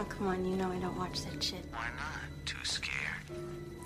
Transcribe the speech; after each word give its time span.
Oh, 0.00 0.04
come 0.04 0.28
on, 0.28 0.46
you 0.46 0.56
know 0.56 0.72
I 0.72 0.78
don't 0.78 0.96
watch 0.96 1.20
that 1.26 1.42
shit. 1.42 1.62
Why 1.70 1.84
not? 1.94 2.46
Too 2.46 2.56
scared. 2.62 2.94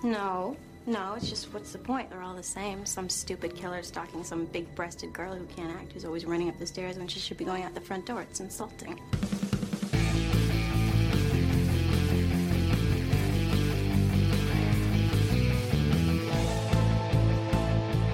No, 0.04 0.56
no, 0.86 1.14
it's 1.14 1.28
just 1.28 1.52
what's 1.52 1.72
the 1.72 1.78
point? 1.78 2.08
They're 2.08 2.22
all 2.22 2.36
the 2.36 2.42
same. 2.42 2.86
Some 2.86 3.08
stupid 3.08 3.56
killer 3.56 3.82
stalking 3.82 4.22
some 4.22 4.44
big 4.44 4.72
breasted 4.76 5.12
girl 5.12 5.34
who 5.34 5.44
can't 5.46 5.74
act, 5.76 5.90
who's 5.92 6.04
always 6.04 6.24
running 6.24 6.48
up 6.48 6.56
the 6.60 6.68
stairs 6.68 6.98
when 6.98 7.08
she 7.08 7.18
should 7.18 7.36
be 7.36 7.44
going 7.44 7.64
out 7.64 7.74
the 7.74 7.80
front 7.80 8.06
door. 8.06 8.22
It's 8.22 8.38
insulting. 8.38 9.00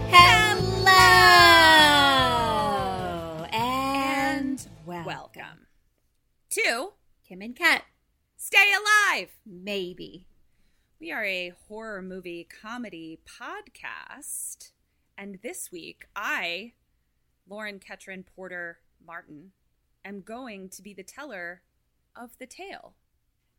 Hello 0.08 0.94
and 3.52 4.67
welcome. 4.86 5.05
welcome 5.05 5.67
to 6.48 6.92
Kim 7.28 7.42
and 7.42 7.55
Ket. 7.55 7.83
Stay 8.52 8.72
Alive. 8.72 9.28
Maybe. 9.46 10.26
We 11.00 11.12
are 11.12 11.24
a 11.24 11.52
horror 11.68 12.02
movie 12.02 12.48
comedy 12.60 13.20
podcast. 13.24 14.72
And 15.16 15.38
this 15.40 15.70
week, 15.70 16.06
I, 16.16 16.72
Lauren 17.48 17.78
Ketron 17.78 18.24
Porter 18.26 18.78
Martin, 19.06 19.52
am 20.04 20.22
going 20.22 20.68
to 20.70 20.82
be 20.82 20.92
the 20.92 21.04
teller 21.04 21.62
of 22.16 22.36
the 22.38 22.46
tale. 22.46 22.94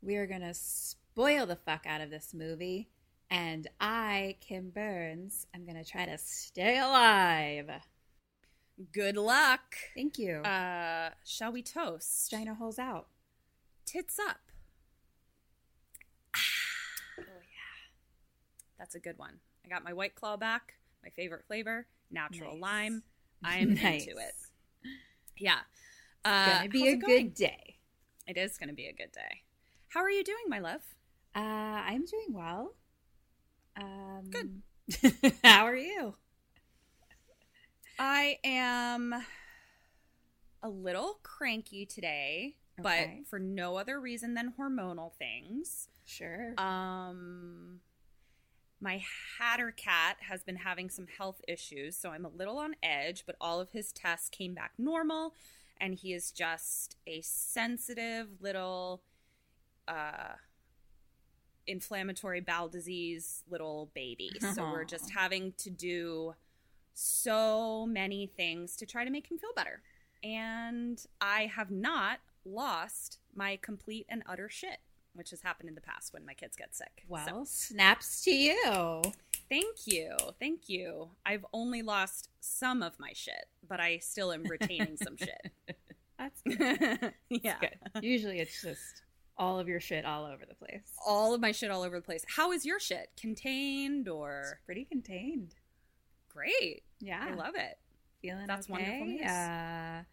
We 0.02 0.18
are 0.18 0.28
going 0.28 0.42
to 0.42 0.54
spoil 0.54 1.46
the 1.46 1.56
fuck 1.56 1.86
out 1.88 2.02
of 2.02 2.10
this 2.10 2.34
movie. 2.34 2.90
And 3.30 3.68
I, 3.80 4.36
Kim 4.42 4.72
Burns, 4.72 5.48
am 5.56 5.64
going 5.64 5.82
to 5.82 5.90
try 5.90 6.06
to 6.06 6.18
stay 6.18 6.78
alive. 6.78 7.70
Good 8.92 9.16
luck. 9.16 9.74
Thank 9.96 10.20
you. 10.20 10.40
Uh, 10.40 11.12
shall 11.24 11.54
we 11.54 11.64
toast? 11.64 12.30
Vagina 12.30 12.56
holes 12.56 12.78
out. 12.78 13.08
Tits 13.86 14.20
up. 14.20 14.51
Oh, 16.36 17.24
yeah. 17.28 17.80
That's 18.80 18.96
a 18.96 19.00
good 19.00 19.18
one. 19.18 19.40
I 19.66 19.70
got 19.70 19.84
my 19.84 19.94
White 19.94 20.16
Claw 20.16 20.38
back, 20.38 20.76
my 21.04 21.10
favorite 21.10 21.46
flavor, 21.48 21.88
natural 22.10 22.54
Nice. 22.54 22.62
lime. 22.62 23.04
I'm 23.44 23.74
Nice. 23.74 24.04
into 24.08 24.20
it. 24.20 24.34
Yeah. 25.38 25.60
It's 26.26 26.26
Uh, 26.26 26.46
going 26.60 26.64
to 26.64 26.70
be 26.70 26.88
a 26.90 26.96
good 26.96 27.34
day. 27.34 27.78
It 28.28 28.38
is 28.38 28.58
going 28.58 28.70
to 28.70 28.76
be 28.76 28.88
a 28.88 28.94
good 28.94 29.12
day. 29.12 29.42
How 29.90 30.02
are 30.02 30.10
you 30.12 30.24
doing, 30.24 30.44
my 30.48 30.60
love? 30.60 30.82
Uh, 31.36 31.40
I'm 31.40 32.06
doing 32.06 32.28
well. 32.34 32.76
Um, 33.76 34.30
Good. 34.30 34.62
How 35.44 35.66
are 35.66 35.76
you? 35.76 36.16
I 37.98 38.40
am 38.44 39.14
a 40.64 40.70
little 40.70 41.20
cranky 41.24 41.86
today, 41.86 42.56
Okay. 42.80 43.20
but 43.22 43.30
for 43.30 43.40
no 43.40 43.78
other 43.78 44.00
reason 44.00 44.34
than 44.34 44.54
hormonal 44.60 45.14
things. 45.14 45.88
Sure. 46.12 46.54
Um 46.58 47.80
my 48.84 49.04
hatter 49.38 49.72
cat 49.72 50.18
has 50.22 50.44
been 50.44 50.56
having 50.56 50.90
some 50.90 51.06
health 51.06 51.40
issues, 51.48 51.96
so 51.96 52.10
I'm 52.10 52.26
a 52.26 52.30
little 52.30 52.58
on 52.58 52.76
edge, 52.82 53.24
but 53.28 53.36
all 53.40 53.60
of 53.60 53.70
his 53.70 53.92
tests 53.92 54.28
came 54.30 54.56
back 54.56 54.72
normal 54.78 55.36
and 55.80 55.94
he 55.94 56.14
is 56.14 56.32
just 56.32 56.98
a 57.08 57.22
sensitive 57.22 58.28
little 58.42 59.02
uh 59.88 60.36
inflammatory 61.68 62.42
bowel 62.42 62.68
disease 62.68 63.44
little 63.50 63.90
baby. 63.94 64.32
So 64.54 64.64
we're 64.64 64.84
just 64.84 65.12
having 65.12 65.54
to 65.58 65.70
do 65.70 66.34
so 66.94 67.86
many 67.86 68.28
things 68.28 68.76
to 68.78 68.86
try 68.86 69.06
to 69.06 69.12
make 69.12 69.30
him 69.30 69.38
feel 69.38 69.54
better. 69.56 69.82
And 70.24 71.04
I 71.22 71.46
have 71.46 71.72
not 71.72 72.20
lost 72.46 73.20
my 73.36 73.58
complete 73.62 74.06
and 74.10 74.24
utter 74.28 74.50
shit, 74.50 74.80
which 75.14 75.30
has 75.32 75.42
happened 75.42 75.70
in 75.70 75.76
the 75.76 75.82
past 75.82 76.14
when 76.14 76.26
my 76.26 76.34
kids 76.34 76.56
get 76.56 76.76
sick. 76.76 77.04
well, 77.08 77.26
So, 77.28 77.44
snaps 77.46 78.24
to 78.24 78.32
you. 78.32 79.02
thank 79.50 79.76
you. 79.86 80.16
Thank 80.40 80.70
you. 80.70 81.10
I've 81.26 81.46
only 81.54 81.82
lost 81.82 82.30
some 82.40 82.82
of 82.82 83.00
my 83.00 83.12
shit, 83.14 83.46
but 83.68 83.80
I 83.80 83.98
still 83.98 84.32
am 84.32 84.44
retaining 84.44 84.98
some 84.98 85.18
shit. 85.18 85.52
That's 86.18 86.42
good. 86.46 87.14
yeah. 87.30 87.58
good. 87.60 88.04
Usually 88.04 88.40
it's 88.40 88.62
just 88.62 89.02
all 89.38 89.60
of 89.60 89.68
your 89.68 89.80
shit 89.80 90.06
all 90.06 90.26
over 90.26 90.46
the 90.48 90.54
place. 90.56 90.84
All 91.06 91.34
of 91.34 91.42
my 91.42 91.52
shit 91.52 91.72
all 91.72 91.82
over 91.82 91.98
the 91.98 92.06
place. 92.06 92.24
How 92.28 92.52
is 92.52 92.66
your 92.66 92.80
shit? 92.80 93.10
Contained 93.20 94.08
It's 94.08 94.14
or 94.14 94.60
pretty 94.66 94.86
contained. 94.86 95.56
great? 96.30 96.84
Yeah. 97.00 97.26
I 97.28 97.34
love 97.34 97.56
it. 97.56 97.78
Feeling 98.22 98.46
That's 98.46 98.70
okay. 98.70 98.74
wonderful 98.84 99.08
news. 99.08 99.26
Uh, 99.26 100.04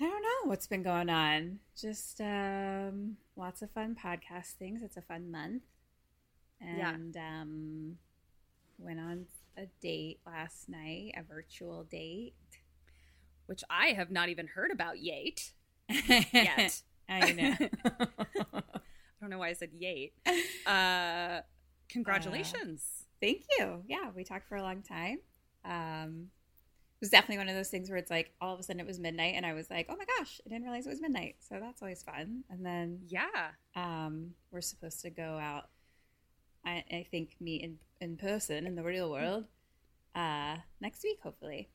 I 0.00 0.04
don't 0.04 0.22
know 0.22 0.48
what's 0.48 0.66
been 0.66 0.82
going 0.82 1.10
on. 1.10 1.58
Just 1.76 2.20
um, 2.20 3.16
lots 3.36 3.62
of 3.62 3.70
fun 3.72 3.96
podcast 4.02 4.52
things. 4.58 4.82
It's 4.82 4.96
a 4.96 5.02
fun 5.02 5.30
month. 5.30 5.62
Yeah. 6.60 6.94
And 6.94 7.16
um, 7.16 7.96
went 8.78 9.00
on 9.00 9.26
a 9.56 9.66
date 9.80 10.20
last 10.26 10.68
night, 10.68 11.12
a 11.16 11.22
virtual 11.22 11.84
date. 11.84 12.34
Which 13.46 13.64
I 13.70 13.88
have 13.88 14.10
not 14.10 14.28
even 14.28 14.46
heard 14.46 14.70
about 14.70 15.02
yet. 15.02 15.50
Yet. 15.88 16.82
I 17.08 17.32
know. 17.32 17.56
I 18.54 19.20
don't 19.20 19.30
know 19.30 19.38
why 19.38 19.48
I 19.48 19.54
said 19.54 19.70
yet. 19.78 20.10
Uh, 20.66 21.40
congratulations. 21.88 23.06
Thank 23.22 23.44
you. 23.58 23.82
Yeah, 23.88 24.10
we 24.14 24.22
talked 24.22 24.46
for 24.46 24.56
a 24.56 24.62
long 24.62 24.82
time. 24.82 25.20
Um, 25.64 26.26
was 27.00 27.10
definitely 27.10 27.38
one 27.38 27.48
of 27.48 27.54
those 27.54 27.68
things 27.68 27.88
where 27.88 27.98
it's 27.98 28.10
like 28.10 28.32
all 28.40 28.54
of 28.54 28.60
a 28.60 28.62
sudden 28.62 28.80
it 28.80 28.86
was 28.86 28.98
midnight, 28.98 29.34
and 29.36 29.46
I 29.46 29.52
was 29.54 29.70
like, 29.70 29.86
"Oh 29.88 29.96
my 29.96 30.04
gosh, 30.18 30.40
I 30.44 30.48
didn't 30.48 30.64
realize 30.64 30.86
it 30.86 30.90
was 30.90 31.00
midnight." 31.00 31.36
So 31.48 31.58
that's 31.60 31.80
always 31.82 32.02
fun. 32.02 32.44
And 32.50 32.64
then 32.64 33.00
yeah. 33.08 33.50
um, 33.76 34.32
we're 34.50 34.60
supposed 34.60 35.00
to 35.02 35.10
go 35.10 35.38
out. 35.38 35.68
I, 36.64 36.84
I 36.90 37.06
think 37.10 37.36
meet 37.40 37.62
in 37.62 37.78
in 38.00 38.16
person 38.16 38.66
in 38.66 38.74
the 38.74 38.82
real 38.82 39.10
world 39.10 39.44
uh, 40.14 40.56
next 40.80 41.02
week, 41.04 41.18
hopefully. 41.22 41.68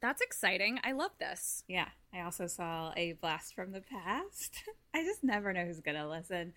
That's 0.00 0.20
exciting. 0.22 0.78
I 0.84 0.92
love 0.92 1.10
this. 1.18 1.64
Yeah. 1.66 1.88
I 2.14 2.20
also 2.20 2.46
saw 2.46 2.92
a 2.96 3.14
blast 3.14 3.54
from 3.54 3.72
the 3.72 3.80
past. 3.80 4.62
I 4.94 5.02
just 5.02 5.24
never 5.24 5.52
know 5.52 5.64
who's 5.64 5.80
gonna 5.80 6.08
listen. 6.08 6.52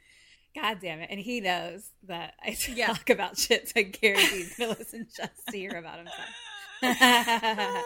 God 0.53 0.79
damn 0.81 0.99
it! 0.99 1.07
And 1.09 1.19
he 1.19 1.39
knows 1.39 1.89
that 2.03 2.33
I 2.45 2.51
talk 2.51 2.75
Yeah. 2.77 2.95
about 3.13 3.37
shit, 3.37 3.69
so 3.69 3.73
I 3.77 3.83
guarantee 3.83 4.37
he's 4.37 4.57
gonna 4.57 4.75
listen 4.77 5.07
just 5.15 5.47
to 5.49 5.57
hear 5.57 5.71
about 5.71 5.97
himself. 5.97 6.27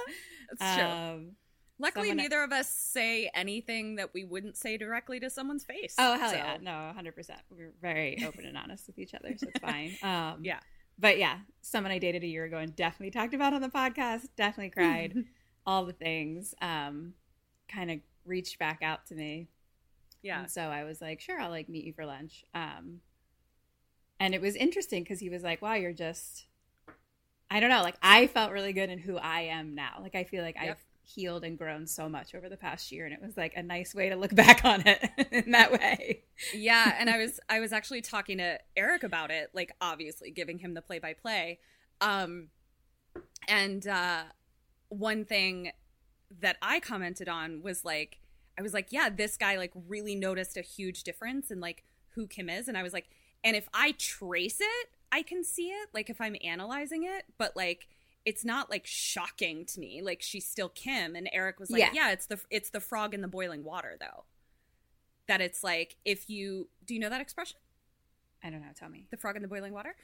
That's 0.59 0.75
true. 0.77 0.83
Um, 0.85 1.31
Luckily, 1.77 2.07
someone- 2.09 2.23
neither 2.23 2.41
of 2.43 2.51
us 2.53 2.69
say 2.69 3.29
anything 3.33 3.95
that 3.95 4.13
we 4.13 4.23
wouldn't 4.23 4.55
say 4.57 4.77
directly 4.77 5.19
to 5.19 5.29
someone's 5.29 5.65
face. 5.65 5.95
oh 5.99 6.17
hell 6.17 6.29
So, 6.29 6.35
yeah, 6.37 6.57
no, 6.61 6.91
hundred 6.95 7.15
percent. 7.15 7.41
We're 7.49 7.73
very 7.81 8.23
open 8.25 8.45
and 8.45 8.57
honest 8.57 8.87
with 8.87 8.97
each 8.97 9.13
other, 9.13 9.33
so 9.37 9.47
it's 9.49 9.59
fine. 9.59 9.91
Um, 10.03 10.39
Yeah. 10.43 10.59
but 10.97 11.17
yeah, 11.17 11.39
someone 11.61 11.91
I 11.91 11.99
dated 11.99 12.23
a 12.23 12.27
year 12.27 12.45
ago 12.45 12.57
and 12.57 12.73
definitely 12.75 13.11
talked 13.11 13.33
about 13.33 13.53
on 13.53 13.61
the 13.61 13.67
podcast. 13.69 14.29
Definitely 14.37 14.69
cried, 14.69 15.25
all 15.65 15.85
the 15.85 15.91
things. 15.93 16.55
Um, 16.61 17.13
kind 17.67 17.91
of 17.91 17.99
reached 18.23 18.57
back 18.57 18.79
out 18.81 19.07
to 19.07 19.15
me. 19.15 19.49
Yeah. 20.23 20.39
And 20.41 20.49
so 20.51 20.61
I 20.61 20.85
was 20.85 21.01
like, 21.01 21.19
sure, 21.19 21.39
I'll 21.41 21.49
like 21.49 21.67
meet 21.67 21.83
you 21.83 21.93
for 21.93 22.05
lunch. 22.05 22.45
Um, 22.53 23.01
and 24.19 24.33
it 24.33 24.39
was 24.39 24.55
interesting 24.55 25.03
because 25.03 25.19
he 25.19 25.29
was 25.29 25.43
like, 25.43 25.61
wow, 25.61 25.73
you're 25.73 25.91
just, 25.93 26.45
I 27.49 27.59
don't 27.59 27.69
know, 27.69 27.83
like 27.83 27.95
I 28.01 28.27
felt 28.27 28.51
really 28.51 28.73
good 28.73 28.89
in 28.89 28.99
who 28.99 29.17
I 29.17 29.41
am 29.41 29.75
now. 29.75 29.99
Like 30.01 30.15
I 30.15 30.23
feel 30.23 30.43
like 30.43 30.55
Yep. 30.55 30.71
I've 30.77 30.85
healed 31.05 31.43
and 31.43 31.57
grown 31.57 31.85
so 31.85 32.09
much 32.09 32.33
over 32.33 32.49
the 32.49 32.57
past 32.57 32.91
year 32.91 33.05
and 33.05 33.13
it 33.13 33.21
was 33.21 33.37
like 33.37 33.55
a 33.55 33.61
nice 33.61 33.93
way 33.93 34.09
to 34.09 34.15
look 34.15 34.33
back 34.35 34.65
on 34.65 34.81
it 34.87 35.07
in 35.31 35.51
that 35.51 35.71
way 35.71 36.23
yeah 36.53 36.95
and 36.99 37.09
i 37.11 37.17
was 37.19 37.39
i 37.47 37.59
was 37.59 37.71
actually 37.71 38.01
talking 38.01 38.39
to 38.39 38.57
eric 38.75 39.03
about 39.03 39.29
it 39.29 39.51
like 39.53 39.71
obviously 39.79 40.31
giving 40.31 40.57
him 40.57 40.73
the 40.73 40.81
play 40.81 40.97
by 40.97 41.13
play 41.13 41.59
um 42.01 42.47
and 43.47 43.85
uh 43.87 44.23
one 44.89 45.25
thing 45.25 45.71
that 46.41 46.57
i 46.61 46.79
commented 46.79 47.29
on 47.29 47.61
was 47.61 47.85
like 47.85 48.17
i 48.57 48.61
was 48.63 48.73
like 48.73 48.87
yeah 48.89 49.07
this 49.07 49.37
guy 49.37 49.57
like 49.57 49.71
really 49.87 50.15
noticed 50.15 50.57
a 50.57 50.61
huge 50.61 51.03
difference 51.03 51.51
in 51.51 51.59
like 51.59 51.83
who 52.15 52.25
kim 52.25 52.49
is 52.49 52.67
and 52.67 52.77
i 52.77 52.81
was 52.83 52.93
like 52.93 53.05
and 53.43 53.55
if 53.55 53.69
i 53.75 53.91
trace 53.99 54.57
it 54.59 54.87
i 55.15 55.21
can 55.21 55.43
see 55.43 55.69
it 55.69 55.89
like 55.93 56.09
if 56.09 56.19
i'm 56.19 56.35
analyzing 56.43 57.03
it 57.03 57.25
but 57.37 57.55
like 57.55 57.87
it's 58.25 58.43
not 58.43 58.69
like 58.69 58.85
shocking 58.85 59.65
to 59.65 59.79
me. 59.79 60.01
Like 60.01 60.21
she's 60.21 60.45
still 60.45 60.69
Kim. 60.69 61.15
And 61.15 61.29
Eric 61.31 61.59
was 61.59 61.69
like, 61.69 61.81
yeah. 61.81 61.91
yeah, 61.93 62.11
it's 62.11 62.25
the 62.25 62.39
it's 62.49 62.71
the 62.71 62.79
frog 62.79 63.13
in 63.13 63.21
the 63.21 63.27
boiling 63.27 63.63
water 63.63 63.95
though. 63.99 64.25
That 65.27 65.41
it's 65.41 65.63
like 65.63 65.97
if 66.03 66.29
you 66.29 66.67
do 66.85 66.95
you 66.95 66.99
know 66.99 67.09
that 67.09 67.21
expression? 67.21 67.59
I 68.43 68.49
don't 68.49 68.61
know. 68.61 68.73
Tell 68.77 68.89
me. 68.89 69.07
The 69.11 69.17
frog 69.17 69.35
in 69.35 69.41
the 69.41 69.47
boiling 69.47 69.73
water. 69.73 69.95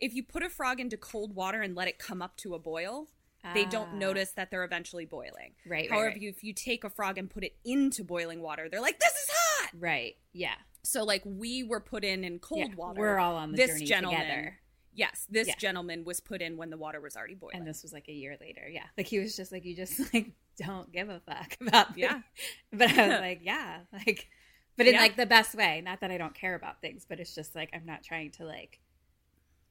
If 0.00 0.14
you 0.14 0.22
put 0.22 0.42
a 0.42 0.48
frog 0.48 0.80
into 0.80 0.96
cold 0.96 1.34
water 1.34 1.60
and 1.60 1.74
let 1.74 1.88
it 1.88 1.98
come 1.98 2.22
up 2.22 2.36
to 2.38 2.54
a 2.54 2.58
boil, 2.58 3.08
they 3.54 3.64
don't 3.64 3.90
ah. 3.94 3.98
notice 3.98 4.32
that 4.32 4.50
they're 4.50 4.64
eventually 4.64 5.04
boiling. 5.04 5.54
Right. 5.66 5.90
However, 5.90 6.06
right, 6.06 6.14
right. 6.14 6.22
if 6.22 6.44
you 6.44 6.52
take 6.52 6.84
a 6.84 6.90
frog 6.90 7.18
and 7.18 7.30
put 7.30 7.44
it 7.44 7.56
into 7.64 8.04
boiling 8.04 8.40
water, 8.40 8.68
they're 8.70 8.80
like, 8.80 8.98
"This 9.00 9.12
is 9.12 9.30
hot." 9.32 9.70
Right. 9.78 10.16
Yeah. 10.32 10.54
So 10.88 11.04
like 11.04 11.22
we 11.24 11.62
were 11.62 11.80
put 11.80 12.04
in 12.04 12.24
in 12.24 12.38
cold 12.38 12.70
yeah, 12.70 12.74
water. 12.76 13.00
We're 13.00 13.18
all 13.18 13.36
on 13.36 13.52
the 13.52 13.56
this 13.56 13.72
journey 13.72 13.84
gentleman, 13.84 14.20
together 14.20 14.58
Yes, 14.98 15.28
this 15.30 15.46
yeah. 15.46 15.54
gentleman 15.58 16.02
was 16.04 16.18
put 16.18 16.42
in 16.42 16.56
when 16.56 16.70
the 16.70 16.76
water 16.76 17.00
was 17.00 17.14
already 17.14 17.36
boiling. 17.36 17.58
And 17.58 17.66
this 17.66 17.84
was 17.84 17.92
like 17.92 18.08
a 18.08 18.12
year 18.12 18.36
later. 18.40 18.68
Yeah. 18.68 18.82
Like 18.96 19.06
he 19.06 19.20
was 19.20 19.36
just 19.36 19.52
like, 19.52 19.64
you 19.64 19.76
just 19.76 20.00
like 20.14 20.32
don't 20.56 20.90
give 20.90 21.08
a 21.08 21.20
fuck 21.20 21.56
about 21.60 21.94
this. 21.94 21.98
Yeah. 21.98 22.20
But 22.72 22.98
I 22.98 23.08
was 23.08 23.20
like, 23.20 23.40
yeah. 23.44 23.78
Like, 23.92 24.28
but 24.76 24.88
in 24.88 24.94
yeah. 24.94 25.00
like 25.00 25.16
the 25.16 25.24
best 25.24 25.54
way. 25.54 25.80
Not 25.84 26.00
that 26.00 26.10
I 26.10 26.18
don't 26.18 26.34
care 26.34 26.56
about 26.56 26.80
things, 26.80 27.06
but 27.08 27.20
it's 27.20 27.32
just 27.32 27.54
like, 27.54 27.70
I'm 27.72 27.86
not 27.86 28.02
trying 28.02 28.32
to 28.32 28.44
like, 28.44 28.80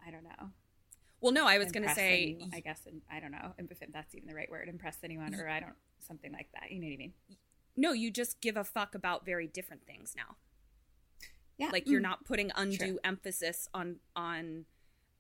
I 0.06 0.12
don't 0.12 0.24
know. 0.24 0.52
Well, 1.20 1.34
no, 1.34 1.46
I 1.46 1.58
was 1.58 1.74
going 1.74 1.86
to 1.86 1.94
say, 1.94 2.38
anyone, 2.38 2.52
I 2.54 2.62
guess, 2.62 2.82
and 2.86 3.02
I 3.12 3.20
don't 3.20 3.32
know 3.32 3.54
if 3.58 3.80
that's 3.92 4.16
even 4.16 4.30
the 4.30 4.36
right 4.36 4.50
word, 4.50 4.70
impress 4.70 5.00
anyone, 5.04 5.36
or 5.36 5.50
I 5.50 5.60
don't, 5.60 5.74
something 6.00 6.32
like 6.32 6.48
that. 6.54 6.72
You 6.72 6.80
know 6.80 6.88
what 6.88 6.94
I 6.94 6.98
mean? 6.98 7.14
No, 7.76 7.92
you 7.92 8.12
just 8.12 8.40
give 8.40 8.56
a 8.56 8.64
fuck 8.64 8.96
about 8.96 9.26
very 9.26 9.48
different 9.48 9.86
things 9.86 10.14
now. 10.16 10.38
Yeah. 11.58 11.70
Like 11.72 11.88
you're 11.88 12.00
mm. 12.00 12.04
not 12.04 12.26
putting 12.26 12.52
undue 12.56 12.78
True. 12.78 13.00
emphasis 13.04 13.68
on, 13.74 13.98
on, 14.16 14.66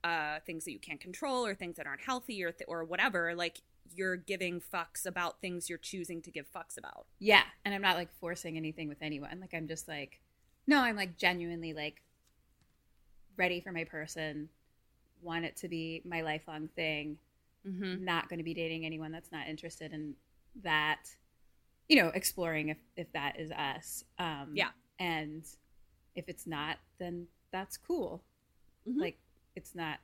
uh, 0.03 0.39
things 0.45 0.65
that 0.65 0.71
you 0.71 0.79
can't 0.79 1.01
control 1.01 1.45
or 1.45 1.55
things 1.55 1.77
that 1.77 1.87
aren't 1.87 2.01
healthy 2.01 2.43
or 2.43 2.51
th- 2.51 2.67
or 2.67 2.83
whatever 2.83 3.35
like 3.35 3.61
you're 3.95 4.15
giving 4.15 4.61
fucks 4.61 5.05
about 5.05 5.41
things 5.41 5.69
you're 5.69 5.77
choosing 5.77 6.21
to 6.21 6.31
give 6.31 6.45
fucks 6.51 6.77
about 6.77 7.05
yeah 7.19 7.43
and 7.65 7.73
i'm 7.73 7.81
not 7.81 7.95
like 7.95 8.09
forcing 8.19 8.57
anything 8.57 8.87
with 8.87 9.01
anyone 9.01 9.39
like 9.39 9.53
i'm 9.53 9.67
just 9.67 9.87
like 9.87 10.19
no 10.65 10.79
i'm 10.79 10.95
like 10.95 11.17
genuinely 11.17 11.73
like 11.73 12.01
ready 13.37 13.59
for 13.59 13.71
my 13.71 13.83
person 13.83 14.49
want 15.21 15.45
it 15.45 15.55
to 15.57 15.67
be 15.67 16.01
my 16.05 16.21
lifelong 16.21 16.69
thing 16.75 17.17
mm-hmm. 17.67 18.03
not 18.03 18.29
going 18.29 18.39
to 18.39 18.43
be 18.43 18.53
dating 18.53 18.85
anyone 18.85 19.11
that's 19.11 19.31
not 19.31 19.47
interested 19.47 19.93
in 19.93 20.13
that 20.63 21.09
you 21.87 22.01
know 22.01 22.09
exploring 22.13 22.69
if 22.69 22.77
if 22.95 23.11
that 23.13 23.39
is 23.39 23.51
us 23.51 24.03
um 24.19 24.51
yeah 24.53 24.69
and 24.99 25.45
if 26.17 26.27
it's 26.27 26.45
not 26.45 26.77
then 26.99 27.27
that's 27.51 27.77
cool 27.77 28.23
mm-hmm. 28.87 28.99
like 28.99 29.17
it's 29.55 29.73
not 29.73 29.99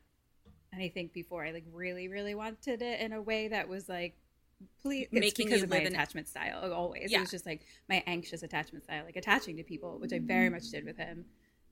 and 0.74 0.82
I 0.82 0.90
think 0.90 1.14
before 1.14 1.46
I 1.46 1.52
like 1.52 1.66
really, 1.72 2.08
really 2.08 2.34
wanted 2.34 2.82
it 2.82 3.00
in 3.00 3.14
a 3.14 3.22
way 3.22 3.48
that 3.48 3.70
was 3.70 3.88
like 3.88 4.16
please 4.82 5.08
making 5.12 5.48
because 5.48 5.62
of 5.62 5.70
my 5.70 5.78
attachment 5.78 6.28
style 6.28 6.74
always. 6.74 7.12
Yeah. 7.12 7.20
It 7.20 7.22
was 7.22 7.32
just 7.32 7.46
like 7.46 7.62
my 7.88 8.04
anxious 8.08 8.42
attachment 8.42 8.84
style, 8.84 9.04
like 9.06 9.16
attaching 9.16 9.56
to 9.58 9.64
people, 9.64 10.00
which 10.00 10.12
I 10.14 10.20
very 10.20 10.50
much 10.50 10.70
did 10.70 10.84
with 10.84 10.98
him. 10.98 11.26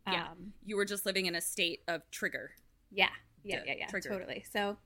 Yeah. 0.06 0.28
Um, 0.28 0.54
you 0.64 0.78
were 0.78 0.86
just 0.86 1.06
living 1.06 1.26
in 1.26 1.36
a 1.36 1.42
state 1.42 1.82
of 1.88 2.02
trigger. 2.12 2.52
Yeah. 2.92 3.10
Yeah, 3.44 3.62
yeah, 3.66 3.74
yeah. 3.80 3.88
Trigger. 3.88 4.10
Totally. 4.10 4.46
So 4.52 4.78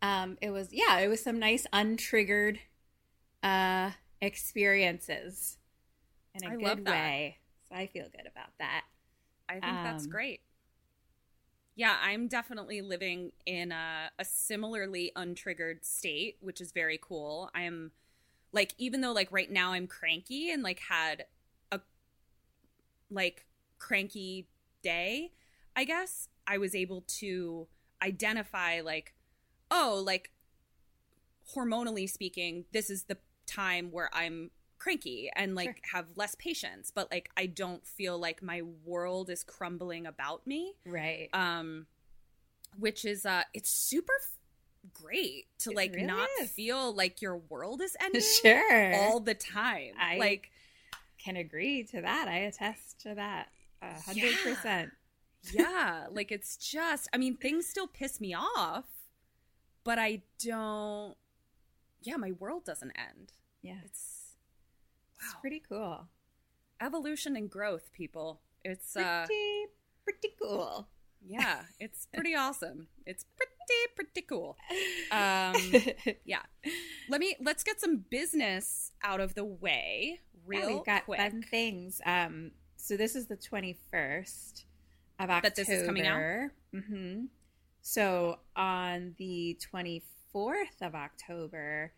um 0.00 0.38
it 0.40 0.50
was 0.50 0.68
yeah, 0.72 0.98
it 1.00 1.08
was 1.08 1.22
some 1.22 1.38
nice 1.38 1.66
untriggered 1.72 2.58
uh 3.42 3.90
experiences 4.22 5.58
in 6.34 6.48
a 6.48 6.52
I 6.54 6.56
good 6.56 6.88
way. 6.88 7.36
So 7.68 7.76
I 7.76 7.86
feel 7.86 8.04
good 8.04 8.26
about 8.26 8.50
that. 8.58 8.84
I 9.48 9.54
think 9.54 9.64
um, 9.64 9.84
that's 9.84 10.06
great 10.06 10.40
yeah, 11.78 11.94
I'm 12.02 12.26
definitely 12.26 12.82
living 12.82 13.30
in 13.46 13.70
a, 13.70 14.10
a 14.18 14.24
similarly 14.24 15.12
untriggered 15.14 15.84
state, 15.84 16.36
which 16.40 16.60
is 16.60 16.72
very 16.72 16.98
cool. 17.00 17.50
I'm 17.54 17.92
like, 18.50 18.74
even 18.78 19.00
though 19.00 19.12
like 19.12 19.30
right 19.30 19.48
now 19.48 19.70
I'm 19.70 19.86
cranky 19.86 20.50
and 20.50 20.64
like 20.64 20.80
had 20.80 21.26
a 21.70 21.78
like 23.12 23.46
cranky 23.78 24.48
day, 24.82 25.34
I 25.76 25.84
guess 25.84 26.26
I 26.48 26.58
was 26.58 26.74
able 26.74 27.04
to 27.18 27.68
identify 28.02 28.80
like, 28.80 29.14
oh, 29.70 30.02
like 30.04 30.32
hormonally 31.54 32.10
speaking, 32.10 32.64
this 32.72 32.90
is 32.90 33.04
the 33.04 33.18
time 33.46 33.92
where 33.92 34.10
I'm 34.12 34.50
cranky 34.88 35.30
and 35.36 35.54
like 35.54 35.66
sure. 35.66 35.74
have 35.92 36.06
less 36.16 36.34
patience 36.36 36.90
but 36.94 37.10
like 37.10 37.28
i 37.36 37.44
don't 37.44 37.86
feel 37.86 38.18
like 38.18 38.42
my 38.42 38.62
world 38.84 39.28
is 39.28 39.44
crumbling 39.44 40.06
about 40.06 40.46
me. 40.46 40.72
Right. 40.86 41.28
Um 41.32 41.86
which 42.78 43.04
is 43.04 43.26
uh 43.26 43.42
it's 43.52 43.70
super 43.70 44.14
great 44.94 45.46
to 45.58 45.72
like 45.72 45.92
really 45.92 46.06
not 46.06 46.28
is. 46.40 46.50
feel 46.50 46.94
like 46.94 47.20
your 47.20 47.36
world 47.36 47.82
is 47.82 47.96
ending 48.00 48.22
sure. 48.42 48.94
all 48.94 49.20
the 49.20 49.34
time. 49.34 49.92
I 50.00 50.16
like 50.16 50.50
can 51.22 51.36
agree 51.36 51.84
to 51.84 52.00
that. 52.00 52.28
I 52.28 52.38
attest 52.38 53.00
to 53.02 53.14
that 53.14 53.48
a 53.82 54.00
hundred 54.00 54.34
percent. 54.42 54.90
Yeah. 55.52 56.06
Like 56.10 56.32
it's 56.32 56.56
just 56.56 57.08
i 57.12 57.18
mean 57.18 57.36
things 57.36 57.66
still 57.66 57.86
piss 57.86 58.20
me 58.20 58.34
off 58.34 58.86
but 59.84 59.98
i 59.98 60.22
don't 60.42 61.16
yeah 62.02 62.16
my 62.16 62.32
world 62.32 62.64
doesn't 62.64 62.92
end. 62.92 63.32
Yeah. 63.62 63.78
It's. 63.84 64.17
It's 65.20 65.34
pretty 65.40 65.62
cool. 65.68 66.08
Evolution 66.80 67.36
and 67.36 67.50
growth, 67.50 67.90
people. 67.92 68.40
It's 68.64 68.92
pretty, 68.92 69.08
uh 69.08 69.26
pretty 70.04 70.34
cool. 70.40 70.88
Yeah, 71.26 71.62
it's 71.80 72.06
pretty 72.14 72.34
awesome. 72.34 72.88
It's 73.06 73.24
pretty 73.36 73.52
pretty 73.96 74.22
cool. 74.22 74.56
Um 75.10 75.54
yeah. 76.24 76.42
Let 77.08 77.20
me 77.20 77.36
let's 77.40 77.64
get 77.64 77.80
some 77.80 78.04
business 78.10 78.92
out 79.02 79.20
of 79.20 79.34
the 79.34 79.44
way 79.44 80.20
real 80.46 80.60
yeah, 80.68 80.74
we've 80.76 80.84
got 80.84 81.04
quick. 81.04 81.20
fun 81.20 81.42
things. 81.42 82.00
Um 82.06 82.52
so 82.76 82.96
this 82.96 83.16
is 83.16 83.26
the 83.26 83.36
21st 83.36 84.64
of 85.18 85.30
October. 85.30 85.40
That 85.42 85.56
this 85.56 85.68
is 85.68 85.84
coming 85.84 86.06
out. 86.06 86.50
Mm-hmm. 86.74 87.24
So 87.82 88.38
on 88.54 89.14
the 89.18 89.58
24th 89.74 90.82
of 90.82 90.94
October, 90.94 91.92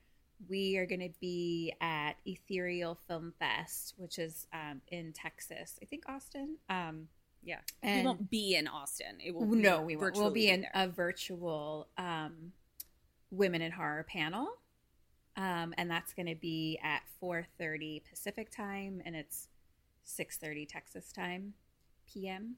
we 0.48 0.76
are 0.78 0.86
going 0.86 1.00
to 1.00 1.12
be 1.20 1.74
at 1.80 2.14
Ethereal 2.24 2.98
Film 3.06 3.32
Fest, 3.38 3.94
which 3.96 4.18
is 4.18 4.46
um, 4.52 4.80
in 4.88 5.12
Texas. 5.12 5.78
I 5.82 5.84
think 5.84 6.04
Austin. 6.08 6.56
Um, 6.68 7.08
yeah, 7.42 7.58
and 7.82 8.00
we 8.00 8.06
won't 8.06 8.30
be 8.30 8.54
in 8.54 8.68
Austin. 8.68 9.18
It 9.24 9.34
will 9.34 9.46
no, 9.46 9.82
we 9.82 9.96
won't. 9.96 10.14
We'll 10.16 10.30
be 10.30 10.48
in 10.48 10.62
there. 10.62 10.70
a 10.74 10.88
virtual 10.88 11.88
um, 11.96 12.52
Women 13.30 13.62
in 13.62 13.72
Horror 13.72 14.04
panel, 14.08 14.48
um, 15.36 15.74
and 15.78 15.90
that's 15.90 16.12
going 16.12 16.26
to 16.26 16.34
be 16.34 16.78
at 16.82 17.02
four 17.18 17.46
thirty 17.58 18.02
Pacific 18.08 18.50
time, 18.50 19.00
and 19.06 19.16
it's 19.16 19.48
six 20.04 20.36
thirty 20.36 20.66
Texas 20.66 21.12
time, 21.12 21.54
PM. 22.12 22.56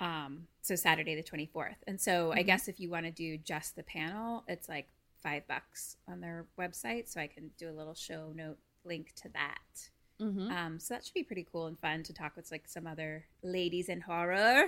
Um, 0.00 0.46
so 0.62 0.74
Saturday 0.74 1.14
the 1.14 1.22
twenty 1.22 1.46
fourth, 1.46 1.84
and 1.86 2.00
so 2.00 2.30
mm-hmm. 2.30 2.38
I 2.38 2.42
guess 2.42 2.66
if 2.66 2.80
you 2.80 2.90
want 2.90 3.06
to 3.06 3.12
do 3.12 3.38
just 3.38 3.76
the 3.76 3.84
panel, 3.84 4.44
it's 4.48 4.68
like 4.68 4.88
five 5.22 5.46
bucks 5.48 5.96
on 6.08 6.20
their 6.20 6.46
website, 6.58 7.08
so 7.08 7.20
I 7.20 7.26
can 7.26 7.50
do 7.58 7.70
a 7.70 7.72
little 7.72 7.94
show 7.94 8.32
note 8.34 8.58
link 8.84 9.12
to 9.22 9.28
that. 9.34 9.90
Mm-hmm. 10.20 10.50
Um, 10.50 10.78
so 10.80 10.94
that 10.94 11.04
should 11.04 11.14
be 11.14 11.22
pretty 11.22 11.46
cool 11.50 11.66
and 11.66 11.78
fun 11.78 12.02
to 12.04 12.12
talk 12.12 12.36
with 12.36 12.50
like 12.50 12.68
some 12.68 12.86
other 12.86 13.26
ladies 13.42 13.88
in 13.88 14.00
horror. 14.00 14.66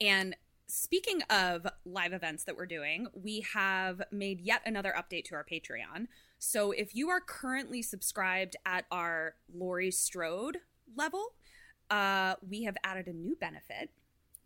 And 0.00 0.36
speaking 0.68 1.22
of 1.30 1.66
live 1.84 2.12
events 2.12 2.44
that 2.44 2.56
we're 2.56 2.66
doing, 2.66 3.06
we 3.14 3.44
have 3.52 4.02
made 4.12 4.40
yet 4.40 4.62
another 4.64 4.94
update 4.96 5.24
to 5.26 5.34
our 5.34 5.44
Patreon. 5.44 6.06
So 6.38 6.70
if 6.70 6.94
you 6.94 7.08
are 7.10 7.20
currently 7.20 7.82
subscribed 7.82 8.56
at 8.64 8.84
our 8.90 9.34
Laurie 9.52 9.90
Strode 9.90 10.58
level, 10.94 11.34
uh, 11.90 12.34
we 12.48 12.64
have 12.64 12.76
added 12.84 13.06
a 13.06 13.12
new 13.12 13.36
benefit 13.36 13.90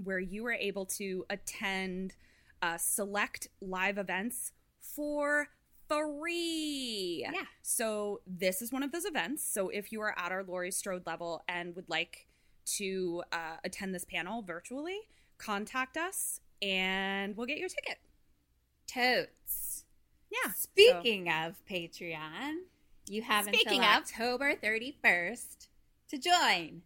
where 0.02 0.18
you 0.18 0.46
are 0.46 0.52
able 0.52 0.86
to 0.86 1.24
attend 1.28 2.14
uh, 2.62 2.76
select 2.78 3.48
live 3.60 3.98
events 3.98 4.52
for 4.94 5.48
free. 5.88 7.20
Yeah. 7.32 7.42
So 7.62 8.20
this 8.26 8.62
is 8.62 8.72
one 8.72 8.82
of 8.82 8.92
those 8.92 9.04
events. 9.04 9.42
So 9.44 9.68
if 9.68 9.92
you 9.92 10.00
are 10.02 10.14
at 10.18 10.30
our 10.32 10.44
Laurie 10.44 10.70
Strode 10.70 11.06
level 11.06 11.42
and 11.48 11.74
would 11.76 11.88
like 11.88 12.26
to 12.76 13.22
uh, 13.32 13.56
attend 13.64 13.94
this 13.94 14.04
panel 14.04 14.42
virtually, 14.42 14.98
contact 15.38 15.96
us 15.96 16.40
and 16.62 17.36
we'll 17.36 17.46
get 17.46 17.58
you 17.58 17.66
a 17.66 17.68
ticket. 17.68 17.98
Totes. 18.86 19.84
Yeah. 20.30 20.52
Speaking 20.52 21.26
so. 21.30 21.48
of 21.48 21.54
Patreon, 21.68 22.54
You 23.08 23.22
have 23.22 23.46
Speaking 23.46 23.78
until 23.84 23.90
of- 23.90 24.02
October 24.02 24.54
31st 24.54 25.68
to 26.08 26.18
join. 26.18 26.82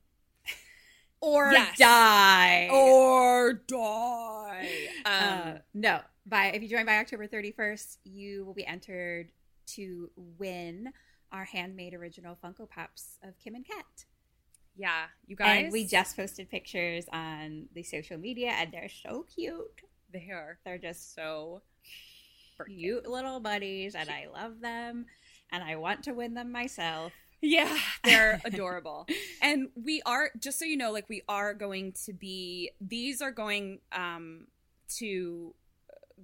Or 1.21 1.51
Yes. 1.53 1.79
die. 1.79 2.69
Or 2.71 3.55
die. 3.55 4.69
Uh, 5.07 5.41
Um, 5.55 5.59
no, 5.73 6.01
by 6.27 6.47
if 6.47 6.63
you 6.63 6.69
join 6.69 6.87
by 6.87 6.99
October 6.99 7.27
31st, 7.27 7.99
you 8.05 8.45
will 8.45 8.55
be 8.55 8.67
entered 8.67 9.33
to 9.67 10.11
win 10.17 10.93
our 11.33 11.45
handmade 11.45 11.95
original 11.95 12.37
Funko 12.43 12.69
Pops 12.69 13.19
of 13.23 13.39
Kim 13.39 13.55
and 13.55 13.67
Ket. 13.67 14.05
yeah, 14.77 15.05
you 15.27 15.37
guys. 15.37 15.65
And 15.65 15.73
we 15.73 15.87
just 15.87 16.17
posted 16.17 16.51
pictures 16.51 17.05
on 17.13 17.67
the 17.75 17.83
social 17.83 18.19
media, 18.19 18.51
and 18.51 18.73
they're 18.73 18.89
so 18.89 19.25
cute. 19.35 19.83
they 20.13 20.31
are 20.31 20.59
They're 20.65 20.79
just 20.79 21.15
so 21.15 21.63
cute 22.67 23.07
little 23.09 23.41
buddies, 23.41 23.95
and 23.95 24.09
I 24.09 24.27
love 24.33 24.61
them, 24.61 25.07
and 25.51 25.63
I 25.63 25.77
want 25.77 26.05
to 26.05 26.13
win 26.13 26.35
them 26.35 26.53
myself. 26.53 27.13
Yeah, 27.41 27.77
they're 28.05 28.41
adorable. 28.45 29.07
And 29.43 29.69
we 29.75 30.03
are 30.07 30.31
just 30.39 30.59
so 30.59 30.65
you 30.65 30.77
know 30.77 30.93
like 30.93 31.09
we 31.09 31.23
are 31.29 31.53
going 31.53 31.93
to 32.07 32.13
be 32.13 32.71
these 32.81 33.21
are 33.21 33.33
going 33.33 33.81
um 33.93 34.47
to 34.97 35.55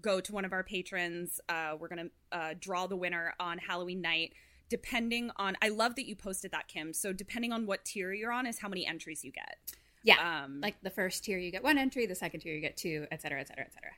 go 0.01 0.21
to 0.21 0.33
one 0.33 0.45
of 0.45 0.53
our 0.53 0.63
patrons. 0.63 1.41
Uh 1.49 1.77
we're 1.79 1.89
going 1.89 2.11
to 2.11 2.39
uh 2.39 2.55
draw 2.59 2.87
the 2.87 2.97
winner 2.97 3.35
on 3.41 3.59
Halloween 3.59 4.01
night 4.01 4.33
depending 4.69 5.31
on 5.37 5.57
I 5.61 5.69
love 5.69 5.97
that 5.97 6.07
you 6.07 6.15
posted 6.15 6.53
that 6.53 6.69
Kim. 6.69 6.93
So 6.93 7.13
depending 7.13 7.53
on 7.53 7.67
what 7.67 7.85
tier 7.85 8.13
you're 8.13 8.33
on 8.33 8.47
is 8.47 8.59
how 8.59 8.69
many 8.69 8.87
entries 8.87 9.25
you 9.25 9.33
get. 9.33 9.57
Yeah, 10.03 10.45
Um 10.45 10.61
like 10.61 10.77
the 10.83 10.91
first 10.91 11.25
tier 11.25 11.39
you 11.39 11.51
get 11.51 11.63
one 11.63 11.79
entry, 11.79 12.07
the 12.07 12.15
second 12.15 12.41
tier 12.41 12.55
you 12.55 12.61
get 12.61 12.77
two, 12.77 13.07
et 13.11 13.21
cetera, 13.21 13.41
et 13.41 13.49
cetera, 13.49 13.65
et 13.65 13.73
cetera. 13.75 13.93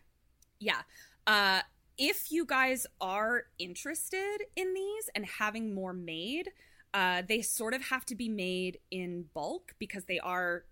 Yeah. 0.58 0.82
Uh, 1.26 1.61
if 1.99 2.32
you 2.32 2.46
guys 2.46 2.87
are 3.00 3.44
interested 3.58 4.38
in 4.56 4.75
these 4.75 5.11
and 5.14 5.26
having 5.26 5.75
more 5.75 5.92
made, 5.92 6.50
uh, 6.94 7.22
they 7.28 7.42
sort 7.42 7.75
of 7.75 7.82
have 7.82 8.04
to 8.06 8.14
be 8.14 8.28
made 8.28 8.78
in 8.90 9.26
bulk 9.34 9.75
because 9.78 10.04
they 10.04 10.18
are, 10.20 10.64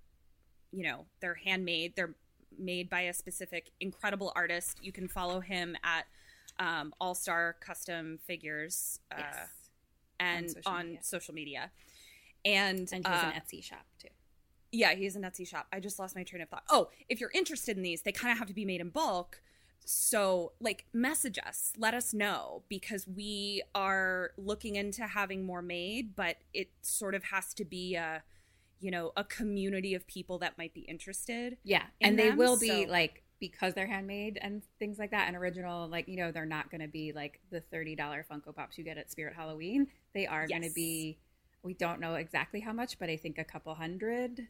you 0.72 0.82
know, 0.82 1.06
they're 1.20 1.34
handmade. 1.34 1.94
They're 1.96 2.14
made 2.60 2.88
by 2.90 3.02
a 3.02 3.12
specific 3.12 3.70
incredible 3.80 4.32
artist. 4.36 4.78
You 4.82 4.92
can 4.92 5.08
follow 5.08 5.40
him 5.40 5.76
at 5.82 6.04
um, 6.58 6.92
All 7.00 7.14
Star 7.14 7.56
Custom 7.60 8.18
Figures 8.26 9.00
uh, 9.10 9.16
Yes. 9.18 9.48
and 10.18 10.44
On 10.46 10.48
social 10.54 10.72
on 10.72 10.86
media. 10.86 10.98
social 11.02 11.34
media. 11.34 11.70
And, 12.44 12.88
And 12.92 13.06
he 13.06 13.12
has 13.12 13.24
uh, 13.24 13.26
an 13.34 13.40
Etsy 13.40 13.62
shop 13.62 13.84
too. 13.98 14.08
yeah, 14.72 14.94
he's 14.94 15.16
an 15.16 15.22
Etsy 15.22 15.46
shop. 15.46 15.66
I 15.72 15.80
just 15.80 15.98
lost 15.98 16.14
my 16.16 16.22
train 16.22 16.42
of 16.42 16.48
thought. 16.48 16.64
Oh, 16.70 16.88
if 17.08 17.20
you're 17.20 17.30
interested 17.34 17.76
in 17.76 17.82
these, 17.82 18.02
they 18.02 18.12
kind 18.12 18.32
of 18.32 18.38
have 18.38 18.48
to 18.48 18.54
be 18.54 18.64
made 18.64 18.80
in 18.80 18.90
bulk. 18.90 19.42
So, 19.84 20.52
like, 20.60 20.84
message 20.92 21.38
us, 21.44 21.72
let 21.76 21.94
us 21.94 22.14
know 22.14 22.62
because 22.68 23.08
we 23.08 23.62
are 23.74 24.30
looking 24.36 24.76
into 24.76 25.04
having 25.06 25.44
more 25.44 25.62
made, 25.62 26.14
but 26.14 26.36
it 26.54 26.70
sort 26.82 27.14
of 27.14 27.24
has 27.24 27.52
to 27.54 27.64
be 27.64 27.94
a, 27.96 28.22
you 28.80 28.90
know, 28.90 29.12
a 29.16 29.24
community 29.24 29.94
of 29.94 30.06
people 30.06 30.38
that 30.38 30.56
might 30.58 30.74
be 30.74 30.80
interested. 30.80 31.58
Yeah, 31.62 31.82
in 32.00 32.10
and 32.10 32.18
they 32.18 32.28
them, 32.30 32.38
will 32.38 32.58
be 32.58 32.84
so- 32.84 32.90
like 32.90 33.22
because 33.40 33.72
they're 33.72 33.86
handmade 33.86 34.38
and 34.42 34.62
things 34.78 34.98
like 34.98 35.12
that 35.12 35.26
and 35.28 35.36
original. 35.36 35.88
Like 35.88 36.08
you 36.08 36.16
know, 36.16 36.32
they're 36.32 36.44
not 36.46 36.70
going 36.70 36.80
to 36.82 36.88
be 36.88 37.12
like 37.12 37.40
the 37.50 37.60
thirty 37.60 37.94
dollar 37.94 38.24
Funko 38.30 38.54
Pops 38.54 38.76
you 38.78 38.84
get 38.84 38.98
at 38.98 39.10
Spirit 39.10 39.34
Halloween. 39.36 39.88
They 40.14 40.26
are 40.26 40.46
going 40.46 40.62
to 40.62 40.70
be. 40.74 41.18
We 41.62 41.74
don't 41.74 42.00
know 42.00 42.14
exactly 42.14 42.60
how 42.60 42.72
much, 42.72 42.98
but 42.98 43.10
I 43.10 43.16
think 43.16 43.38
a 43.38 43.44
couple 43.44 43.74
hundred. 43.74 44.40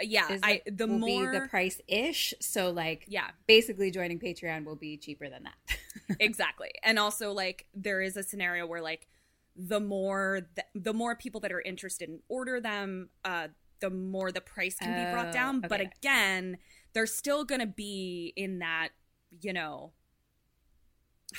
Uh, 0.00 0.02
Yeah, 0.04 0.32
Is 0.32 0.40
I 0.42 0.62
the 0.66 0.86
will 0.88 0.98
more 0.98 1.30
be 1.32 1.38
the 1.38 1.46
price 1.48 1.80
ish. 1.86 2.34
So 2.40 2.70
like, 2.70 3.04
Yeah. 3.06 3.28
basically 3.46 3.90
joining 3.92 4.18
Patreon 4.18 4.64
will 4.64 4.74
be 4.74 4.96
cheaper 4.96 5.28
than 5.28 5.44
that. 5.44 5.78
exactly 6.20 6.70
and 6.82 6.98
also 6.98 7.32
like 7.32 7.66
there 7.74 8.00
is 8.00 8.16
a 8.16 8.22
scenario 8.22 8.66
where 8.66 8.82
like 8.82 9.06
the 9.56 9.80
more 9.80 10.42
th- 10.56 10.66
the 10.84 10.92
more 10.94 11.14
people 11.16 11.40
that 11.40 11.52
are 11.52 11.60
interested 11.60 12.08
in 12.08 12.20
order 12.28 12.60
them 12.60 13.10
uh 13.24 13.48
the 13.80 13.90
more 13.90 14.30
the 14.32 14.40
price 14.40 14.76
can 14.76 14.88
be 15.04 15.10
brought 15.12 15.28
Oh, 15.28 15.32
down 15.32 15.60
but 15.60 15.80
again 15.80 16.56
they're 16.94 17.06
still 17.06 17.44
gonna 17.44 17.66
be 17.66 18.32
in 18.36 18.60
that 18.60 18.90
you 19.40 19.52
know 19.52 19.92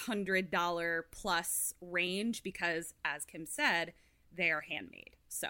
hundred 0.05 0.50
dollar 0.50 1.05
plus 1.12 1.74
range 1.82 2.41
because 2.43 2.93
as 3.05 3.25
kim 3.25 3.46
said 3.46 3.93
they 4.36 4.50
are 4.50 4.62
handmade. 4.62 5.15
So 5.29 5.50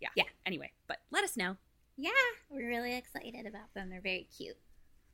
yeah. 0.00 0.08
Yeah. 0.16 0.24
anyway 0.46 0.72
but 0.88 0.98
let 1.10 1.22
us 1.24 1.36
know. 1.36 1.56
Yeah, 1.98 2.10
we're 2.48 2.66
really 2.68 2.96
excited 2.96 3.44
about 3.46 3.74
them. 3.74 3.90
They're 3.90 4.00
very 4.00 4.26
cute. 4.36 4.56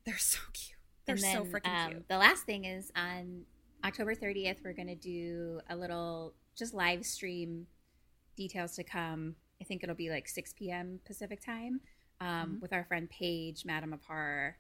they're 0.05 0.17
so 0.17 0.39
cute. 0.53 0.79
They're 1.07 1.17
And 1.17 1.21
so 1.25 1.45
freaking 1.45 1.75
um, 1.87 1.91
cute. 1.91 2.09
The 2.09 2.19
last 2.19 2.45
thing 2.45 2.65
is 2.65 2.93
on 2.95 3.43
October 3.85 4.15
30th, 4.15 4.59
we're 4.65 4.73
going 4.75 4.87
to 4.89 4.95
do 4.95 5.61
a 5.69 5.75
little 5.77 6.35
just 6.59 6.75
live 6.75 7.07
stream 7.07 7.67
details 8.37 8.75
to 8.77 8.85
come. 8.85 9.37
I 9.61 9.65
think 9.65 9.83
it'll 9.83 9.95
be 9.95 10.11
like 10.11 10.29
6 10.29 10.53
p.m. 10.55 11.01
Pacific 11.07 11.41
time 11.45 11.81
um, 12.21 12.29
Mm-hmm. 12.29 12.61
with 12.61 12.73
our 12.73 12.85
friend 12.85 13.09
Paige, 13.11 13.65
Madam 13.65 13.93
of 13.93 14.03
Horror. 14.03 14.57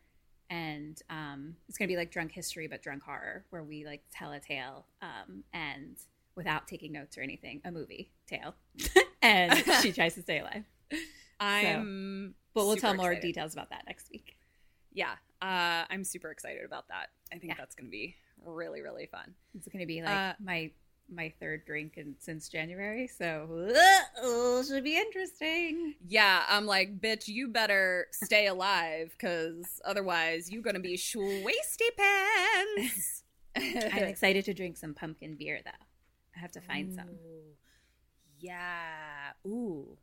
And 0.50 1.00
um, 1.10 1.56
it's 1.68 1.76
going 1.76 1.88
to 1.88 1.92
be 1.92 1.96
like 1.98 2.10
drunk 2.10 2.32
history, 2.32 2.68
but 2.68 2.82
drunk 2.82 3.02
horror, 3.02 3.44
where 3.50 3.62
we 3.62 3.84
like 3.84 4.02
tell 4.10 4.32
a 4.32 4.40
tale 4.40 4.86
um, 5.02 5.44
and 5.52 5.96
without 6.36 6.66
taking 6.66 6.92
notes 6.92 7.18
or 7.18 7.20
anything, 7.20 7.60
a 7.64 7.70
movie 7.70 8.10
tale. 8.26 8.54
and 9.22 9.52
she 9.82 9.92
tries 9.92 10.14
to 10.14 10.22
stay 10.22 10.38
alive. 10.38 10.64
i'm 11.40 12.34
But 12.54 12.66
we'll 12.66 12.76
tell 12.76 12.94
more 12.94 13.12
excited. 13.12 13.26
details 13.26 13.52
about 13.52 13.70
that 13.70 13.84
next 13.86 14.10
week. 14.10 14.36
yeah 14.92 15.12
uh 15.42 15.84
i'm 15.90 16.02
super 16.02 16.30
excited 16.30 16.64
about 16.64 16.88
that 16.88 17.10
i 17.32 17.38
think 17.38 17.50
Yeah. 17.52 17.54
that's 17.58 17.74
gonna 17.74 17.90
be 17.90 18.16
really 18.44 18.80
really 18.82 19.06
fun 19.06 19.34
It's 19.54 19.68
going 19.68 19.80
to 19.80 19.86
be 19.86 20.02
like 20.02 20.10
Uh, 20.16 20.32
my 20.40 20.70
my 21.10 21.32
third 21.40 21.64
drink 21.64 21.94
in, 21.96 22.14
since 22.18 22.48
January, 22.48 23.06
so 23.08 23.70
uh, 24.22 24.62
should 24.64 24.84
be 24.84 24.96
interesting. 24.96 25.94
yeah 26.06 26.44
i'm 26.48 26.66
like 26.66 27.00
bitch 27.00 27.28
you 27.28 27.48
better 27.48 28.06
stay 28.12 28.46
alive 28.46 29.10
because 29.12 29.80
otherwise 29.84 30.50
you're 30.50 30.62
gonna 30.62 30.80
be 30.80 30.96
schwasty 30.96 31.90
pants 31.96 33.22
I'm 33.56 34.04
excited 34.04 34.44
to 34.44 34.54
drink 34.54 34.76
some 34.76 34.94
pumpkin 34.94 35.34
beer 35.36 35.60
though. 35.64 35.70
I 36.36 36.38
have 36.38 36.52
to 36.52 36.60
find 36.60 36.94
some. 36.94 37.08
Yeah 38.40 39.32
ooh 39.46 39.96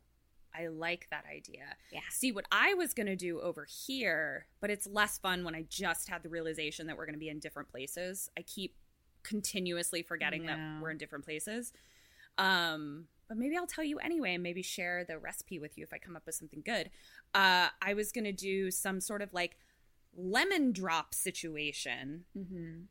i 0.58 0.66
like 0.68 1.06
that 1.10 1.24
idea 1.30 1.64
Yeah. 1.92 2.00
see 2.10 2.32
what 2.32 2.44
i 2.50 2.74
was 2.74 2.94
gonna 2.94 3.16
do 3.16 3.40
over 3.40 3.66
here 3.86 4.46
but 4.60 4.70
it's 4.70 4.86
less 4.86 5.18
fun 5.18 5.44
when 5.44 5.54
i 5.54 5.64
just 5.68 6.08
had 6.08 6.22
the 6.22 6.28
realization 6.28 6.86
that 6.86 6.96
we're 6.96 7.06
gonna 7.06 7.18
be 7.18 7.28
in 7.28 7.38
different 7.40 7.68
places 7.70 8.30
i 8.38 8.42
keep 8.42 8.74
continuously 9.26 10.02
forgetting 10.02 10.46
that 10.46 10.58
we're 10.80 10.90
in 10.90 10.98
different 10.98 11.24
places 11.24 11.72
um 12.38 13.04
but 13.28 13.36
maybe 13.36 13.56
i'll 13.56 13.66
tell 13.66 13.84
you 13.84 13.98
anyway 13.98 14.34
and 14.34 14.42
maybe 14.42 14.62
share 14.62 15.04
the 15.04 15.18
recipe 15.18 15.58
with 15.58 15.76
you 15.76 15.82
if 15.84 15.92
i 15.92 15.98
come 15.98 16.14
up 16.16 16.22
with 16.26 16.34
something 16.34 16.62
good 16.64 16.90
uh 17.34 17.68
i 17.82 17.92
was 17.94 18.12
gonna 18.12 18.32
do 18.32 18.70
some 18.70 19.00
sort 19.00 19.22
of 19.22 19.32
like 19.32 19.56
lemon 20.16 20.72
drop 20.72 21.14
situation 21.14 22.24
Mm-hmm. 22.38 22.82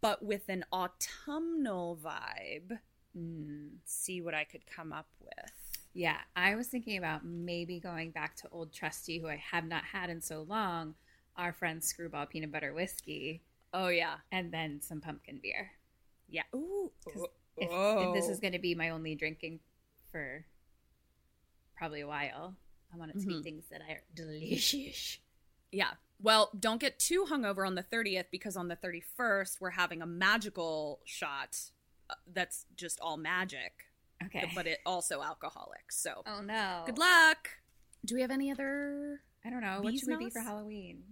but 0.00 0.24
with 0.24 0.48
an 0.48 0.64
autumnal 0.72 1.98
vibe 2.02 2.78
Mm. 3.16 3.78
see 3.84 4.20
what 4.20 4.34
I 4.34 4.44
could 4.44 4.64
come 4.66 4.92
up 4.92 5.08
with. 5.20 5.78
Yeah, 5.94 6.18
I 6.36 6.54
was 6.54 6.68
thinking 6.68 6.98
about 6.98 7.24
maybe 7.24 7.80
going 7.80 8.10
back 8.10 8.36
to 8.36 8.48
Old 8.52 8.70
Trusty, 8.72 9.18
who 9.18 9.26
I 9.28 9.36
have 9.50 9.64
not 9.66 9.82
had 9.82 10.08
in 10.10 10.20
so 10.20 10.42
long. 10.42 10.94
Our 11.34 11.52
friend 11.52 11.82
Screwball 11.82 12.26
Peanut 12.26 12.52
Butter 12.52 12.72
Whiskey, 12.74 13.40
Oh 13.72 13.88
yeah, 13.88 14.16
and 14.32 14.52
then 14.52 14.80
some 14.80 15.00
pumpkin 15.00 15.40
beer. 15.42 15.70
yeah. 16.28 16.42
Ooh, 16.54 16.90
oh, 17.16 17.26
If, 17.56 17.68
if 17.70 18.14
this 18.14 18.28
is 18.28 18.40
going 18.40 18.52
to 18.52 18.58
be 18.58 18.74
my 18.74 18.90
only 18.90 19.14
drinking 19.14 19.60
for 20.12 20.44
probably 21.76 22.00
a 22.00 22.06
while, 22.06 22.56
I 22.92 22.96
want 22.96 23.10
it 23.12 23.20
to 23.20 23.26
Mhm. 23.26 23.28
be 23.38 23.42
things 23.42 23.64
that 23.70 23.80
are 23.82 24.02
delicious. 24.14 25.18
yeah. 25.72 25.92
Well, 26.20 26.50
don't 26.58 26.80
get 26.80 26.98
too 26.98 27.24
hungover 27.30 27.66
on 27.66 27.74
the 27.76 27.82
thirtieth 27.82 28.26
because 28.30 28.56
on 28.56 28.68
the 28.68 28.76
thirty 28.76 29.00
first 29.00 29.60
we're 29.60 29.70
having 29.70 30.02
a 30.02 30.06
magical 30.06 31.00
shot 31.04 31.56
uh, 32.10 32.14
that's 32.32 32.64
just 32.74 32.98
all 33.00 33.16
magic, 33.16 33.72
Okay. 34.24 34.50
but 34.54 34.66
it 34.66 34.78
also 34.86 35.22
alcoholic. 35.22 35.92
So 35.92 36.22
oh 36.26 36.40
no. 36.40 36.82
good 36.86 36.98
luck. 36.98 37.50
Do 38.04 38.14
we 38.14 38.22
have 38.22 38.30
any 38.30 38.50
other? 38.50 39.20
I 39.44 39.50
don't 39.50 39.60
know. 39.60 39.80
What 39.82 39.94
should 39.98 40.08
we 40.08 40.16
be 40.16 40.30
for 40.30 40.40
Halloween? 40.40 41.02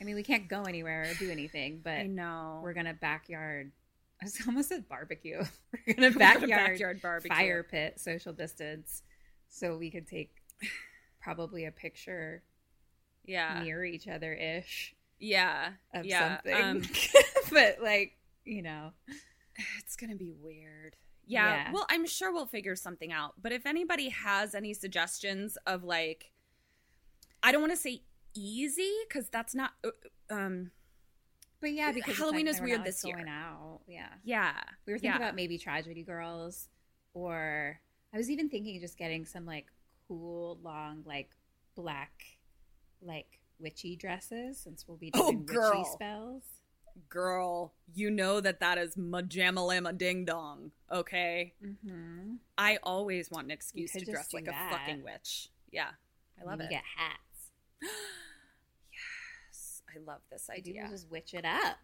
I 0.00 0.04
mean, 0.04 0.14
we 0.14 0.22
can't 0.22 0.48
go 0.48 0.62
anywhere 0.62 1.08
or 1.10 1.14
do 1.14 1.30
anything, 1.30 1.80
but 1.82 1.94
I 1.94 2.06
know 2.06 2.60
we're 2.62 2.72
gonna 2.72 2.94
backyard. 2.94 3.72
I 4.22 4.26
was 4.26 4.38
almost 4.46 4.68
said 4.68 4.88
barbecue. 4.88 5.42
We're 5.86 5.94
gonna 5.94 6.10
backyard, 6.12 6.50
backyard 6.50 7.02
barbecue. 7.02 7.34
fire 7.34 7.62
pit, 7.62 8.00
social 8.00 8.32
distance, 8.32 9.02
so 9.48 9.76
we 9.76 9.90
could 9.90 10.06
take 10.06 10.30
probably 11.20 11.64
a 11.64 11.72
picture 11.72 12.42
yeah, 13.24 13.60
near 13.62 13.84
each 13.84 14.06
other 14.06 14.32
ish 14.32 14.94
yeah, 15.18 15.70
of 15.92 16.06
yeah. 16.06 16.36
something. 16.36 16.62
um, 16.62 16.82
but 17.50 17.78
like 17.82 18.16
you 18.44 18.62
know, 18.62 18.92
It's 19.78 19.96
gonna 19.96 20.16
be 20.16 20.30
weird. 20.30 20.96
Yeah, 21.26 21.48
Yeah. 21.48 21.72
Well, 21.72 21.86
I'm 21.88 22.06
sure 22.06 22.32
we'll 22.32 22.46
figure 22.46 22.76
something 22.76 23.12
out. 23.12 23.34
But 23.40 23.52
if 23.52 23.66
anybody 23.66 24.10
has 24.10 24.54
any 24.54 24.74
suggestions 24.74 25.56
of 25.66 25.82
like, 25.84 26.32
I 27.42 27.52
don't 27.52 27.62
want 27.62 27.72
to 27.72 27.78
say 27.78 28.02
easy 28.34 28.92
because 29.08 29.28
that's 29.28 29.54
not. 29.54 29.72
uh, 29.84 29.90
Um. 30.30 30.70
but 31.60 31.72
yeah, 31.72 31.92
because 31.92 32.16
Halloween 32.18 32.46
like 32.46 32.54
is 32.56 32.60
weird 32.60 32.84
this 32.84 33.04
year. 33.04 33.16
Going 33.16 33.28
out, 33.28 33.80
yeah. 33.86 34.08
Yeah, 34.24 34.52
We 34.86 34.92
were 34.92 34.98
thinking 34.98 35.18
yeah. 35.20 35.24
about 35.24 35.34
maybe 35.34 35.58
Tragedy 35.58 36.02
Girls, 36.02 36.68
or 37.14 37.80
I 38.12 38.16
was 38.16 38.30
even 38.30 38.48
thinking 38.48 38.80
just 38.80 38.98
getting 38.98 39.24
some 39.24 39.46
like 39.46 39.66
cool 40.08 40.58
long 40.62 41.02
like 41.06 41.30
black 41.74 42.12
like 43.02 43.40
witchy 43.58 43.96
dresses 43.96 44.58
since 44.58 44.84
we'll 44.86 44.96
be 44.98 45.10
Oh, 45.14 45.30
doing 45.32 45.46
girl. 45.46 45.70
witchy 45.78 45.90
spells. 45.92 46.42
Girl, 47.08 47.72
you 47.92 48.08
know 48.10 48.40
that 48.40 48.60
that 48.60 48.78
is 48.78 48.94
majamalama 48.94 49.96
ding 49.98 50.24
dong, 50.24 50.70
okay? 50.92 51.52
Mm-hmm. 51.64 52.34
I 52.56 52.78
always 52.84 53.30
want 53.32 53.46
an 53.46 53.50
excuse 53.50 53.90
to 53.92 54.04
dress 54.04 54.32
like 54.32 54.44
that. 54.44 54.72
a 54.72 54.76
fucking 54.78 55.02
witch. 55.02 55.48
Yeah, 55.72 55.88
I 56.40 56.44
love 56.48 56.60
it. 56.60 56.70
Get 56.70 56.84
hats. 56.96 57.18
yes, 58.92 59.82
I 59.94 59.98
love 60.06 60.20
this 60.30 60.48
idea. 60.50 60.74
People 60.82 60.90
just 60.90 61.10
witch 61.10 61.34
it 61.34 61.44
up. 61.44 61.78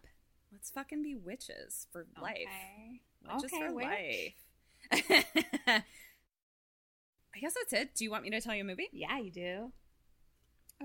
Let's 0.51 0.69
fucking 0.71 1.01
be 1.03 1.15
witches 1.15 1.87
for 1.91 2.05
life. 2.21 2.37
Okay. 2.37 3.01
Witches 3.35 3.51
Okay, 3.53 3.67
for 3.67 3.73
witch. 3.73 3.85
life. 3.85 5.25
I 7.33 7.39
guess 7.39 7.53
that's 7.53 7.73
it. 7.73 7.95
Do 7.95 8.03
you 8.03 8.11
want 8.11 8.23
me 8.23 8.29
to 8.31 8.41
tell 8.41 8.53
you 8.53 8.61
a 8.61 8.65
movie? 8.65 8.89
Yeah, 8.91 9.17
you 9.19 9.31
do. 9.31 9.71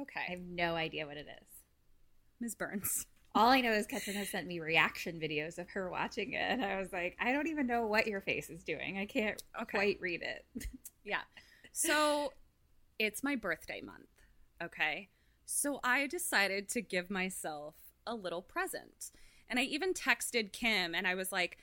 Okay. 0.01 0.21
I 0.29 0.31
have 0.31 0.41
no 0.43 0.77
idea 0.77 1.07
what 1.07 1.17
it 1.17 1.27
is. 1.41 1.49
Ms. 2.41 2.55
Burns. 2.55 3.07
All 3.35 3.49
I 3.49 3.61
know 3.61 3.73
is 3.73 3.87
Ketrin 3.87 4.15
has 4.15 4.29
sent 4.31 4.47
me 4.47 4.61
reaction 4.61 5.19
videos 5.21 5.59
of 5.59 5.69
her 5.71 5.91
watching 5.91 6.33
it. 6.35 6.39
And 6.53 6.65
I 6.65 6.79
was 6.79 6.93
like, 6.93 7.17
I 7.21 7.33
don't 7.33 7.49
even 7.49 7.67
know 7.67 7.87
what 7.87 8.07
your 8.07 8.21
face 8.21 8.49
is 8.49 8.63
doing. 8.63 8.97
I 8.99 9.07
can't 9.07 9.43
Okay. 9.63 9.77
quite 9.79 9.99
read 10.01 10.23
it. 10.23 10.45
Yeah. 11.05 11.21
So 11.73 12.33
it's 12.99 13.23
my 13.23 13.37
birthday 13.37 13.81
month. 13.81 14.09
Okay. 14.63 15.09
So 15.45 15.81
I 15.85 16.07
decided 16.07 16.69
to 16.71 16.81
give 16.81 17.11
myself 17.11 17.75
a 18.07 18.15
little 18.15 18.43
present. 18.43 19.11
And 19.49 19.59
I 19.59 19.63
even 19.63 19.95
texted 19.95 20.53
Kim 20.53 20.95
and 20.95 21.07
I 21.07 21.15
was 21.15 21.31
like, 21.31 21.59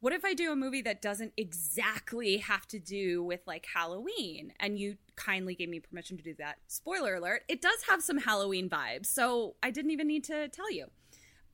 what 0.00 0.12
if 0.12 0.24
I 0.24 0.34
do 0.34 0.50
a 0.50 0.56
movie 0.56 0.82
that 0.82 1.00
doesn't 1.00 1.32
exactly 1.36 2.38
have 2.38 2.66
to 2.68 2.80
do 2.80 3.22
with 3.22 3.40
like 3.46 3.66
Halloween? 3.72 4.52
And 4.58 4.76
you 4.76 4.96
kindly 5.14 5.54
gave 5.54 5.68
me 5.68 5.78
permission 5.78 6.16
to 6.16 6.24
do 6.24 6.34
that. 6.38 6.58
Spoiler 6.66 7.14
alert, 7.14 7.44
it 7.48 7.62
does 7.62 7.84
have 7.88 8.02
some 8.02 8.18
Halloween 8.18 8.68
vibes. 8.68 9.06
So 9.06 9.54
I 9.62 9.70
didn't 9.70 9.92
even 9.92 10.08
need 10.08 10.24
to 10.24 10.48
tell 10.48 10.72
you. 10.72 10.86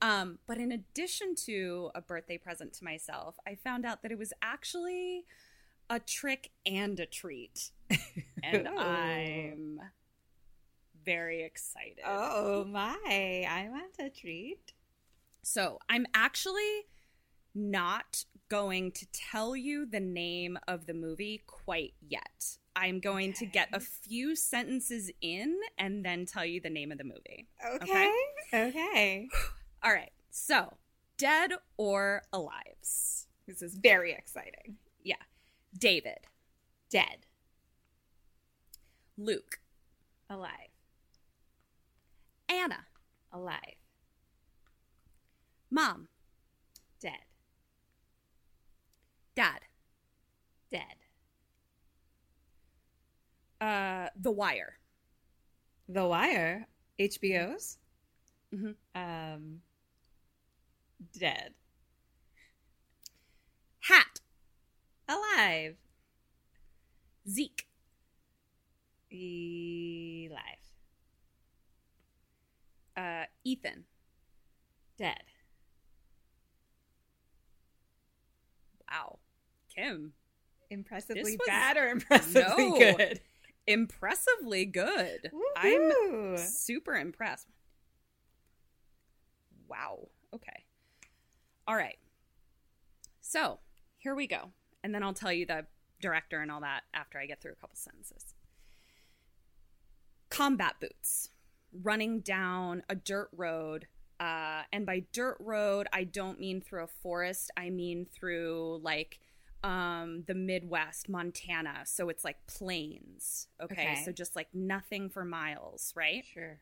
Um, 0.01 0.39
but 0.47 0.57
in 0.57 0.71
addition 0.71 1.35
to 1.45 1.91
a 1.93 2.01
birthday 2.01 2.39
present 2.39 2.73
to 2.73 2.83
myself, 2.83 3.35
I 3.45 3.53
found 3.53 3.85
out 3.85 4.01
that 4.01 4.11
it 4.11 4.17
was 4.17 4.33
actually 4.41 5.25
a 5.89 5.99
trick 5.99 6.49
and 6.65 6.99
a 6.99 7.05
treat. 7.05 7.69
and 8.43 8.67
Ooh. 8.67 8.77
I'm 8.77 9.79
very 11.09 11.41
excited. 11.43 12.03
Oh 12.05 12.65
my, 12.65 13.47
I 13.49 13.67
want 13.71 13.95
a 13.99 14.11
treat. 14.11 14.73
So 15.41 15.79
I'm 15.89 16.05
actually 16.13 16.85
not 17.55 18.25
going 18.47 18.91
to 18.91 19.07
tell 19.11 19.55
you 19.55 19.87
the 19.87 19.99
name 19.99 20.59
of 20.67 20.85
the 20.85 20.93
movie 20.93 21.41
quite 21.47 21.95
yet. 22.07 22.57
I'm 22.75 22.99
going 22.99 23.33
to 23.33 23.47
get 23.47 23.69
a 23.73 23.79
few 23.79 24.35
sentences 24.35 25.09
in 25.19 25.59
and 25.79 26.05
then 26.05 26.27
tell 26.27 26.45
you 26.45 26.61
the 26.61 26.69
name 26.69 26.91
of 26.91 26.99
the 26.99 27.03
movie. 27.03 27.47
Okay. 27.75 28.11
Okay. 28.53 29.27
All 29.83 29.91
right. 29.91 30.11
So, 30.29 30.77
Dead 31.17 31.53
or 31.77 32.21
Alives? 32.31 33.25
This 33.47 33.63
is 33.63 33.73
very 33.73 34.13
exciting. 34.13 34.77
Yeah. 35.03 35.15
David, 35.75 36.19
Dead. 36.91 37.25
Luke, 39.17 39.59
Alive. 40.29 40.68
Anna, 42.49 42.85
Alive. 43.31 43.75
Mom, 45.69 46.07
Dead. 46.99 47.13
Dad, 49.35 49.59
Dead. 50.71 50.81
uh, 53.61 54.09
The 54.19 54.31
Wire, 54.31 54.79
The 55.87 56.05
Wire. 56.05 56.67
HBO's. 56.99 57.77
Mhm. 58.53 58.75
Um. 58.95 59.61
Dead. 61.17 61.53
Hat, 63.81 64.19
Alive. 65.07 65.77
Zeke, 67.27 67.65
Alive. 69.11 70.58
Uh, 72.99 73.25
Ethan, 73.45 73.85
Dead. 74.97 75.23
Wow. 78.91 79.19
Kim, 79.75 80.13
Impressively 80.69 81.37
was- 81.37 81.47
bad 81.47 81.77
or 81.77 81.87
impressively 81.89 82.41
No. 82.69 82.77
good? 82.97 83.21
impressively 83.67 84.65
good. 84.65 85.31
Woohoo. 85.33 86.31
I'm 86.33 86.37
super 86.37 86.95
impressed. 86.95 87.47
Wow. 89.67 90.07
Okay. 90.33 90.65
All 91.67 91.75
right. 91.75 91.97
So 93.21 93.59
here 93.99 94.15
we 94.15 94.25
go. 94.27 94.51
And 94.83 94.93
then 94.95 95.03
I'll 95.03 95.13
tell 95.13 95.31
you 95.31 95.45
the 95.45 95.67
director 96.01 96.39
and 96.41 96.51
all 96.51 96.61
that 96.61 96.81
after 96.93 97.19
I 97.19 97.27
get 97.27 97.41
through 97.41 97.51
a 97.51 97.55
couple 97.55 97.75
sentences. 97.75 98.33
Combat 100.29 100.75
boots 100.79 101.29
running 101.73 102.19
down 102.21 102.83
a 102.89 102.95
dirt 102.95 103.29
road. 103.35 103.87
Uh, 104.19 104.63
and 104.73 104.85
by 104.85 105.03
dirt 105.13 105.37
road, 105.39 105.87
I 105.93 106.03
don't 106.03 106.39
mean 106.39 106.61
through 106.61 106.83
a 106.83 106.87
forest. 106.87 107.51
I 107.55 107.69
mean 107.69 108.05
through 108.05 108.79
like 108.83 109.19
um, 109.63 110.23
the 110.27 110.33
Midwest, 110.35 111.07
Montana. 111.09 111.81
So 111.85 112.09
it's 112.09 112.23
like 112.23 112.37
plains. 112.47 113.47
Okay? 113.61 113.73
Okay. 113.93 114.01
So 114.05 114.11
just 114.11 114.35
like 114.35 114.47
nothing 114.53 115.09
for 115.09 115.23
miles, 115.25 115.93
right? 115.95 116.23
Sure. 116.33 116.59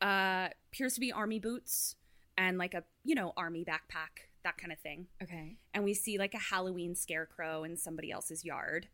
uh 0.00 0.48
appears 0.72 0.94
to 0.94 1.00
be 1.00 1.10
army 1.12 1.38
boots 1.38 1.96
and 2.36 2.58
like 2.58 2.74
a 2.74 2.84
you 3.04 3.14
know 3.14 3.32
army 3.36 3.64
backpack 3.64 4.28
that 4.44 4.58
kind 4.58 4.70
of 4.72 4.78
thing 4.78 5.06
Okay. 5.22 5.56
and 5.72 5.84
we 5.84 5.94
see 5.94 6.18
like 6.18 6.34
a 6.34 6.38
halloween 6.38 6.94
scarecrow 6.94 7.64
in 7.64 7.76
somebody 7.78 8.10
else's 8.12 8.44
yard 8.44 8.88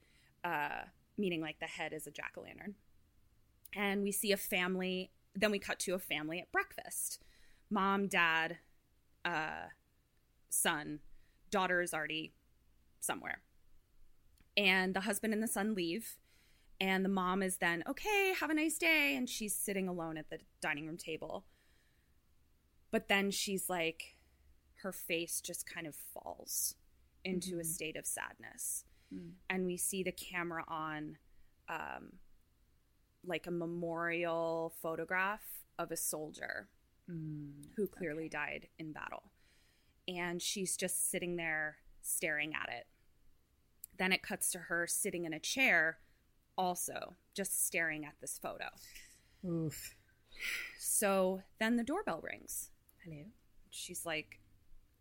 uh 0.44 0.82
meaning 1.18 1.40
like 1.40 1.58
the 1.58 1.66
head 1.66 1.92
is 1.92 2.06
a 2.06 2.10
jack-o'-lantern 2.12 2.74
and 3.74 4.02
we 4.02 4.12
see 4.12 4.32
a 4.32 4.36
family 4.36 5.10
then 5.34 5.50
we 5.50 5.58
cut 5.58 5.78
to 5.78 5.94
a 5.94 5.98
family 5.98 6.38
at 6.40 6.52
breakfast 6.52 7.20
mom 7.70 8.06
dad 8.08 8.58
uh 9.24 9.66
son 10.50 11.00
daughter 11.50 11.80
is 11.80 11.94
already 11.94 12.32
somewhere 13.00 13.42
and 14.56 14.94
the 14.94 15.00
husband 15.00 15.32
and 15.32 15.42
the 15.42 15.48
son 15.48 15.74
leave 15.74 16.18
and 16.80 17.04
the 17.04 17.08
mom 17.08 17.42
is 17.42 17.58
then 17.58 17.82
okay 17.88 18.34
have 18.38 18.50
a 18.50 18.54
nice 18.54 18.76
day 18.78 19.14
and 19.16 19.28
she's 19.28 19.54
sitting 19.54 19.88
alone 19.88 20.16
at 20.18 20.28
the 20.30 20.38
dining 20.60 20.86
room 20.86 20.96
table 20.96 21.44
but 22.90 23.08
then 23.08 23.30
she's 23.30 23.70
like 23.70 24.16
her 24.82 24.92
face 24.92 25.40
just 25.40 25.64
kind 25.66 25.86
of 25.86 25.94
falls 25.94 26.74
into 27.24 27.56
a 27.58 27.62
Mhm. 27.62 27.66
state 27.66 27.96
of 27.96 28.04
sadness 28.06 28.84
Mm. 29.14 29.34
and 29.48 29.66
we 29.66 29.76
see 29.76 30.02
the 30.02 30.12
camera 30.12 30.64
on 30.68 31.18
um 31.68 32.18
like 33.24 33.46
a 33.46 33.50
memorial 33.50 34.74
photograph 34.82 35.42
of 35.78 35.90
a 35.90 35.96
soldier 35.96 36.68
Mm. 37.10 37.66
who 37.76 37.88
clearly 37.88 38.28
died 38.28 38.68
in 38.78 38.92
battle. 38.92 39.24
And 40.06 40.40
she's 40.40 40.76
just 40.76 41.10
sitting 41.10 41.34
there 41.34 41.78
staring 42.00 42.54
at 42.54 42.68
it. 42.72 42.86
Then 43.98 44.12
it 44.12 44.22
cuts 44.22 44.52
to 44.52 44.58
her 44.60 44.86
sitting 44.86 45.24
in 45.24 45.32
a 45.32 45.40
chair, 45.40 45.98
also 46.56 47.16
just 47.34 47.66
staring 47.66 48.04
at 48.04 48.14
this 48.20 48.38
photo. 48.38 48.66
Oof. 49.44 49.96
So 50.78 51.42
then 51.58 51.76
the 51.76 51.82
doorbell 51.84 52.20
rings. 52.22 52.70
Hello. 53.04 53.24
She's 53.70 54.06
like, 54.06 54.38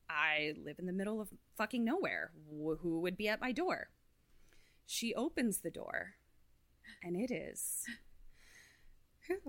I 0.10 0.54
live 0.64 0.80
in 0.80 0.88
the 0.88 0.94
middle 0.94 1.22
of 1.22 1.30
fucking 1.56 1.84
nowhere. 1.86 2.32
Who 2.50 3.00
would 3.02 3.16
be 3.16 3.28
at 3.28 3.42
my 3.42 3.52
door? 3.52 3.90
She 4.88 5.14
opens 5.14 5.60
the 5.60 5.72
door, 5.72 6.16
and 7.04 7.16
it 7.16 7.32
is 7.32 7.86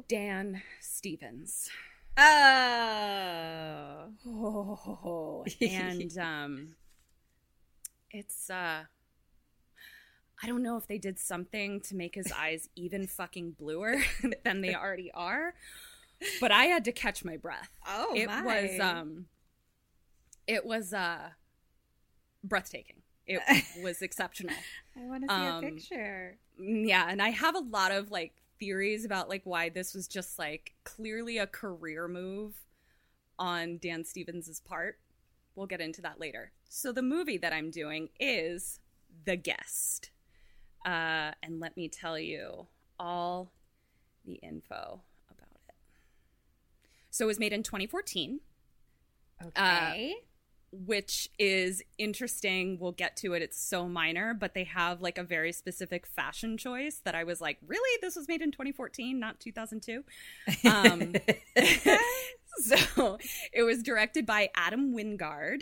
Dan 0.08 0.62
Stevens. 0.80 1.70
Oh. 2.16 4.04
Oh, 4.26 5.44
and 5.60 6.18
um, 6.18 6.76
it's 8.10 8.50
uh, 8.50 8.84
I 10.42 10.46
don't 10.46 10.62
know 10.62 10.76
if 10.76 10.86
they 10.86 10.98
did 10.98 11.18
something 11.18 11.80
to 11.82 11.96
make 11.96 12.14
his 12.14 12.32
eyes 12.32 12.68
even 12.76 13.06
fucking 13.06 13.52
bluer 13.52 13.96
than 14.44 14.60
they 14.60 14.74
already 14.74 15.10
are, 15.12 15.54
but 16.40 16.52
I 16.52 16.64
had 16.64 16.84
to 16.84 16.92
catch 16.92 17.24
my 17.24 17.36
breath. 17.36 17.70
Oh, 17.86 18.12
it 18.14 18.26
my. 18.26 18.42
was 18.42 18.80
um, 18.80 19.26
it 20.46 20.66
was 20.66 20.92
uh, 20.92 21.30
breathtaking. 22.44 22.96
It 23.24 23.40
was 23.80 24.02
exceptional. 24.02 24.54
I 24.96 25.06
want 25.06 25.22
to 25.22 25.28
see 25.28 25.40
um, 25.40 25.64
a 25.64 25.70
picture. 25.70 26.36
Yeah, 26.58 27.06
and 27.08 27.22
I 27.22 27.30
have 27.30 27.54
a 27.54 27.60
lot 27.60 27.92
of 27.92 28.10
like 28.10 28.41
theories 28.62 29.04
about 29.04 29.28
like 29.28 29.42
why 29.42 29.68
this 29.68 29.92
was 29.92 30.06
just 30.06 30.38
like 30.38 30.72
clearly 30.84 31.38
a 31.38 31.48
career 31.48 32.06
move 32.06 32.54
on 33.36 33.78
Dan 33.78 34.04
Stevens' 34.04 34.60
part. 34.60 35.00
We'll 35.56 35.66
get 35.66 35.80
into 35.80 36.00
that 36.02 36.20
later. 36.20 36.52
So 36.68 36.92
the 36.92 37.02
movie 37.02 37.38
that 37.38 37.52
I'm 37.52 37.72
doing 37.72 38.08
is 38.20 38.78
The 39.24 39.34
Guest. 39.34 40.12
Uh, 40.86 41.32
and 41.42 41.58
let 41.58 41.76
me 41.76 41.88
tell 41.88 42.16
you 42.16 42.68
all 43.00 43.50
the 44.24 44.34
info 44.34 45.00
about 45.28 45.60
it. 45.68 45.74
So 47.10 47.24
it 47.24 47.26
was 47.26 47.40
made 47.40 47.52
in 47.52 47.64
2014 47.64 48.38
Okay. 49.44 50.14
Which 50.72 51.28
is 51.38 51.82
interesting. 51.98 52.78
We'll 52.80 52.92
get 52.92 53.16
to 53.18 53.34
it. 53.34 53.42
It's 53.42 53.60
so 53.60 53.86
minor, 53.86 54.34
but 54.34 54.54
they 54.54 54.64
have 54.64 55.02
like 55.02 55.18
a 55.18 55.22
very 55.22 55.52
specific 55.52 56.06
fashion 56.06 56.56
choice 56.56 57.00
that 57.04 57.14
I 57.14 57.24
was 57.24 57.40
like, 57.40 57.58
really? 57.66 57.98
This 58.00 58.16
was 58.16 58.26
made 58.26 58.40
in 58.42 58.50
2014, 58.50 59.20
not 59.20 59.38
2002. 59.38 60.02
Um, 60.68 61.14
so 62.58 63.18
it 63.52 63.62
was 63.62 63.82
directed 63.82 64.24
by 64.24 64.48
Adam 64.54 64.94
Wingard 64.94 65.60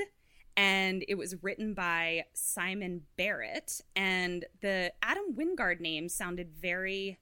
and 0.56 1.04
it 1.08 1.16
was 1.16 1.42
written 1.42 1.74
by 1.74 2.24
Simon 2.34 3.02
Barrett. 3.16 3.80
And 3.96 4.44
the 4.60 4.92
Adam 5.02 5.34
Wingard 5.34 5.80
name 5.80 6.08
sounded 6.08 6.50
very 6.60 7.18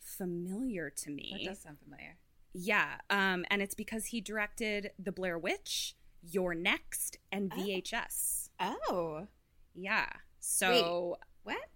familiar 0.00 0.90
to 0.90 1.10
me. 1.10 1.34
that 1.42 1.50
does 1.50 1.60
sound 1.60 1.78
familiar. 1.80 2.16
Yeah, 2.54 2.94
um, 3.10 3.44
and 3.50 3.60
it's 3.62 3.74
because 3.74 4.06
he 4.06 4.20
directed 4.20 4.92
The 4.98 5.12
Blair 5.12 5.38
Witch, 5.38 5.94
You're 6.22 6.54
Next, 6.54 7.18
and 7.32 7.52
Oh. 7.52 7.56
VHS. 7.56 8.50
Oh. 8.60 9.26
Yeah. 9.74 10.08
So 10.40 11.18
What? 11.44 11.68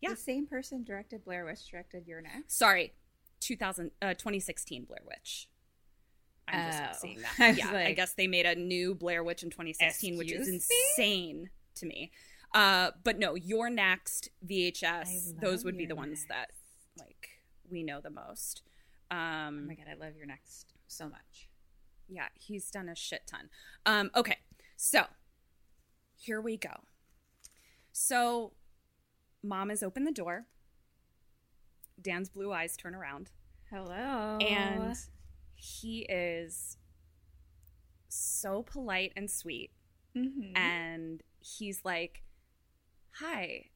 Yeah. 0.00 0.10
The 0.10 0.16
same 0.16 0.46
person 0.46 0.82
directed 0.84 1.24
Blair 1.24 1.44
Witch 1.44 1.68
directed 1.70 2.06
You're 2.06 2.20
Next? 2.20 2.56
sorry, 2.58 2.94
2000, 3.40 3.92
uh, 4.02 4.14
2016 4.14 4.84
Blair 4.84 5.02
Witch. 5.06 5.48
I'm 6.48 6.72
just 6.72 6.82
Oh. 6.82 6.98
seeing 7.00 7.20
that. 7.38 7.38
was 7.50 7.58
Yeah, 7.58 7.70
I 7.72 7.92
guess 7.92 8.14
they 8.14 8.26
made 8.26 8.46
a 8.46 8.54
new 8.56 8.94
Blair 8.94 9.22
Witch 9.22 9.42
in 9.42 9.50
2016, 9.50 10.18
which 10.18 10.32
is 10.32 10.48
Excuse 10.48 10.68
me? 10.68 10.76
insane 11.04 11.50
to 11.76 11.86
me. 11.86 12.10
Uh, 12.52 12.90
but 13.04 13.18
no, 13.18 13.34
You're 13.36 13.70
Next, 13.70 14.28
VHS, 14.44 15.40
those 15.40 15.64
would 15.64 15.78
be 15.78 15.86
the 15.86 15.94
ones 15.94 16.26
that 16.28 16.50
like 16.98 17.28
we 17.70 17.82
know 17.82 18.00
the 18.00 18.10
most. 18.10 18.62
Um, 19.10 19.60
Oh 19.64 19.66
my 19.68 19.74
god, 19.74 19.86
I 19.90 19.94
love 19.94 20.16
You're 20.16 20.26
Next 20.26 20.72
so 20.88 21.08
much. 21.08 21.48
Yeah, 22.08 22.28
he's 22.34 22.70
done 22.70 22.88
a 22.88 22.94
shit 22.94 23.22
ton. 23.26 23.48
Um, 23.86 24.10
okay, 24.14 24.38
so 24.76 25.04
here 26.16 26.40
we 26.40 26.56
go. 26.56 26.70
So, 27.92 28.52
mom 29.42 29.68
has 29.70 29.82
opened 29.82 30.06
the 30.06 30.12
door. 30.12 30.46
Dan's 32.00 32.28
blue 32.28 32.52
eyes 32.52 32.76
turn 32.76 32.94
around, 32.94 33.30
Hello. 33.70 34.38
and 34.38 34.96
he 35.54 36.00
is 36.08 36.76
so 38.08 38.62
polite 38.62 39.12
and 39.16 39.30
sweet. 39.30 39.70
Mhm. 40.16 40.56
And 40.56 41.22
he's 41.40 41.84
like, 41.84 42.22
Hi, 43.16 43.66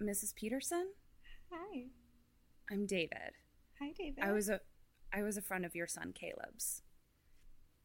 Mrs. 0.00 0.34
Peterson. 0.34 0.92
Hi. 1.52 1.86
I'm 2.70 2.86
David. 2.86 3.34
Hi, 3.80 3.92
David. 3.96 4.22
I 4.22 4.32
was 4.32 4.48
a 4.48 4.60
I 5.12 5.22
was 5.22 5.36
a 5.36 5.42
friend 5.42 5.64
of 5.66 5.74
your 5.74 5.86
son 5.88 6.12
Caleb's. 6.12 6.82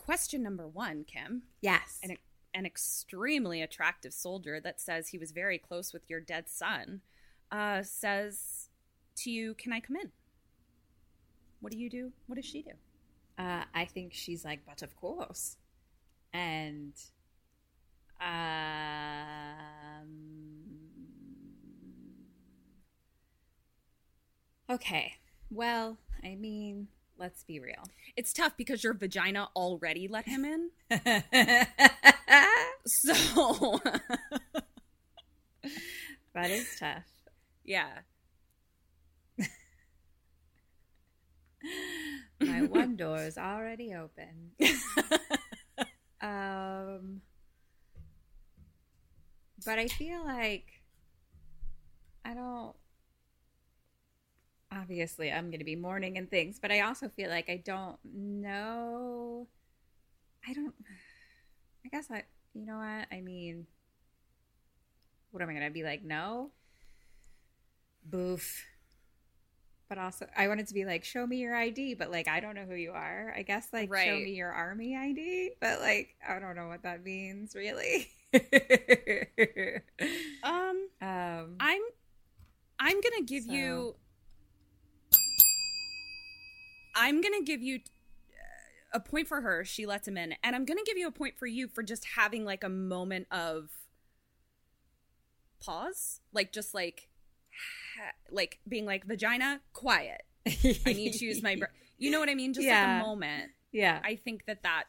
Question 0.06 0.44
number 0.44 0.68
one, 0.68 1.04
Kim. 1.04 1.42
Yes. 1.62 2.00
an, 2.04 2.18
an 2.54 2.66
extremely 2.66 3.64
attractive 3.64 4.14
soldier 4.14 4.60
that 4.60 4.80
says 4.80 5.08
he 5.08 5.18
was 5.18 5.32
very 5.32 5.58
close 5.58 5.94
with 5.94 6.08
your 6.08 6.20
dead 6.20 6.48
son 6.48 7.02
uh, 7.52 7.82
says 7.82 8.70
to 9.16 9.32
you, 9.32 9.56
Can 9.56 9.74
I 9.74 9.80
come 9.80 9.96
in? 9.96 10.12
What 11.60 11.72
do 11.72 11.80
you 11.80 11.90
do? 11.90 12.12
What 12.28 12.36
does 12.36 12.46
she 12.46 12.62
do? 12.62 12.72
Uh, 13.40 13.64
I 13.74 13.86
think 13.86 14.14
she's 14.14 14.46
like, 14.46 14.60
but 14.68 14.84
of 14.84 14.96
course. 14.96 15.58
And 16.32 16.94
um 18.22 18.26
Okay. 24.70 25.14
Well, 25.50 25.98
I 26.24 26.36
mean, 26.36 26.90
let's 27.18 27.44
be 27.44 27.60
real. 27.60 27.84
It's 28.16 28.34
tough 28.34 28.54
because 28.58 28.84
your 28.84 28.94
vagina 28.94 29.50
already 29.56 30.08
let 30.08 30.26
him 30.28 30.46
in. 30.46 30.70
So, 32.88 33.80
that 36.34 36.52
is 36.52 36.68
tough. 36.80 37.04
yeah. 37.64 38.00
My 42.40 42.62
one 42.68 42.96
door 42.96 43.22
is 43.24 43.38
already 43.38 43.94
open. 43.94 44.52
Um, 46.22 47.22
but 49.66 49.80
I 49.80 49.88
feel 49.88 50.24
like 50.26 50.66
I 52.24 52.34
don't. 52.34 52.76
Obviously, 54.76 55.32
I'm 55.32 55.50
going 55.50 55.60
to 55.60 55.66
be 55.66 55.76
mourning 55.76 56.18
and 56.18 56.30
things, 56.30 56.60
but 56.62 56.72
I 56.72 56.82
also 56.82 57.08
feel 57.10 57.30
like 57.30 57.50
I 57.50 57.62
don't 57.64 57.98
know. 58.04 59.48
I 60.48 60.54
don't. 60.54 60.74
I 61.86 61.90
guess 61.90 62.12
I. 62.12 62.24
You 62.54 62.66
know 62.66 62.78
what? 62.78 63.08
I 63.16 63.22
mean, 63.22 63.68
what 65.32 65.42
am 65.44 65.50
I 65.50 65.54
going 65.54 65.66
to 65.66 65.72
be 65.72 65.84
like? 65.84 66.04
No. 66.04 66.52
Boof. 68.06 68.66
But 69.88 69.98
also, 70.00 70.28
I 70.36 70.48
wanted 70.48 70.68
to 70.68 70.74
be 70.74 70.84
like, 70.84 71.04
show 71.04 71.28
me 71.28 71.38
your 71.38 71.56
ID, 71.56 71.94
but 71.94 72.10
like, 72.10 72.28
I 72.28 72.40
don't 72.40 72.56
know 72.56 72.66
who 72.68 72.74
you 72.76 72.92
are. 72.92 73.34
I 73.38 73.44
guess 73.44 73.68
like, 73.72 73.94
show 73.96 74.16
me 74.16 74.32
your 74.32 74.52
army 74.52 74.96
ID, 74.98 75.52
but 75.62 75.80
like, 75.80 76.16
I 76.28 76.40
don't 76.40 76.56
know 76.56 76.68
what 76.68 76.84
that 76.84 77.04
means 77.04 77.54
really. 77.56 78.08
Um, 80.44 80.88
um, 81.02 81.56
I'm 81.60 81.82
I'm 82.80 83.00
gonna 83.02 83.24
give 83.26 83.44
So- 83.44 83.52
you 83.54 83.96
I'm 86.96 87.22
gonna 87.22 87.42
give 87.42 87.62
you 87.62 87.76
uh, 87.76 88.98
a 88.98 89.00
point 89.00 89.28
for 89.28 89.42
her. 89.42 89.64
She 89.66 89.86
lets 89.86 90.08
him 90.08 90.18
in, 90.18 90.36
and 90.44 90.56
I'm 90.56 90.66
gonna 90.66 90.84
give 90.86 90.98
you 90.98 91.08
a 91.08 91.12
point 91.12 91.38
for 91.38 91.48
you 91.48 91.68
for 91.68 91.84
just 91.84 92.06
having 92.16 92.46
like 92.46 92.64
a 92.64 92.70
moment 92.70 93.28
of 93.32 93.70
pause, 95.60 96.22
like 96.34 96.52
just 96.52 96.74
like 96.74 97.10
like 98.32 98.60
being 98.68 98.86
like 98.86 99.06
vagina 99.06 99.62
quiet. 99.74 100.24
I 100.48 100.94
need 100.94 101.14
to 101.14 101.26
use 101.26 101.42
my. 101.44 101.58
You 101.98 102.12
know 102.12 102.20
what 102.20 102.28
I 102.28 102.36
mean? 102.36 102.54
Just 102.54 102.68
like 102.68 103.02
a 103.02 103.06
moment. 103.06 103.52
yeah, 103.72 104.02
I 104.04 104.18
think 104.18 104.48
that 104.48 104.64
that 104.64 104.84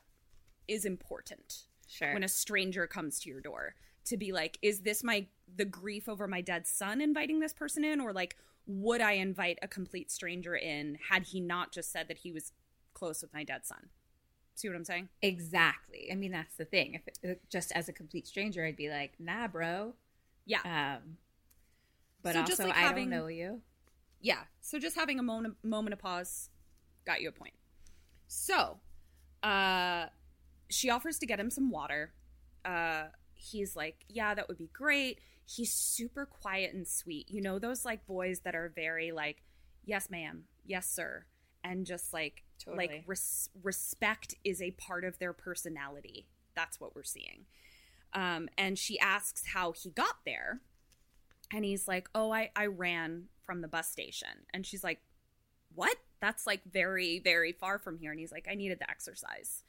is 0.66 0.84
important 0.84 1.66
sure. 1.86 2.12
when 2.12 2.24
a 2.24 2.28
stranger 2.28 2.88
comes 2.88 3.20
to 3.20 3.30
your 3.30 3.40
door 3.40 3.74
to 4.06 4.16
be 4.16 4.32
like 4.32 4.58
is 4.62 4.80
this 4.80 5.02
my 5.02 5.26
the 5.56 5.64
grief 5.64 6.08
over 6.08 6.26
my 6.26 6.40
dead 6.40 6.66
son 6.66 7.00
inviting 7.00 7.40
this 7.40 7.52
person 7.52 7.84
in 7.84 8.00
or 8.00 8.12
like 8.12 8.36
would 8.66 9.00
i 9.00 9.12
invite 9.12 9.59
a 9.62 9.68
complete 9.68 10.11
stranger 10.11 10.57
in 10.57 10.98
had 11.11 11.24
he 11.24 11.40
not 11.40 11.72
just 11.72 11.92
said 11.92 12.09
that 12.09 12.18
he 12.18 12.33
was 12.33 12.52
close 12.94 13.22
with 13.22 13.33
my 13.33 13.44
dead 13.44 13.64
son 13.64 13.88
see 14.55 14.68
what 14.68 14.74
i'm 14.76 14.85
saying 14.85 15.09
exactly. 15.22 16.09
I 16.11 16.14
mean, 16.14 16.33
that's 16.33 16.57
the 16.57 16.64
thing. 16.64 16.94
If 16.94 17.02
it, 17.22 17.40
just 17.50 17.72
as 17.72 17.88
a 17.88 17.92
complete 17.92 18.26
stranger, 18.26 18.64
I'd 18.64 18.76
be 18.76 18.88
like, 18.88 19.12
nah, 19.18 19.48
bro. 19.48 19.94
yeah 20.46 20.61
Um, 20.64 21.18
but 22.22 22.33
So 22.35 22.40
also, 22.40 22.50
just, 22.50 22.61
like, 22.61 22.74
I 22.74 22.81
having- 22.81 23.11
don't 23.11 23.18
know 23.18 23.26
you. 23.29 23.61
yeah 24.20 24.40
so 24.62 24.79
just 24.79 24.96
having 24.96 25.18
a 25.18 25.22
moment 25.22 25.57
moment 25.62 25.92
of 25.92 25.98
pause 25.98 26.48
got 27.07 27.20
you 27.20 27.29
a 27.29 27.33
point 27.33 27.52
so 28.29 28.79
uh 29.42 30.07
she 30.70 30.88
offers 30.90 31.18
to 31.18 31.26
get 31.26 31.38
him 31.38 31.50
some 31.50 31.70
water 31.70 32.12
uh 32.64 33.05
he's 33.35 33.76
like 33.76 34.05
yeah 34.09 34.35
that 34.35 34.48
would 34.48 34.57
be 34.59 34.70
great 34.72 35.20
he's 35.46 35.72
super 35.72 36.26
quiet 36.26 36.74
and 36.74 36.87
sweet. 36.87 37.30
You 37.30 37.40
know 37.40 37.59
those 37.59 37.85
like 37.85 38.06
boys 38.06 38.40
that 38.40 38.54
are 38.54 38.72
very 38.74 39.12
like 39.12 39.42
yes 39.85 40.11
ma'am. 40.11 40.44
Yes 40.64 40.88
sir. 40.88 41.24
And 41.62 41.87
just 41.87 42.12
like 42.12 42.44
Totally. 42.64 42.87
like 42.87 43.04
res- 43.06 43.50
respect 43.62 44.35
is 44.44 44.61
a 44.61 44.72
part 44.72 45.04
of 45.04 45.18
their 45.18 45.32
personality. 45.32 46.26
That's 46.54 46.80
what 46.80 46.94
we're 46.94 47.04
seeing. 47.04 47.46
Um 48.12 48.48
and 48.59 48.78
she 48.78 48.98
asks 48.98 49.44
how 49.54 49.72
he 49.72 49.90
got 49.90 50.16
there. 50.24 50.61
And 51.52 51.64
he's 51.64 51.87
like 51.87 52.09
oh 52.14 52.32
i 52.32 52.50
i 52.56 52.66
ran 52.66 53.24
from 53.44 53.61
the 53.61 53.68
bus 53.68 53.88
station. 53.88 54.46
And 54.52 54.66
she's 54.66 54.82
like 54.82 55.00
what? 55.74 55.96
That's 56.20 56.46
like 56.46 56.62
very 56.70 57.20
very 57.20 57.52
far 57.52 57.78
from 57.78 57.98
here. 57.98 58.11
And 58.11 58.18
he's 58.18 58.32
like 58.32 58.46
i 58.50 58.54
needed 58.54 58.80
the 58.80 58.90
exercise 58.90 59.62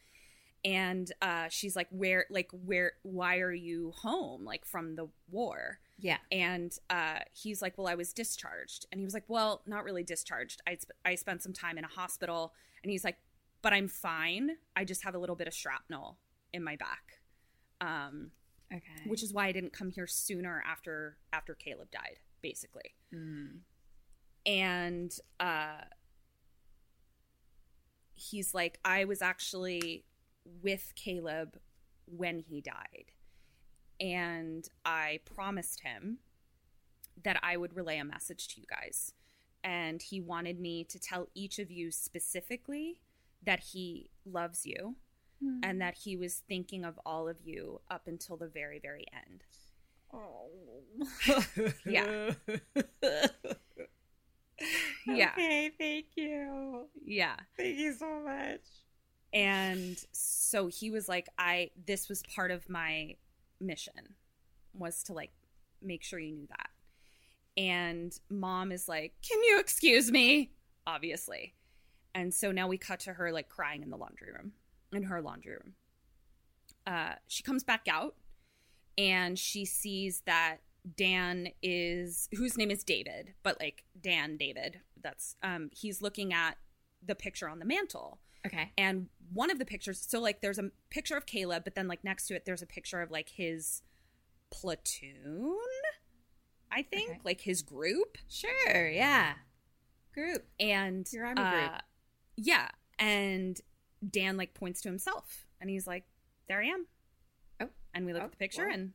and 0.66 1.12
uh 1.22 1.46
she's 1.50 1.76
like 1.76 1.88
where 1.92 2.26
like 2.30 2.50
where 2.52 2.94
why 3.04 3.38
are 3.40 3.54
you 3.54 3.92
home 3.98 4.44
like 4.44 4.66
from 4.66 4.96
the 4.96 5.08
war 5.30 5.80
Yeah. 6.00 6.18
and 6.32 6.72
uh 6.90 7.20
he's 7.34 7.62
like 7.62 7.78
well 7.78 7.88
i 7.88 7.96
was 7.96 8.12
discharged 8.14 8.86
and 8.92 9.00
he 9.00 9.06
was 9.06 9.14
like 9.14 9.26
well 9.28 9.62
not 9.68 9.84
really 9.84 10.04
discharged 10.04 10.62
i 10.68 10.76
sp- 10.80 10.98
i 11.06 11.16
spent 11.16 11.44
some 11.44 11.54
time 11.54 11.78
in 11.78 11.84
a 11.84 11.88
hospital 11.90 12.54
and 12.84 12.92
he's 12.92 13.04
like 13.04 13.18
but 13.62 13.72
i'm 13.72 13.88
fine 13.88 14.52
i 14.76 14.84
just 14.84 15.04
have 15.04 15.14
a 15.16 15.20
little 15.20 15.36
bit 15.36 15.48
of 15.48 15.54
shrapnel 15.54 16.18
in 16.54 16.64
my 16.64 16.76
back 16.76 17.20
um 17.82 18.32
Okay. 18.74 19.08
which 19.10 19.24
is 19.24 19.32
why 19.32 19.48
I 19.48 19.54
didn't 19.54 19.72
come 19.72 19.92
here 19.92 20.08
sooner 20.08 20.62
after 20.68 21.16
after 21.32 21.54
Caleb 21.56 21.90
died, 21.90 22.20
basically. 22.42 22.96
Mm. 23.16 23.60
And 24.46 25.18
uh 25.40 25.86
he's 28.14 28.54
like, 28.54 28.80
I 28.84 29.06
was 29.06 29.22
actually 29.22 30.04
with 30.62 30.94
Caleb 30.96 31.58
when 32.06 32.40
he 32.40 32.62
died. 32.62 33.12
and 34.00 34.68
I 34.86 35.22
promised 35.26 35.80
him 35.82 36.20
that 37.24 37.40
I 37.42 37.58
would 37.58 37.76
relay 37.76 37.98
a 37.98 38.04
message 38.06 38.48
to 38.50 38.62
you 38.62 38.68
guys. 38.70 39.12
And 39.64 40.02
he 40.04 40.22
wanted 40.22 40.60
me 40.60 40.84
to 40.84 41.00
tell 41.00 41.28
each 41.34 41.58
of 41.58 41.72
you 41.72 41.90
specifically 41.92 43.00
that 43.44 43.60
he 43.72 44.10
loves 44.24 44.66
you 44.68 44.96
Hmm. 45.42 45.60
and 45.64 45.82
that 45.82 45.96
he 46.04 46.16
was 46.16 46.44
thinking 46.48 46.84
of 46.86 47.00
all 47.06 47.28
of 47.28 47.38
you 47.44 47.82
up 47.90 48.08
until 48.08 48.38
the 48.38 48.48
very, 48.48 48.78
very 48.80 49.06
end. 49.14 49.44
Oh. 50.14 50.50
Yeah. 51.86 52.32
Yeah. 55.06 55.32
Okay, 55.34 55.72
thank 55.78 56.06
you. 56.16 56.88
Yeah. 57.06 57.36
Thank 57.56 57.78
you 57.78 57.94
so 57.94 58.20
much. 58.22 58.62
And 59.34 59.98
so 60.12 60.68
he 60.68 60.90
was 60.90 61.10
like, 61.10 61.28
I, 61.38 61.72
this 61.86 62.10
was 62.10 62.24
part 62.34 62.52
of 62.52 62.70
my 62.70 63.16
mission 63.60 64.16
was 64.74 65.04
to 65.04 65.14
like 65.14 65.32
make 65.82 66.04
sure 66.04 66.20
you 66.20 66.34
knew 66.34 66.48
that. 66.48 66.70
And 67.58 68.18
mom 68.30 68.72
is 68.72 68.88
like, 68.88 69.14
Can 69.28 69.42
you 69.44 69.60
excuse 69.60 70.12
me? 70.12 70.52
Obviously. 70.86 71.56
And 72.14 72.34
so 72.34 72.52
now 72.52 72.68
we 72.68 72.78
cut 72.78 73.00
to 73.02 73.14
her 73.14 73.32
like 73.32 73.50
crying 73.50 73.84
in 73.84 73.90
the 73.90 73.98
laundry 73.98 74.32
room, 74.32 74.54
in 74.92 75.04
her 75.04 75.22
laundry 75.22 75.54
room. 75.54 75.74
Uh, 76.86 77.14
she 77.28 77.44
comes 77.44 77.64
back 77.64 77.88
out 77.90 78.16
and 78.98 79.38
she 79.38 79.66
sees 79.66 80.22
that 80.26 80.58
Dan 80.96 81.50
is, 81.62 82.30
whose 82.36 82.58
name 82.58 82.72
is 82.72 82.84
David, 82.84 83.34
but 83.44 83.60
like 83.60 83.84
Dan 84.00 84.38
David. 84.38 84.80
That's, 85.02 85.36
um, 85.44 85.70
he's 85.74 86.02
looking 86.02 86.34
at 86.34 86.58
the 87.06 87.14
picture 87.14 87.50
on 87.50 87.60
the 87.60 87.66
mantle 87.66 88.20
Okay. 88.46 88.72
and 88.78 89.08
one 89.34 89.50
of 89.52 89.60
the 89.60 89.66
pictures 89.66 90.06
so 90.08 90.20
like 90.22 90.42
there's 90.42 90.58
a 90.60 90.72
picture 90.90 91.18
of 91.18 91.26
caleb 91.26 91.64
but 91.66 91.76
then 91.76 91.88
like 91.88 92.04
next 92.04 92.28
to 92.28 92.36
it 92.36 92.46
there's 92.46 92.62
a 92.62 92.66
picture 92.68 93.02
of 93.02 93.12
like 93.12 93.30
his 93.30 93.82
platoon 94.50 95.58
i 96.72 96.82
think 96.82 97.10
Okay. 97.12 97.20
like 97.24 97.42
his 97.42 97.62
group 97.62 98.18
Sure, 98.30 98.88
yeah. 98.90 99.34
Group. 100.14 100.46
and 100.60 101.08
Your 101.12 101.26
army 101.26 101.42
group. 101.42 101.72
uh, 101.74 101.78
yeah 102.38 102.70
and 103.00 103.60
dan 104.10 104.38
like 104.38 104.54
points 104.54 104.82
to 104.82 104.90
himself 104.90 105.46
and 105.62 105.70
he's 105.70 105.86
like 105.88 106.06
there 106.48 106.62
i 106.62 106.66
am 106.66 106.86
Oh. 107.60 107.70
and 107.94 108.06
we 108.06 108.14
look 108.14 108.22
Oh, 108.22 108.26
at 108.26 108.32
the 108.32 108.38
picture 108.38 108.66
well. 108.66 108.74
and 108.74 108.94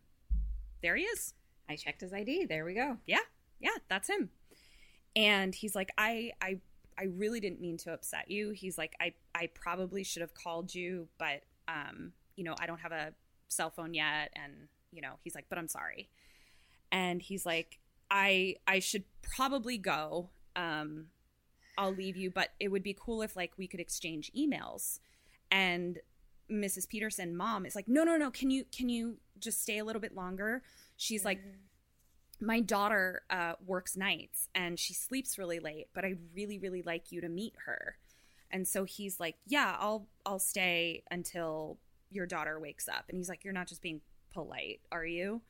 there 0.83 0.97
he 0.97 1.05
is 1.05 1.35
I 1.69 1.77
checked 1.77 2.01
his 2.03 2.13
ID. 2.13 2.47
There 2.47 2.65
we 2.65 2.75
go. 2.75 2.99
yeah 3.07 3.19
yeah 3.61 3.71
that's 3.89 4.09
him 4.09 4.31
and 5.15 5.55
he's 5.55 5.75
like 5.75 5.91
i 5.99 6.33
i 6.41 6.59
i 6.99 7.05
really 7.05 7.41
didn't 7.41 7.61
mean 7.61 7.77
to 7.79 7.93
upset 7.93 8.31
you. 8.31 8.51
He's 8.51 8.79
like 8.79 8.95
i 9.01 9.13
i 9.35 9.49
probably 9.55 10.05
should 10.05 10.23
have 10.23 10.35
called 10.35 10.75
you 10.75 11.09
but 11.19 11.43
um 11.69 12.13
you 12.37 12.45
know 12.45 12.55
i 12.59 12.67
don't 12.67 12.81
have 12.81 12.93
a 12.93 13.13
cell 13.49 13.71
phone 13.71 13.95
yet. 13.95 14.31
And 14.35 14.69
you 14.93 15.03
know 15.03 15.15
he's 15.23 15.35
like 15.35 15.47
but 15.49 15.59
i'm 15.59 15.69
sorry. 15.69 16.09
And 16.91 17.23
he's 17.23 17.47
like 17.47 17.79
i 18.11 18.57
i 18.67 18.79
should 18.79 19.05
probably 19.37 19.79
go. 19.79 20.31
Um 20.57 21.07
i'll 21.79 21.95
leave 21.95 22.17
you 22.17 22.31
but 22.31 22.51
it 22.61 22.69
would 22.69 22.83
be 22.83 22.97
cool 22.99 23.23
if 23.23 23.35
like 23.37 23.53
we 23.57 23.67
could 23.67 23.81
exchange 23.81 24.31
emails. 24.37 24.99
And 25.51 25.99
mrs 26.51 26.89
peterson 26.89 27.35
mom 27.37 27.65
is 27.65 27.75
like 27.75 27.89
no 27.89 28.05
no 28.05 28.17
no. 28.17 28.31
Can 28.31 28.51
you 28.51 28.65
can 28.77 28.89
you 28.89 29.17
just 29.39 29.63
stay 29.63 29.79
a 29.79 29.85
little 29.85 30.01
bit 30.03 30.15
longer? 30.15 30.63
She's 30.97 31.25
like 31.25 31.41
my 32.43 32.61
daughter 32.61 33.23
uh, 33.31 33.53
works 33.65 33.97
nights 33.97 34.49
and 34.55 34.79
she 34.79 34.93
sleeps 34.93 35.39
really 35.39 35.61
late 35.61 35.87
but 35.95 36.05
i 36.05 36.15
really 36.35 36.59
really 36.59 36.83
like 36.83 37.13
you 37.13 37.21
to 37.21 37.29
meet 37.29 37.55
her. 37.67 37.97
And 38.51 38.69
so 38.69 38.85
he's 38.85 39.19
like 39.19 39.37
yeah 39.47 39.77
i'll 39.79 40.09
i'll 40.27 40.39
stay 40.39 41.05
until 41.11 41.79
your 42.11 42.27
daughter 42.27 42.61
wakes 42.61 42.89
up. 42.89 43.05
And 43.09 43.17
he's 43.17 43.29
like 43.29 43.45
you're 43.45 43.55
not 43.55 43.69
just 43.69 43.81
being 43.81 44.03
polite 44.35 44.81
are 44.91 45.07
you? 45.07 45.41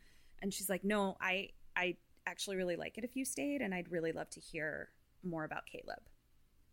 And 0.41 0.55
she's 0.55 0.69
like 0.69 0.85
no 0.85 1.17
i 1.21 1.49
i 1.77 1.97
actually 2.27 2.57
really 2.57 2.77
like 2.77 2.99
it 2.99 3.05
if 3.05 3.17
you 3.17 3.25
stayed 3.25 3.63
and 3.63 3.75
i'd 3.75 3.91
really 3.91 4.13
love 4.13 4.31
to 4.31 4.41
hear 4.41 4.91
more 5.25 5.45
about 5.45 5.65
caleb. 5.67 6.03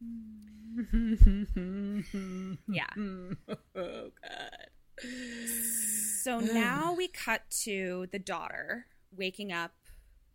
Yeah. 2.67 2.89
Oh 3.75 4.11
God. 4.21 4.69
So 6.23 6.39
now 6.39 6.93
we 6.93 7.07
cut 7.07 7.49
to 7.61 8.07
the 8.11 8.19
daughter 8.19 8.85
waking 9.15 9.51
up 9.51 9.71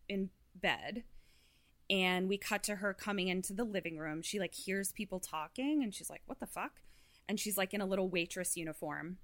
in 0.09 0.31
bed 0.55 1.05
and 1.91 2.29
we 2.29 2.39
cut 2.39 2.63
to 2.65 2.77
her 2.77 2.95
coming 2.95 3.29
into 3.29 3.53
the 3.53 3.65
living 3.65 3.99
room. 3.99 4.23
She 4.23 4.39
like 4.39 4.55
hears 4.55 4.91
people 4.93 5.21
talking 5.21 5.83
and 5.83 5.95
she's 5.95 6.09
like, 6.09 6.23
"What 6.27 6.41
the 6.41 6.47
fuck?" 6.47 6.81
And 7.29 7.39
she's 7.39 7.57
like 7.59 7.75
in 7.75 7.81
a 7.81 7.87
little 7.87 8.09
waitress 8.09 8.57
uniform. 8.57 9.19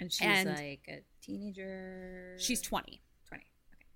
And 0.00 0.12
she's 0.12 0.26
And- 0.26 0.48
like 0.50 0.86
a 0.88 1.02
teenager. 1.22 2.36
She's 2.38 2.60
20. 2.60 3.00
20. 3.28 3.44
Okay. 3.74 3.86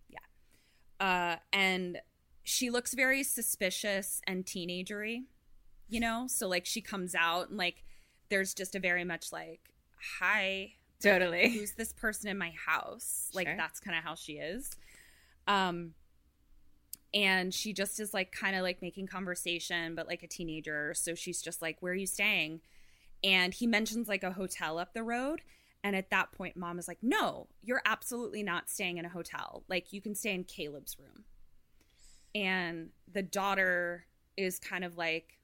Yeah. 1.00 1.04
Uh 1.06 1.36
and 1.52 2.00
she 2.44 2.70
looks 2.70 2.94
very 2.94 3.22
suspicious 3.24 4.20
and 4.26 4.44
teenagery, 4.44 5.24
you 5.88 6.00
know? 6.00 6.26
So 6.28 6.48
like 6.48 6.66
she 6.66 6.80
comes 6.80 7.14
out 7.14 7.48
and 7.48 7.58
like 7.58 7.84
there's 8.28 8.54
just 8.54 8.74
a 8.74 8.78
very 8.80 9.04
much 9.04 9.32
like, 9.32 9.72
"Hi, 10.20 10.74
Totally. 11.02 11.50
who's 11.50 11.72
this 11.74 11.92
person 11.92 12.28
in 12.30 12.38
my 12.38 12.50
house 12.66 13.30
like 13.34 13.46
Sure. 13.48 13.56
that's 13.56 13.80
kind 13.80 13.96
of 13.98 14.04
how 14.04 14.14
she 14.14 14.34
is 14.34 14.70
um 15.46 15.94
and 17.14 17.54
she 17.54 17.72
just 17.72 18.00
is 18.00 18.12
like 18.12 18.32
kind 18.32 18.54
of 18.54 18.62
like 18.62 18.82
making 18.82 19.06
conversation 19.06 19.94
but 19.94 20.06
like 20.06 20.22
a 20.22 20.26
teenager 20.26 20.92
so 20.94 21.14
she's 21.14 21.40
just 21.40 21.62
like 21.62 21.78
where 21.80 21.92
are 21.92 21.96
you 21.96 22.06
staying? 22.06 22.60
And 23.24 23.52
he 23.52 23.66
mentions 23.66 24.08
like 24.08 24.22
a 24.22 24.32
hotel 24.32 24.78
up 24.78 24.94
the 24.94 25.02
road 25.02 25.40
and 25.82 25.96
at 25.96 26.10
that 26.10 26.32
point 26.32 26.56
mom 26.56 26.78
is 26.78 26.88
like 26.88 26.98
no 27.02 27.46
you're 27.62 27.82
absolutely 27.84 28.42
not 28.42 28.68
staying 28.68 28.98
in 28.98 29.04
a 29.04 29.10
hotel. 29.10 29.64
Like 29.68 29.92
you 29.92 30.00
can 30.00 30.14
stay 30.14 30.34
in 30.34 30.44
caleb's 30.44 30.96
room. 30.98 31.24
And 32.34 32.90
the 33.10 33.22
daughter 33.22 34.04
is 34.36 34.58
kind 34.58 34.84
of 34.84 34.96
like 34.96 35.38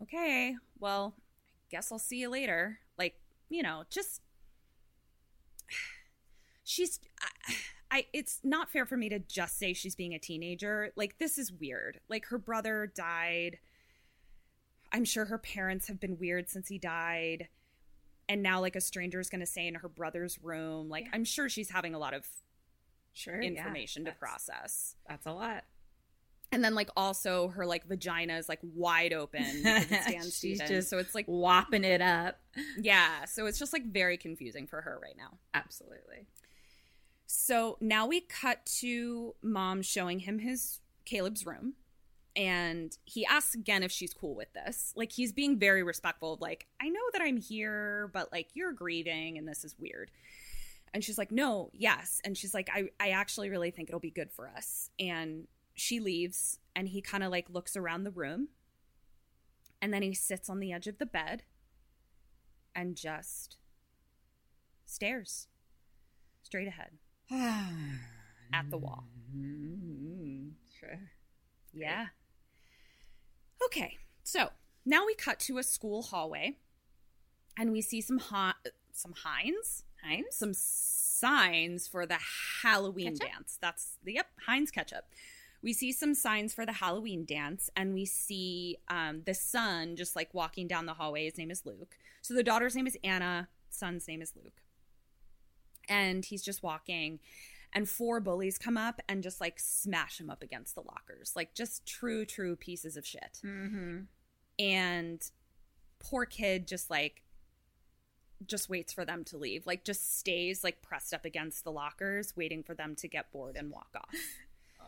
okay 0.00 0.54
well 0.78 1.14
i 1.18 1.66
guess 1.70 1.90
i'll 1.90 1.98
see 1.98 2.18
you 2.18 2.28
later. 2.28 2.80
Like 2.98 3.14
you 3.48 3.62
know 3.62 3.84
just 3.90 4.20
she's 6.64 7.00
I, 7.20 7.54
I 7.90 8.06
it's 8.12 8.40
not 8.44 8.70
fair 8.70 8.84
for 8.86 8.96
me 8.96 9.08
to 9.08 9.18
just 9.18 9.58
say 9.58 9.72
she's 9.72 9.94
being 9.94 10.12
a 10.14 10.18
teenager 10.18 10.90
like 10.96 11.18
this 11.18 11.38
is 11.38 11.50
weird 11.52 12.00
like 12.08 12.26
her 12.26 12.36
brother 12.38 12.92
died 12.94 13.58
i'm 14.92 15.04
sure 15.04 15.24
her 15.26 15.38
parents 15.38 15.88
have 15.88 15.98
been 16.00 16.18
weird 16.18 16.48
since 16.48 16.68
he 16.68 16.78
died 16.78 17.48
and 18.28 18.42
now 18.42 18.60
like 18.60 18.76
a 18.76 18.80
stranger 18.80 19.20
is 19.20 19.30
going 19.30 19.40
to 19.40 19.46
stay 19.46 19.66
in 19.66 19.74
her 19.76 19.88
brother's 19.88 20.38
room 20.42 20.88
like 20.88 21.04
Yeah. 21.04 21.10
i'm 21.14 21.24
sure 21.24 21.48
she's 21.48 21.70
having 21.70 21.94
a 21.94 21.98
lot 21.98 22.14
of 22.14 22.26
Sure. 23.14 23.40
yeah. 23.40 23.48
information 23.48 24.04
to 24.04 24.12
process 24.12 24.94
That's 25.08 25.26
a 25.26 25.32
lot. 25.32 25.64
and 26.52 26.62
then 26.62 26.74
like 26.74 26.90
also 26.96 27.48
her 27.48 27.64
like 27.66 27.86
vagina 27.86 28.36
is 28.36 28.48
like 28.50 28.60
wide 28.62 29.12
open 29.14 29.44
She's 30.06 30.34
Stevens. 30.34 30.68
just 30.68 30.90
so 30.90 30.98
it's 30.98 31.14
like 31.14 31.26
Whopping 31.26 31.84
it 31.84 32.00
up. 32.02 32.38
yeah 32.78 33.24
so 33.24 33.46
it's 33.46 33.58
just 33.58 33.72
like 33.72 33.86
very 33.86 34.16
confusing 34.18 34.66
for 34.66 34.82
her 34.82 34.98
right 35.02 35.16
now 35.16 35.38
Absolutely. 35.54 36.26
So 37.30 37.76
now 37.82 38.06
we 38.06 38.22
cut 38.22 38.64
to 38.80 39.34
mom 39.42 39.82
showing 39.82 40.20
him 40.20 40.38
his 40.38 40.80
Caleb's 41.04 41.44
room. 41.44 41.74
And 42.34 42.96
he 43.04 43.26
asks 43.26 43.54
again 43.54 43.82
if 43.82 43.92
she's 43.92 44.14
cool 44.14 44.34
with 44.34 44.50
this. 44.54 44.94
Like 44.96 45.12
he's 45.12 45.30
being 45.30 45.58
very 45.58 45.82
respectful 45.82 46.32
of 46.32 46.40
like, 46.40 46.66
I 46.80 46.88
know 46.88 47.02
that 47.12 47.20
I'm 47.20 47.36
here, 47.36 48.08
but 48.14 48.32
like 48.32 48.48
you're 48.54 48.72
grieving 48.72 49.36
and 49.36 49.46
this 49.46 49.62
is 49.62 49.76
weird. 49.78 50.10
And 50.94 51.04
she's 51.04 51.18
like, 51.18 51.30
No, 51.30 51.70
yes. 51.74 52.18
And 52.24 52.34
she's 52.34 52.54
like, 52.54 52.70
I, 52.72 52.88
I 52.98 53.10
actually 53.10 53.50
really 53.50 53.72
think 53.72 53.90
it'll 53.90 54.00
be 54.00 54.10
good 54.10 54.30
for 54.32 54.48
us. 54.48 54.88
And 54.98 55.48
she 55.74 56.00
leaves 56.00 56.60
and 56.74 56.88
he 56.88 57.02
kind 57.02 57.22
of 57.22 57.30
like 57.30 57.50
looks 57.50 57.76
around 57.76 58.04
the 58.04 58.10
room. 58.10 58.48
And 59.82 59.92
then 59.92 60.00
he 60.00 60.14
sits 60.14 60.48
on 60.48 60.60
the 60.60 60.72
edge 60.72 60.86
of 60.86 60.96
the 60.96 61.04
bed 61.04 61.42
and 62.74 62.96
just 62.96 63.58
stares 64.86 65.46
straight 66.42 66.68
ahead 66.68 66.92
at 67.32 68.70
the 68.70 68.78
wall. 68.78 69.04
Mm, 69.36 70.52
sure. 70.78 70.98
Yeah. 71.72 72.06
Okay, 73.64 73.98
so 74.22 74.50
now 74.86 75.04
we 75.04 75.14
cut 75.14 75.38
to 75.40 75.58
a 75.58 75.62
school 75.62 76.02
hallway, 76.02 76.56
and 77.58 77.72
we 77.72 77.82
see 77.82 78.00
some 78.00 78.18
hi- 78.18 78.54
some 78.92 79.14
Heinz, 79.24 79.84
Heinz? 80.02 80.36
some 80.36 80.52
signs 80.54 81.86
for 81.88 82.06
the 82.06 82.18
Halloween 82.62 83.16
Ketchup? 83.16 83.32
dance. 83.34 83.58
That's 83.60 83.96
the 84.04 84.14
yep 84.14 84.28
Heinz 84.46 84.70
ketchup. 84.70 85.04
We 85.60 85.72
see 85.72 85.90
some 85.90 86.14
signs 86.14 86.54
for 86.54 86.64
the 86.64 86.72
Halloween 86.72 87.24
dance, 87.24 87.68
and 87.76 87.92
we 87.92 88.04
see 88.06 88.78
um, 88.88 89.22
the 89.26 89.34
son 89.34 89.96
just 89.96 90.14
like 90.14 90.32
walking 90.32 90.68
down 90.68 90.86
the 90.86 90.94
hallway. 90.94 91.24
His 91.24 91.36
name 91.36 91.50
is 91.50 91.66
Luke. 91.66 91.98
So 92.22 92.32
the 92.32 92.44
daughter's 92.44 92.76
name 92.76 92.86
is 92.86 92.96
Anna. 93.02 93.48
Son's 93.68 94.06
name 94.06 94.22
is 94.22 94.32
Luke, 94.36 94.62
and 95.88 96.24
he's 96.24 96.42
just 96.42 96.62
walking. 96.62 97.18
And 97.72 97.88
four 97.88 98.18
bullies 98.20 98.56
come 98.58 98.76
up 98.78 99.00
and 99.08 99.22
just 99.22 99.40
like 99.40 99.58
smash 99.60 100.18
him 100.20 100.30
up 100.30 100.42
against 100.42 100.74
the 100.74 100.80
lockers, 100.82 101.32
like 101.36 101.54
just 101.54 101.84
true, 101.86 102.24
true 102.24 102.56
pieces 102.56 102.96
of 102.96 103.04
shit 103.06 103.40
Mm-hmm. 103.44 103.98
and 104.58 105.30
poor 106.00 106.24
kid 106.24 106.66
just 106.66 106.88
like 106.90 107.22
just 108.46 108.70
waits 108.70 108.92
for 108.92 109.04
them 109.04 109.24
to 109.24 109.36
leave. 109.36 109.66
Like 109.66 109.84
just 109.84 110.18
stays 110.18 110.64
like 110.64 110.80
pressed 110.80 111.12
up 111.12 111.24
against 111.24 111.64
the 111.64 111.72
lockers, 111.72 112.34
waiting 112.36 112.62
for 112.62 112.72
them 112.74 112.94
to 112.96 113.08
get 113.08 113.30
bored 113.32 113.56
and 113.56 113.70
walk 113.70 113.88
off. 113.96 114.14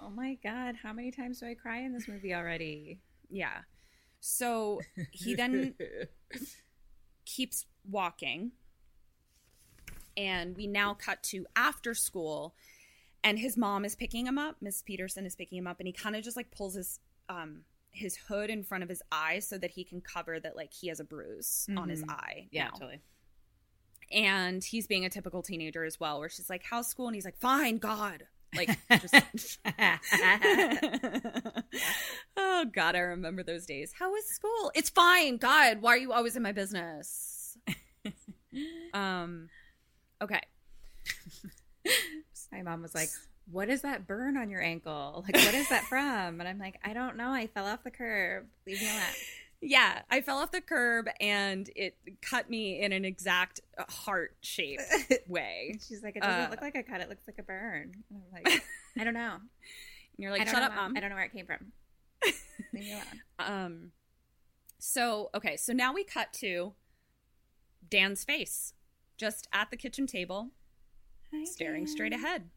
Oh 0.03 0.09
my 0.09 0.39
god, 0.43 0.77
how 0.83 0.95
many 0.95 1.11
times 1.11 1.41
do 1.41 1.47
I 1.47 1.53
cry 1.53 1.81
in 1.81 1.93
this 1.93 2.09
movie 2.09 2.33
already? 2.33 3.01
Yeah. 3.29 3.59
So 4.21 4.81
he 5.11 5.35
then 5.35 5.75
keeps 7.27 7.67
walking. 7.89 8.53
And 10.21 10.57
we 10.57 10.67
now 10.67 10.93
cut 10.95 11.23
to 11.25 11.47
after 11.57 11.95
school 11.95 12.55
and 13.25 13.39
his 13.39 13.57
mom 13.57 13.85
is 13.85 13.95
picking 13.95 14.27
him 14.27 14.39
up. 14.39 14.57
Miss 14.61 14.83
Peterson 14.83 15.25
is 15.27 15.35
picking 15.37 15.59
him 15.59 15.67
up 15.67 15.79
and 15.81 15.87
he 15.87 15.93
kind 15.93 16.15
of 16.17 16.23
just 16.23 16.37
like 16.37 16.51
pulls 16.51 16.75
his 16.75 17.01
um 17.29 17.61
his 17.93 18.17
hood 18.29 18.51
in 18.51 18.63
front 18.63 18.83
of 18.85 18.89
his 18.89 19.03
eyes 19.11 19.49
so 19.49 19.59
that 19.59 19.71
he 19.73 19.83
can 19.85 20.01
cover 20.01 20.39
that 20.41 20.57
like 20.57 20.73
he 20.73 20.89
has 20.89 21.01
a 21.01 21.05
bruise 21.05 21.67
on 21.77 21.89
his 21.89 22.03
Mhm. 22.05 22.11
eye. 22.11 22.49
Yeah, 22.51 22.65
now. 22.65 22.71
totally. 22.71 23.01
And 24.13 24.63
he's 24.65 24.87
being 24.87 25.05
a 25.05 25.11
typical 25.11 25.43
teenager 25.43 25.85
as 25.85 25.99
well, 26.01 26.19
where 26.19 26.29
she's 26.29 26.51
like, 26.51 26.63
How's 26.69 26.89
school? 26.89 27.07
And 27.07 27.15
he's 27.15 27.25
like, 27.25 27.39
Fine, 27.39 27.79
God. 27.79 28.25
Like 28.55 28.71
just 29.01 29.15
oh 32.37 32.65
god, 32.73 32.97
I 32.97 33.01
remember 33.01 33.43
those 33.43 33.67
days. 33.67 33.93
How 33.99 34.11
was 34.11 34.25
school? 34.27 34.73
It's 34.75 34.91
fine. 34.91 35.37
God, 35.37 35.81
why 35.83 35.93
are 35.95 35.99
you 35.99 36.13
always 36.13 36.37
in 36.37 36.43
my 36.43 36.53
business? 36.53 37.57
um 38.95 39.49
okay. 40.23 40.41
My 42.53 42.63
mom 42.63 42.83
was 42.83 42.95
like, 42.95 43.09
"What 43.51 43.69
is 43.69 43.83
that 43.83 44.07
burn 44.07 44.37
on 44.37 44.51
your 44.51 44.61
ankle? 44.61 45.25
Like, 45.25 45.37
what 45.45 45.55
is 45.55 45.69
that 45.69 45.85
from?" 45.85 46.41
And 46.41 46.49
I'm 46.49 46.59
like, 46.59 46.79
"I 46.85 46.93
don't 46.93 47.17
know. 47.17 47.31
I 47.33 47.47
fell 47.47 47.67
off 47.67 47.85
the 47.85 47.91
curb. 47.91 48.47
Leave 48.67 48.81
me 48.81 48.89
alone." 48.89 49.03
Yeah, 49.63 50.01
I 50.11 50.23
fell 50.23 50.39
off 50.39 50.53
the 50.53 50.63
curb 50.63 51.07
and 51.21 51.69
it 51.77 51.95
cut 52.23 52.49
me 52.49 52.81
in 52.81 52.93
an 52.93 53.05
exact 53.05 53.61
heart 53.89 54.35
shaped 54.41 54.83
way. 55.29 55.79
She's 55.87 56.03
like, 56.03 56.17
"It 56.17 56.23
doesn't 56.23 56.47
Uh, 56.47 56.51
look 56.51 56.63
like 56.63 56.75
a 56.77 56.83
cut. 56.83 57.01
It 57.01 57.09
looks 57.09 57.25
like 57.27 57.39
a 57.39 57.43
burn." 57.43 57.93
And 58.11 58.23
I'm 58.23 58.33
like, 58.45 58.63
"I 58.99 59.05
don't 59.05 59.15
know. 59.15 59.37
And 60.17 60.25
you're 60.25 60.33
like, 60.33 60.49
shut 60.49 60.59
know, 60.59 60.67
up, 60.67 60.75
mom. 60.75 60.95
I 60.97 61.01
don't 61.01 61.09
know 61.09 61.17
where 61.17 61.25
it 61.25 61.33
came 61.33 61.47
from. 61.47 61.73
Leave 62.75 62.85
me 62.85 62.93
alone." 62.93 63.05
Um 63.39 63.93
so 64.79 65.31
okay, 65.35 65.57
so 65.57 65.73
now 65.73 65.95
we 65.95 66.05
cut 66.05 66.33
to 66.35 66.75
Dan's 67.89 68.25
face 68.25 68.75
just 69.21 69.47
at 69.53 69.71
the 69.71 69.77
kitchen 69.77 70.07
table, 70.07 70.49
staring 71.45 71.87
straight 71.87 72.15
ahead. 72.15 72.49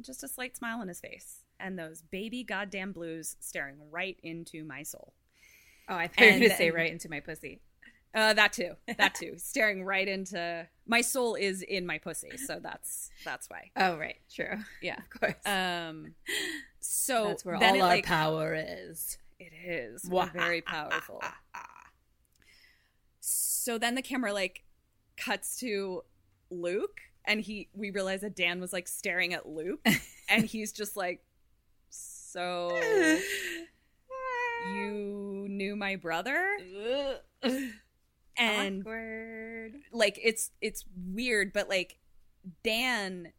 Just 0.00 0.24
a 0.24 0.28
slight 0.28 0.56
smile 0.56 0.80
on 0.80 0.88
his 0.88 1.00
face. 1.00 1.44
And 1.60 1.78
those 1.78 2.02
baby 2.02 2.42
goddamn 2.42 2.92
blues 2.92 3.36
staring 3.38 3.76
right 3.90 4.18
into 4.24 4.64
my 4.64 4.82
soul. 4.82 5.14
Oh, 5.88 5.94
I 5.94 6.08
thought 6.08 6.20
you 6.20 6.32
were 6.32 6.38
going 6.38 6.50
to 6.50 6.56
say 6.56 6.70
right 6.72 6.90
into 6.92 7.08
my 7.08 7.20
pussy. 7.20 7.60
Uh, 8.12 8.32
that 8.32 8.52
too. 8.52 8.72
That 8.98 9.14
too. 9.20 9.34
staring 9.36 9.84
right 9.84 10.08
into 10.08 10.66
my 10.86 11.00
soul 11.00 11.36
is 11.36 11.62
in 11.62 11.86
my 11.86 11.98
pussy, 11.98 12.36
so 12.38 12.58
that's 12.60 13.10
that's 13.24 13.48
why. 13.48 13.70
Oh, 13.76 13.96
right. 13.96 14.16
True. 14.34 14.56
Yeah. 14.82 14.96
Of 15.14 15.20
course. 15.20 15.46
Um 15.46 16.14
so 16.80 17.28
That's 17.28 17.44
where 17.44 17.56
all 17.56 17.62
it, 17.62 17.80
our 17.80 17.88
like, 17.88 18.06
power 18.06 18.54
is. 18.54 19.18
It 19.38 19.52
is. 19.64 20.04
We're 20.08 20.22
ah, 20.22 20.30
very 20.32 20.62
ah, 20.66 20.86
ah, 20.86 20.88
powerful. 20.88 21.22
so 23.20 23.76
then 23.76 23.96
the 23.96 24.02
camera 24.02 24.32
like 24.32 24.65
cuts 25.16 25.58
to 25.60 26.02
Luke, 26.50 27.00
and 27.24 27.40
he 27.40 27.68
we 27.72 27.90
realize 27.90 28.20
that 28.22 28.36
Dan 28.36 28.60
was 28.60 28.72
like 28.72 28.88
staring 28.88 29.34
at 29.34 29.48
Luke, 29.48 29.84
and 30.28 30.44
he's 30.44 30.72
just 30.72 30.96
like, 30.96 31.24
"So 31.90 32.68
you 34.74 35.46
knew 35.48 35.76
my 35.76 35.96
brother?" 35.96 36.46
And 38.38 38.82
Awkward. 38.82 39.76
like 39.92 40.18
it's 40.22 40.50
it's 40.60 40.84
weird, 41.12 41.52
but 41.54 41.68
like 41.68 41.98
Dan 42.62 43.32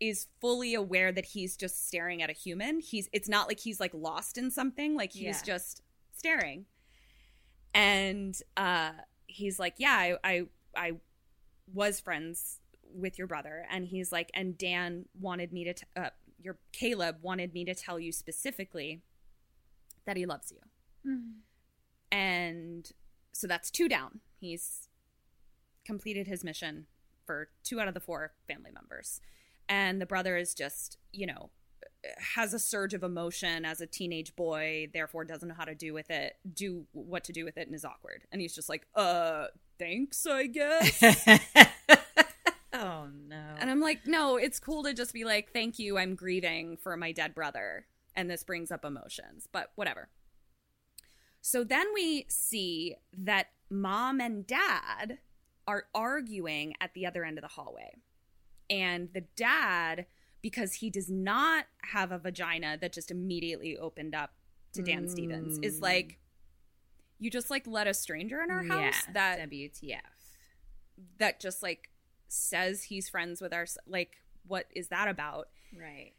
is 0.00 0.26
fully 0.40 0.74
aware 0.74 1.12
that 1.12 1.26
he's 1.26 1.56
just 1.56 1.86
staring 1.86 2.22
at 2.22 2.30
a 2.30 2.32
human. 2.32 2.80
He's 2.80 3.08
it's 3.12 3.28
not 3.28 3.46
like 3.48 3.60
he's 3.60 3.78
like 3.78 3.92
lost 3.92 4.38
in 4.38 4.50
something, 4.50 4.94
like 4.96 5.12
he's 5.12 5.22
Yeah. 5.40 5.42
just 5.44 5.82
staring. 6.16 6.64
And 7.74 8.40
uh 8.56 8.92
he's 9.26 9.58
like, 9.58 9.74
"Yeah, 9.76 9.92
I 9.92 10.14
I 10.24 10.42
I 10.74 10.92
was 11.72 12.00
friends 12.00 12.60
with 12.82 13.18
your 13.18 13.26
brother." 13.26 13.66
And 13.70 13.86
he's 13.86 14.12
like, 14.12 14.30
"And 14.34 14.56
Dan 14.56 15.06
wanted 15.18 15.52
me 15.52 15.64
to 15.64 15.74
t- 15.74 15.86
uh 15.96 16.10
your 16.40 16.58
Caleb 16.72 17.16
wanted 17.22 17.52
me 17.52 17.64
to 17.64 17.74
tell 17.74 17.98
you 17.98 18.12
specifically 18.12 19.02
that 20.06 20.16
he 20.16 20.26
loves 20.26 20.52
you." 20.52 20.60
And 22.10 22.90
so 23.32 23.46
that's 23.46 23.70
two 23.70 23.88
down. 23.88 24.20
He's 24.40 24.88
completed 25.84 26.26
his 26.26 26.44
mission 26.44 26.86
for 27.26 27.50
two 27.62 27.80
out 27.80 27.88
of 27.88 27.94
the 27.94 28.00
four 28.00 28.32
family 28.46 28.70
members. 28.70 29.20
And 29.68 30.00
the 30.00 30.06
brother 30.06 30.36
is 30.36 30.54
just, 30.54 30.96
you 31.12 31.26
know, 31.26 31.50
has 32.34 32.54
a 32.54 32.58
surge 32.58 32.94
of 32.94 33.02
emotion 33.02 33.64
as 33.64 33.80
a 33.80 33.86
teenage 33.86 34.34
boy, 34.36 34.88
therefore 34.92 35.24
doesn't 35.24 35.48
know 35.48 35.54
how 35.54 35.64
to 35.64 35.74
do 35.74 35.92
with 35.92 36.10
it, 36.10 36.36
do 36.54 36.86
what 36.92 37.24
to 37.24 37.32
do 37.32 37.44
with 37.44 37.58
it, 37.58 37.66
and 37.66 37.74
is 37.74 37.84
awkward. 37.84 38.24
And 38.32 38.40
he's 38.40 38.54
just 38.54 38.68
like, 38.68 38.86
uh, 38.94 39.46
thanks, 39.78 40.26
I 40.26 40.46
guess. 40.46 41.02
Oh, 42.72 43.08
no. 43.28 43.54
and 43.58 43.70
I'm 43.70 43.80
like, 43.80 44.06
no, 44.06 44.36
it's 44.36 44.60
cool 44.60 44.84
to 44.84 44.94
just 44.94 45.12
be 45.12 45.24
like, 45.24 45.52
thank 45.52 45.78
you, 45.78 45.98
I'm 45.98 46.14
grieving 46.14 46.76
for 46.76 46.96
my 46.96 47.12
dead 47.12 47.34
brother. 47.34 47.86
And 48.14 48.30
this 48.30 48.44
brings 48.44 48.70
up 48.70 48.84
emotions, 48.84 49.48
but 49.50 49.72
whatever. 49.74 50.10
So 51.40 51.64
then 51.64 51.86
we 51.94 52.26
see 52.28 52.96
that 53.16 53.46
mom 53.70 54.20
and 54.20 54.46
dad 54.46 55.18
are 55.66 55.84
arguing 55.94 56.74
at 56.80 56.94
the 56.94 57.06
other 57.06 57.24
end 57.24 57.38
of 57.38 57.42
the 57.42 57.48
hallway. 57.48 57.96
And 58.70 59.08
the 59.12 59.24
dad, 59.34 60.06
because 60.42 60.74
he 60.74 60.90
does 60.90 61.10
not 61.10 61.66
have 61.82 62.12
a 62.12 62.18
vagina 62.18 62.76
that 62.80 62.92
just 62.92 63.10
immediately 63.10 63.76
opened 63.76 64.14
up 64.14 64.32
to 64.74 64.82
Dan 64.82 65.08
Stevens, 65.08 65.58
is 65.62 65.80
mm. 65.80 65.82
like, 65.82 66.18
you 67.18 67.30
just 67.30 67.50
like 67.50 67.66
let 67.66 67.86
a 67.86 67.94
stranger 67.94 68.40
in 68.42 68.50
our 68.50 68.62
house 68.62 68.94
yeah, 69.06 69.12
that 69.12 69.50
WTF. 69.50 70.00
that 71.18 71.40
just 71.40 71.62
like 71.62 71.90
says 72.28 72.84
he's 72.84 73.08
friends 73.08 73.40
with 73.40 73.52
our 73.52 73.66
like 73.86 74.18
what 74.46 74.66
is 74.74 74.88
that 74.88 75.08
about 75.08 75.48
Right. 75.78 76.12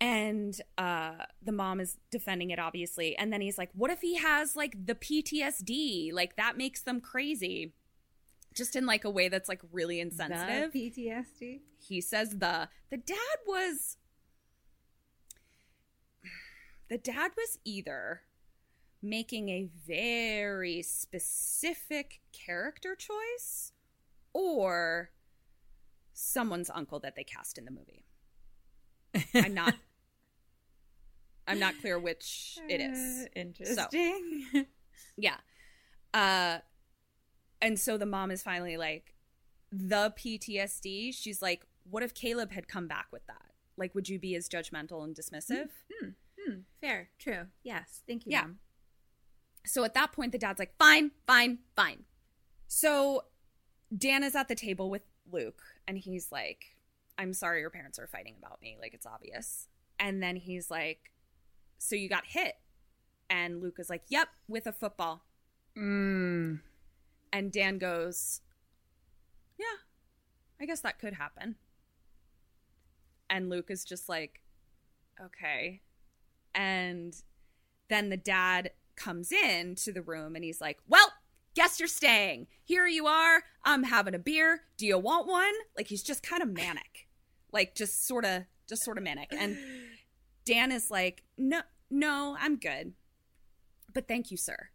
and 0.00 0.60
uh 0.78 1.12
the 1.42 1.52
mom 1.52 1.80
is 1.80 1.96
defending 2.10 2.50
it 2.50 2.58
obviously 2.58 3.16
and 3.16 3.32
then 3.32 3.40
he's 3.40 3.56
like 3.58 3.70
what 3.74 3.90
if 3.90 4.00
he 4.00 4.16
has 4.16 4.56
like 4.56 4.86
the 4.86 4.94
PTSD 4.94 6.12
like 6.12 6.36
that 6.36 6.56
makes 6.56 6.82
them 6.82 7.00
crazy 7.00 7.72
just 8.54 8.74
in 8.76 8.86
like 8.86 9.04
a 9.04 9.10
way 9.10 9.28
that's 9.28 9.48
like 9.48 9.60
really 9.72 10.00
insensitive 10.00 10.72
The 10.72 10.90
PTSD. 10.90 11.60
he 11.78 12.00
says 12.00 12.30
the 12.38 12.68
the 12.90 12.96
dad 12.96 13.38
was 13.46 13.96
the 16.88 16.98
dad 16.98 17.32
was 17.36 17.58
either 17.64 18.22
making 19.08 19.48
a 19.48 19.68
very 19.86 20.82
specific 20.82 22.20
character 22.32 22.94
choice 22.94 23.72
or 24.32 25.10
someone's 26.12 26.70
uncle 26.74 26.98
that 27.00 27.14
they 27.16 27.24
cast 27.24 27.58
in 27.58 27.64
the 27.64 27.70
movie 27.70 28.04
i'm 29.34 29.54
not 29.54 29.74
i'm 31.46 31.58
not 31.58 31.74
clear 31.80 31.98
which 31.98 32.58
it 32.68 32.80
is 32.80 33.24
Uh, 33.26 33.28
interesting. 33.36 34.46
yeah. 35.16 35.36
Uh 36.12 36.58
and 37.62 37.78
so 37.78 37.96
the 37.96 38.06
mom 38.06 38.30
is 38.30 38.42
finally 38.42 38.76
like 38.76 39.14
the 39.72 40.12
PTSD. 40.18 41.14
She's 41.14 41.40
like, 41.42 41.66
what 41.88 42.02
if 42.02 42.14
Caleb 42.14 42.52
had 42.52 42.68
come 42.68 42.86
back 42.86 43.06
with 43.10 43.26
that? 43.26 43.52
Like 43.76 43.94
would 43.94 44.08
you 44.08 44.18
be 44.18 44.34
as 44.36 44.48
judgmental 44.48 45.02
and 45.04 45.14
dismissive? 45.16 45.68
Hmm, 46.00 46.60
fair. 46.80 47.08
True. 47.18 47.46
Yes. 47.62 48.02
Thank 48.06 48.26
you, 48.26 48.32
Yeah. 48.32 48.42
Mom. 48.42 48.58
So 49.66 49.84
at 49.84 49.94
that 49.94 50.12
point 50.12 50.32
the 50.32 50.38
dad's 50.38 50.58
like, 50.58 50.76
"Fine, 50.78 51.12
fine, 51.26 51.58
fine." 51.74 52.04
So 52.68 53.24
Dan 53.96 54.24
is 54.24 54.34
at 54.34 54.48
the 54.48 54.54
table 54.54 54.90
with 54.90 55.02
Luke 55.30 55.62
and 55.86 55.98
he's 55.98 56.32
like, 56.32 56.76
"I'm 57.18 57.32
sorry 57.32 57.60
your 57.60 57.70
parents 57.70 57.98
are 57.98 58.06
fighting 58.06 58.36
about 58.38 58.60
me. 58.62 58.76
Like 58.80 58.94
it's 58.94 59.06
obvious." 59.06 59.68
And 59.98 60.22
then 60.22 60.36
he's 60.36 60.70
like, 60.70 61.12
"So 61.78 61.96
you 61.96 62.08
got 62.08 62.26
hit?" 62.26 62.54
And 63.28 63.60
Luke 63.60 63.76
is 63.78 63.90
like, 63.90 64.04
"Yep, 64.08 64.28
with 64.48 64.66
a 64.66 64.72
football." 64.72 65.24
Mm. 65.76 66.60
And 67.32 67.52
Dan 67.52 67.78
goes, 67.78 68.40
Yeah, 69.58 69.66
I 70.60 70.66
guess 70.66 70.80
that 70.80 70.98
could 70.98 71.14
happen. 71.14 71.56
And 73.28 73.50
Luke 73.50 73.70
is 73.70 73.84
just 73.84 74.08
like, 74.08 74.40
Okay. 75.20 75.82
And 76.54 77.14
then 77.88 78.08
the 78.08 78.16
dad 78.16 78.70
comes 78.96 79.32
in 79.32 79.74
to 79.76 79.92
the 79.92 80.02
room 80.02 80.34
and 80.34 80.44
he's 80.44 80.60
like, 80.60 80.78
Well, 80.88 81.12
guess 81.54 81.80
you're 81.80 81.88
staying. 81.88 82.46
Here 82.64 82.86
you 82.86 83.06
are. 83.06 83.42
I'm 83.64 83.84
having 83.84 84.14
a 84.14 84.18
beer. 84.18 84.62
Do 84.76 84.86
you 84.86 84.98
want 84.98 85.26
one? 85.26 85.52
Like 85.76 85.88
he's 85.88 86.02
just 86.02 86.22
kind 86.22 86.42
of 86.42 86.48
manic. 86.48 87.02
Like 87.52 87.74
just 87.74 88.06
sort 88.06 88.26
of 88.26 88.42
just 88.68 88.82
sort 88.82 88.98
of 88.98 89.04
manic. 89.04 89.32
And 89.32 89.56
Dan 90.44 90.72
is 90.72 90.90
like, 90.90 91.22
"No, 91.38 91.62
no, 91.88 92.36
I'm 92.38 92.56
good. 92.56 92.92
But 93.94 94.08
thank 94.08 94.30
you, 94.30 94.36
sir." 94.36 94.70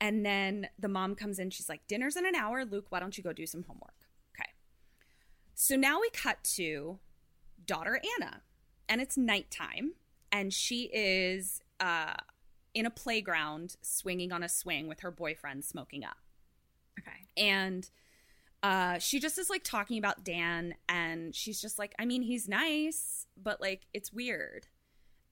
And 0.00 0.24
then 0.24 0.68
the 0.78 0.88
mom 0.88 1.14
comes 1.14 1.38
in. 1.38 1.50
She's 1.50 1.68
like, 1.68 1.86
Dinner's 1.86 2.16
in 2.16 2.26
an 2.26 2.34
hour. 2.34 2.64
Luke, 2.64 2.86
why 2.90 3.00
don't 3.00 3.16
you 3.16 3.24
go 3.24 3.32
do 3.32 3.46
some 3.46 3.64
homework? 3.64 3.94
Okay. 4.34 4.50
So 5.54 5.76
now 5.76 6.00
we 6.00 6.10
cut 6.10 6.42
to 6.56 6.98
daughter 7.64 8.00
Anna, 8.18 8.42
and 8.88 9.00
it's 9.00 9.16
nighttime, 9.16 9.92
and 10.30 10.52
she 10.52 10.90
is 10.92 11.60
uh, 11.80 12.14
in 12.74 12.86
a 12.86 12.90
playground 12.90 13.76
swinging 13.82 14.32
on 14.32 14.42
a 14.42 14.48
swing 14.48 14.88
with 14.88 15.00
her 15.00 15.10
boyfriend 15.10 15.64
smoking 15.64 16.04
up. 16.04 16.18
Okay. 16.98 17.26
And 17.36 17.88
uh, 18.62 18.98
she 18.98 19.20
just 19.20 19.38
is 19.38 19.50
like 19.50 19.62
talking 19.64 19.98
about 19.98 20.24
Dan, 20.24 20.74
and 20.88 21.34
she's 21.34 21.60
just 21.60 21.78
like, 21.78 21.94
I 21.98 22.04
mean, 22.04 22.22
he's 22.22 22.48
nice, 22.48 23.26
but 23.40 23.60
like, 23.60 23.82
it's 23.94 24.12
weird. 24.12 24.66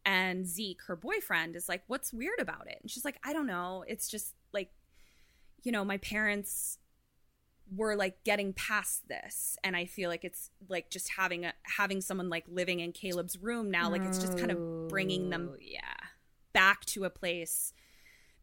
And 0.05 0.47
Zeke, 0.47 0.83
her 0.87 0.95
boyfriend, 0.95 1.57
is 1.57 1.69
like, 1.69 1.83
What's 1.89 2.13
weird 2.13 2.39
about 2.39 2.69
it? 2.69 2.79
And 2.81 2.91
she's 2.91 3.05
like, 3.05 3.19
I 3.25 3.33
don't 3.33 3.47
know. 3.47 3.85
It's 3.89 4.09
just 4.09 4.35
like, 4.53 4.71
you 5.65 5.73
know, 5.73 5.85
my 5.85 5.97
parents 5.99 6.79
were 7.75 7.97
like 7.97 8.23
getting 8.23 8.53
past 8.53 9.09
this 9.09 9.57
and 9.65 9.77
i 9.77 9.85
feel 9.85 10.09
like 10.09 10.25
it's 10.25 10.51
like 10.69 10.89
just 10.89 11.09
having 11.17 11.45
a 11.45 11.53
having 11.65 12.01
someone 12.01 12.29
like 12.29 12.45
living 12.47 12.79
in 12.79 12.93
caleb's 12.93 13.37
room 13.43 13.71
now 13.73 13.91
like 13.91 14.03
it's 14.03 14.19
just 14.19 14.39
kind 14.39 14.53
of 14.53 14.89
bringing 14.89 15.31
them 15.31 15.51
Oh, 15.53 15.57
yeah. 15.61 15.81
Back 16.57 16.85
to 16.87 17.05
a 17.05 17.11
place 17.11 17.73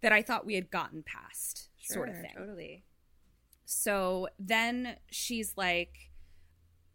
that 0.01 0.11
i 0.11 0.21
thought 0.21 0.45
we 0.45 0.55
had 0.55 0.69
gotten 0.69 1.03
past 1.03 1.69
sort 1.81 2.09
of 2.09 2.15
thing 2.15 2.31
Totally. 2.37 2.85
so 3.65 4.27
then 4.39 4.95
she's 5.11 5.53
like, 5.57 6.11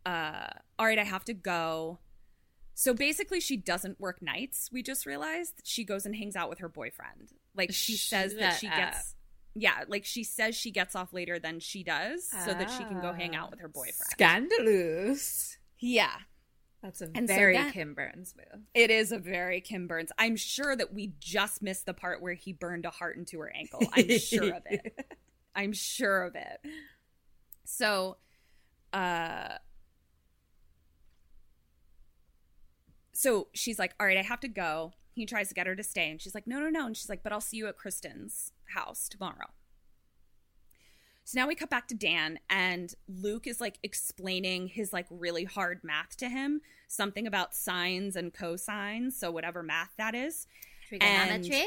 uh, 0.07 0.49
all 0.79 0.87
right, 0.87 0.99
I 0.99 1.05
have 1.05 1.25
to 1.25 1.35
go. 1.35 1.99
So 2.75 2.95
basically, 2.95 3.41
she 3.41 3.57
doesn't 3.57 4.01
work 4.01 4.23
nights. 4.23 4.71
We 4.73 4.83
just 4.83 5.05
realized 5.05 5.55
she 5.65 5.85
goes 5.85 6.07
and 6.07 6.15
hangs 6.15 6.37
out 6.37 6.49
with 6.49 6.61
her 6.61 6.69
boyfriend. 6.69 7.33
Like 7.55 7.73
she 7.73 7.97
says 7.97 8.35
that 8.37 8.59
she 8.61 8.69
up. 8.69 8.77
gets, 8.77 9.17
yeah, 9.55 9.85
like 9.89 10.05
she 10.05 10.23
says 10.25 10.55
she 10.57 10.71
gets 10.71 10.95
off 10.95 11.13
later 11.13 11.39
than 11.39 11.61
she 11.61 11.83
does, 11.83 12.29
so 12.45 12.55
that 12.55 12.71
she 12.71 12.85
can 12.85 13.01
go 13.01 13.13
hang 13.13 13.35
out 13.35 13.51
with 13.51 13.61
her 13.61 13.69
boyfriend. 13.69 14.11
Scandalous. 14.11 15.59
yeah, 15.81 16.15
That's 16.83 17.01
a 17.03 17.11
And 17.15 17.29
so 17.29 17.35
very 17.35 17.55
that- 17.57 17.73
Kim 17.75 17.95
Burns 17.95 18.35
move. 18.37 18.63
it 18.73 18.91
is 18.91 19.11
a 19.11 19.19
very 19.19 19.61
Kim 19.61 19.89
Burns. 19.89 20.13
I'm 20.19 20.37
sure 20.37 20.77
that 20.77 20.95
we 20.95 21.13
just 21.19 21.61
missed 21.61 21.87
the 21.87 21.95
part 21.95 22.23
where 22.23 22.35
he 22.35 22.53
burned 22.53 22.85
a 22.85 22.91
heart 22.91 23.17
into 23.17 23.41
her 23.41 23.53
ankle. 23.55 23.81
I'm 23.93 24.19
sure 24.19 24.55
of 24.55 24.63
it. 24.67 25.09
I'm 25.57 25.73
sure 25.73 26.23
of 26.23 26.37
it. 26.37 26.61
So, 27.65 28.17
uh, 28.93 29.49
so 33.13 33.49
she's 33.53 33.79
like, 33.79 33.95
"All 33.99 34.07
right, 34.07 34.17
I 34.17 34.23
have 34.23 34.41
to 34.41 34.49
go." 34.49 34.93
He 35.13 35.27
tries 35.27 35.49
to 35.49 35.55
get 35.55 35.67
her 35.67 35.75
to 35.75 35.83
stay, 35.83 36.11
and 36.11 36.21
she's 36.23 36.35
like, 36.35 36.47
"No, 36.47 36.61
no, 36.61 36.69
no." 36.71 36.87
And 36.87 36.97
she's 36.97 37.09
like, 37.09 37.23
"But 37.25 37.33
I'll 37.33 37.41
see 37.41 37.57
you 37.57 37.67
at 37.67 37.77
Kristen's 37.77 38.53
house 38.75 39.09
tomorrow." 39.09 39.49
So 41.29 41.39
now 41.39 41.47
we 41.47 41.55
cut 41.55 41.69
back 41.69 41.89
to 41.89 41.95
Dan, 41.95 42.39
and 42.49 42.95
Luke 43.07 43.47
is 43.47 43.61
like 43.61 43.79
explaining 43.83 44.67
his 44.67 44.95
like 44.95 45.05
really 45.11 45.45
hard 45.45 45.81
math 45.85 46.17
to 46.17 46.29
him, 46.31 46.63
something 46.87 47.27
about 47.27 47.55
sines 47.55 48.17
and 48.17 48.33
cosines, 48.33 49.13
so 49.13 49.31
whatever 49.31 49.63
math 49.63 49.91
that 49.99 50.15
is. 50.15 50.47
Trigonometry? 50.89 51.67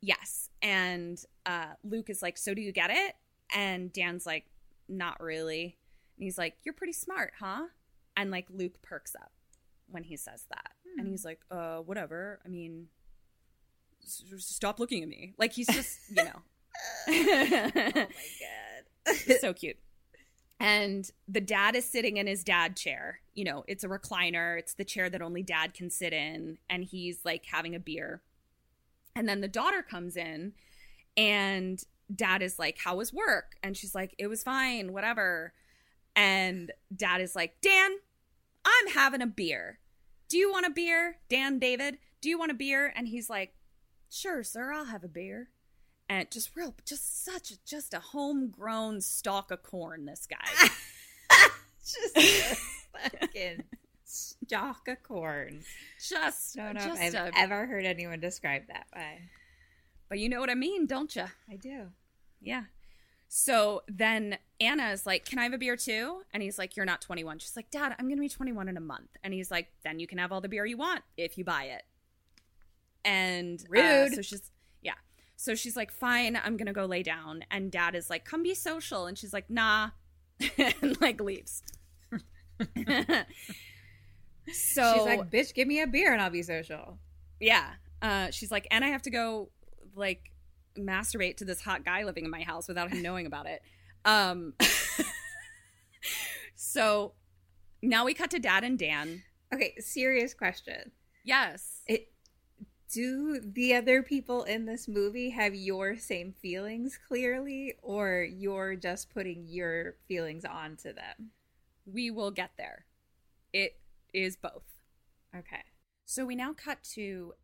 Yes. 0.00 0.50
And 0.62 1.20
uh, 1.46 1.72
Luke 1.82 2.08
is 2.08 2.22
like, 2.22 2.38
So 2.38 2.54
do 2.54 2.62
you 2.62 2.70
get 2.70 2.90
it? 2.92 3.16
And 3.52 3.92
Dan's 3.92 4.24
like, 4.24 4.44
Not 4.88 5.20
really. 5.20 5.76
And 6.16 6.22
he's 6.22 6.38
like, 6.38 6.54
You're 6.62 6.72
pretty 6.72 6.92
smart, 6.92 7.32
huh? 7.40 7.64
And 8.16 8.30
like 8.30 8.46
Luke 8.50 8.80
perks 8.82 9.16
up 9.16 9.32
when 9.90 10.04
he 10.04 10.16
says 10.16 10.44
that. 10.50 10.70
And 10.96 11.08
he's 11.08 11.24
like, 11.24 11.40
Uh, 11.50 11.78
whatever. 11.78 12.38
I 12.44 12.48
mean, 12.48 12.86
stop 13.98 14.78
looking 14.78 15.02
at 15.02 15.08
me. 15.08 15.34
Like 15.38 15.54
he's 15.54 15.66
just, 15.66 15.98
you 16.08 16.22
know. 16.22 16.42
oh 17.08 17.92
my 17.92 17.92
god. 18.06 18.75
So 19.40 19.52
cute. 19.54 19.78
And 20.58 21.10
the 21.28 21.40
dad 21.40 21.76
is 21.76 21.84
sitting 21.84 22.16
in 22.16 22.26
his 22.26 22.42
dad 22.42 22.76
chair. 22.76 23.20
You 23.34 23.44
know, 23.44 23.64
it's 23.68 23.84
a 23.84 23.88
recliner, 23.88 24.58
it's 24.58 24.74
the 24.74 24.84
chair 24.84 25.10
that 25.10 25.20
only 25.20 25.42
dad 25.42 25.74
can 25.74 25.90
sit 25.90 26.12
in. 26.12 26.58
And 26.70 26.84
he's 26.84 27.18
like 27.24 27.44
having 27.46 27.74
a 27.74 27.80
beer. 27.80 28.22
And 29.14 29.28
then 29.28 29.40
the 29.40 29.48
daughter 29.48 29.82
comes 29.82 30.16
in, 30.16 30.52
and 31.16 31.82
dad 32.14 32.42
is 32.42 32.58
like, 32.58 32.78
How 32.78 32.96
was 32.96 33.12
work? 33.12 33.56
And 33.62 33.76
she's 33.76 33.94
like, 33.94 34.14
It 34.18 34.28
was 34.28 34.42
fine, 34.42 34.92
whatever. 34.92 35.52
And 36.14 36.72
dad 36.94 37.20
is 37.20 37.34
like, 37.34 37.56
Dan, 37.60 37.96
I'm 38.64 38.88
having 38.88 39.22
a 39.22 39.26
beer. 39.26 39.78
Do 40.28 40.38
you 40.38 40.50
want 40.50 40.66
a 40.66 40.70
beer? 40.70 41.18
Dan, 41.28 41.58
David, 41.58 41.98
do 42.20 42.28
you 42.28 42.38
want 42.38 42.50
a 42.50 42.54
beer? 42.54 42.92
And 42.94 43.08
he's 43.08 43.30
like, 43.30 43.54
Sure, 44.10 44.42
sir, 44.42 44.72
I'll 44.72 44.86
have 44.86 45.04
a 45.04 45.08
beer 45.08 45.48
and 46.08 46.30
just 46.30 46.54
real 46.56 46.74
just 46.84 47.24
such 47.24 47.50
a, 47.50 47.54
just 47.66 47.92
a 47.94 47.98
homegrown 48.00 49.00
stalk 49.00 49.50
of 49.50 49.62
corn 49.62 50.04
this 50.06 50.26
guy 50.26 50.68
Just 51.84 52.60
fucking 52.92 53.62
stalk 54.04 54.88
of 54.88 55.02
corn. 55.02 55.62
just 56.00 56.56
don't 56.56 56.74
know 56.74 56.80
just 56.84 57.02
if 57.02 57.14
I've 57.14 57.32
a- 57.34 57.38
ever 57.38 57.66
heard 57.66 57.84
anyone 57.84 58.18
describe 58.20 58.62
that 58.68 58.86
way. 58.94 59.20
but 60.08 60.18
you 60.18 60.28
know 60.28 60.40
what 60.40 60.50
i 60.50 60.54
mean 60.54 60.86
don't 60.86 61.14
you 61.16 61.24
I 61.50 61.56
do. 61.56 61.86
yeah 62.40 62.64
so 63.28 63.82
then 63.88 64.38
anna 64.60 64.90
is 64.90 65.04
like 65.06 65.24
can 65.24 65.38
i 65.40 65.42
have 65.44 65.52
a 65.52 65.58
beer 65.58 65.76
too 65.76 66.22
and 66.32 66.42
he's 66.42 66.58
like 66.58 66.76
you're 66.76 66.86
not 66.86 67.00
21 67.00 67.38
she's 67.40 67.56
like 67.56 67.70
dad 67.70 67.94
i'm 67.98 68.08
gonna 68.08 68.20
be 68.20 68.28
21 68.28 68.68
in 68.68 68.76
a 68.76 68.80
month 68.80 69.10
and 69.24 69.34
he's 69.34 69.50
like 69.50 69.68
then 69.84 69.98
you 70.00 70.06
can 70.06 70.18
have 70.18 70.30
all 70.32 70.40
the 70.40 70.48
beer 70.48 70.64
you 70.64 70.76
want 70.76 71.02
if 71.16 71.36
you 71.36 71.44
buy 71.44 71.64
it 71.64 71.82
and 73.04 73.60
uh, 73.62 73.64
Rude. 73.68 74.14
so 74.14 74.22
she's 74.22 74.50
so 75.36 75.54
she's 75.54 75.76
like 75.76 75.92
fine 75.92 76.38
i'm 76.44 76.56
gonna 76.56 76.72
go 76.72 76.86
lay 76.86 77.02
down 77.02 77.44
and 77.50 77.70
dad 77.70 77.94
is 77.94 78.10
like 78.10 78.24
come 78.24 78.42
be 78.42 78.54
social 78.54 79.06
and 79.06 79.16
she's 79.18 79.32
like 79.32 79.48
nah 79.50 79.90
and 80.58 81.00
like 81.00 81.20
leaves 81.20 81.62
so 84.52 84.92
She's 84.94 85.04
like, 85.04 85.30
bitch, 85.30 85.54
give 85.54 85.68
me 85.68 85.80
a 85.80 85.86
beer 85.86 86.12
and 86.12 86.20
I'll 86.22 86.30
be 86.30 86.42
social. 86.42 86.98
yeah. 87.40 87.72
Uh, 88.02 88.30
she's 88.30 88.50
like, 88.50 88.68
and 88.70 88.84
I 88.84 88.88
have 88.88 89.02
to 89.02 89.10
go 89.10 89.48
like 89.94 90.30
masturbate 90.78 91.38
to 91.38 91.44
this 91.44 91.62
hot 91.62 91.84
guy 91.84 92.04
living 92.04 92.24
in 92.24 92.30
my 92.30 92.42
house 92.42 92.68
without 92.68 92.90
him 92.90 93.02
knowing 93.02 93.26
about 93.26 93.46
it. 93.46 93.62
Um, 94.04 94.52
so 96.54 97.12
now 97.82 98.04
we 98.04 98.14
cut 98.14 98.30
to 98.30 98.38
dad 98.38 98.64
and 98.64 98.78
Dan. 98.78 99.22
Okay, 99.52 99.74
serious 99.78 100.34
question. 100.34 100.92
Yes. 101.24 101.75
Do 102.92 103.40
the 103.40 103.74
other 103.74 104.02
people 104.02 104.44
in 104.44 104.66
this 104.66 104.86
movie 104.86 105.30
have 105.30 105.54
your 105.54 105.96
same 105.96 106.32
feelings 106.32 106.98
clearly 107.08 107.74
or 107.82 108.22
you're 108.22 108.76
just 108.76 109.12
putting 109.12 109.46
your 109.48 109.96
feelings 110.06 110.44
onto 110.44 110.92
them? 110.92 111.32
We 111.84 112.10
will 112.10 112.30
get 112.30 112.52
there. 112.56 112.86
It 113.52 113.80
is 114.14 114.36
both. 114.36 114.64
Okay. 115.36 115.64
So 116.04 116.24
we 116.24 116.36
now 116.36 116.52
cut 116.52 116.84
to 116.94 117.34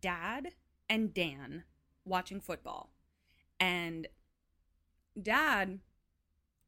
dad 0.00 0.50
and 0.88 1.12
Dan 1.12 1.64
watching 2.04 2.40
football. 2.40 2.90
And 3.58 4.06
dad 5.20 5.80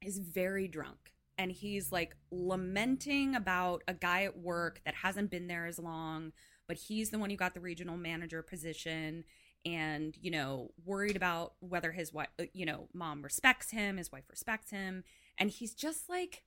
is 0.01 0.19
very 0.19 0.67
drunk 0.67 1.13
and 1.37 1.51
he's 1.51 1.91
like 1.91 2.15
lamenting 2.31 3.35
about 3.35 3.83
a 3.87 3.93
guy 3.93 4.23
at 4.23 4.37
work 4.37 4.81
that 4.85 4.95
hasn't 4.95 5.31
been 5.31 5.47
there 5.47 5.65
as 5.65 5.79
long, 5.79 6.31
but 6.67 6.77
he's 6.77 7.09
the 7.09 7.19
one 7.19 7.29
who 7.29 7.35
got 7.35 7.53
the 7.53 7.59
regional 7.59 7.97
manager 7.97 8.41
position 8.41 9.23
and, 9.65 10.15
you 10.21 10.29
know, 10.31 10.71
worried 10.85 11.15
about 11.15 11.53
whether 11.59 11.91
his 11.91 12.13
wife, 12.13 12.29
you 12.53 12.65
know, 12.65 12.87
mom 12.93 13.21
respects 13.23 13.71
him, 13.71 13.97
his 13.97 14.11
wife 14.11 14.25
respects 14.29 14.69
him. 14.71 15.03
And 15.37 15.49
he's 15.49 15.73
just 15.73 16.07
like, 16.09 16.43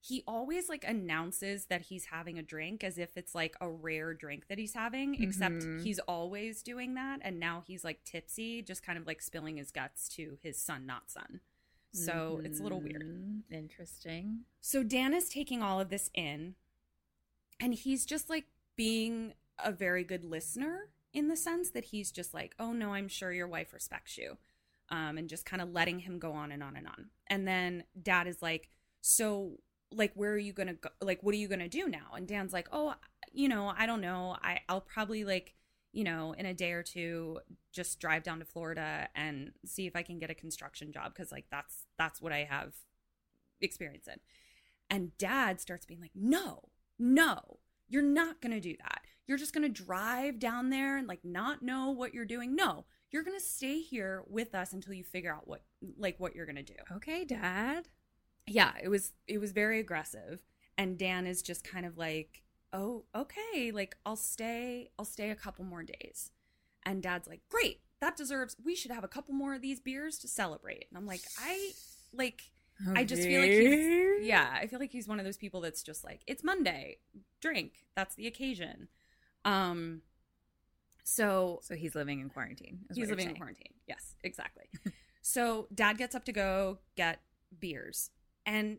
he 0.00 0.22
always 0.26 0.68
like 0.68 0.84
announces 0.86 1.66
that 1.66 1.82
he's 1.82 2.06
having 2.06 2.38
a 2.38 2.42
drink 2.42 2.84
as 2.84 2.98
if 2.98 3.16
it's 3.16 3.34
like 3.34 3.56
a 3.60 3.70
rare 3.70 4.12
drink 4.12 4.48
that 4.48 4.58
he's 4.58 4.74
having 4.74 5.14
except 5.22 5.54
Mhm. 5.62 5.82
he's 5.82 5.98
always 6.00 6.62
doing 6.62 6.92
that 6.92 7.20
and 7.22 7.40
now 7.40 7.62
he's 7.66 7.84
like 7.84 8.04
tipsy 8.04 8.60
just 8.60 8.82
kind 8.82 8.98
of 8.98 9.06
like 9.06 9.22
spilling 9.22 9.56
his 9.56 9.70
guts 9.70 10.06
to 10.10 10.36
his 10.42 10.60
son 10.60 10.84
not 10.84 11.10
son 11.10 11.40
so 11.90 12.42
it's 12.44 12.60
a 12.60 12.62
little 12.62 12.82
weird 12.82 13.02
Mhm. 13.02 13.44
Interesting. 13.50 14.44
so 14.60 14.82
dan 14.82 15.14
is 15.14 15.30
taking 15.30 15.62
all 15.62 15.80
of 15.80 15.88
this 15.88 16.10
in 16.12 16.54
and 17.58 17.72
he's 17.72 18.04
just 18.04 18.28
like 18.28 18.44
being 18.76 19.32
a 19.62 19.72
very 19.72 20.04
good 20.04 20.24
listener 20.24 20.88
in 21.12 21.28
the 21.28 21.36
sense 21.36 21.70
that 21.70 21.86
he's 21.86 22.10
just 22.10 22.34
like 22.34 22.54
oh 22.58 22.72
no 22.72 22.94
i'm 22.94 23.08
sure 23.08 23.32
your 23.32 23.48
wife 23.48 23.72
respects 23.72 24.18
you 24.18 24.36
um, 24.90 25.18
and 25.18 25.28
just 25.28 25.46
kind 25.46 25.62
of 25.62 25.72
letting 25.72 26.00
him 26.00 26.18
go 26.18 26.32
on 26.32 26.52
and 26.52 26.62
on 26.62 26.76
and 26.76 26.86
on. 26.86 27.06
And 27.26 27.46
then 27.46 27.84
dad 28.00 28.26
is 28.26 28.42
like 28.42 28.68
so 29.00 29.58
like 29.90 30.12
where 30.14 30.32
are 30.32 30.38
you 30.38 30.52
gonna 30.52 30.74
go 30.74 30.88
like 31.00 31.22
what 31.22 31.34
are 31.34 31.38
you 31.38 31.48
gonna 31.48 31.68
do 31.68 31.88
now? 31.88 32.12
And 32.16 32.26
dan's 32.26 32.52
like 32.52 32.68
oh 32.72 32.94
you 33.32 33.48
know 33.48 33.72
i 33.76 33.86
don't 33.86 34.00
know. 34.00 34.36
I 34.42 34.60
i'll 34.68 34.80
probably 34.80 35.24
like 35.24 35.54
you 35.92 36.04
know 36.04 36.32
in 36.32 36.46
a 36.46 36.54
day 36.54 36.72
or 36.72 36.82
two 36.82 37.40
just 37.72 38.00
drive 38.00 38.22
down 38.22 38.40
to 38.40 38.44
florida 38.44 39.08
and 39.14 39.52
see 39.64 39.86
if 39.86 39.94
i 39.94 40.02
can 40.02 40.18
get 40.18 40.30
a 40.30 40.34
construction 40.34 40.90
job 40.92 41.12
because 41.14 41.30
like 41.30 41.44
that's 41.50 41.84
that's 41.98 42.20
what 42.20 42.32
i 42.32 42.44
have 42.50 42.72
experience 43.60 44.08
in. 44.08 44.18
And 44.90 45.16
dad 45.18 45.60
starts 45.60 45.86
being 45.86 46.00
like 46.00 46.10
no 46.14 46.70
no 46.98 47.58
you're 47.88 48.02
not 48.02 48.40
gonna 48.40 48.60
do 48.60 48.76
that 48.80 49.02
you're 49.26 49.38
just 49.38 49.54
gonna 49.54 49.68
drive 49.68 50.38
down 50.38 50.70
there 50.70 50.96
and 50.96 51.08
like 51.08 51.24
not 51.24 51.62
know 51.62 51.90
what 51.90 52.14
you're 52.14 52.24
doing 52.24 52.54
no 52.54 52.84
you're 53.14 53.22
gonna 53.22 53.38
stay 53.38 53.78
here 53.78 54.24
with 54.26 54.56
us 54.56 54.72
until 54.72 54.92
you 54.92 55.04
figure 55.04 55.32
out 55.32 55.46
what 55.46 55.62
like 55.96 56.18
what 56.18 56.34
you're 56.34 56.46
gonna 56.46 56.64
do. 56.64 56.74
Okay, 56.96 57.24
Dad. 57.24 57.86
Yeah, 58.44 58.72
it 58.82 58.88
was 58.88 59.12
it 59.28 59.40
was 59.40 59.52
very 59.52 59.78
aggressive, 59.78 60.40
and 60.76 60.98
Dan 60.98 61.24
is 61.24 61.40
just 61.40 61.62
kind 61.62 61.86
of 61.86 61.96
like, 61.96 62.42
oh, 62.72 63.04
okay, 63.14 63.70
like 63.70 63.94
I'll 64.04 64.16
stay, 64.16 64.90
I'll 64.98 65.04
stay 65.04 65.30
a 65.30 65.36
couple 65.36 65.64
more 65.64 65.84
days, 65.84 66.32
and 66.84 67.00
Dad's 67.00 67.28
like, 67.28 67.42
great, 67.48 67.82
that 68.00 68.16
deserves. 68.16 68.56
We 68.64 68.74
should 68.74 68.90
have 68.90 69.04
a 69.04 69.08
couple 69.08 69.32
more 69.32 69.54
of 69.54 69.62
these 69.62 69.78
beers 69.78 70.18
to 70.18 70.28
celebrate. 70.28 70.86
And 70.90 70.98
I'm 70.98 71.06
like, 71.06 71.22
I 71.40 71.70
like. 72.12 72.50
I 72.96 73.04
just 73.04 73.22
feel 73.22 73.40
like 73.40 73.50
he's 73.50 74.26
yeah, 74.26 74.52
I 74.52 74.66
feel 74.66 74.80
like 74.80 74.90
he's 74.90 75.06
one 75.06 75.20
of 75.20 75.24
those 75.24 75.36
people 75.36 75.60
that's 75.60 75.84
just 75.84 76.02
like 76.02 76.22
it's 76.26 76.42
Monday, 76.42 76.98
drink. 77.40 77.86
That's 77.94 78.16
the 78.16 78.26
occasion. 78.26 78.88
Um 79.44 80.02
so 81.04 81.60
So 81.62 81.74
he's 81.74 81.94
living 81.94 82.20
in 82.20 82.30
quarantine. 82.30 82.80
he's 82.94 83.10
living 83.10 83.28
in 83.28 83.36
quarantine. 83.36 83.74
Yes, 83.86 84.14
exactly. 84.22 84.64
so 85.22 85.68
dad 85.74 85.98
gets 85.98 86.14
up 86.14 86.24
to 86.24 86.32
go 86.32 86.78
get 86.96 87.20
beers 87.58 88.10
and 88.46 88.78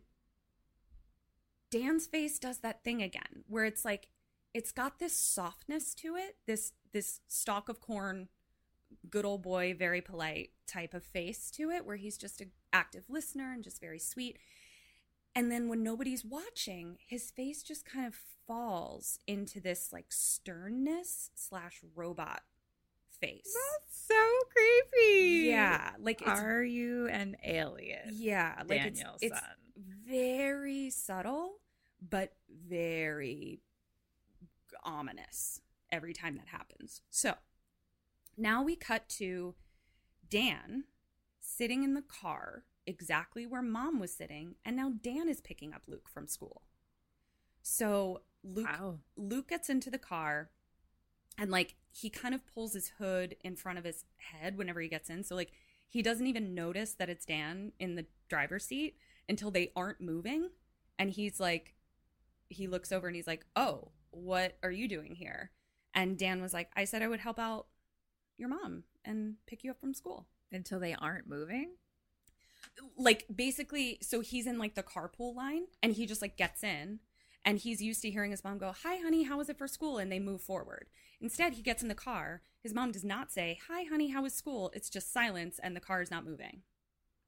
Dan's 1.72 2.08
face 2.08 2.40
does 2.40 2.60
that 2.60 2.84
thing 2.84 3.02
again 3.02 3.44
where 3.48 3.66
it's 3.66 3.84
like 3.84 4.08
it's 4.54 4.72
got 4.72 5.00
this 5.00 5.14
softness 5.14 5.94
to 5.96 6.16
it, 6.16 6.38
this 6.48 6.72
this 6.94 7.20
stalk 7.28 7.68
of 7.68 7.82
corn 7.82 8.30
good 9.10 9.26
old 9.26 9.42
boy, 9.44 9.76
very 9.78 10.02
polite 10.02 10.52
type 10.68 10.94
of 10.94 11.04
face 11.04 11.52
to 11.52 11.70
it 11.70 11.86
where 11.86 11.98
he's 11.98 12.18
just 12.18 12.42
an 12.42 12.52
active 12.72 13.04
listener 13.10 13.52
and 13.52 13.64
just 13.64 13.82
very 13.82 14.00
sweet. 14.00 14.38
And 15.36 15.52
then 15.52 15.68
when 15.68 15.84
nobody's 15.84 16.24
watching, 16.24 16.98
his 17.06 17.30
face 17.30 17.62
just 17.62 17.86
kind 17.86 18.08
of 18.08 18.16
falls 18.48 19.20
into 19.28 19.60
this 19.60 19.92
like 19.92 20.06
sternness 20.10 21.30
slash 21.36 21.82
robot 21.94 22.42
face. 23.20 23.54
That's 23.54 24.08
so 24.08 24.30
creepy. 24.54 25.48
Yeah, 25.48 25.92
like 26.00 26.22
it's 26.22 26.30
Are 26.30 26.64
you 26.64 27.08
an 27.08 27.36
alien? 27.44 28.12
yeah, 28.14 28.62
like 28.68 28.86
it's, 28.86 29.00
Daniel's 29.00 29.20
it's 29.22 29.40
very 30.08 30.90
subtle, 30.90 31.56
but 32.08 32.34
very 32.50 33.60
ominous 34.84 35.60
every 35.92 36.14
time 36.14 36.38
that 36.38 36.48
happens. 36.48 37.02
So 37.10 37.34
now 38.38 38.64
we 38.64 38.76
cut 38.76 39.10
to 39.10 39.56
Dan 40.30 40.86
sitting 41.40 41.84
in 41.84 41.94
the 41.94 42.02
car 42.02 42.64
exactly 42.88 43.46
where 43.46 43.62
mom 43.62 44.00
was 44.00 44.14
sitting, 44.14 44.56
and 44.66 44.76
now 44.76 44.92
Dan 45.02 45.30
is 45.30 45.42
picking 45.42 45.74
up 45.74 45.84
Luke 45.88 46.08
from 46.10 46.28
school. 46.28 46.64
So 47.62 48.22
Luke 48.44 48.68
Wow. 48.68 49.00
Luke 49.16 49.48
gets 49.50 49.70
into 49.70 49.90
the 49.90 49.98
car 49.98 50.50
and 51.38 51.52
like 51.52 51.76
he 51.92 52.10
kind 52.10 52.36
of 52.36 52.46
pulls 52.48 52.74
his 52.74 52.92
hood 53.00 53.36
in 53.44 53.56
front 53.56 53.80
of 53.80 53.86
his 53.86 54.06
head 54.18 54.58
whenever 54.58 54.82
he 54.82 54.88
gets 54.88 55.10
in. 55.10 55.24
So 55.24 55.36
like 55.36 55.52
he 55.90 56.02
doesn't 56.02 56.28
even 56.28 56.54
notice 56.56 56.94
that 56.94 57.10
it's 57.10 57.26
Dan 57.26 57.72
in 57.80 57.96
the 57.96 58.06
driver's 58.30 58.66
seat 58.66 58.98
until 59.30 59.52
they 59.52 59.72
aren't 59.76 60.02
moving. 60.02 60.50
And 61.00 61.10
he's 61.12 61.40
like, 61.40 61.76
he 62.50 62.68
looks 62.68 62.92
over 62.92 63.08
and 63.08 63.16
he's 63.16 63.28
like, 63.28 63.46
Oh, 63.56 63.92
what 64.12 64.58
are 64.64 64.72
you 64.72 64.88
doing 64.88 65.16
here? 65.16 65.52
And 65.94 66.18
Dan 66.18 66.42
was 66.42 66.54
like, 66.54 66.70
I 66.76 66.86
said 66.86 67.02
I 67.02 67.08
would 67.08 67.20
help 67.22 67.40
out 67.40 67.68
your 68.38 68.50
mom 68.50 68.84
and 69.06 69.36
pick 69.48 69.64
you 69.64 69.72
up 69.72 69.80
from 69.80 69.94
school. 69.94 70.28
Until 70.52 70.80
they 70.80 70.94
aren't 70.96 71.28
moving? 71.28 71.72
Like 72.98 73.26
basically, 73.34 74.00
so 74.02 74.22
he's 74.22 74.48
in 74.48 74.58
like 74.58 74.76
the 74.76 74.84
carpool 74.84 75.36
line 75.36 75.66
and 75.82 75.94
he 75.94 76.06
just 76.06 76.22
like 76.22 76.38
gets 76.38 76.64
in 76.64 77.00
and 77.44 77.60
he's 77.60 77.82
used 77.82 78.02
to 78.02 78.10
hearing 78.10 78.32
his 78.32 78.44
mom 78.44 78.58
go, 78.58 78.74
Hi, 78.84 78.98
honey, 78.98 79.24
how 79.24 79.38
was 79.38 79.50
it 79.50 79.58
for 79.58 79.68
school? 79.68 79.98
And 79.98 80.12
they 80.12 80.20
move 80.20 80.42
forward. 80.42 80.88
Instead, 81.22 81.54
he 81.54 81.62
gets 81.62 81.82
in 81.82 81.88
the 81.88 81.96
car. 81.96 82.42
His 82.62 82.74
mom 82.74 82.92
does 82.92 83.04
not 83.04 83.32
say, 83.32 83.60
Hi, 83.68 83.84
honey, 83.84 84.10
how 84.10 84.24
was 84.24 84.34
school? 84.34 84.72
It's 84.74 84.90
just 84.90 85.14
silence 85.14 85.60
and 85.62 85.76
the 85.76 85.82
car 85.82 86.02
is 86.02 86.12
not 86.12 86.26
moving. 86.26 86.62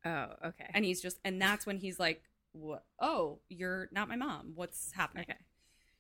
Oh, 0.06 0.28
okay. 0.45 0.70
And 0.74 0.86
he's 0.86 1.02
just, 1.02 1.20
and 1.24 1.41
that's 1.41 1.66
when 1.66 1.78
he's 1.78 2.00
like, 2.00 2.24
What? 2.52 2.84
Oh, 3.00 3.39
you're 3.50 3.89
not 3.91 4.10
my 4.10 4.16
mom. 4.16 4.54
What's 4.56 4.91
happening? 4.93 5.26
Okay. 5.30 5.39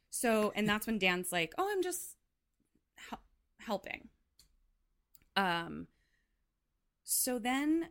So, 0.09 0.51
and 0.55 0.67
that's 0.67 0.87
when 0.87 0.99
Dan's 0.99 1.31
like, 1.31 1.53
"Oh, 1.57 1.69
I'm 1.71 1.83
just 1.83 2.15
helping." 3.59 4.09
Um 5.35 5.87
so 7.03 7.39
then 7.39 7.89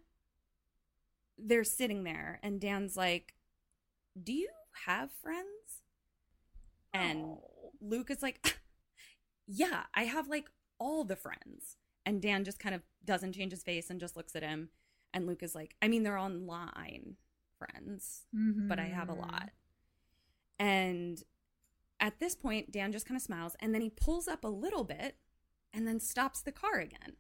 they're 1.38 1.64
sitting 1.64 2.04
there 2.04 2.40
and 2.42 2.60
Dan's 2.60 2.96
like, 2.96 3.34
"Do 4.20 4.32
you 4.32 4.50
have 4.86 5.10
friends?" 5.12 5.82
And 6.92 7.18
Oh. 7.18 7.72
Luke 7.80 8.10
is 8.10 8.22
like, 8.22 8.40
"Yeah, 9.46 9.84
I 9.94 10.04
have 10.04 10.28
like 10.28 10.50
all 10.78 11.04
the 11.04 11.16
friends." 11.16 11.76
And 12.04 12.22
Dan 12.22 12.44
just 12.44 12.58
kind 12.60 12.74
of 12.74 12.82
doesn't 13.04 13.32
change 13.32 13.52
his 13.52 13.62
face 13.64 13.90
and 13.90 14.00
just 14.00 14.16
looks 14.16 14.36
at 14.36 14.42
him. 14.42 14.70
And 15.12 15.26
Luke 15.26 15.42
is 15.42 15.54
like, 15.54 15.76
"I 15.82 15.88
mean, 15.88 16.02
they're 16.02 16.18
online 16.18 17.16
friends, 17.58 18.26
but 18.32 18.78
I 18.78 18.86
have 18.86 19.08
a 19.08 19.14
Mhm. 19.14 19.18
lot." 19.18 19.50
And 20.58 21.22
at 22.00 22.18
this 22.20 22.34
point, 22.34 22.70
Dan 22.72 22.92
just 22.92 23.06
kind 23.06 23.16
of 23.16 23.22
smiles 23.22 23.56
and 23.60 23.74
then 23.74 23.82
he 23.82 23.90
pulls 23.90 24.28
up 24.28 24.44
a 24.44 24.48
little 24.48 24.84
bit 24.84 25.16
and 25.72 25.86
then 25.86 26.00
stops 26.00 26.42
the 26.42 26.52
car 26.52 26.78
again. 26.78 27.16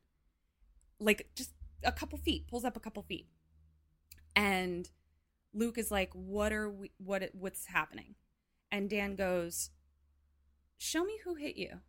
Like 0.98 1.30
just 1.34 1.52
a 1.82 1.92
couple 1.92 2.18
feet, 2.18 2.46
pulls 2.48 2.64
up 2.64 2.76
a 2.76 2.80
couple 2.80 3.02
feet. 3.02 3.28
And 4.36 4.88
Luke 5.52 5.78
is 5.78 5.90
like, 5.90 6.12
"What 6.12 6.52
are 6.52 6.70
we 6.70 6.92
what 6.98 7.30
what's 7.32 7.66
happening?" 7.66 8.14
And 8.70 8.88
Dan 8.90 9.16
goes, 9.16 9.70
"Show 10.76 11.04
me 11.04 11.18
who 11.24 11.34
hit 11.34 11.56
you." 11.56 11.80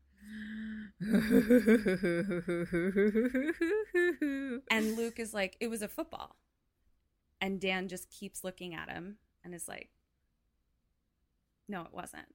And 4.72 4.98
Luke 4.98 5.20
is 5.20 5.34
like, 5.34 5.58
"It 5.60 5.68
was 5.68 5.82
a 5.82 5.88
football." 5.88 6.38
And 7.40 7.62
Dan 7.62 7.88
just 7.88 8.10
keeps 8.10 8.44
looking 8.44 8.74
at 8.74 8.90
him 8.90 9.18
and 9.44 9.54
is 9.54 9.68
like, 9.68 9.92
"No, 11.68 11.84
it 11.84 11.94
wasn't." 11.94 12.34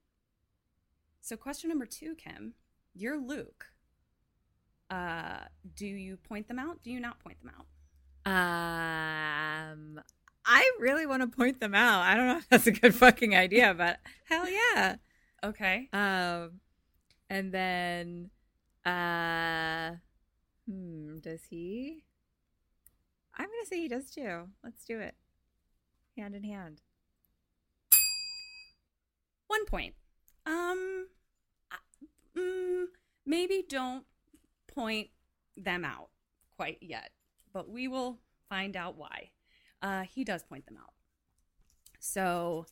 So 1.19 1.37
question 1.37 1.69
number 1.69 1.85
2, 1.85 2.15
Kim, 2.15 2.53
you're 2.93 3.17
Luke. 3.17 3.67
Uh, 4.89 5.45
do 5.75 5.85
you 5.85 6.17
point 6.17 6.49
them 6.49 6.59
out? 6.59 6.83
Do 6.83 6.91
you 6.91 6.99
not 6.99 7.19
point 7.19 7.39
them 7.39 7.51
out? 7.57 7.65
Um, 8.25 10.01
I 10.45 10.71
really 10.79 11.05
want 11.05 11.21
to 11.21 11.27
point 11.27 11.59
them 11.59 11.75
out. 11.75 12.01
I 12.01 12.15
don't 12.15 12.27
know 12.27 12.37
if 12.37 12.49
that's 12.49 12.67
a 12.67 12.71
good 12.71 12.95
fucking 12.95 13.35
idea, 13.35 13.73
but 13.73 13.99
hell 14.29 14.47
yeah. 14.49 14.95
Okay. 15.43 15.89
Um, 15.91 16.59
and 17.29 17.51
then, 17.51 18.29
uh, 18.85 19.97
hmm, 20.69 21.19
does 21.19 21.41
he? 21.49 22.03
I'm 23.35 23.47
gonna 23.47 23.65
say 23.65 23.79
he 23.79 23.87
does 23.87 24.09
too. 24.11 24.49
Let's 24.63 24.85
do 24.85 24.99
it, 24.99 25.15
hand 26.17 26.35
in 26.35 26.43
hand. 26.43 26.81
One 29.47 29.65
point. 29.65 29.95
Um, 30.45 31.07
mm, 32.37 32.85
maybe 33.25 33.63
don't 33.67 34.05
point 34.67 35.09
them 35.57 35.85
out 35.85 36.09
quite 36.55 36.77
yet, 36.81 37.11
but 37.53 37.69
we 37.69 37.87
will 37.87 38.19
find 38.49 38.75
out 38.75 38.97
why. 38.97 39.29
Uh, 39.81 40.03
he 40.03 40.23
does 40.23 40.43
point 40.43 40.65
them 40.65 40.77
out. 40.77 40.93
So, 41.99 42.65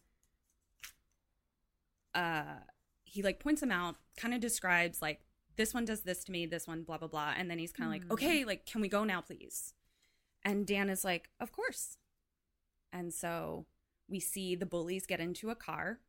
uh, 2.13 2.59
he 3.03 3.21
like 3.21 3.39
points 3.39 3.61
them 3.61 3.71
out, 3.71 3.95
kind 4.17 4.33
of 4.33 4.39
describes 4.39 5.01
like 5.01 5.21
this 5.57 5.73
one 5.73 5.85
does 5.85 6.01
this 6.01 6.23
to 6.25 6.31
me, 6.31 6.45
this 6.45 6.67
one 6.67 6.83
blah 6.83 6.97
blah 6.97 7.07
blah, 7.07 7.33
and 7.37 7.49
then 7.49 7.59
he's 7.59 7.73
kind 7.73 7.87
of 7.87 7.93
like, 7.93 8.11
okay, 8.11 8.45
like 8.45 8.65
can 8.65 8.81
we 8.81 8.87
go 8.87 9.03
now, 9.03 9.21
please? 9.21 9.73
And 10.43 10.65
Dan 10.65 10.89
is 10.89 11.03
like, 11.03 11.29
of 11.39 11.51
course. 11.51 11.97
And 12.91 13.13
so 13.13 13.65
we 14.09 14.19
see 14.19 14.55
the 14.55 14.65
bullies 14.65 15.05
get 15.05 15.19
into 15.19 15.49
a 15.49 15.55
car 15.55 15.99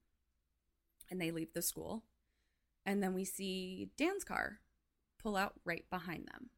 and 1.11 1.20
they 1.20 1.31
leave 1.31 1.53
the 1.53 1.62
school. 1.62 2.05
And 2.85 3.03
then 3.03 3.14
we 3.14 3.25
see 3.25 3.91
Dan's 3.97 4.25
car 4.25 4.61
pull 5.23 5.37
out 5.37 5.55
right 5.64 5.85
behind 5.91 6.27
them. 6.27 6.51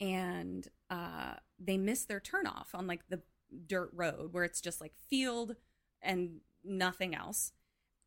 And 0.00 0.66
uh, 0.90 1.34
they 1.58 1.78
miss 1.78 2.04
their 2.04 2.20
turnoff 2.20 2.74
on 2.74 2.86
like 2.86 3.08
the 3.08 3.22
dirt 3.66 3.90
road 3.92 4.32
where 4.32 4.44
it's 4.44 4.60
just 4.60 4.80
like 4.80 4.92
field 5.08 5.56
and 6.00 6.40
nothing 6.64 7.14
else. 7.14 7.52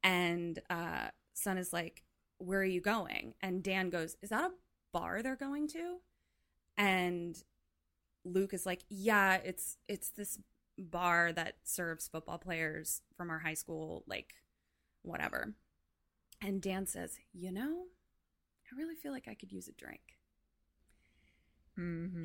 And 0.04 0.60
uh, 0.70 1.08
Son 1.34 1.58
is 1.58 1.74
like, 1.74 2.04
Where 2.38 2.60
are 2.60 2.66
you 2.66 2.82
going? 2.82 3.34
And 3.42 3.64
Dan 3.64 3.90
goes, 3.90 4.18
Is 4.22 4.30
that 4.30 4.52
a 4.52 4.54
bar 4.94 5.22
they're 5.22 5.36
going 5.36 5.68
to? 5.70 5.98
And 6.78 7.42
Luke 8.24 8.54
is 8.54 8.66
like, 8.66 8.84
Yeah, 8.90 9.36
it's 9.44 9.78
it's 9.88 10.10
this 10.10 10.40
bar 10.78 11.32
that 11.34 11.56
serves 11.64 12.08
football 12.08 12.38
players 12.38 13.02
from 13.16 13.30
our 13.30 13.40
high 13.40 13.54
school, 13.54 14.04
like 14.08 14.34
whatever. 15.02 15.54
And 16.42 16.62
Dan 16.62 16.86
says, 16.86 17.18
You 17.34 17.52
know, 17.52 17.86
I 18.72 18.78
really 18.78 18.96
feel 18.96 19.12
like 19.12 19.28
I 19.28 19.36
could 19.36 19.52
use 19.52 19.68
a 19.68 19.74
drink. 19.74 20.14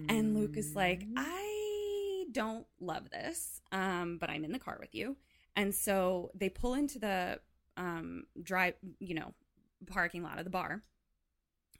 And 0.08 0.36
Luke 0.36 0.56
is 0.56 0.74
like, 0.74 1.06
I 1.16 2.24
don't 2.32 2.66
love 2.80 3.10
this, 3.10 3.60
um, 3.72 4.18
but 4.18 4.30
I'm 4.30 4.44
in 4.44 4.52
the 4.52 4.58
car 4.58 4.78
with 4.80 4.94
you. 4.94 5.16
And 5.56 5.74
so 5.74 6.30
they 6.34 6.48
pull 6.48 6.74
into 6.74 6.98
the 6.98 7.40
um, 7.76 8.24
drive, 8.42 8.74
you 8.98 9.14
know, 9.14 9.34
parking 9.86 10.22
lot 10.22 10.38
of 10.38 10.44
the 10.44 10.50
bar. 10.50 10.82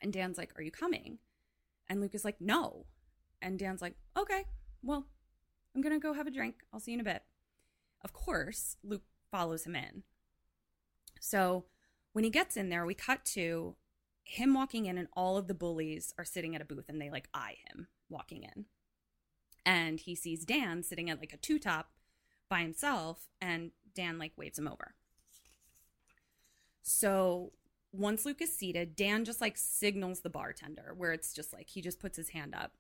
And 0.03 0.13
Dan's 0.13 0.39
like, 0.39 0.53
Are 0.57 0.63
you 0.63 0.71
coming? 0.71 1.19
And 1.89 2.01
Luke 2.01 2.15
is 2.15 2.25
like, 2.25 2.41
No. 2.41 2.87
And 3.43 3.59
Dan's 3.59 3.83
like, 3.83 3.95
okay, 4.17 4.45
well, 4.83 5.07
I'm 5.75 5.83
going 5.83 5.95
to 5.95 6.01
go 6.01 6.13
have 6.13 6.27
a 6.27 6.31
drink. 6.31 6.57
I'll 6.73 6.81
see 6.81 6.93
you 6.93 6.97
in 6.97 7.01
a 7.01 7.05
bit. 7.05 7.23
Of 8.03 8.13
course, 8.13 8.77
Luke 8.83 9.03
follows 9.31 9.65
him 9.65 9.77
in. 9.77 10.03
So 11.21 11.65
when 12.13 12.25
he 12.25 12.31
gets 12.31 12.57
in 12.57 12.69
there, 12.69 12.85
we 12.85 12.95
cut 12.95 13.25
to 13.27 13.77
him 14.31 14.55
walking 14.55 14.87
in, 14.87 14.97
and 14.97 15.09
all 15.15 15.37
of 15.37 15.49
the 15.49 15.55
bullies 15.55 16.15
are 16.17 16.25
sitting 16.25 16.55
at 16.55 16.63
a 16.63 16.65
booth 16.65 16.89
and 16.89 17.01
they 17.01 17.11
like 17.11 17.29
eye 17.35 17.57
him 17.67 17.89
walking 18.09 18.45
in. 18.45 18.67
And 19.67 19.99
he 19.99 20.15
sees 20.15 20.45
Dan 20.45 20.85
sitting 20.85 21.11
at 21.11 21.19
like 21.19 21.33
a 21.33 21.37
two 21.37 21.59
top 21.59 21.91
by 22.49 22.61
himself, 22.61 23.27
and 23.41 23.73
Dan 23.93 24.19
like 24.19 24.33
waves 24.37 24.57
him 24.57 24.69
over. 24.69 24.95
So 26.83 27.53
once 27.93 28.25
Luke 28.25 28.41
is 28.41 28.55
seated, 28.55 28.95
Dan 28.95 29.25
just 29.25 29.41
like 29.41 29.57
signals 29.57 30.21
the 30.21 30.31
bartender 30.31 30.95
where 30.97 31.13
it's 31.13 31.33
just 31.33 31.53
like 31.53 31.69
he 31.69 31.81
just 31.81 31.99
puts 31.99 32.17
his 32.17 32.29
hand 32.29 32.55
up. 32.55 32.77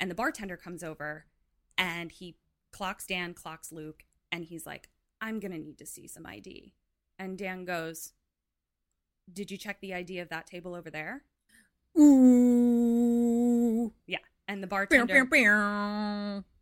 And 0.00 0.10
the 0.10 0.14
bartender 0.14 0.56
comes 0.56 0.82
over 0.82 1.26
and 1.76 2.10
he 2.10 2.36
clocks 2.72 3.06
Dan, 3.06 3.34
clocks 3.34 3.70
Luke, 3.70 4.04
and 4.32 4.44
he's 4.44 4.64
like, 4.64 4.88
I'm 5.20 5.38
to 5.38 5.58
need 5.58 5.76
to 5.78 5.86
see 5.86 6.08
some 6.08 6.24
ID. 6.24 6.72
And 7.18 7.36
Dan 7.36 7.66
goes, 7.66 8.14
Did 9.32 9.50
you 9.50 9.56
check 9.56 9.80
the 9.80 9.94
ID 9.94 10.18
of 10.18 10.28
that 10.28 10.46
table 10.46 10.74
over 10.74 10.90
there? 10.90 11.24
Ooh. 11.98 13.92
Yeah. 14.06 14.18
And 14.46 14.62
the 14.62 14.66
bartender 14.66 15.26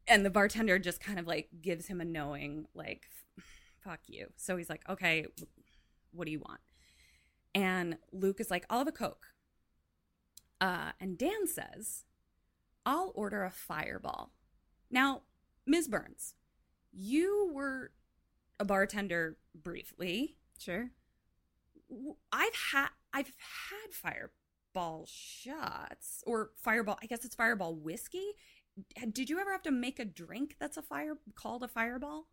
and 0.07 0.25
the 0.25 0.31
bartender 0.31 0.79
just 0.79 1.01
kind 1.01 1.19
of 1.19 1.27
like 1.27 1.49
gives 1.61 1.87
him 1.87 2.01
a 2.01 2.05
knowing 2.05 2.67
like 2.75 3.09
fuck 3.83 4.01
you. 4.07 4.29
So 4.37 4.57
he's 4.57 4.71
like, 4.71 4.89
"Okay, 4.89 5.27
what 6.13 6.27
do 6.27 6.31
you 6.31 6.41
want?" 6.41 6.61
And 7.55 7.99
Luke 8.13 8.41
is 8.41 8.51
like, 8.51 8.65
"I'll 8.71 8.79
have 8.79 8.89
a 8.89 8.93
coke." 8.93 9.29
Uh, 10.61 10.93
and 11.01 11.19
Dan 11.19 11.47
says, 11.47 12.05
"I'll 12.87 13.13
order 13.15 13.43
a 13.43 13.51
fireball." 13.51 14.33
Now, 14.91 15.23
Ms. 15.67 15.89
Burns, 15.89 16.35
you 16.93 17.51
were 17.53 17.93
a 18.61 18.65
bartender 18.65 19.39
briefly. 19.55 20.37
Sure. 20.59 20.91
I've 22.33 22.55
had 22.73 22.89
I've 23.13 23.27
had 23.27 23.93
fireball 23.93 25.07
shots 25.07 26.23
or 26.27 26.51
fireball. 26.57 26.99
I 27.03 27.07
guess 27.07 27.25
it's 27.25 27.35
fireball 27.35 27.75
whiskey. 27.75 28.33
Did 29.13 29.29
you 29.29 29.39
ever 29.39 29.53
have 29.53 29.63
to 29.63 29.71
make 29.71 29.99
a 29.99 30.05
drink 30.05 30.57
that's 30.59 30.77
a 30.79 30.83
fire 30.83 31.19
called 31.35 31.63
a 31.63 31.69
fireball? 31.69 32.29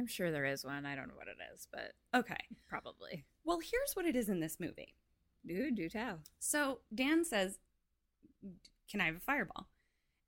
I'm 0.00 0.06
sure 0.08 0.30
there 0.30 0.44
is 0.44 0.64
one. 0.64 0.86
I 0.86 0.94
don't 0.96 1.08
know 1.08 1.14
what 1.16 1.28
it 1.28 1.38
is, 1.54 1.66
but 1.72 1.92
Okay. 2.14 2.36
probably. 2.68 3.24
Well, 3.44 3.58
here's 3.60 3.94
what 3.94 4.04
it 4.06 4.16
is 4.16 4.28
in 4.28 4.40
this 4.40 4.58
movie. 4.60 4.94
Do 5.46 5.70
do 5.70 5.88
tell. 5.88 6.20
So 6.40 6.80
Dan 6.94 7.24
says, 7.24 7.58
Can 8.90 9.00
I 9.00 9.06
have 9.06 9.16
a 9.16 9.20
fireball? 9.20 9.68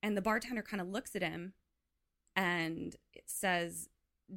And 0.02 0.16
the 0.16 0.22
bartender 0.22 0.62
kind 0.62 0.80
of 0.80 0.88
looks 0.88 1.14
at 1.16 1.22
him 1.22 1.52
and 2.36 2.94
it 3.12 3.24
says, 3.26 3.88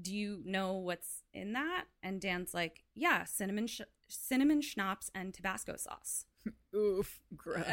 Do 0.01 0.13
you 0.15 0.41
know 0.45 0.73
what's 0.73 1.23
in 1.33 1.53
that? 1.53 1.85
And 2.01 2.19
Dan's 2.19 2.53
like, 2.53 2.83
Yeah, 2.95 3.23
cinnamon, 3.25 3.67
sh- 3.67 3.81
cinnamon 4.13 4.61
schnapps 4.61 5.09
and 5.13 5.33
Tabasco 5.33 5.75
sauce. 5.75 6.25
Oof. 6.75 7.21
Gross. 7.35 7.65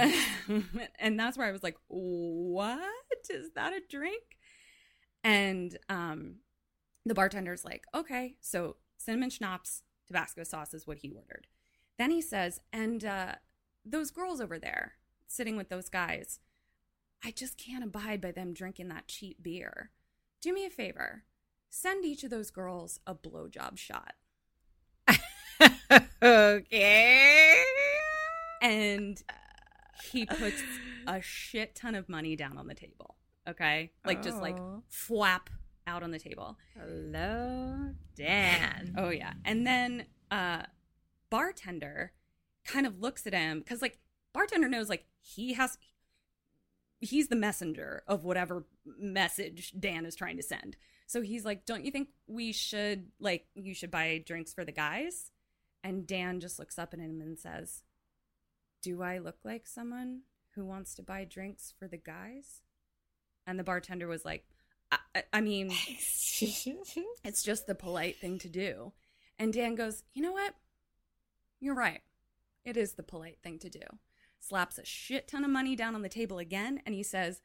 and 0.99 1.19
that's 1.19 1.37
where 1.37 1.47
I 1.47 1.53
was 1.53 1.63
like, 1.63 1.77
What? 1.89 2.81
Is 3.29 3.51
that 3.55 3.73
a 3.73 3.81
drink? 3.89 4.23
And 5.23 5.77
um, 5.89 6.37
the 7.05 7.15
bartender's 7.15 7.65
like, 7.65 7.85
Okay, 7.95 8.37
so 8.41 8.77
cinnamon 8.97 9.31
schnapps, 9.31 9.83
Tabasco 10.07 10.45
sauce 10.45 10.75
is 10.75 10.87
what 10.87 10.99
he 10.99 11.11
ordered. 11.11 11.47
Then 11.99 12.11
he 12.11 12.21
says, 12.21 12.61
And 12.73 13.05
uh, 13.05 13.35
those 13.85 14.11
girls 14.11 14.41
over 14.41 14.59
there 14.59 14.95
sitting 15.27 15.57
with 15.57 15.69
those 15.69 15.89
guys, 15.89 16.41
I 17.25 17.31
just 17.31 17.59
can't 17.59 17.85
abide 17.85 18.21
by 18.21 18.33
them 18.33 18.53
drinking 18.55 18.89
that 18.89 19.09
cheap 19.09 19.43
beer. 19.43 19.91
Do 20.41 20.53
me 20.53 20.65
a 20.65 20.71
favor. 20.71 21.25
Send 21.69 22.05
each 22.05 22.25
of 22.25 22.31
those 22.31 22.51
girls 22.51 22.99
a 23.07 23.15
blowjob 23.15 23.79
shot. 23.79 24.15
okay. 26.23 27.63
And 28.63 29.23
he 30.11 30.27
puts 30.27 30.63
a 31.07 31.21
shit 31.21 31.75
ton 31.75 31.95
of 31.95 32.09
money 32.09 32.37
down 32.37 32.59
on 32.59 32.67
the 32.67 32.75
table. 32.75 33.17
Okay? 33.49 33.91
Like 34.05 34.23
just 34.23 34.39
like 34.41 34.59
Oh. 34.59 34.83
flap 34.89 35.51
out 35.87 36.03
on 36.03 36.11
the 36.11 36.19
table. 36.19 36.59
Hello, 36.79 37.91
Dan. 38.17 38.95
Oh 38.99 39.11
yeah. 39.11 39.33
And 39.45 39.67
then 39.67 40.07
uh 40.31 40.63
bartender 41.31 42.13
kind 42.65 42.87
of 42.87 43.01
looks 43.01 43.27
at 43.27 43.33
him 43.33 43.63
cuz 43.63 43.81
like 43.83 43.99
bartender 44.33 44.69
knows 44.69 44.89
like 44.89 45.07
he 45.21 45.55
has 45.55 45.79
he's 47.01 47.29
the 47.29 47.37
messenger 47.37 48.03
of 48.07 48.25
whatever 48.25 48.67
message 48.99 49.73
Dan 49.79 50.05
is 50.05 50.15
trying 50.15 50.37
to 50.37 50.43
send. 50.43 50.77
So 51.07 51.23
he's 51.23 51.45
like, 51.45 51.65
"Don't 51.65 51.85
you 51.85 51.91
think 51.91 52.11
we 52.29 52.53
should 52.53 53.11
like 53.19 53.47
you 53.55 53.75
should 53.75 53.91
buy 53.91 54.23
drinks 54.25 54.53
for 54.53 54.65
the 54.65 54.71
guys?" 54.73 55.31
And 55.83 56.07
Dan 56.07 56.41
just 56.41 56.59
looks 56.59 56.79
up 56.79 56.93
at 56.93 57.01
him 57.01 57.21
and 57.21 57.39
says, 57.39 57.83
"Do 58.83 59.03
I 59.03 59.19
look 59.19 59.39
like 59.45 59.67
someone 59.67 60.23
who 60.55 60.65
wants 60.65 60.95
to 60.97 61.03
buy 61.03 61.25
drinks 61.25 61.73
for 61.79 61.89
the 61.89 61.97
guys?" 61.97 62.63
And 63.47 63.59
the 63.59 63.65
bartender 63.65 64.07
was 64.07 64.25
like, 64.25 64.45
I, 64.93 64.99
I- 65.15 65.25
I 65.35 65.41
mean, 65.41 65.71
it's 66.41 67.43
just 67.43 67.67
the 67.67 67.75
polite 67.75 68.19
thing 68.19 68.39
to 68.41 68.49
do. 68.49 68.93
And 69.39 69.53
Dan 69.53 69.75
goes, 69.75 70.03
You 70.13 70.23
know 70.23 70.33
what? 70.33 70.55
You're 71.61 71.75
right. 71.75 72.03
It 72.65 72.77
is 72.77 72.93
the 72.93 73.03
polite 73.03 73.39
thing 73.43 73.59
to 73.61 73.71
do. 73.71 73.81
Slaps 74.39 74.79
a 74.79 74.85
shit 74.85 75.29
ton 75.29 75.45
of 75.45 75.51
money 75.51 75.75
down 75.77 75.95
on 75.95 76.03
the 76.03 76.09
table 76.09 76.39
again, 76.39 76.81
and 76.85 76.95
he 76.95 77.03
says, 77.03 77.41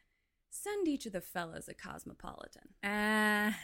Send 0.50 0.88
each 0.88 1.06
of 1.06 1.12
the 1.14 1.22
fellas 1.22 1.68
a 1.68 1.74
cosmopolitan. 1.74 2.70
Ah, 2.84 3.58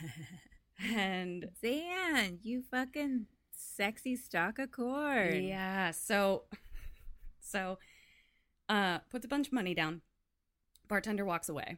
And 0.84 1.50
Dan, 1.62 2.40
you 2.42 2.64
fucking 2.64 3.28
sexy 3.76 4.16
stalk 4.16 4.60
of 4.60 4.72
corn. 4.72 5.44
yeah, 5.44 5.92
so 5.92 6.44
so 7.40 7.78
uh 8.70 9.00
puts 9.10 9.26
a 9.26 9.30
bunch 9.30 9.48
of 9.48 9.54
money 9.54 9.74
down. 9.74 10.02
Bartender 10.88 11.26
walks 11.26 11.50
away. 11.50 11.78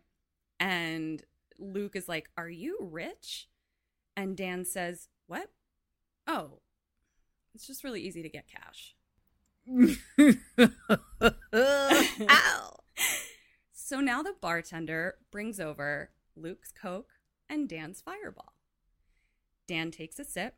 And 0.60 1.24
Luke 1.60 1.96
is 1.96 2.08
like, 2.08 2.30
"Are 2.38 2.50
you 2.50 2.78
rich?" 2.82 3.48
And 4.16 4.38
Dan 4.38 4.66
says, 4.66 5.10
"What? 5.28 5.52
Oh, 6.28 6.60
it's 7.54 7.68
just 7.68 7.84
really 7.84 8.02
easy 8.02 8.22
to 8.24 8.30
get 8.30 8.48
cash." 8.48 8.96
Ow. 11.54 12.80
So 13.74 14.00
now 14.00 14.24
the 14.24 14.34
bartender 14.42 15.16
brings 15.32 15.60
over 15.60 16.12
Luke's 16.36 16.72
Coke 16.72 17.12
and 17.50 17.68
Dan's 17.70 18.02
Fireball. 18.02 18.54
Dan 19.68 19.92
takes 19.92 20.20
a 20.20 20.26
sip 20.26 20.56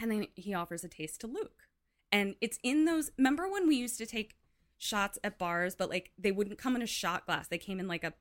and 0.00 0.10
then 0.10 0.26
he 0.34 0.54
offers 0.54 0.84
a 0.84 0.88
taste 0.88 1.20
to 1.20 1.26
Luke. 1.26 1.68
And 2.12 2.34
it's 2.40 2.58
in 2.62 2.86
those. 2.86 3.10
Remember 3.16 3.48
when 3.48 3.68
we 3.68 3.76
used 3.76 3.98
to 3.98 4.06
take 4.06 4.34
shots 4.78 5.18
at 5.22 5.38
bars, 5.38 5.74
but 5.74 5.90
like 5.90 6.10
they 6.18 6.32
wouldn't 6.32 6.58
come 6.58 6.74
in 6.74 6.82
a 6.82 6.86
shot 6.86 7.26
glass, 7.26 7.48
they 7.48 7.58
came 7.58 7.78
in 7.78 7.86
like 7.86 8.02
a 8.04 8.14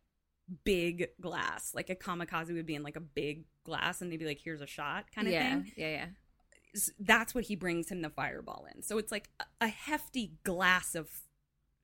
big 0.63 1.09
glass. 1.21 1.71
Like 1.73 1.89
a 1.89 1.95
kamikaze 1.95 2.53
would 2.53 2.65
be 2.65 2.75
in 2.75 2.84
like 2.84 2.95
a 2.95 3.01
big 3.01 3.45
glass 3.63 4.01
and 4.01 4.11
they'd 4.11 4.17
be 4.17 4.25
like, 4.25 4.41
here's 4.43 4.61
a 4.61 4.67
shot 4.67 5.05
kind 5.13 5.27
of 5.27 5.34
yeah, 5.34 5.49
thing. 5.49 5.71
Yeah, 5.75 5.89
yeah. 5.89 6.05
That's 6.99 7.34
what 7.34 7.45
he 7.45 7.55
brings 7.55 7.89
him 7.89 8.01
the 8.01 8.09
Fireball 8.09 8.67
in. 8.75 8.84
So 8.84 8.99
it's 8.99 9.11
like 9.11 9.30
a, 9.39 9.45
a 9.61 9.67
hefty 9.67 10.34
glass 10.43 10.93
of 10.93 11.09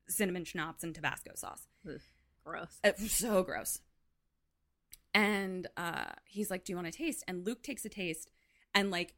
cinnamon 0.08 0.46
schnapps 0.46 0.84
and 0.84 0.94
Tabasco 0.94 1.32
sauce. 1.36 1.68
Ugh, 1.88 2.00
gross. 2.44 2.80
Was 2.84 3.12
so 3.12 3.42
gross. 3.44 3.80
And 5.14 5.68
uh, 5.78 6.12
he's 6.26 6.52
like, 6.52 6.66
"Do 6.66 6.74
you 6.74 6.78
want 6.78 6.92
to 6.92 6.96
taste?" 6.96 7.24
And 7.28 7.46
Luke 7.46 7.64
takes 7.64 7.86
a 7.86 7.90
taste, 7.90 8.30
and 8.76 8.92
like 8.92 9.16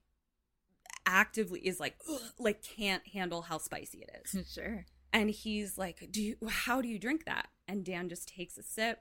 actively 1.07 1.61
is 1.61 1.79
like, 1.79 1.97
like 2.37 2.61
can't 2.61 3.07
handle 3.07 3.43
how 3.43 3.57
spicy 3.57 3.99
it 4.07 4.21
is. 4.23 4.47
sure. 4.53 4.85
and 5.13 5.31
he's 5.31 5.77
like, 5.77 6.09
"Do 6.11 6.21
you? 6.21 6.35
How 6.47 6.81
do 6.81 6.87
you 6.87 6.99
drink 6.99 7.25
that?" 7.25 7.47
And 7.67 7.83
Dan 7.83 8.09
just 8.09 8.27
takes 8.27 8.57
a 8.57 8.63
sip. 8.63 8.99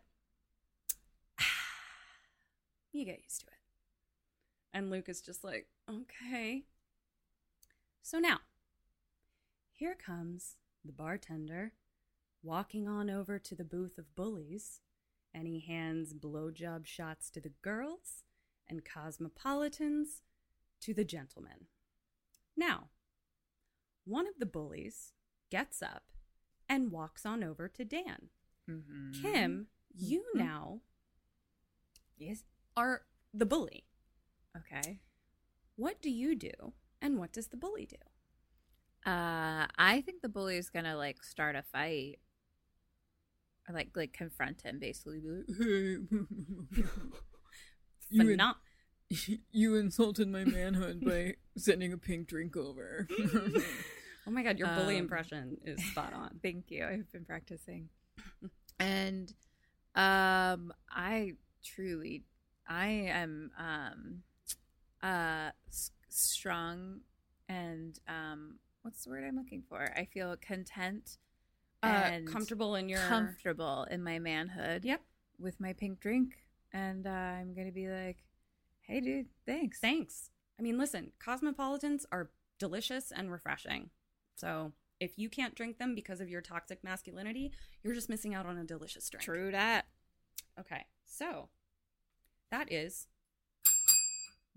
you 2.93 3.05
get 3.05 3.23
used 3.23 3.41
to 3.41 3.47
it. 3.49 3.53
And 4.73 4.91
Luke 4.91 5.09
is 5.09 5.21
just 5.21 5.45
like, 5.45 5.67
"Okay." 5.91 6.65
So 8.03 8.19
now, 8.19 8.39
here 9.73 9.97
comes 9.97 10.57
the 10.85 10.93
bartender 10.93 11.73
walking 12.43 12.87
on 12.87 13.11
over 13.11 13.39
to 13.41 13.55
the 13.57 13.65
booth 13.65 13.99
of 13.99 14.15
bullies, 14.15 14.81
and 15.35 15.49
he 15.49 15.61
hands 15.61 16.15
blowjob 16.15 16.87
shots 16.87 17.31
to 17.31 17.41
the 17.41 17.53
girls 17.63 18.23
and 18.69 18.85
cosmopolitans 18.85 20.23
to 20.81 20.95
the 20.95 21.05
gentlemen. 21.05 21.67
Now, 22.57 22.89
one 24.05 24.27
of 24.27 24.35
the 24.39 24.47
bullies 24.47 25.13
gets 25.51 25.83
up 25.83 26.05
and 26.69 26.91
walks 26.91 27.25
on 27.27 27.45
over 27.45 27.69
to 27.69 27.85
Dan. 27.85 28.31
Mm-hmm. 28.69 29.21
Kim, 29.23 29.69
you 29.95 30.25
Mhm. 30.35 30.39
now 30.39 30.81
Yes. 32.17 32.45
are 32.77 33.07
the 33.33 33.47
bully. 33.47 33.85
Okay. 34.57 35.01
What 35.77 36.01
do 36.01 36.11
you 36.11 36.35
do, 36.35 36.73
and 37.01 37.19
what 37.19 37.33
does 37.33 37.49
the 37.49 37.57
bully 37.57 37.87
do? 37.87 37.97
Uh, 39.11 39.67
I 39.77 40.01
think 40.01 40.23
the 40.23 40.29
bully 40.29 40.57
is 40.57 40.71
gonna 40.71 40.97
like 40.97 41.23
start 41.23 41.55
a 41.57 41.63
fight. 41.63 42.19
or 43.69 43.75
like 43.75 43.97
like 43.97 44.13
confront 44.13 44.63
him 44.63 44.79
basically. 44.79 45.19
Be 45.21 45.29
like, 45.29 45.47
hey, 45.59 45.99
You, 48.11 48.37
you, 49.53 49.77
insulted 49.77 50.29
my 50.29 50.45
manhood 50.45 51.05
by 51.05 51.35
sending 51.57 51.93
a 51.93 51.99
pink 51.99 52.27
drink 52.29 52.57
over. 52.57 53.07
oh 54.27 54.31
my 54.31 54.43
god, 54.43 54.59
your 54.59 54.69
bully 54.69 54.97
Um, 54.97 55.03
impression 55.03 55.57
is 55.65 55.83
spot 55.91 56.13
on. 56.13 56.39
Thank 56.43 56.71
you. 56.71 56.85
I've 56.85 57.11
been 57.13 57.25
practicing. 57.25 57.89
and 58.79 59.33
um 59.95 60.73
I 60.91 61.33
truly 61.65 62.25
I 62.69 62.87
am 62.89 63.51
um 63.59 64.23
uh 65.03 65.51
s- 65.69 65.93
strong 66.09 67.01
and 67.49 67.99
um 68.09 68.59
what's 68.83 69.05
the 69.05 69.11
word 69.11 69.25
I'm 69.27 69.37
looking 69.37 69.63
for? 69.69 69.93
I 69.97 70.05
feel 70.05 70.37
content 70.41 71.19
Uh, 71.83 71.87
and 71.87 72.27
comfortable 72.27 72.75
in 72.75 72.89
your 72.89 73.01
comfortable 73.01 73.87
in 73.91 74.03
my 74.03 74.19
manhood. 74.19 74.85
Yep. 74.85 75.01
With 75.39 75.61
my 75.61 75.73
pink 75.73 76.01
drink 76.01 76.35
and 76.73 77.07
uh, 77.07 77.11
I'm 77.11 77.55
going 77.55 77.67
to 77.69 77.73
be 77.73 77.89
like, 77.89 78.19
"Hey 78.87 79.01
dude, 79.01 79.27
thanks." 79.45 79.79
Thanks. 79.79 80.31
I 80.59 80.63
mean, 80.63 80.79
listen, 80.79 81.13
cosmopolitans 81.19 82.07
are 82.11 82.31
delicious 82.59 83.13
and 83.13 83.31
refreshing. 83.31 83.91
So 84.37 84.73
if 85.01 85.19
you 85.19 85.29
can't 85.29 85.55
drink 85.55 85.79
them 85.79 85.95
because 85.95 86.21
of 86.21 86.29
your 86.29 86.41
toxic 86.41 86.83
masculinity, 86.83 87.53
you're 87.83 87.95
just 87.95 88.09
missing 88.09 88.35
out 88.35 88.47
on 88.47 88.57
a 88.57 88.65
delicious 88.65 89.09
drink. 89.11 89.25
True 89.25 89.51
that. 89.51 89.87
Okay, 90.59 90.87
so 91.05 91.49
that 92.51 92.73
is 92.73 93.09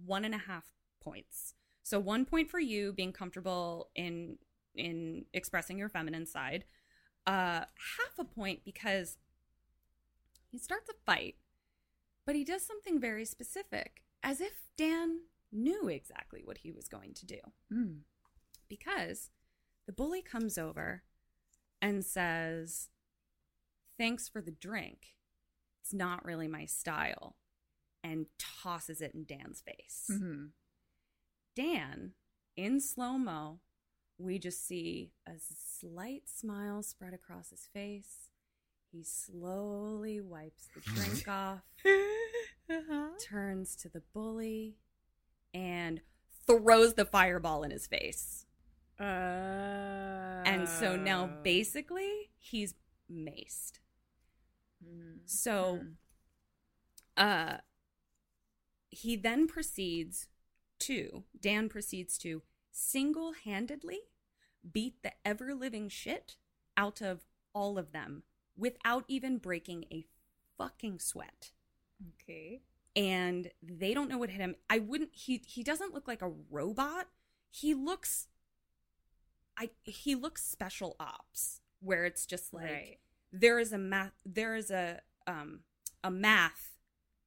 one 0.03 0.23
and 0.23 0.33
a 0.33 0.39
half 0.39 0.65
points. 1.01 1.53
So 1.83 1.99
one 1.99 2.25
point 2.25 2.49
for 2.49 2.59
you 2.59 2.93
being 2.93 3.11
comfortable 3.11 3.89
in 3.95 4.37
in 4.75 5.25
expressing 5.33 5.77
your 5.77 5.89
feminine 5.89 6.25
side. 6.25 6.63
Uh, 7.25 7.65
half 7.97 8.17
a 8.17 8.23
point 8.23 8.61
because 8.63 9.17
he 10.51 10.57
starts 10.57 10.89
a 10.89 10.93
fight, 11.05 11.35
but 12.25 12.35
he 12.35 12.43
does 12.43 12.65
something 12.65 12.99
very 12.99 13.25
specific, 13.25 14.03
as 14.23 14.41
if 14.41 14.53
Dan 14.77 15.21
knew 15.51 15.87
exactly 15.87 16.41
what 16.43 16.59
he 16.59 16.71
was 16.71 16.87
going 16.87 17.13
to 17.15 17.25
do 17.25 17.39
Hmm. 17.69 17.93
because 18.67 19.31
the 19.85 19.93
bully 19.93 20.21
comes 20.21 20.57
over 20.57 21.03
and 21.81 22.05
says, 22.05 22.89
Thanks 23.97 24.29
for 24.29 24.41
the 24.41 24.51
drink. 24.51 25.15
It's 25.81 25.93
not 25.93 26.23
really 26.23 26.47
my 26.47 26.65
style, 26.65 27.35
and 28.03 28.27
tosses 28.37 29.01
it 29.01 29.13
in 29.13 29.25
Dan's 29.25 29.61
face. 29.61 30.07
Mhm. 30.09 30.51
Dan, 31.55 32.13
in 32.55 32.79
slow 32.79 33.17
mo, 33.17 33.59
we 34.17 34.39
just 34.39 34.65
see 34.65 35.11
a 35.25 35.33
slight 35.39 36.29
smile 36.29 36.81
spread 36.83 37.13
across 37.13 37.49
his 37.49 37.67
face. 37.67 38.28
He 38.91 39.03
slowly 39.03 40.19
wipes 40.19 40.67
the 40.73 40.81
drink 40.81 41.27
off, 41.27 41.61
Uh-huh. 41.85 43.09
turns 43.21 43.75
to 43.77 43.89
the 43.89 44.01
bully, 44.13 44.77
and 45.53 46.01
throws 46.47 46.95
the 46.95 47.05
fireball 47.05 47.63
in 47.63 47.71
his 47.71 47.87
face. 47.87 48.45
Uh, 48.99 49.03
And 50.45 50.67
so 50.67 50.95
now 50.95 51.27
basically 51.43 52.31
he's 52.37 52.73
maced. 53.11 53.79
Mm. 54.83 55.19
So 55.25 55.81
uh 57.17 57.57
he 58.89 59.15
then 59.15 59.47
proceeds 59.47 60.27
to 60.79 61.23
Dan 61.39 61.69
proceeds 61.69 62.17
to 62.19 62.41
single-handedly 62.71 63.99
beat 64.71 65.01
the 65.03 65.11
ever-living 65.25 65.89
shit 65.89 66.37
out 66.75 67.01
of 67.01 67.25
all 67.53 67.77
of 67.77 67.91
them 67.91 68.23
without 68.59 69.05
even 69.07 69.37
breaking 69.37 69.85
a 69.91 70.05
fucking 70.57 70.99
sweat. 70.99 71.51
okay. 72.21 72.61
And 72.95 73.49
they 73.63 73.93
don't 73.93 74.09
know 74.09 74.17
what 74.17 74.29
hit 74.29 74.41
him. 74.41 74.55
I 74.69 74.79
wouldn't 74.79 75.11
he 75.13 75.41
he 75.47 75.63
doesn't 75.63 75.93
look 75.93 76.07
like 76.07 76.21
a 76.21 76.31
robot. 76.49 77.07
He 77.49 77.73
looks 77.73 78.27
I 79.57 79.69
he 79.83 80.15
looks 80.15 80.43
special 80.45 80.95
ops 80.99 81.61
where 81.81 82.05
it's 82.05 82.25
just 82.25 82.53
like 82.53 82.63
Right. 82.65 82.97
there 83.31 83.59
is 83.59 83.71
a 83.73 83.77
math 83.77 84.11
there 84.25 84.55
is 84.55 84.71
a 84.71 85.01
um 85.27 85.61
a 86.03 86.11
math 86.11 86.71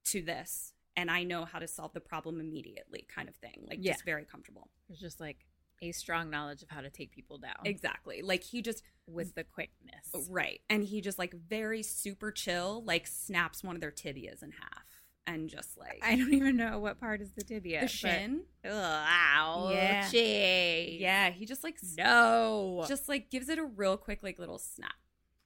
to 0.05 0.21
this 0.21 0.73
and 0.95 1.09
I 1.09 1.23
know 1.23 1.45
how 1.45 1.59
to 1.59 1.67
solve 1.67 1.93
the 1.93 2.01
problem 2.01 2.39
immediately 2.39 3.05
kind 3.07 3.27
of 3.29 3.35
thing. 3.35 3.65
Like 3.67 3.79
Yeah. 3.81 3.93
just 3.93 4.05
very 4.05 4.25
comfortable. 4.25 4.69
It's 4.89 4.99
just 4.99 5.19
like 5.19 5.45
a 5.81 5.91
strong 5.91 6.29
knowledge 6.29 6.61
of 6.61 6.69
how 6.69 6.81
to 6.81 6.89
take 6.89 7.11
people 7.11 7.37
down 7.37 7.55
Exactly. 7.65 8.21
Like 8.21 8.43
he 8.43 8.61
just 8.61 8.83
with 9.07 9.35
the 9.35 9.43
quickness. 9.43 10.29
right. 10.29 10.61
And 10.69 10.83
he 10.83 11.01
just 11.01 11.19
like 11.19 11.33
very 11.33 11.83
super 11.83 12.31
chill 12.31 12.83
like 12.85 13.07
snaps 13.07 13.63
one 13.63 13.75
of 13.75 13.81
their 13.81 13.91
tibias 13.91 14.41
in 14.43 14.51
half 14.51 14.83
and 15.27 15.49
just 15.49 15.77
like 15.77 15.99
I 16.01 16.15
don't 16.15 16.33
even 16.33 16.55
know 16.57 16.79
what 16.79 16.99
part 16.99 17.21
is 17.21 17.31
the 17.33 17.43
tibia. 17.43 17.81
the 17.81 17.87
shin. 17.87 18.43
Ugh, 18.65 18.71
ow. 18.73 19.69
Yeah. 19.73 20.09
Yeah, 20.13 21.29
he 21.31 21.45
just 21.45 21.63
like 21.63 21.77
No. 21.97 22.85
just 22.87 23.07
like 23.09 23.29
gives 23.29 23.49
it 23.49 23.57
a 23.59 23.63
real 23.65 23.97
quick 23.97 24.23
like 24.23 24.39
little 24.39 24.57
snap. 24.57 24.93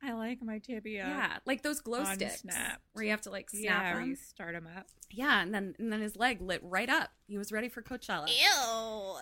I 0.04 0.14
like 0.14 0.44
my 0.44 0.60
tibia. 0.60 1.06
Yeah, 1.08 1.38
like 1.48 1.64
those 1.64 1.80
glow 1.82 2.04
sticks 2.04 2.42
snap. 2.42 2.82
where 2.94 3.04
you 3.04 3.10
have 3.10 3.22
to 3.22 3.32
like 3.32 3.50
snap 3.50 3.62
Yeah, 3.64 3.96
them. 3.96 4.10
you 4.10 4.16
start 4.16 4.54
them 4.54 4.68
up. 4.78 4.86
Yeah, 5.10 5.42
and 5.42 5.52
then 5.52 5.74
and 5.80 5.92
then 5.92 6.02
his 6.02 6.16
leg 6.16 6.40
lit 6.42 6.60
right 6.64 6.88
up. 6.90 7.10
He 7.26 7.38
was 7.40 7.52
ready 7.52 7.68
for 7.68 7.82
Coachella. 7.82 8.28
Ew. 8.28 9.16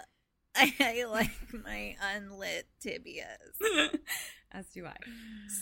I 0.56 1.06
like 1.10 1.32
my 1.64 1.96
unlit 2.16 2.68
tibias. 2.84 3.60
As 4.52 4.68
do 4.68 4.86
I. 4.86 4.96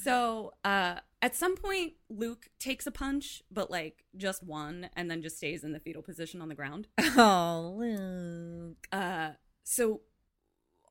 So 0.03 0.53
uh 0.63 0.99
at 1.21 1.35
some 1.35 1.55
point 1.55 1.93
Luke 2.09 2.49
takes 2.59 2.85
a 2.85 2.91
punch, 2.91 3.41
but 3.51 3.71
like 3.71 4.03
just 4.15 4.43
one, 4.43 4.89
and 4.95 5.09
then 5.09 5.21
just 5.21 5.37
stays 5.37 5.63
in 5.63 5.71
the 5.71 5.79
fetal 5.79 6.01
position 6.03 6.41
on 6.41 6.49
the 6.49 6.55
ground. 6.55 6.87
Oh, 7.17 7.75
Luke. 7.77 8.87
Uh 8.91 9.31
so 9.63 10.01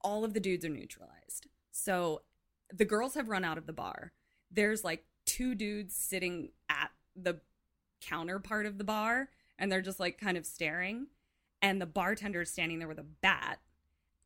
all 0.02 0.24
of 0.24 0.34
the 0.34 0.40
dudes 0.40 0.64
are 0.64 0.68
neutralized. 0.70 1.46
So 1.70 2.22
the 2.72 2.84
girls 2.84 3.14
have 3.14 3.28
run 3.28 3.44
out 3.44 3.58
of 3.58 3.66
the 3.66 3.72
bar. 3.72 4.12
There's 4.50 4.82
like 4.82 5.04
two 5.26 5.54
dudes 5.54 5.94
sitting 5.94 6.50
at 6.68 6.90
the 7.14 7.40
counter 8.00 8.40
part 8.40 8.66
of 8.66 8.78
the 8.78 8.84
bar 8.84 9.28
and 9.58 9.70
they're 9.70 9.80
just 9.80 10.00
like 10.00 10.18
kind 10.18 10.36
of 10.36 10.44
staring 10.44 11.06
and 11.60 11.80
the 11.80 11.86
bartender 11.86 12.42
is 12.42 12.50
standing 12.50 12.80
there 12.80 12.88
with 12.88 12.98
a 12.98 13.04
bat 13.04 13.60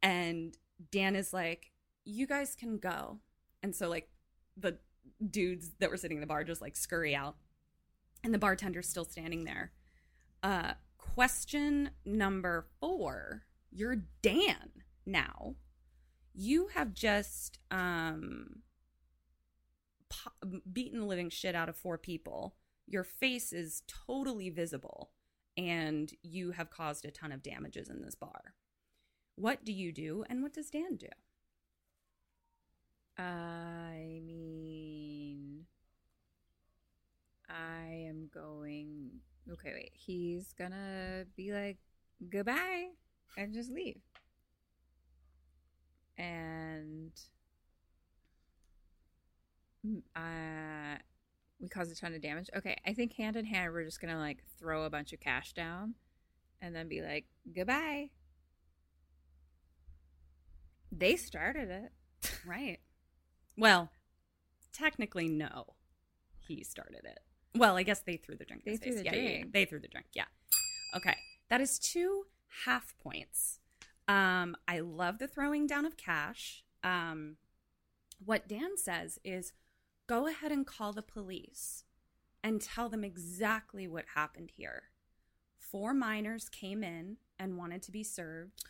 and 0.02 0.56
Dan 0.90 1.16
is 1.16 1.32
like 1.32 1.72
you 2.04 2.26
guys 2.26 2.54
can 2.54 2.78
go. 2.78 3.18
And 3.62 3.74
so 3.74 3.88
like 3.88 4.08
the 4.56 4.78
dudes 5.30 5.70
that 5.80 5.90
were 5.90 5.96
sitting 5.96 6.18
in 6.18 6.20
the 6.20 6.26
bar 6.26 6.44
just 6.44 6.60
like 6.60 6.76
scurry 6.76 7.14
out 7.14 7.36
and 8.22 8.32
the 8.32 8.38
bartender's 8.38 8.88
still 8.88 9.04
standing 9.04 9.44
there. 9.44 9.72
Uh 10.42 10.72
question 10.98 11.90
number 12.04 12.66
4. 12.80 13.44
You're 13.70 14.02
Dan 14.22 14.70
now. 15.04 15.56
You 16.34 16.68
have 16.74 16.92
just 16.94 17.58
um 17.70 18.62
po- 20.08 20.60
beaten 20.72 21.00
the 21.00 21.06
living 21.06 21.30
shit 21.30 21.54
out 21.54 21.68
of 21.68 21.76
four 21.76 21.98
people. 21.98 22.56
Your 22.86 23.04
face 23.04 23.52
is 23.52 23.82
totally 23.88 24.50
visible 24.50 25.10
and 25.56 26.12
you 26.22 26.52
have 26.52 26.70
caused 26.70 27.04
a 27.04 27.10
ton 27.10 27.32
of 27.32 27.42
damages 27.42 27.88
in 27.88 28.02
this 28.02 28.14
bar. 28.14 28.54
What 29.36 29.64
do 29.64 29.72
you 29.72 29.92
do 29.92 30.24
and 30.28 30.42
what 30.42 30.54
does 30.54 30.70
Dan 30.70 30.96
do? 30.96 31.08
I 33.18 34.20
mean, 34.24 35.66
I 37.48 38.06
am 38.08 38.28
going. 38.32 39.10
Okay, 39.50 39.72
wait. 39.74 39.92
He's 39.94 40.52
gonna 40.52 41.24
be 41.36 41.52
like, 41.52 41.78
goodbye, 42.30 42.88
and 43.36 43.54
just 43.54 43.70
leave. 43.70 44.00
And 46.18 47.12
uh, 50.14 50.98
we 51.60 51.68
caused 51.68 51.92
a 51.92 51.96
ton 51.96 52.14
of 52.14 52.22
damage. 52.22 52.48
Okay, 52.56 52.76
I 52.86 52.92
think 52.92 53.12
hand 53.14 53.36
in 53.36 53.44
hand, 53.44 53.72
we're 53.72 53.84
just 53.84 54.00
gonna 54.00 54.18
like 54.18 54.42
throw 54.58 54.84
a 54.84 54.90
bunch 54.90 55.12
of 55.12 55.20
cash 55.20 55.52
down 55.52 55.94
and 56.60 56.74
then 56.74 56.88
be 56.88 57.02
like, 57.02 57.26
goodbye. 57.54 58.10
They 60.90 61.16
started 61.16 61.70
it. 61.70 61.92
Right. 62.46 62.78
Well, 63.56 63.90
technically, 64.72 65.28
no. 65.28 65.74
He 66.38 66.62
started 66.64 67.04
it. 67.04 67.20
Well, 67.54 67.76
I 67.76 67.82
guess 67.82 68.00
they 68.00 68.16
threw 68.16 68.36
the 68.36 68.44
drink. 68.44 68.64
They 68.64 68.76
threw 68.76 68.92
face. 68.92 69.00
the 69.00 69.04
yeah, 69.04 69.14
yeah, 69.14 69.20
yeah. 69.20 69.28
drink. 69.38 69.52
They 69.52 69.64
threw 69.64 69.80
the 69.80 69.88
drink. 69.88 70.06
Yeah. 70.12 70.24
Okay. 70.94 71.16
That 71.48 71.60
is 71.60 71.78
two 71.78 72.26
half 72.64 72.94
points. 72.98 73.60
Um, 74.08 74.56
I 74.68 74.80
love 74.80 75.18
the 75.18 75.26
throwing 75.26 75.66
down 75.66 75.84
of 75.84 75.96
cash. 75.96 76.64
Um, 76.84 77.36
what 78.24 78.48
Dan 78.48 78.76
says 78.76 79.18
is, 79.24 79.52
go 80.06 80.26
ahead 80.26 80.52
and 80.52 80.66
call 80.66 80.92
the 80.92 81.02
police 81.02 81.84
and 82.42 82.60
tell 82.60 82.88
them 82.88 83.02
exactly 83.02 83.88
what 83.88 84.04
happened 84.14 84.52
here. 84.56 84.84
Four 85.70 85.94
minors 85.94 86.48
came 86.48 86.82
in 86.84 87.16
and 87.38 87.58
wanted 87.58 87.82
to 87.82 87.90
be 87.92 88.02
served. 88.02 88.62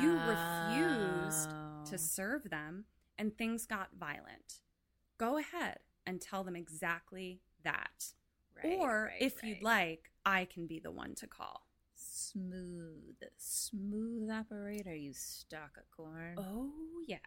You 0.00 0.12
refused 0.12 1.50
Oh. 1.50 1.84
to 1.86 1.98
serve 1.98 2.50
them, 2.50 2.84
and 3.18 3.36
things 3.36 3.66
got 3.66 3.90
violent. 3.98 4.60
Go 5.18 5.38
ahead, 5.38 5.80
and 6.06 6.20
tell 6.20 6.44
them 6.44 6.56
exactly 6.56 7.40
that. 7.64 8.12
Right, 8.56 8.78
or 8.78 9.04
right, 9.10 9.20
if 9.22 9.42
you'd 9.42 9.62
like, 9.62 10.10
I 10.24 10.44
can 10.44 10.66
be 10.66 10.78
the 10.78 10.90
one 10.90 11.14
to 11.16 11.26
call. 11.26 11.66
smooth, 11.94 13.16
smooth 13.36 14.30
operator, 14.30 14.94
you 14.94 15.12
stalk 15.12 15.76
of 15.76 15.90
corn. 15.90 16.34
Oh, 16.38 16.72
yeah. 17.06 17.18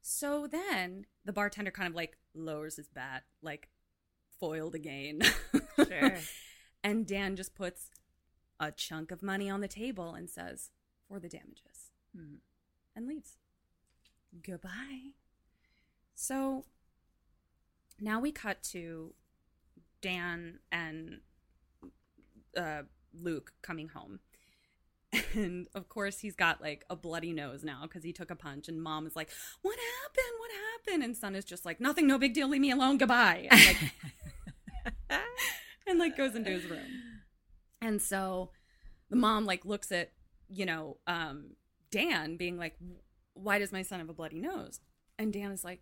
So 0.00 0.46
then 0.46 1.06
the 1.24 1.32
bartender 1.32 1.70
kind 1.70 1.88
of 1.88 1.94
like 1.94 2.16
lowers 2.34 2.76
his 2.76 2.88
bat, 2.88 3.24
like 3.42 3.68
foiled 4.40 4.74
again. 4.74 5.20
Sure. 5.76 6.16
and 6.84 7.06
Dan 7.06 7.36
just 7.36 7.54
puts 7.54 7.90
a 8.60 8.70
chunk 8.72 9.10
of 9.10 9.22
money 9.22 9.48
on 9.48 9.60
the 9.60 9.68
table 9.68 10.14
and 10.14 10.28
says, 10.28 10.70
for 11.06 11.18
the 11.18 11.28
damages, 11.28 11.90
Hmm. 12.16 12.36
and 12.94 13.06
leaves. 13.06 13.36
Goodbye. 14.42 15.12
So 16.14 16.64
now 18.00 18.20
we 18.20 18.32
cut 18.32 18.62
to 18.64 19.14
Dan 20.02 20.58
and 20.70 21.20
uh, 22.56 22.82
Luke 23.14 23.52
coming 23.62 23.88
home. 23.88 24.20
And 25.34 25.68
of 25.74 25.88
course, 25.88 26.18
he's 26.20 26.36
got 26.36 26.60
like 26.60 26.84
a 26.90 26.96
bloody 26.96 27.32
nose 27.32 27.64
now 27.64 27.80
because 27.82 28.04
he 28.04 28.12
took 28.12 28.30
a 28.30 28.36
punch. 28.36 28.68
And 28.68 28.82
mom 28.82 29.06
is 29.06 29.16
like, 29.16 29.30
What 29.62 29.78
happened? 29.78 30.34
What 30.38 30.50
happened? 30.52 31.02
And 31.04 31.16
son 31.16 31.34
is 31.34 31.46
just 31.46 31.64
like, 31.64 31.80
Nothing, 31.80 32.06
no 32.06 32.18
big 32.18 32.34
deal. 32.34 32.48
Leave 32.48 32.60
me 32.60 32.70
alone. 32.70 32.98
Goodbye. 32.98 33.48
And 33.50 33.60
like, 33.66 33.92
and 35.86 35.98
like 35.98 36.16
goes 36.16 36.34
into 36.34 36.50
his 36.50 36.66
room. 36.66 36.84
And 37.80 38.00
so 38.00 38.50
the 39.10 39.16
mom 39.16 39.46
like 39.46 39.64
looks 39.64 39.92
at, 39.92 40.12
you 40.48 40.66
know, 40.66 40.98
um, 41.06 41.56
Dan 41.90 42.36
being 42.36 42.58
like, 42.58 42.76
Why 43.34 43.58
does 43.58 43.72
my 43.72 43.82
son 43.82 44.00
have 44.00 44.08
a 44.08 44.14
bloody 44.14 44.40
nose? 44.40 44.80
And 45.18 45.32
Dan 45.32 45.52
is 45.52 45.64
like, 45.64 45.80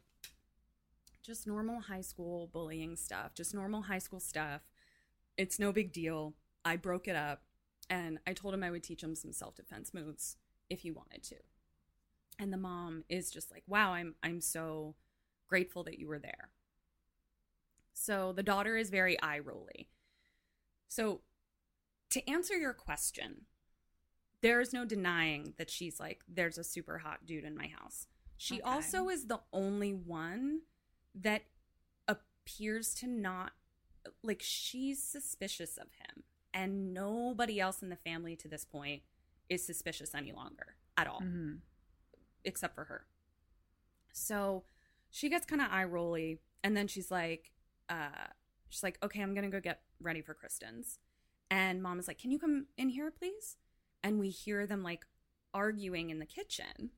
Just 1.23 1.47
normal 1.47 1.81
high 1.81 2.01
school 2.03 2.49
bullying 2.53 2.97
stuff, 2.97 3.35
just 3.35 3.55
normal 3.55 3.83
high 3.83 3.99
school 3.99 4.21
stuff. 4.21 4.63
It's 5.37 5.59
no 5.59 5.73
big 5.73 5.93
deal. 5.93 6.35
I 6.65 6.77
broke 6.77 7.09
it 7.09 7.17
up 7.17 7.43
and 7.89 8.19
I 8.27 8.33
told 8.33 8.55
him 8.55 8.63
I 8.63 8.71
would 8.71 8.83
teach 8.83 9.03
him 9.03 9.15
some 9.15 9.33
self-defense 9.33 9.95
moves 9.95 10.37
if 10.69 10.81
he 10.81 10.91
wanted 10.91 11.23
to. 11.25 11.37
And 12.39 12.53
the 12.53 12.59
mom 12.59 13.05
is 13.09 13.31
just 13.31 13.51
like, 13.51 13.63
"Wow, 13.67 13.93
I'm 13.93 14.15
I'm 14.23 14.41
so 14.41 14.95
grateful 15.49 15.85
that 15.85 15.99
you 15.99 16.09
were 16.09 16.19
there." 16.19 16.51
So 17.95 18.33
the 18.33 18.43
daughter 18.43 18.77
is 18.77 18.91
very 18.91 19.21
eye 19.23 19.39
rolly. 19.39 19.89
So 20.89 21.23
to 22.11 22.29
answer 22.31 22.57
your 22.57 22.73
question, 22.73 23.47
there 24.43 24.61
is 24.61 24.73
no 24.73 24.85
denying 24.85 25.55
that 25.59 25.71
she's 25.71 25.99
like, 25.99 26.21
there's 26.29 26.59
a 26.59 26.65
super 26.65 26.99
hot 26.99 27.27
dude 27.27 27.45
in 27.45 27.57
my 27.57 27.69
house. 27.69 28.07
She 28.37 28.61
Okay. 28.61 28.63
also 28.71 29.09
is 29.09 29.27
the 29.27 29.41
only 29.53 29.93
one 29.93 30.61
that 31.15 31.43
appears 32.07 32.95
to 32.97 33.07
not 33.07 33.53
like 34.23 34.41
she's 34.43 35.03
suspicious 35.03 35.77
of 35.79 35.89
him 35.95 36.23
and 36.55 36.95
nobody 36.95 37.59
else 37.59 37.83
in 37.83 37.89
the 37.89 37.97
family 37.97 38.37
to 38.37 38.47
this 38.47 38.65
point 38.65 39.03
is 39.49 39.67
suspicious 39.67 40.15
any 40.15 40.31
longer 40.33 40.77
at 40.97 41.09
all 41.09 41.23
Mhm. 41.23 41.61
except 42.45 42.75
for 42.77 42.85
her 42.85 43.09
so 44.13 44.65
she 45.11 45.29
gets 45.29 45.45
kind 45.47 45.61
of 45.61 45.69
eye 45.73 45.83
rolly 45.85 46.41
and 46.63 46.77
then 46.77 46.87
she's 46.87 47.11
like 47.11 47.51
uh 47.89 48.29
she's 48.69 48.83
like 48.85 48.99
okay 49.03 49.21
i'm 49.23 49.35
gonna 49.35 49.51
go 49.51 49.61
get 49.61 49.83
ready 50.01 50.21
for 50.23 50.35
kristen's 50.35 50.99
and 51.51 51.83
mom 51.83 51.99
is 51.99 52.09
like 52.09 52.19
can 52.19 52.31
you 52.31 52.39
come 52.39 52.67
in 52.77 52.89
here 52.89 53.11
please 53.11 53.57
and 54.03 54.19
we 54.19 54.31
hear 54.31 54.67
them 54.67 54.83
like 54.83 55.05
arguing 55.55 56.11
in 56.11 56.19
the 56.19 56.27
kitchen 56.27 56.91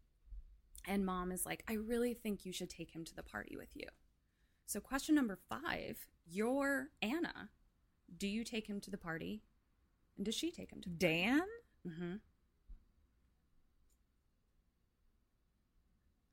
and 0.87 1.05
mom 1.05 1.31
is 1.31 1.45
like 1.47 1.63
i 1.69 1.75
really 1.75 2.15
think 2.15 2.45
you 2.45 2.53
should 2.53 2.71
take 2.71 2.91
him 2.91 3.05
to 3.05 3.15
the 3.15 3.23
party 3.23 3.57
with 3.57 3.75
you 3.75 3.87
so 4.67 4.81
question 4.81 5.15
number 5.15 5.39
five 5.49 6.07
you're 6.27 6.89
anna 7.03 7.51
do 8.17 8.27
you 8.27 8.45
take 8.45 8.67
him 8.67 8.81
to 8.81 8.91
the 8.91 8.99
party 8.99 9.43
and 10.19 10.25
does 10.25 10.35
she 10.35 10.51
take 10.51 10.73
him 10.73 10.81
to 10.83 10.89
the 10.89 10.97
Dan? 10.97 11.43
mm-hmm. 11.87 12.15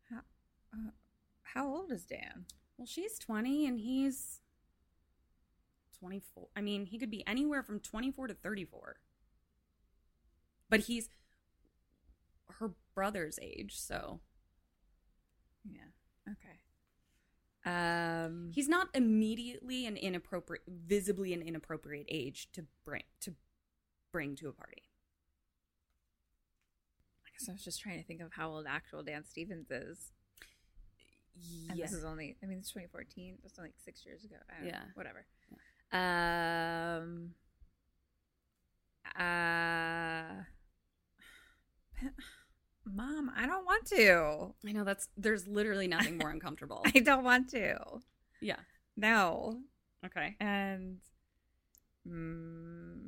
How, 0.09 0.17
uh, 0.73 0.91
how 1.43 1.67
old 1.67 1.91
is 1.91 2.03
Dan? 2.03 2.45
Well, 2.77 2.87
she's 2.87 3.19
20 3.19 3.67
and 3.67 3.79
he's 3.79 4.41
24. 5.99 6.47
I 6.55 6.61
mean, 6.61 6.85
he 6.85 6.97
could 6.99 7.09
be 7.11 7.25
anywhere 7.27 7.63
from 7.63 7.79
24 7.79 8.27
to 8.27 8.33
34. 8.33 8.97
But 10.69 10.81
he's 10.81 11.09
her 12.59 12.71
brother's 12.93 13.37
age, 13.41 13.77
so 13.77 14.19
Yeah. 15.63 15.81
Okay. 16.31 16.59
Um. 17.69 18.51
he's 18.53 18.67
not 18.69 18.89
immediately 18.93 19.85
an 19.87 19.97
inappropriate 19.97 20.63
visibly 20.67 21.33
an 21.33 21.41
inappropriate 21.41 22.05
age 22.09 22.51
to 22.53 22.65
bring 22.85 23.03
to 23.21 23.35
bring 24.11 24.35
to 24.37 24.47
a 24.47 24.53
party. 24.53 24.83
I 27.25 27.29
guess 27.37 27.49
I 27.49 27.53
was 27.53 27.63
just 27.63 27.81
trying 27.81 27.99
to 27.99 28.05
think 28.05 28.21
of 28.21 28.33
how 28.33 28.49
old 28.49 28.65
actual 28.67 29.03
Dan 29.03 29.25
Stevens 29.25 29.69
is. 29.71 30.11
And 31.69 31.77
this 31.77 31.91
is 31.91 32.05
only, 32.05 32.37
I 32.41 32.45
mean, 32.45 32.59
it's 32.59 32.69
2014. 32.69 33.39
That's 33.43 33.59
only 33.59 33.69
like 33.69 33.75
six 33.83 34.05
years 34.05 34.23
ago. 34.23 34.37
I 34.49 34.59
don't 34.59 34.67
Yeah. 34.67 34.79
Know, 34.79 34.85
whatever. 34.93 35.25
Um. 35.95 37.31
Uh. 39.17 40.43
Mom, 42.85 43.31
I 43.35 43.45
don't 43.47 43.65
want 43.65 43.85
to. 43.87 44.53
I 44.67 44.71
know 44.71 44.83
that's 44.83 45.07
there's 45.17 45.47
literally 45.47 45.87
nothing 45.87 46.17
more 46.17 46.29
uncomfortable. 46.29 46.81
I 46.95 46.99
don't 46.99 47.23
want 47.23 47.49
to. 47.51 47.77
yeah. 48.41 48.59
No. 48.97 49.59
Okay. 50.05 50.35
And 50.39 50.97
mm, 52.07 53.01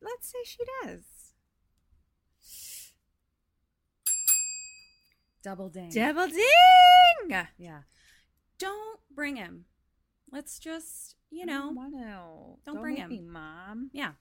let's 0.00 0.32
say 0.32 0.38
she 0.44 0.58
does. 0.82 1.02
Double 5.42 5.68
ding. 5.68 5.90
Double 5.90 6.26
ding! 6.26 7.46
yeah. 7.58 7.80
Don't 8.58 9.00
bring 9.14 9.36
him. 9.36 9.64
Let's 10.32 10.58
just, 10.58 11.16
you 11.30 11.44
know, 11.44 11.72
don't 11.74 11.92
to. 11.92 12.58
don't 12.64 12.80
bring 12.80 12.96
him. 12.96 13.08
me, 13.10 13.20
Mom. 13.20 13.90
Yeah. 13.92 14.12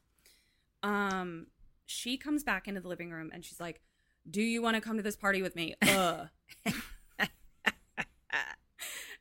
Um, 0.81 1.47
she 1.85 2.17
comes 2.17 2.43
back 2.43 2.67
into 2.67 2.81
the 2.81 2.87
living 2.87 3.11
room 3.11 3.29
and 3.33 3.43
she's 3.45 3.59
like, 3.59 3.81
"Do 4.29 4.41
you 4.41 4.61
want 4.61 4.75
to 4.75 4.81
come 4.81 4.97
to 4.97 5.03
this 5.03 5.15
party 5.15 5.41
with 5.41 5.55
me?" 5.55 5.75
Uh. 5.81 6.25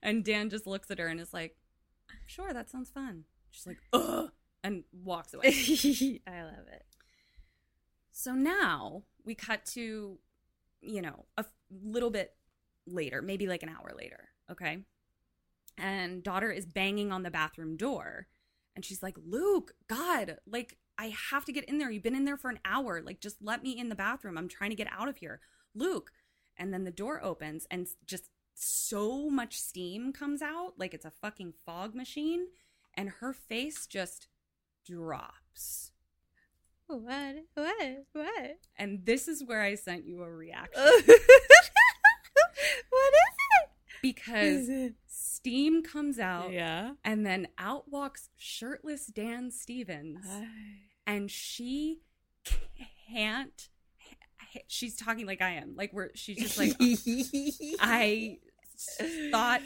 and 0.03 0.25
Dan 0.25 0.51
just 0.51 0.67
looks 0.67 0.91
at 0.91 0.99
her 0.99 1.09
and 1.09 1.21
is 1.21 1.35
like, 1.35 1.57
"Sure, 2.27 2.53
that 2.53 2.71
sounds 2.71 2.91
fun." 2.91 3.25
She's 3.51 3.67
like, 3.67 3.79
"Ugh," 3.93 4.31
and 4.63 4.85
walks 4.93 5.35
away. 5.35 5.49
I 6.27 6.43
love 6.43 6.69
it. 6.73 6.85
so 8.13 8.33
now 8.33 9.03
we 9.25 9.35
cut 9.35 9.65
to, 9.67 10.19
you 10.81 11.03
know, 11.03 11.27
a 11.37 11.45
little 11.71 12.11
bit 12.11 12.35
later, 12.87 13.21
maybe 13.23 13.47
like 13.47 13.63
an 13.63 13.69
hour 13.69 13.93
later. 13.97 14.29
Okay. 14.51 14.79
And 15.79 16.23
daughter 16.23 16.51
is 16.51 16.67
banging 16.67 17.13
on 17.13 17.23
the 17.23 17.31
bathroom 17.31 17.77
door. 17.77 18.27
And 18.75 18.85
she's 18.85 19.03
like, 19.03 19.17
Luke, 19.25 19.73
God, 19.89 20.39
like, 20.47 20.77
I 20.99 21.15
have 21.31 21.45
to 21.45 21.53
get 21.53 21.65
in 21.65 21.79
there. 21.79 21.91
You've 21.91 22.03
been 22.03 22.15
in 22.15 22.25
there 22.25 22.37
for 22.37 22.51
an 22.51 22.59
hour. 22.65 23.01
Like, 23.01 23.21
just 23.21 23.37
let 23.41 23.63
me 23.63 23.79
in 23.79 23.89
the 23.89 23.95
bathroom. 23.95 24.37
I'm 24.37 24.49
trying 24.49 24.71
to 24.71 24.77
get 24.77 24.93
out 24.93 25.09
of 25.09 25.19
here. 25.19 25.41
Luke. 25.75 26.11
And 26.57 26.75
then 26.75 26.85
the 26.85 26.91
door 26.91 27.23
opens 27.23 27.67
and 27.71 27.87
just 28.05 28.31
so 28.55 29.31
much 29.31 29.61
steam 29.61 30.13
comes 30.13 30.43
out. 30.43 30.73
Like, 30.77 30.93
it's 30.93 31.05
a 31.05 31.13
fucking 31.13 31.55
fog 31.65 31.95
machine. 31.95 32.49
And 32.95 33.11
her 33.21 33.33
face 33.33 33.87
just 33.87 34.27
drops. 34.85 35.93
What? 36.89 37.45
What? 37.55 38.07
What? 38.13 38.59
And 38.77 39.05
this 39.05 39.29
is 39.29 39.45
where 39.45 39.63
I 39.63 39.77
sent 39.77 40.07
you 40.07 40.23
a 40.23 40.31
reaction. 40.31 40.83
what 40.83 40.95
is 40.95 41.05
it? 41.05 41.21
because 44.03 44.69
steam 45.39 45.83
comes 45.83 46.19
out 46.19 46.53
Yeah. 46.53 46.93
and 47.05 47.25
then 47.25 47.49
out 47.59 47.91
walks 47.91 48.29
shirtless 48.37 49.07
Dan 49.07 49.51
Stevens. 49.51 50.27
And 51.07 51.31
she 51.31 52.01
can't 53.11 53.69
she's 54.67 54.97
talking 54.97 55.27
like 55.27 55.41
I 55.43 55.51
am 55.53 55.75
like 55.77 55.93
we're 55.93 56.11
she's 56.15 56.39
just 56.39 56.59
like 56.59 56.73
I 57.81 58.39
thought 59.31 59.61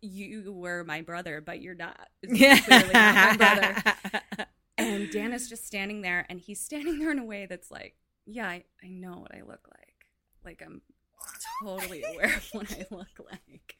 you 0.00 0.52
were 0.52 0.84
my 0.84 1.02
brother 1.02 1.40
but 1.40 1.60
you're 1.60 1.74
not. 1.74 2.08
Clearly 2.26 2.60
not 2.92 2.92
my 2.92 3.36
brother. 3.36 4.46
And 4.76 5.10
Dan 5.10 5.32
is 5.32 5.48
just 5.48 5.66
standing 5.66 6.02
there 6.02 6.26
and 6.28 6.40
he's 6.40 6.60
standing 6.60 6.98
there 6.98 7.10
in 7.10 7.18
a 7.18 7.24
way 7.24 7.46
that's 7.46 7.70
like 7.70 7.94
yeah 8.26 8.48
I, 8.48 8.64
I 8.82 8.88
know 8.88 9.18
what 9.18 9.34
I 9.34 9.40
look 9.42 9.68
like. 9.70 9.94
Like 10.44 10.62
I'm 10.64 10.80
totally 11.62 12.02
aware 12.04 12.36
of 12.36 12.48
what 12.52 12.72
I 12.72 12.84
look 12.94 13.08
like 13.30 13.76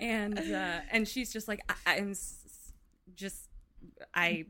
and 0.00 0.38
uh 0.38 0.80
and 0.90 1.06
she's 1.08 1.32
just 1.32 1.48
like 1.48 1.60
I, 1.68 1.96
I'm 1.96 2.10
s- 2.12 2.72
just 3.14 3.48
I 4.14 4.44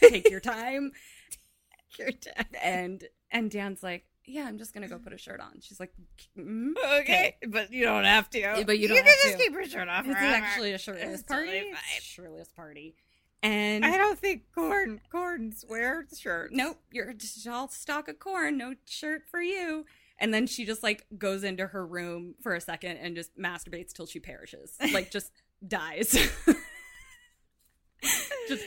take 0.00 0.30
your 0.30 0.40
time 0.40 0.92
Your 1.98 2.10
dad. 2.10 2.46
and 2.62 3.04
and 3.30 3.50
Dan's 3.50 3.82
like 3.82 4.04
yeah, 4.26 4.46
I'm 4.46 4.56
just 4.56 4.72
gonna 4.72 4.88
go 4.88 4.98
put 4.98 5.12
a 5.12 5.18
shirt 5.18 5.38
on. 5.38 5.60
She's 5.60 5.78
like, 5.78 5.92
"Mm, 6.38 6.72
Okay, 7.00 7.36
but 7.46 7.70
you 7.70 7.84
don't 7.84 8.04
have 8.04 8.30
to. 8.30 8.38
Yeah, 8.38 8.62
but 8.64 8.78
you 8.78 8.88
don't 8.88 8.96
You 8.96 9.02
can 9.02 9.10
have 9.12 9.20
just 9.22 9.36
to. 9.36 9.42
keep 9.44 9.52
your 9.52 9.66
shirt 9.66 9.86
off. 9.86 10.06
It's 10.06 10.16
forever. 10.18 10.34
actually 10.34 10.72
a 10.72 10.78
shirtless 10.78 11.22
party. 11.22 11.46
totally 11.58 11.72
It's 11.96 12.06
shirtless 12.06 12.48
party. 12.48 12.94
And 13.42 13.84
I 13.84 13.98
don't 13.98 14.18
think 14.18 14.44
corn 14.54 15.02
corns 15.12 15.66
wear 15.68 16.06
shirts. 16.18 16.54
nope, 16.56 16.78
you're 16.90 17.12
just 17.12 17.46
all 17.46 17.68
stalk 17.68 18.08
of 18.08 18.18
corn, 18.18 18.56
no 18.56 18.72
shirt 18.88 19.24
for 19.30 19.42
you. 19.42 19.84
And 20.18 20.32
then 20.32 20.46
she 20.46 20.64
just 20.64 20.82
like 20.82 21.06
goes 21.18 21.42
into 21.44 21.66
her 21.66 21.86
room 21.86 22.34
for 22.42 22.54
a 22.54 22.60
second 22.60 22.98
and 22.98 23.16
just 23.16 23.36
masturbates 23.38 23.92
till 23.92 24.06
she 24.06 24.20
perishes, 24.20 24.76
like 24.92 25.10
just 25.10 25.32
dies. 25.66 26.10
just 28.48 28.64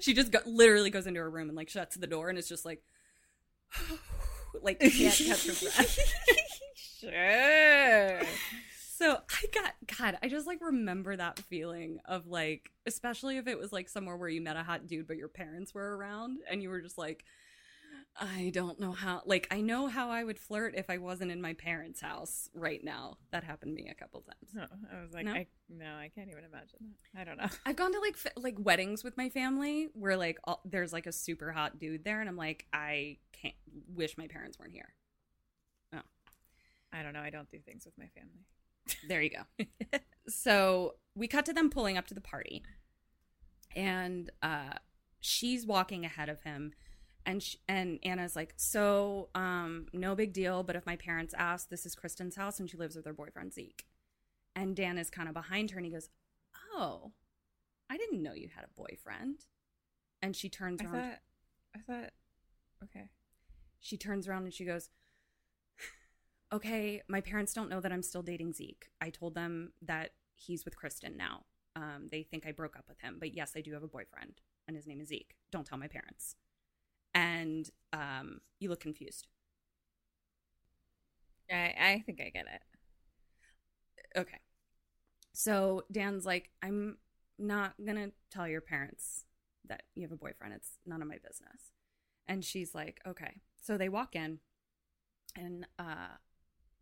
she 0.00 0.14
just 0.14 0.32
go, 0.32 0.40
literally 0.46 0.90
goes 0.90 1.06
into 1.06 1.20
her 1.20 1.30
room 1.30 1.48
and 1.48 1.56
like 1.56 1.68
shuts 1.68 1.96
the 1.96 2.06
door 2.06 2.28
and 2.28 2.38
it's 2.38 2.48
just 2.48 2.64
like 2.64 2.82
like 4.62 4.80
can't 4.80 4.92
catch 4.92 5.46
her 5.46 5.52
breath. 5.52 5.98
Sure. 7.00 8.20
So 8.98 9.12
I 9.14 9.46
got 9.54 9.72
God, 9.98 10.18
I 10.22 10.28
just 10.28 10.46
like 10.46 10.60
remember 10.60 11.16
that 11.16 11.38
feeling 11.38 12.00
of 12.04 12.26
like, 12.26 12.70
especially 12.84 13.38
if 13.38 13.46
it 13.46 13.58
was 13.58 13.72
like 13.72 13.88
somewhere 13.88 14.18
where 14.18 14.28
you 14.28 14.42
met 14.42 14.56
a 14.56 14.62
hot 14.62 14.86
dude 14.86 15.06
but 15.06 15.16
your 15.16 15.28
parents 15.28 15.72
were 15.72 15.96
around 15.96 16.40
and 16.50 16.62
you 16.62 16.68
were 16.68 16.82
just 16.82 16.98
like, 16.98 17.24
I 18.20 18.50
don't 18.52 18.78
know 18.78 18.92
how 18.92 19.22
like 19.24 19.46
I 19.50 19.60
know 19.60 19.86
how 19.86 20.10
I 20.10 20.24
would 20.24 20.38
flirt 20.38 20.74
if 20.76 20.90
I 20.90 20.98
wasn't 20.98 21.30
in 21.30 21.40
my 21.40 21.54
parents' 21.54 22.00
house 22.00 22.50
right 22.54 22.82
now. 22.82 23.16
That 23.30 23.44
happened 23.44 23.76
to 23.76 23.82
me 23.82 23.88
a 23.90 23.94
couple 23.94 24.20
times. 24.20 24.50
No, 24.54 24.66
I 24.92 25.00
was 25.02 25.12
like, 25.12 25.24
No? 25.24 25.32
I 25.32 25.46
no, 25.68 25.94
I 25.96 26.10
can't 26.14 26.28
even 26.30 26.44
imagine 26.44 26.78
that. 27.14 27.20
I 27.20 27.24
don't 27.24 27.38
know. 27.38 27.46
I've 27.64 27.76
gone 27.76 27.92
to 27.92 28.00
like 28.00 28.16
f- 28.24 28.32
like 28.36 28.56
weddings 28.58 29.02
with 29.02 29.16
my 29.16 29.28
family 29.28 29.88
where 29.94 30.16
like 30.16 30.38
all, 30.44 30.60
there's 30.64 30.92
like 30.92 31.06
a 31.06 31.12
super 31.12 31.52
hot 31.52 31.78
dude 31.78 32.04
there 32.04 32.20
and 32.20 32.28
I'm 32.28 32.36
like 32.36 32.66
I 32.72 33.18
can't 33.32 33.54
wish 33.94 34.18
my 34.18 34.26
parents 34.26 34.58
weren't 34.58 34.72
here. 34.72 34.92
Oh. 35.94 36.00
I 36.92 37.02
don't 37.02 37.12
know. 37.14 37.20
I 37.20 37.30
don't 37.30 37.48
do 37.50 37.58
things 37.58 37.84
with 37.84 37.96
my 37.96 38.08
family. 38.08 38.44
There 39.08 39.22
you 39.22 39.30
go. 39.30 39.98
so 40.28 40.94
we 41.14 41.28
cut 41.28 41.46
to 41.46 41.52
them 41.52 41.70
pulling 41.70 41.96
up 41.96 42.06
to 42.08 42.14
the 42.14 42.20
party, 42.20 42.62
and 43.76 44.30
uh, 44.42 44.74
she's 45.20 45.66
walking 45.66 46.04
ahead 46.04 46.28
of 46.28 46.42
him, 46.42 46.72
and 47.26 47.42
sh- 47.42 47.56
and 47.68 47.98
Anna's 48.02 48.36
like, 48.36 48.54
"So, 48.56 49.28
um, 49.34 49.86
no 49.92 50.14
big 50.14 50.32
deal, 50.32 50.62
but 50.62 50.76
if 50.76 50.86
my 50.86 50.96
parents 50.96 51.34
ask, 51.36 51.68
this 51.68 51.86
is 51.86 51.94
Kristen's 51.94 52.36
house, 52.36 52.58
and 52.60 52.68
she 52.70 52.76
lives 52.76 52.96
with 52.96 53.04
her 53.06 53.12
boyfriend 53.12 53.52
Zeke." 53.52 53.86
And 54.56 54.74
Dan 54.76 54.98
is 54.98 55.10
kind 55.10 55.28
of 55.28 55.34
behind 55.34 55.70
her, 55.70 55.78
and 55.78 55.86
he 55.86 55.92
goes, 55.92 56.08
"Oh, 56.74 57.12
I 57.88 57.96
didn't 57.96 58.22
know 58.22 58.32
you 58.32 58.48
had 58.54 58.64
a 58.64 58.68
boyfriend." 58.80 59.46
And 60.22 60.36
she 60.36 60.48
turns 60.48 60.80
I 60.80 60.84
around. 60.84 60.92
thought, 60.94 61.18
I 61.74 61.78
thought, 61.80 62.10
okay. 62.84 63.08
she 63.78 63.96
turns 63.96 64.28
around 64.28 64.44
and 64.44 64.52
she 64.52 64.64
goes, 64.64 64.90
Okay, 66.52 67.00
my 67.08 67.20
parents 67.20 67.54
don't 67.54 67.70
know 67.70 67.80
that 67.80 67.92
I'm 67.92 68.02
still 68.02 68.22
dating 68.22 68.54
Zeke. 68.54 68.88
I 69.00 69.10
told 69.10 69.34
them 69.36 69.72
that 69.82 70.10
he's 70.34 70.64
with 70.64 70.76
Kristen 70.76 71.16
now. 71.16 71.44
Um, 71.76 72.08
they 72.10 72.24
think 72.24 72.44
I 72.44 72.50
broke 72.50 72.76
up 72.76 72.86
with 72.88 72.98
him, 73.00 73.18
but 73.20 73.34
yes, 73.34 73.52
I 73.56 73.60
do 73.60 73.72
have 73.72 73.84
a 73.84 73.88
boyfriend, 73.88 74.40
and 74.66 74.76
his 74.76 74.86
name 74.86 75.00
is 75.00 75.08
Zeke. 75.08 75.36
Don't 75.52 75.64
tell 75.64 75.78
my 75.78 75.86
parents. 75.86 76.34
And 77.14 77.68
um, 77.92 78.40
you 78.58 78.68
look 78.68 78.80
confused. 78.80 79.26
I 81.50 81.74
I 81.78 82.02
think 82.06 82.20
I 82.20 82.30
get 82.30 82.46
it. 82.46 82.62
Okay. 84.16 84.38
So 85.32 85.84
Dan's 85.92 86.26
like, 86.26 86.50
I'm 86.62 86.98
not 87.38 87.74
gonna 87.84 88.10
tell 88.30 88.48
your 88.48 88.60
parents 88.60 89.24
that 89.68 89.84
you 89.94 90.02
have 90.02 90.12
a 90.12 90.16
boyfriend. 90.16 90.54
It's 90.54 90.78
none 90.86 91.02
of 91.02 91.08
my 91.08 91.16
business. 91.16 91.72
And 92.28 92.44
she's 92.44 92.74
like, 92.74 93.00
okay. 93.06 93.40
So 93.60 93.76
they 93.76 93.88
walk 93.88 94.16
in, 94.16 94.38
and 95.36 95.66
uh, 95.78 96.16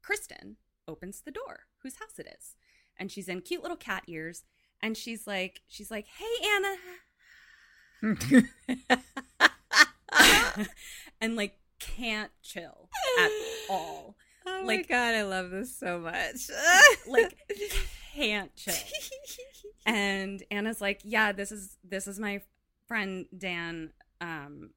Kristen 0.02 0.56
opens 0.88 1.22
the 1.22 1.30
door, 1.32 1.62
whose 1.82 1.96
house 1.96 2.18
it 2.18 2.28
is, 2.38 2.56
and 2.98 3.10
she's 3.12 3.28
in 3.28 3.42
cute 3.42 3.62
little 3.62 3.76
cat 3.76 4.04
ears, 4.08 4.44
and 4.82 4.96
she's 4.96 5.26
like, 5.26 5.62
she's 5.68 5.90
like, 5.90 6.06
hey 6.08 6.48
Anna, 8.02 8.48
and 11.20 11.36
like 11.36 11.58
can't 11.80 12.30
chill 12.42 12.88
at 13.20 13.30
all. 13.70 14.16
Oh 14.46 14.62
Like- 14.64 14.78
my 14.80 14.82
god, 14.82 15.14
I 15.14 15.22
love 15.22 15.50
this 15.50 15.76
so 15.78 15.98
much. 15.98 16.50
like 17.06 17.36
can't 18.14 18.54
chill. 18.56 18.74
And 19.86 20.42
Anna's 20.50 20.80
like, 20.80 21.00
"Yeah, 21.04 21.32
this 21.32 21.52
is 21.52 21.76
this 21.84 22.06
is 22.08 22.18
my 22.18 22.42
friend 22.86 23.26
Dan. 23.36 23.90
Um, 24.20 24.70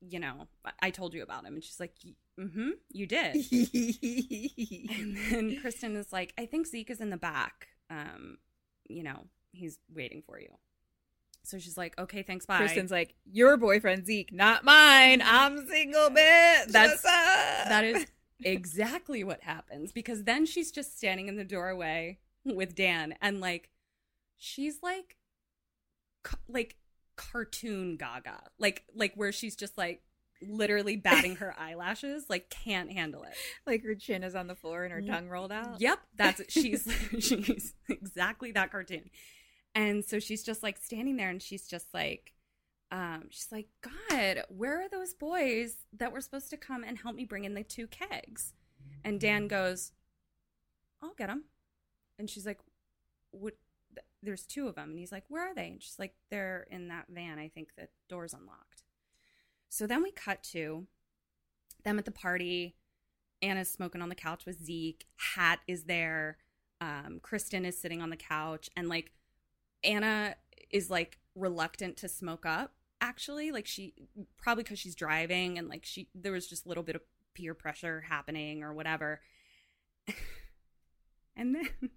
you 0.00 0.18
know, 0.20 0.48
I- 0.82 0.90
told 0.90 1.14
you 1.14 1.22
about 1.22 1.44
him." 1.44 1.54
And 1.54 1.62
she's 1.64 1.78
like, 1.80 1.94
"Mm-hmm, 2.40 2.70
you 2.90 3.06
did." 3.06 3.36
and 3.36 5.16
then 5.30 5.58
Kristen 5.60 5.96
is 5.96 6.12
like, 6.12 6.32
"I 6.38 6.46
think 6.46 6.66
Zeke 6.66 6.90
is 6.90 7.00
in 7.00 7.10
the 7.10 7.16
back. 7.16 7.68
Um, 7.90 8.38
you 8.88 9.02
know, 9.02 9.26
he's 9.52 9.78
waiting 9.94 10.22
for 10.26 10.38
you." 10.40 10.48
So 11.46 11.58
she's 11.58 11.76
like, 11.76 11.98
"Okay, 11.98 12.22
thanks, 12.22 12.46
bye." 12.46 12.58
Kristen's 12.58 12.90
like, 12.90 13.14
your 13.30 13.56
boyfriend 13.56 14.06
Zeke, 14.06 14.32
not 14.32 14.64
mine. 14.64 15.22
I'm 15.24 15.66
single, 15.68 16.08
bitch. 16.10 16.66
That's- 16.68 17.02
that 17.02 17.84
is 17.84 18.06
exactly 18.44 19.22
what 19.24 19.42
happens 19.42 19.92
because 19.92 20.24
then 20.24 20.44
she's 20.46 20.70
just 20.72 20.96
standing 20.96 21.28
in 21.28 21.36
the 21.36 21.44
doorway 21.44 22.18
with 22.44 22.74
Dan 22.74 23.14
and 23.22 23.40
like 23.40 23.70
she's 24.36 24.78
like 24.82 25.16
ca- 26.22 26.36
like 26.48 26.76
cartoon 27.16 27.96
gaga 27.96 28.40
like 28.58 28.82
like 28.94 29.14
where 29.14 29.30
she's 29.32 29.54
just 29.54 29.78
like 29.78 30.02
literally 30.42 30.96
batting 30.96 31.36
her 31.36 31.54
eyelashes 31.58 32.24
like 32.28 32.50
can't 32.50 32.90
handle 32.92 33.22
it 33.22 33.32
like 33.66 33.82
her 33.84 33.94
chin 33.94 34.24
is 34.24 34.34
on 34.34 34.48
the 34.48 34.54
floor 34.56 34.82
and 34.84 34.92
her 34.92 35.00
tongue 35.00 35.28
rolled 35.28 35.52
out. 35.52 35.80
yep 35.80 36.00
that's 36.16 36.42
she's 36.52 36.86
she's 37.20 37.72
exactly 37.88 38.50
that 38.52 38.70
cartoon 38.72 39.08
and 39.74 40.04
so 40.04 40.18
she's 40.18 40.42
just 40.42 40.62
like 40.62 40.78
standing 40.78 41.16
there 41.16 41.30
and 41.30 41.42
she's 41.42 41.66
just 41.66 41.92
like 41.92 42.32
um 42.90 43.24
she's 43.30 43.50
like 43.50 43.68
god 43.82 44.44
where 44.48 44.82
are 44.82 44.88
those 44.88 45.14
boys 45.14 45.76
that 45.96 46.12
were 46.12 46.20
supposed 46.20 46.50
to 46.50 46.56
come 46.56 46.84
and 46.84 46.98
help 46.98 47.16
me 47.16 47.24
bring 47.24 47.44
in 47.44 47.54
the 47.54 47.64
two 47.64 47.86
kegs? 47.86 48.52
And 49.04 49.20
dan 49.20 49.48
goes 49.48 49.92
i'll 51.02 51.14
get 51.14 51.28
them 51.28 51.44
and 52.18 52.30
she's 52.30 52.46
like 52.46 52.60
what 53.30 53.54
there's 54.22 54.46
two 54.46 54.68
of 54.68 54.74
them 54.74 54.90
and 54.90 54.98
he's 54.98 55.12
like 55.12 55.24
where 55.28 55.50
are 55.50 55.54
they? 55.54 55.68
And 55.68 55.82
she's 55.82 55.98
like 55.98 56.14
they're 56.30 56.66
in 56.70 56.88
that 56.88 57.06
van 57.08 57.38
i 57.38 57.48
think 57.48 57.70
the 57.76 57.88
door's 58.08 58.34
unlocked. 58.34 58.84
So 59.68 59.86
then 59.86 60.02
we 60.02 60.12
cut 60.12 60.42
to 60.52 60.86
them 61.84 61.98
at 61.98 62.04
the 62.04 62.10
party. 62.10 62.76
Anna's 63.42 63.68
smoking 63.68 64.02
on 64.02 64.08
the 64.08 64.14
couch 64.14 64.46
with 64.46 64.64
zeke. 64.64 65.04
Hat 65.34 65.60
is 65.66 65.84
there. 65.84 66.38
Um, 66.80 67.18
kristen 67.22 67.64
is 67.64 67.76
sitting 67.80 68.00
on 68.00 68.10
the 68.10 68.16
couch. 68.16 68.70
And 68.76 68.88
like 68.88 69.12
anna 69.84 70.34
is 70.70 70.90
like 70.90 71.18
reluctant 71.34 71.96
to 71.96 72.08
smoke 72.08 72.46
up 72.46 72.72
actually 73.00 73.50
like 73.50 73.66
she 73.66 73.94
probably 74.36 74.62
because 74.62 74.78
she's 74.78 74.94
driving 74.94 75.58
and 75.58 75.68
like 75.68 75.84
she 75.84 76.08
there 76.14 76.32
was 76.32 76.46
just 76.46 76.64
a 76.64 76.68
little 76.68 76.82
bit 76.82 76.96
of 76.96 77.02
peer 77.34 77.54
pressure 77.54 78.02
happening 78.08 78.62
or 78.62 78.72
whatever 78.72 79.20
and 81.36 81.54
then 81.54 81.90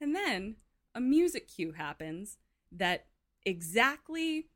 and 0.00 0.14
then 0.14 0.56
a 0.94 1.00
music 1.00 1.48
cue 1.48 1.72
happens 1.72 2.38
that 2.70 3.06
exactly 3.44 4.48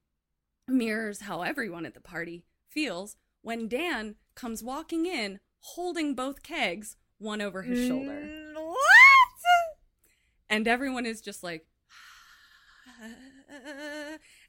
mirrors 0.68 1.20
how 1.20 1.42
everyone 1.42 1.86
at 1.86 1.94
the 1.94 2.00
party 2.00 2.44
feels 2.68 3.16
when 3.42 3.68
Dan 3.68 4.16
comes 4.34 4.62
walking 4.62 5.06
in 5.06 5.38
holding 5.60 6.14
both 6.14 6.42
kegs, 6.42 6.96
one 7.18 7.40
over 7.40 7.62
his 7.62 7.86
shoulder. 7.86 8.52
What? 8.54 8.78
And 10.48 10.68
everyone 10.68 11.06
is 11.06 11.20
just 11.20 11.42
like, 11.42 11.66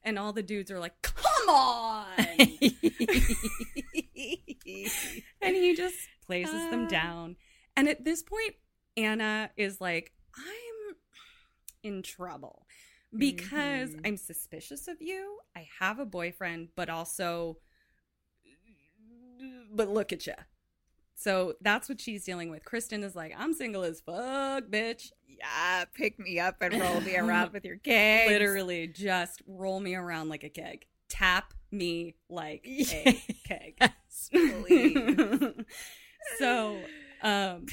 and 0.03 0.17
all 0.19 0.33
the 0.33 0.43
dudes 0.43 0.71
are 0.71 0.79
like, 0.79 1.01
come 1.01 1.49
on. 1.49 2.05
and 5.41 5.55
he 5.55 5.75
just 5.75 5.95
places 6.25 6.69
them 6.69 6.87
down. 6.87 7.35
And 7.75 7.87
at 7.87 8.03
this 8.03 8.23
point, 8.23 8.55
Anna 8.95 9.51
is 9.57 9.79
like, 9.79 10.13
I'm 10.35 10.95
in 11.83 12.01
trouble 12.01 12.65
because 13.15 13.91
Mhm. 13.91 14.01
I'm 14.05 14.17
suspicious 14.17 14.87
of 14.87 15.01
you. 15.01 15.39
I 15.55 15.67
have 15.79 15.99
a 15.99 16.05
boyfriend, 16.05 16.69
but 16.75 16.89
also, 16.89 17.57
but 19.73 19.89
look 19.89 20.11
at 20.11 20.25
you. 20.27 20.33
So 21.19 21.55
that's 21.61 21.89
what 21.89 21.99
she's 21.99 22.23
dealing 22.23 22.51
with. 22.51 22.63
Kristen 22.63 23.03
is 23.03 23.15
like, 23.15 23.33
I'm 23.35 23.55
single 23.55 23.81
as 23.83 24.01
fuck, 24.01 24.65
bitch. 24.65 25.11
yeah, 25.27 25.85
pick 25.95 26.19
me 26.19 26.39
up 26.39 26.57
and 26.61 26.79
roll 26.79 27.01
me 27.01 27.17
around 27.17 27.53
with 27.53 27.65
your 27.65 27.77
kegs. 27.77 28.29
Literally, 28.29 28.85
just 28.87 29.41
roll 29.47 29.79
me 29.79 29.95
around 29.95 30.29
like 30.29 30.43
a 30.43 30.49
keg. 30.49 30.85
Tap 31.09 31.55
me 31.71 32.13
like 32.29 32.63
a 32.67 33.19
keg. 33.45 33.79
Please. 34.31 35.53
so, 36.37 36.77
um, 37.23 37.65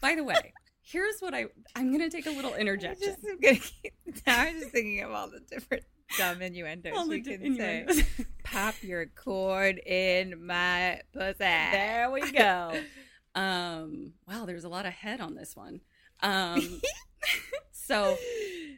by 0.00 0.14
the 0.14 0.22
way, 0.22 0.52
here's 0.82 1.18
what 1.18 1.34
I 1.34 1.46
I'm 1.74 1.90
gonna 1.90 2.10
take 2.10 2.26
a 2.26 2.30
little 2.30 2.54
interjection. 2.54 3.08
just 3.14 3.24
am 3.24 3.40
gonna 3.40 3.56
keep, 3.56 3.92
now 4.24 4.40
I'm 4.40 4.60
just 4.60 4.70
thinking 4.70 5.02
of 5.02 5.10
all 5.10 5.28
the 5.28 5.40
different 5.40 5.82
dumb 6.16 6.40
innuendos 6.42 6.92
All 6.96 7.08
d- 7.08 7.22
can 7.22 7.56
say. 7.56 8.04
Pop 8.52 8.74
your 8.82 9.06
cord 9.06 9.78
in 9.78 10.44
my 10.46 11.00
pussy. 11.14 11.38
There 11.38 12.10
we 12.10 12.30
go. 12.32 12.78
um, 13.34 14.12
wow, 14.28 14.44
there's 14.44 14.64
a 14.64 14.68
lot 14.68 14.84
of 14.84 14.92
head 14.92 15.22
on 15.22 15.34
this 15.34 15.56
one. 15.56 15.80
Um, 16.20 16.82
so 17.72 18.18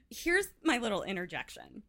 here's 0.09 0.47
my 0.63 0.79
little 0.79 1.03
interjection 1.03 1.83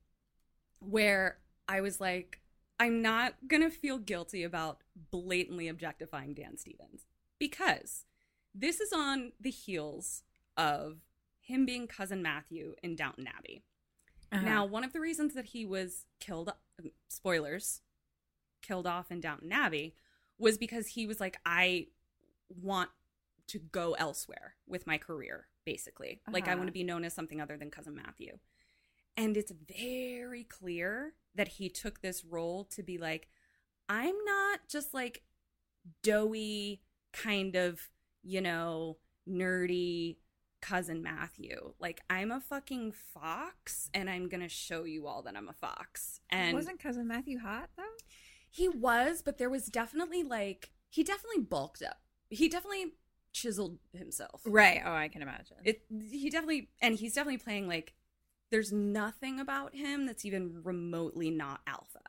where 0.80 1.38
I 1.68 1.82
was 1.82 2.02
like, 2.02 2.42
I'm 2.80 3.04
not 3.04 3.36
gonna 3.48 3.70
feel 3.70 4.00
guilty 4.00 4.42
about 4.42 4.80
blatantly 5.12 5.68
objectifying 5.68 6.34
Dan 6.34 6.58
Stevens 6.58 7.06
because 7.38 8.06
this 8.56 8.80
is 8.80 8.92
on 8.92 9.34
the 9.40 9.52
heels 9.52 10.24
of 10.58 10.98
him 11.40 11.68
being 11.68 11.86
cousin 11.86 12.24
Matthew 12.24 12.74
in 12.82 12.96
Downton 12.96 13.28
Abbey. 13.28 13.62
Uh-huh. 14.32 14.44
Now, 14.46 14.66
one 14.66 14.84
of 14.84 14.94
the 14.94 15.00
reasons 15.00 15.34
that 15.34 15.46
he 15.46 15.66
was 15.66 16.06
killed, 16.20 16.52
spoilers, 17.08 17.82
killed 18.62 18.88
off 18.88 19.12
in 19.12 19.20
Downton 19.20 19.52
Abbey 19.52 19.96
was 20.38 20.58
because 20.58 20.88
he 20.88 21.08
was 21.08 21.20
like, 21.20 21.38
I 21.46 21.88
want 22.50 22.90
to 23.48 23.60
go 23.60 23.94
elsewhere 23.94 24.56
with 24.68 24.88
my 24.88 24.98
career, 24.98 25.48
basically. 25.66 26.22
Like, 26.32 26.48
I 26.48 26.52
Uh-huh. 26.52 26.58
want 26.58 26.68
to 26.68 26.74
be 26.74 26.84
known 26.84 27.06
as 27.06 27.14
something 27.14 27.40
other 27.40 27.58
than 27.58 27.72
Cousin 27.72 27.96
Matthew. 27.96 28.40
And 29.16 29.38
it's 29.38 29.52
very 29.52 30.44
clear 30.44 31.14
that 31.36 31.48
he 31.48 31.70
took 31.70 32.02
this 32.02 32.26
role 32.26 32.66
to 32.66 32.84
be 32.84 32.98
like, 32.98 33.30
I'm 33.88 34.16
not 34.26 34.68
just 34.68 34.94
like 34.94 35.24
doughy, 36.04 36.82
kind 37.14 37.56
of, 37.56 37.80
you 38.24 38.42
know, 38.42 38.98
nerdy 39.28 40.18
cousin 40.66 41.04
Matthew. 41.04 41.74
Like, 41.80 42.02
I'm 42.10 42.32
a 42.32 42.42
fucking 42.42 42.94
fox 43.14 43.90
and 43.94 44.10
I'm 44.10 44.28
going 44.30 44.42
to 44.42 44.50
show 44.50 44.84
you 44.84 45.08
all 45.08 45.22
that 45.24 45.36
I'm 45.36 45.48
a 45.48 45.54
fox. 45.54 46.22
And 46.30 46.54
wasn't 46.56 46.80
cousin 46.80 47.08
Matthew 47.08 47.40
hot 47.40 47.70
though? 47.78 47.84
he 48.56 48.70
was, 48.70 49.22
but 49.22 49.38
there 49.38 49.50
was 49.50 49.66
definitely 49.66 50.24
like, 50.24 50.72
he 50.90 51.04
definitely 51.04 51.44
bulked 51.44 51.84
up. 51.84 51.98
He 52.30 52.48
definitely 52.48 52.94
chiseled 53.34 53.78
himself. 53.94 54.42
Right. 54.46 54.82
Oh, 54.84 54.94
I 54.94 55.10
can 55.10 55.22
imagine. 55.22 55.58
It 55.66 55.82
he 56.10 56.30
definitely 56.30 56.70
and 56.82 56.96
he's 56.96 57.14
definitely 57.14 57.38
playing 57.38 57.68
like 57.68 57.94
there's 58.50 58.72
nothing 58.72 59.40
about 59.42 59.76
him 59.76 60.06
that's 60.06 60.24
even 60.24 60.62
remotely 60.64 61.30
not 61.30 61.60
alpha. 61.68 62.00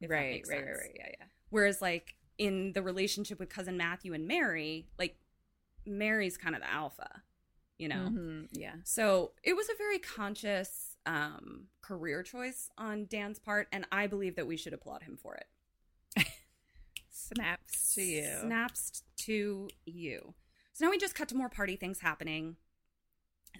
right, 0.00 0.42
right, 0.48 0.64
right, 0.64 0.64
right. 0.64 0.96
Yeah, 0.96 1.08
yeah. 1.18 1.26
Whereas 1.50 1.82
like 1.82 2.16
in 2.38 2.72
the 2.72 2.82
relationship 2.82 3.38
with 3.38 3.50
cousin 3.50 3.76
Matthew 3.76 4.14
and 4.14 4.26
Mary, 4.26 4.88
like 4.98 5.16
Mary's 5.84 6.38
kind 6.38 6.54
of 6.54 6.62
the 6.62 6.70
alpha, 6.72 7.22
you 7.78 7.88
know. 7.88 8.08
Mhm, 8.10 8.48
Yeah. 8.52 8.76
So 8.84 9.32
it 9.42 9.54
was 9.54 9.68
a 9.68 9.76
very 9.76 9.98
conscious 9.98 10.96
um, 11.06 11.66
career 11.80 12.22
choice 12.22 12.70
on 12.78 13.06
Dan's 13.06 13.38
part, 13.38 13.68
and 13.72 13.86
I 13.90 14.06
believe 14.06 14.36
that 14.36 14.46
we 14.46 14.56
should 14.56 14.72
applaud 14.72 15.02
him 15.02 15.16
for 15.20 15.34
it. 15.36 15.46
Snaps 17.10 17.94
to 17.94 18.02
you. 18.02 18.38
Snaps 18.42 19.02
to 19.18 19.68
you. 19.84 20.34
So 20.72 20.84
now 20.84 20.90
we 20.90 20.98
just 20.98 21.14
cut 21.14 21.28
to 21.28 21.36
more 21.36 21.48
party 21.48 21.76
things 21.76 22.00
happening. 22.00 22.56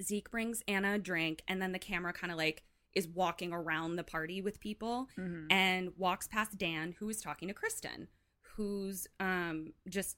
Zeke 0.01 0.31
brings 0.31 0.63
Anna 0.67 0.95
a 0.95 0.99
drink, 0.99 1.43
and 1.47 1.61
then 1.61 1.73
the 1.73 1.79
camera 1.79 2.13
kind 2.13 2.31
of 2.31 2.39
like 2.39 2.63
is 2.95 3.09
walking 3.09 3.53
around 3.53 3.97
the 3.97 4.05
party 4.05 4.41
with 4.41 4.61
people 4.61 5.09
Mhm. 5.19 5.47
and 5.51 5.97
walks 5.97 6.29
past 6.29 6.57
Dan, 6.59 6.93
who 6.99 7.09
is 7.09 7.21
talking 7.21 7.49
to 7.49 7.55
Kristen, 7.55 8.09
who's 8.57 9.07
um 9.21 9.73
just 9.89 10.17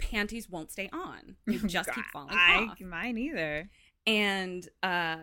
panties 0.00 0.48
won't 0.48 0.70
stay 0.70 0.88
on. 0.92 1.36
They 1.46 1.56
just 1.66 1.92
keep 1.92 2.04
falling 2.12 2.36
I, 2.36 2.68
off. 2.70 2.80
Mine 2.80 3.18
either. 3.18 3.70
And 4.06 4.68
uh 4.82 5.18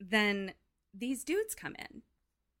then 0.00 0.54
these 0.92 1.24
dudes 1.24 1.54
come 1.54 1.74
in, 1.78 2.02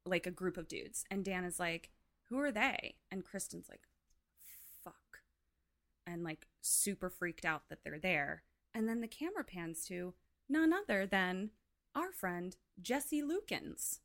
like 0.04 0.26
a 0.26 0.30
group 0.30 0.56
of 0.56 0.68
dudes, 0.68 1.04
and 1.10 1.24
Dan 1.24 1.44
is 1.44 1.58
like, 1.58 1.90
"Who 2.28 2.38
are 2.40 2.52
they?" 2.52 2.96
And 3.10 3.24
Kristen's 3.24 3.68
like, 3.68 3.82
"Fuck," 4.82 5.22
and 6.06 6.24
like 6.24 6.46
super 6.60 7.10
freaked 7.10 7.44
out 7.44 7.68
that 7.68 7.84
they're 7.84 7.98
there. 7.98 8.42
And 8.74 8.88
then 8.88 9.00
the 9.00 9.08
camera 9.08 9.44
pans 9.44 9.84
to 9.86 10.14
none 10.48 10.72
other 10.72 11.06
than 11.06 11.50
our 11.94 12.12
friend 12.12 12.56
Jesse 12.80 13.22
Lukens. 13.22 14.00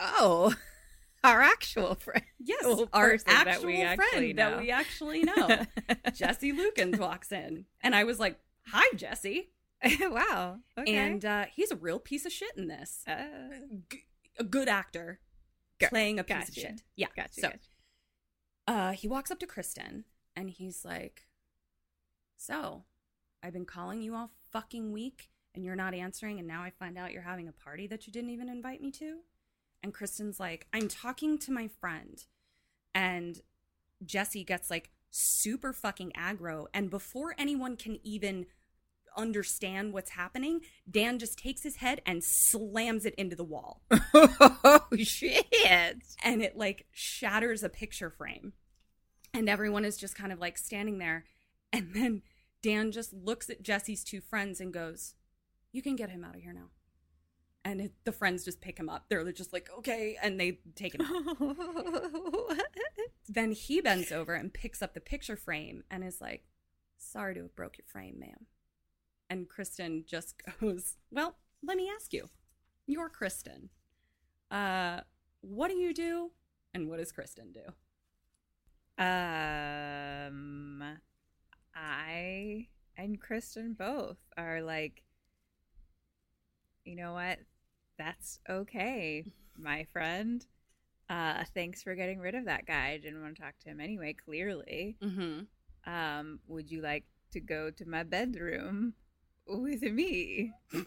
Oh, 0.00 0.54
our 1.24 1.40
actual 1.40 1.94
friend. 1.94 2.24
Yes, 2.38 2.64
our 2.92 3.16
actual 3.26 3.66
we 3.66 3.76
friend 3.76 4.00
actually 4.00 4.32
that 4.34 4.60
we 4.60 4.70
actually 4.70 5.22
know. 5.22 5.64
Jesse 6.14 6.52
Lukens 6.52 6.98
walks 6.98 7.30
in, 7.32 7.66
and 7.80 7.94
I 7.94 8.04
was 8.04 8.18
like, 8.18 8.38
"Hi, 8.68 8.94
Jesse." 8.96 9.50
wow. 10.00 10.58
Okay. 10.78 10.94
And 10.94 11.24
uh, 11.24 11.44
he's 11.54 11.70
a 11.70 11.76
real 11.76 11.98
piece 11.98 12.24
of 12.24 12.32
shit 12.32 12.52
in 12.56 12.68
this. 12.68 13.02
uh, 13.06 13.24
G- 13.90 14.04
a 14.38 14.44
good 14.44 14.68
actor 14.68 15.20
playing 15.88 16.18
a 16.18 16.24
piece 16.24 16.48
of 16.48 16.54
shit. 16.54 16.82
Yeah. 16.96 17.08
gotcha. 17.16 17.32
So 17.40 17.48
gotcha. 17.48 17.58
uh, 18.68 18.92
he 18.92 19.08
walks 19.08 19.30
up 19.30 19.40
to 19.40 19.46
Kristen 19.46 20.04
and 20.36 20.48
he's 20.50 20.84
like, 20.84 21.22
So, 22.36 22.84
I've 23.42 23.52
been 23.52 23.64
calling 23.66 24.02
you 24.02 24.14
all 24.14 24.30
fucking 24.52 24.92
week 24.92 25.30
and 25.54 25.64
you're 25.64 25.76
not 25.76 25.92
answering, 25.94 26.38
and 26.38 26.48
now 26.48 26.62
I 26.62 26.70
find 26.70 26.96
out 26.96 27.12
you're 27.12 27.22
having 27.22 27.46
a 27.48 27.52
party 27.52 27.86
that 27.88 28.06
you 28.06 28.12
didn't 28.12 28.30
even 28.30 28.48
invite 28.48 28.80
me 28.80 28.90
to. 28.92 29.18
And 29.82 29.92
Kristen's 29.92 30.38
like, 30.38 30.66
I'm 30.72 30.88
talking 30.88 31.38
to 31.38 31.52
my 31.52 31.68
friend. 31.80 32.22
And 32.94 33.40
Jesse 34.04 34.44
gets 34.44 34.70
like 34.70 34.90
super 35.10 35.72
fucking 35.72 36.12
aggro. 36.16 36.66
And 36.72 36.90
before 36.90 37.34
anyone 37.38 37.76
can 37.76 37.98
even 38.02 38.46
understand 39.16 39.92
what's 39.92 40.12
happening, 40.12 40.60
Dan 40.90 41.18
just 41.18 41.38
takes 41.38 41.62
his 41.62 41.76
head 41.76 42.00
and 42.06 42.22
slams 42.24 43.04
it 43.04 43.14
into 43.16 43.36
the 43.36 43.44
wall. 43.44 43.82
oh 44.14 44.86
shit! 44.98 45.46
and 46.22 46.42
it 46.42 46.56
like 46.56 46.86
shatters 46.92 47.62
a 47.62 47.68
picture 47.68 48.10
frame. 48.10 48.52
And 49.34 49.48
everyone 49.48 49.84
is 49.84 49.96
just 49.96 50.16
kind 50.16 50.32
of 50.32 50.38
like 50.38 50.58
standing 50.58 50.98
there. 50.98 51.24
And 51.72 51.94
then 51.94 52.22
Dan 52.62 52.92
just 52.92 53.12
looks 53.12 53.48
at 53.48 53.62
Jesse's 53.62 54.04
two 54.04 54.20
friends 54.20 54.60
and 54.60 54.72
goes, 54.72 55.14
You 55.72 55.82
can 55.82 55.96
get 55.96 56.10
him 56.10 56.24
out 56.24 56.36
of 56.36 56.42
here 56.42 56.52
now. 56.52 56.68
And 57.64 57.80
it, 57.80 57.92
the 58.04 58.12
friends 58.12 58.44
just 58.44 58.60
pick 58.60 58.78
him 58.78 58.88
up. 58.88 59.06
They're 59.08 59.30
just 59.32 59.52
like, 59.52 59.68
Okay. 59.78 60.16
And 60.22 60.38
they 60.38 60.58
take 60.74 60.94
him 60.94 61.06
then 63.28 63.52
he 63.52 63.80
bends 63.80 64.12
over 64.12 64.34
and 64.34 64.52
picks 64.52 64.82
up 64.82 64.94
the 64.94 65.00
picture 65.00 65.36
frame 65.36 65.84
and 65.90 66.04
is 66.04 66.20
like, 66.20 66.44
Sorry 66.98 67.34
to 67.34 67.42
have 67.42 67.56
broke 67.56 67.78
your 67.78 67.86
frame, 67.86 68.16
ma'am. 68.18 68.46
And 69.30 69.48
Kristen 69.48 70.04
just 70.06 70.34
goes, 70.60 70.96
Well, 71.10 71.36
let 71.62 71.76
me 71.76 71.90
ask 71.94 72.12
you. 72.12 72.28
You're 72.86 73.08
Kristen. 73.08 73.70
Uh, 74.50 75.00
what 75.40 75.68
do 75.68 75.76
you 75.76 75.94
do? 75.94 76.32
And 76.74 76.88
what 76.88 76.98
does 76.98 77.12
Kristen 77.12 77.52
do? 77.52 77.72
Um, 79.02 80.82
I 81.74 82.68
and 82.96 83.20
Kristen 83.20 83.74
both 83.74 84.18
are 84.36 84.60
like, 84.62 85.02
you 86.84 86.96
know 86.96 87.14
what? 87.14 87.38
That's 88.04 88.40
okay, 88.50 89.24
my 89.56 89.84
friend. 89.92 90.44
Uh, 91.08 91.44
thanks 91.54 91.82
for 91.84 91.94
getting 91.94 92.18
rid 92.18 92.34
of 92.34 92.46
that 92.46 92.66
guy. 92.66 92.90
I 92.90 92.96
didn't 92.98 93.22
want 93.22 93.36
to 93.36 93.42
talk 93.42 93.54
to 93.60 93.68
him 93.70 93.80
anyway. 93.80 94.12
Clearly, 94.24 94.96
Mm-hmm. 95.02 95.92
um, 95.92 96.40
would 96.48 96.70
you 96.70 96.80
like 96.82 97.04
to 97.32 97.38
go 97.40 97.70
to 97.70 97.88
my 97.88 98.02
bedroom 98.02 98.94
with 99.46 99.82
me 99.82 100.52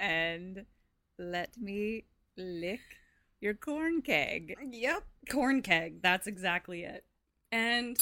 and 0.00 0.64
let 1.18 1.50
me 1.60 2.04
lick 2.38 2.80
your 3.40 3.54
corn 3.54 4.00
keg? 4.00 4.54
Yep. 4.70 5.02
Corn 5.30 5.60
keg. 5.60 6.00
That's 6.02 6.26
exactly 6.26 6.82
it. 6.84 7.04
And 7.50 7.96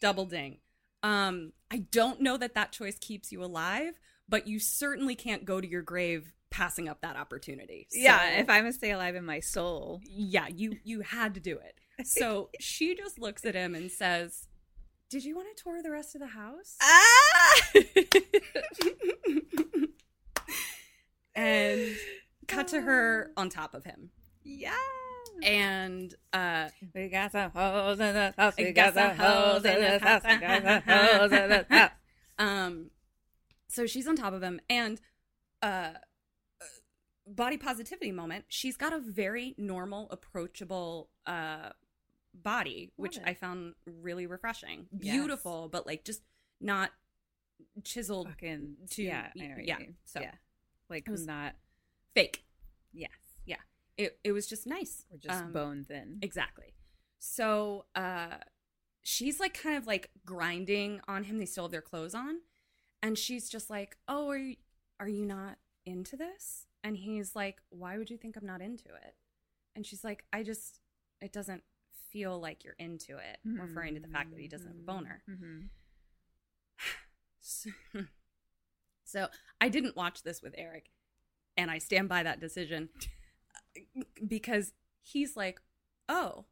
double 0.00 0.24
ding. 0.24 0.58
Um, 1.02 1.52
I 1.70 1.78
don't 1.90 2.20
know 2.22 2.36
that 2.38 2.54
that 2.54 2.72
choice 2.72 2.96
keeps 2.98 3.32
you 3.32 3.44
alive, 3.44 4.00
but 4.28 4.46
you 4.46 4.58
certainly 4.58 5.14
can't 5.14 5.44
go 5.44 5.60
to 5.60 5.68
your 5.68 5.82
grave 5.82 6.32
passing 6.50 6.88
up 6.88 7.00
that 7.02 7.16
opportunity. 7.16 7.86
Yeah, 7.92 8.38
if 8.40 8.50
I'm 8.50 8.62
gonna 8.62 8.72
stay 8.72 8.90
alive 8.90 9.14
in 9.14 9.24
my 9.24 9.40
soul. 9.40 10.00
yeah, 10.04 10.48
you 10.48 10.76
you 10.84 11.00
had 11.00 11.34
to 11.34 11.40
do 11.40 11.58
it. 11.58 11.74
So 12.06 12.50
she 12.60 12.94
just 12.94 13.18
looks 13.18 13.44
at 13.44 13.54
him 13.54 13.74
and 13.74 13.90
says, 13.90 14.46
"Did 15.10 15.24
you 15.24 15.36
want 15.36 15.54
to 15.56 15.62
tour 15.62 15.82
the 15.82 15.90
rest 15.90 16.14
of 16.14 16.20
the 16.20 16.28
house?" 16.28 16.76
Ah! 16.82 17.62
and 21.34 21.96
cut 22.48 22.68
to 22.68 22.80
her 22.80 23.30
on 23.36 23.48
top 23.48 23.74
of 23.74 23.84
him. 23.84 24.10
yeah. 24.44 24.72
And 25.42 26.14
uh 26.34 26.68
We 26.94 27.08
got 27.08 27.32
some 27.32 27.50
hoes 27.52 27.98
in 27.98 28.12
the 28.14 28.34
house. 28.36 28.54
We 28.58 28.72
got 28.72 28.94
got 28.94 29.16
some 29.16 29.26
hoes 29.26 29.64
in 29.64 29.80
the 29.80 29.98
house. 29.98 30.22
We 30.24 30.36
got 30.38 30.62
some 30.62 30.82
hoes 30.82 31.32
in 31.32 31.48
the 31.48 31.66
house. 31.74 31.90
um 32.38 32.90
so 33.68 33.86
she's 33.86 34.06
on 34.06 34.16
top 34.16 34.34
of 34.34 34.42
him 34.42 34.60
and 34.68 35.00
uh 35.62 35.92
body 37.36 37.56
positivity 37.56 38.12
moment 38.12 38.44
she's 38.48 38.76
got 38.76 38.92
a 38.92 38.98
very 38.98 39.54
normal 39.56 40.08
approachable 40.10 41.08
uh 41.26 41.70
body 42.34 42.92
which 42.96 43.16
it. 43.16 43.22
i 43.26 43.34
found 43.34 43.74
really 43.86 44.26
refreshing 44.26 44.86
Yes. 45.00 45.14
beautiful 45.14 45.68
but 45.68 45.86
like 45.86 46.04
just 46.04 46.22
not 46.60 46.90
chiseled 47.84 48.28
Fucking 48.28 48.76
to- 48.90 49.02
yeah, 49.02 49.30
yeah, 49.34 49.78
so- 50.04 50.20
yeah, 50.20 50.34
like 50.88 51.06
It 51.06 51.10
was- 51.10 51.26
not 51.26 51.54
fake 52.14 52.44
yes. 52.92 53.10
yeah 53.44 53.56
it 53.96 54.18
it 54.24 54.32
was 54.32 54.46
just 54.46 54.66
nice. 54.66 55.04
Or 55.10 55.18
just 55.18 55.42
Um, 55.44 55.52
bone 55.52 55.84
thin. 55.84 56.18
Exactly. 56.22 56.72
So 57.18 57.84
uh 57.94 58.38
she's 59.02 59.38
like 59.38 59.52
kind 59.60 59.76
of 59.76 59.86
like 59.86 60.10
grinding 60.24 61.00
on 61.06 61.24
him. 61.24 61.36
They 61.38 61.44
still 61.46 61.64
have 61.64 61.70
their 61.70 61.82
clothes 61.82 62.14
on. 62.14 62.40
And 63.02 63.18
she's 63.18 63.50
just 63.50 63.68
like, 63.68 63.98
Oh, 64.08 64.28
are 64.30 64.38
you 64.38 64.56
are 64.98 65.08
you 65.08 65.26
not 65.26 65.58
into 65.84 66.16
this? 66.16 66.66
And 66.82 66.96
he's 66.96 67.36
like, 67.36 67.58
Why 67.70 67.98
would 67.98 68.10
you 68.10 68.16
think 68.16 68.36
I'm 68.36 68.46
not 68.46 68.60
into 68.60 68.88
it? 68.88 69.14
And 69.74 69.86
she's 69.86 70.04
like, 70.04 70.24
I 70.32 70.42
just 70.42 70.80
it 71.20 71.32
doesn't 71.32 71.62
feel 72.10 72.40
like 72.40 72.64
you're 72.64 72.74
into 72.78 73.18
it, 73.18 73.38
referring 73.44 73.94
to 73.94 74.00
the 74.00 74.08
fact 74.08 74.30
that 74.30 74.40
he 74.40 74.48
doesn't 74.48 74.66
have 74.66 74.76
a 74.76 74.82
boner. 74.82 75.22
Mm-hmm. 75.30 75.66
So, 77.40 77.70
so 79.04 79.28
I 79.60 79.68
didn't 79.68 79.96
watch 79.96 80.22
this 80.22 80.42
with 80.42 80.54
Eric, 80.56 80.90
and 81.56 81.70
I 81.70 81.78
stand 81.78 82.08
by 82.08 82.22
that 82.22 82.40
decision 82.40 82.88
because 84.26 84.72
he's 85.02 85.36
like, 85.36 85.60
oh, 86.08 86.46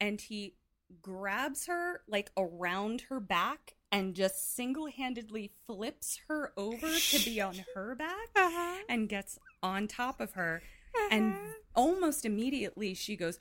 and 0.00 0.20
he 0.20 0.56
grabs 1.00 1.66
her 1.66 2.02
like 2.06 2.30
around 2.36 3.02
her 3.08 3.18
back 3.18 3.76
and 3.90 4.14
just 4.14 4.54
single 4.54 4.88
handedly 4.88 5.52
flips 5.66 6.20
her 6.28 6.52
over 6.56 6.88
to 6.98 7.24
be 7.24 7.40
on 7.40 7.64
her 7.74 7.94
back 7.94 8.84
and 8.88 9.08
gets 9.08 9.38
on 9.62 9.86
top 9.88 10.20
of 10.20 10.32
her. 10.34 10.62
And 11.10 11.34
almost 11.74 12.24
immediately 12.24 12.94
she 12.94 13.16
goes, 13.16 13.40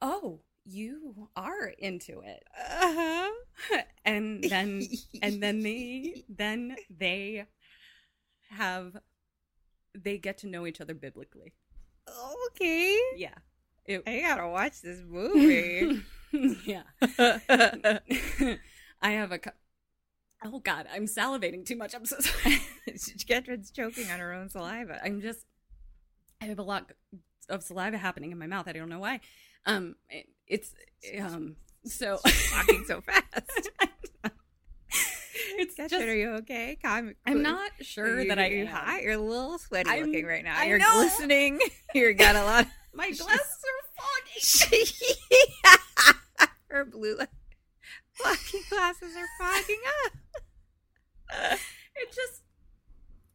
oh, 0.00 0.40
you 0.64 1.28
are 1.36 1.66
into 1.78 2.20
it 2.20 2.42
Uh-huh. 2.58 3.30
and 4.04 4.42
then 4.42 4.82
and 5.22 5.40
then 5.42 5.62
they 5.62 6.24
then 6.28 6.76
they 6.90 7.44
have 8.50 8.96
they 9.94 10.18
get 10.18 10.38
to 10.38 10.48
know 10.48 10.66
each 10.66 10.80
other 10.80 10.92
biblically 10.94 11.52
Okay. 12.48 12.98
yeah 13.16 13.34
it, 13.84 14.02
I 14.08 14.20
gotta 14.20 14.48
watch 14.48 14.80
this 14.82 15.00
movie. 15.06 16.02
yeah 16.66 16.82
i 19.00 19.10
have 19.12 19.30
a 19.32 19.38
oh 20.44 20.58
god 20.58 20.86
i'm 20.92 21.06
salivating 21.06 21.64
too 21.64 21.76
much 21.76 21.94
i'm 21.94 22.04
so 22.04 22.16
sorry 22.18 22.60
Catherine's 23.28 23.70
choking 23.70 24.10
on 24.10 24.18
her 24.18 24.32
own 24.32 24.48
saliva. 24.48 25.00
i'm 25.04 25.20
just 25.20 25.46
i 26.46 26.48
have 26.48 26.58
a 26.60 26.62
lot 26.62 26.90
of 27.48 27.62
saliva 27.62 27.98
happening 27.98 28.30
in 28.32 28.38
my 28.38 28.46
mouth 28.46 28.68
i 28.68 28.72
don't 28.72 28.88
know 28.88 29.00
why 29.00 29.20
um 29.66 29.96
it, 30.08 30.26
it's 30.46 30.72
um 31.20 31.56
so 31.84 32.18
talking 32.52 32.84
so 32.86 33.00
fast. 33.06 33.70
it's 35.58 35.74
just 35.76 35.92
are 35.94 36.14
you 36.14 36.30
okay? 36.30 36.76
Calm, 36.82 37.14
i'm 37.26 37.42
not 37.42 37.70
sure 37.80 38.20
you, 38.20 38.28
that 38.28 38.38
i 38.38 38.46
you 38.48 38.62
am. 38.62 38.66
hot? 38.68 39.02
You're 39.02 39.12
a 39.14 39.18
little 39.18 39.58
sweaty 39.58 39.90
I'm- 39.90 40.06
looking 40.06 40.26
right 40.26 40.44
now. 40.44 40.54
I 40.56 40.66
You're 40.66 40.78
know. 40.78 40.92
glistening. 40.94 41.58
You're 41.94 42.12
got 42.14 42.36
a 42.36 42.42
lot. 42.44 42.66
my 42.94 43.10
glasses 43.12 43.64
are 43.72 43.82
fogging 43.96 44.96
her 46.68 46.84
blue 46.84 47.16
blocking 48.18 48.60
glasses 48.70 49.14
are 49.16 49.28
fogging 49.38 49.80
up. 50.04 51.58
it 51.96 52.12
just 52.14 52.42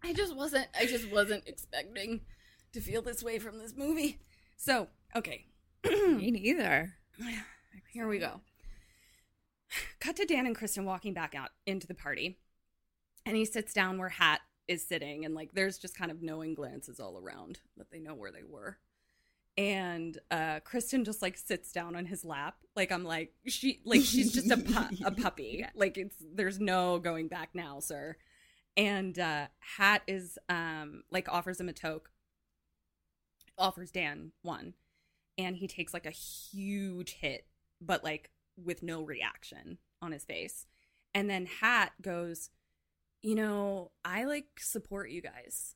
I 0.04 0.14
just 0.14 0.36
wasn't 0.36 0.68
I 0.80 0.86
just 0.86 1.10
wasn't 1.12 1.48
expecting 1.48 2.22
to 2.74 2.82
feel 2.82 3.02
this 3.02 3.24
way 3.24 3.40
from 3.40 3.60
this 3.60 3.76
movie. 3.76 4.20
So, 4.58 4.88
okay. 5.16 5.46
Me 5.84 6.32
neither. 6.32 6.94
Here 7.92 8.08
we 8.08 8.20
go. 8.20 8.42
Cut 10.00 10.16
to 10.18 10.26
Dan 10.26 10.46
and 10.46 10.56
Kristen 10.56 10.86
walking 10.86 11.14
back 11.14 11.36
out 11.36 11.50
into 11.66 11.88
the 11.88 11.94
party. 11.94 12.38
And 13.26 13.36
he 13.36 13.46
sits 13.46 13.74
down 13.74 13.98
where 13.98 14.10
Hat 14.10 14.42
is 14.68 14.88
sitting 14.88 15.26
and 15.26 15.36
like 15.36 15.52
there's 15.54 15.78
just 15.78 15.98
kind 15.98 16.12
of 16.12 16.22
knowing 16.22 16.54
glances 16.54 17.00
all 17.00 17.18
around 17.18 17.60
that 17.78 17.92
they 17.92 18.00
know 18.00 18.14
where 18.14 18.32
they 18.32 18.44
were. 18.44 18.78
And 19.58 20.18
uh 20.30 20.62
Kristen 20.64 21.04
just 21.04 21.22
like 21.22 21.38
sits 21.38 21.72
down 21.72 21.96
on 21.96 22.06
his 22.06 22.24
lap. 22.24 22.56
Like 22.76 22.92
I'm 22.92 23.04
like 23.04 23.34
she 23.48 23.82
like 23.86 24.02
she's 24.02 24.32
just 24.32 24.50
a 24.50 24.58
pu- 24.58 25.04
a 25.06 25.12
puppy. 25.22 25.66
Like 25.76 25.98
it's 25.98 26.16
there's 26.34 26.60
no 26.60 27.00
going 27.00 27.28
back 27.28 27.50
now, 27.54 27.80
sir. 27.80 28.16
And 28.78 29.18
uh 29.20 29.48
Hat 29.78 30.04
is 30.08 30.38
um 30.48 31.04
like 31.12 31.28
offers 31.30 31.60
him 31.60 31.70
a 31.70 31.74
toke. 31.74 32.10
Offers 33.62 33.92
Dan 33.92 34.32
one 34.42 34.74
and 35.38 35.56
he 35.56 35.68
takes 35.68 35.94
like 35.94 36.06
a 36.06 36.12
huge 36.12 37.14
hit, 37.14 37.46
but 37.80 38.04
like 38.04 38.30
with 38.62 38.84
no 38.84 39.02
reaction 39.02 39.78
on 40.02 40.12
his 40.12 40.26
face. 40.26 40.66
And 41.14 41.30
then 41.30 41.46
Hat 41.46 41.94
goes, 42.02 42.50
You 43.22 43.36
know, 43.36 43.92
I 44.04 44.24
like 44.26 44.60
support 44.60 45.10
you 45.10 45.22
guys. 45.22 45.76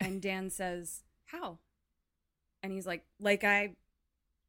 And 0.00 0.20
Dan 0.22 0.50
says, 0.50 1.02
How? 1.26 1.58
And 2.62 2.72
he's 2.72 2.86
like, 2.86 3.04
Like 3.20 3.44
I 3.44 3.76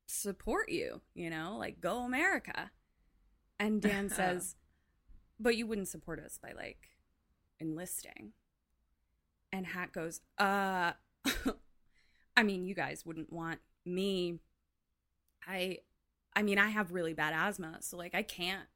support 0.06 0.70
you, 0.70 1.02
you 1.14 1.30
know, 1.30 1.58
like 1.58 1.80
go 1.80 2.00
America. 2.00 2.72
And 3.60 3.82
Dan 3.82 4.10
says, 4.14 4.56
But 5.40 5.56
you 5.56 5.68
wouldn't 5.68 5.88
support 5.90 6.20
us 6.20 6.40
by 6.42 6.54
like 6.54 6.90
enlisting. 7.60 8.34
And 9.52 9.68
Hat 9.68 9.94
goes, 9.94 10.22
Uh, 10.38 10.94
I 12.36 12.44
mean, 12.44 12.66
you 12.66 12.76
guys 12.76 13.06
wouldn't 13.06 13.32
want 13.32 13.60
me. 13.86 14.40
I 15.48 15.80
i 16.36 16.42
mean 16.42 16.58
i 16.58 16.70
have 16.70 16.92
really 16.92 17.14
bad 17.14 17.34
asthma 17.34 17.78
so 17.82 17.98
like 17.98 18.16
i 18.16 18.24
can't 18.24 18.68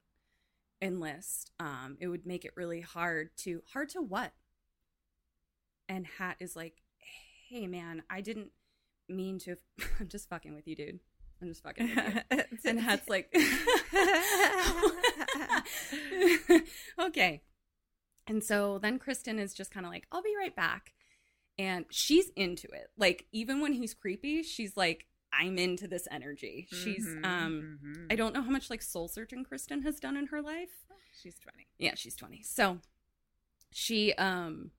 enlist. 0.80 1.52
Um 1.60 1.98
it 2.00 2.08
would 2.08 2.26
make 2.26 2.46
it 2.46 2.52
really 2.56 2.82
hard 2.82 3.30
to 3.38 3.64
hard 3.74 3.90
to 3.90 4.02
what? 4.02 4.32
And 5.90 6.06
hat 6.06 6.38
is 6.40 6.56
like 6.56 6.84
hey 7.50 7.66
man 7.68 8.04
i 8.10 8.22
didn't 8.22 8.52
mean 9.10 9.40
to 9.40 9.58
i'm 10.00 10.08
just 10.08 10.30
fucking 10.30 10.54
with 10.54 10.68
you 10.68 10.76
dude. 10.76 11.00
I'm 11.42 11.48
just 11.48 11.64
fucking 11.64 11.96
with 11.96 12.24
you. 12.32 12.44
And 12.66 12.80
hat's 12.80 13.10
like 13.10 13.34
okay. 17.00 17.42
And 18.28 18.44
so 18.44 18.78
then 18.78 19.00
kristen 19.00 19.40
is 19.40 19.54
just 19.54 19.72
kind 19.72 19.86
of 19.86 19.92
like 19.92 20.06
i'll 20.12 20.22
be 20.22 20.36
right 20.38 20.56
back 20.56 20.94
and 21.60 21.86
she's 21.90 22.30
into 22.36 22.68
it 22.68 22.88
like 22.98 23.26
even 23.32 23.60
when 23.62 23.74
he's 23.74 23.94
creepy 23.94 24.44
she's 24.44 24.78
like 24.78 25.08
i'm 25.34 25.58
into 25.58 25.88
this 25.88 26.08
energy 26.12 26.68
she's 26.72 27.06
Mhm, 27.08 27.26
um 27.26 27.80
mhm. 27.84 28.06
i 28.12 28.16
don't 28.16 28.34
know 28.34 28.42
how 28.42 28.50
much 28.52 28.70
like 28.70 28.82
soul 28.82 29.08
searching 29.08 29.44
kristen 29.44 29.82
has 29.82 30.00
done 30.00 30.16
in 30.18 30.28
her 30.28 30.42
life 30.42 30.86
She's 31.22 31.40
20. 31.40 31.68
yeah 31.80 31.96
she's 31.96 32.16
20 32.16 32.44
so 32.44 32.80
she 33.72 34.14
um 34.14 34.72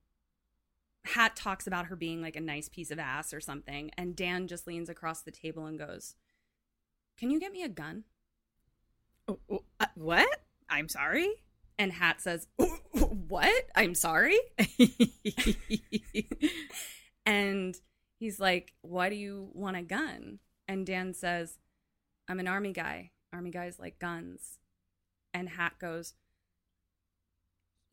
hat 1.05 1.35
talks 1.35 1.65
about 1.67 1.85
her 1.87 1.95
being 1.95 2.21
like 2.21 2.35
a 2.35 2.41
nice 2.41 2.69
piece 2.69 2.91
of 2.91 2.99
ass 2.99 3.33
or 3.33 3.41
something 3.41 3.91
and 3.97 4.15
dan 4.15 4.47
just 4.47 4.67
leans 4.67 4.89
across 4.89 5.21
the 5.21 5.31
table 5.31 5.65
and 5.65 5.77
goes 5.79 6.15
can 7.17 7.29
you 7.31 7.39
get 7.39 7.51
me 7.51 7.63
a 7.63 7.69
gun 7.69 8.03
Oh, 9.27 9.37
oh, 9.51 9.63
uh, 9.79 9.85
what? 9.93 10.27
I'm 10.71 10.89
sorry? 10.89 11.29
And 11.79 11.93
hat 11.93 12.21
says 12.21 12.47
what 13.27 13.65
i'm 13.75 13.95
sorry 13.95 14.37
and 17.25 17.75
he's 18.19 18.39
like, 18.39 18.73
Why 18.81 19.09
do 19.09 19.15
you 19.15 19.49
want 19.53 19.77
a 19.77 19.81
gun? 19.81 20.39
And 20.67 20.85
Dan 20.85 21.13
says, 21.13 21.57
I'm 22.27 22.39
an 22.39 22.47
army 22.47 22.73
guy. 22.73 23.11
Army 23.33 23.49
guys 23.49 23.79
like 23.79 23.99
guns. 23.99 24.59
And 25.33 25.49
Hat 25.49 25.73
goes, 25.79 26.13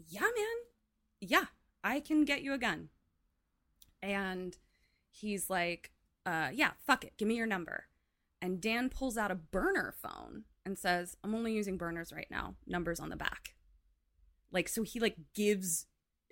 Yeah, 0.06 0.20
man. 0.20 0.56
Yeah, 1.20 1.46
I 1.82 2.00
can 2.00 2.24
get 2.24 2.42
you 2.42 2.52
a 2.52 2.58
gun. 2.58 2.90
And 4.02 4.56
he's 5.10 5.48
like, 5.48 5.92
uh, 6.26 6.48
Yeah, 6.52 6.72
fuck 6.86 7.04
it. 7.04 7.14
Give 7.16 7.28
me 7.28 7.36
your 7.36 7.46
number. 7.46 7.84
And 8.42 8.60
Dan 8.60 8.90
pulls 8.90 9.16
out 9.16 9.30
a 9.30 9.36
burner 9.36 9.94
phone 10.02 10.44
and 10.64 10.78
says, 10.78 11.16
I'm 11.24 11.34
only 11.34 11.54
using 11.54 11.78
burners 11.78 12.12
right 12.12 12.28
now. 12.30 12.56
Numbers 12.66 13.00
on 13.00 13.08
the 13.08 13.16
back. 13.16 13.55
Like, 14.52 14.68
so 14.68 14.82
he 14.82 15.00
like 15.00 15.16
gives 15.34 15.86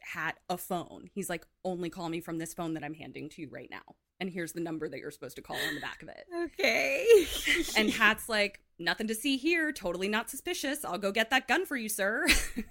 Hat 0.04 0.38
a 0.50 0.58
phone. 0.58 1.08
He's 1.14 1.30
like, 1.30 1.46
only 1.64 1.88
call 1.88 2.08
me 2.08 2.20
from 2.20 2.38
this 2.38 2.52
phone 2.52 2.74
that 2.74 2.84
I'm 2.84 2.94
handing 2.94 3.28
to 3.30 3.42
you 3.42 3.48
right 3.50 3.70
now. 3.70 3.96
And 4.20 4.30
here's 4.30 4.52
the 4.52 4.60
number 4.60 4.88
that 4.88 4.98
you're 4.98 5.10
supposed 5.10 5.36
to 5.36 5.42
call 5.42 5.56
on 5.56 5.74
the 5.74 5.80
back 5.80 6.02
of 6.02 6.08
it. 6.08 6.26
Okay. 6.44 7.26
And 7.76 7.90
Hat's 7.90 8.28
like, 8.28 8.60
nothing 8.78 9.08
to 9.08 9.14
see 9.14 9.36
here. 9.36 9.72
Totally 9.72 10.08
not 10.08 10.30
suspicious. 10.30 10.84
I'll 10.84 10.98
go 10.98 11.10
get 11.10 11.30
that 11.30 11.48
gun 11.48 11.66
for 11.66 11.76
you, 11.76 11.88
sir. 11.88 12.26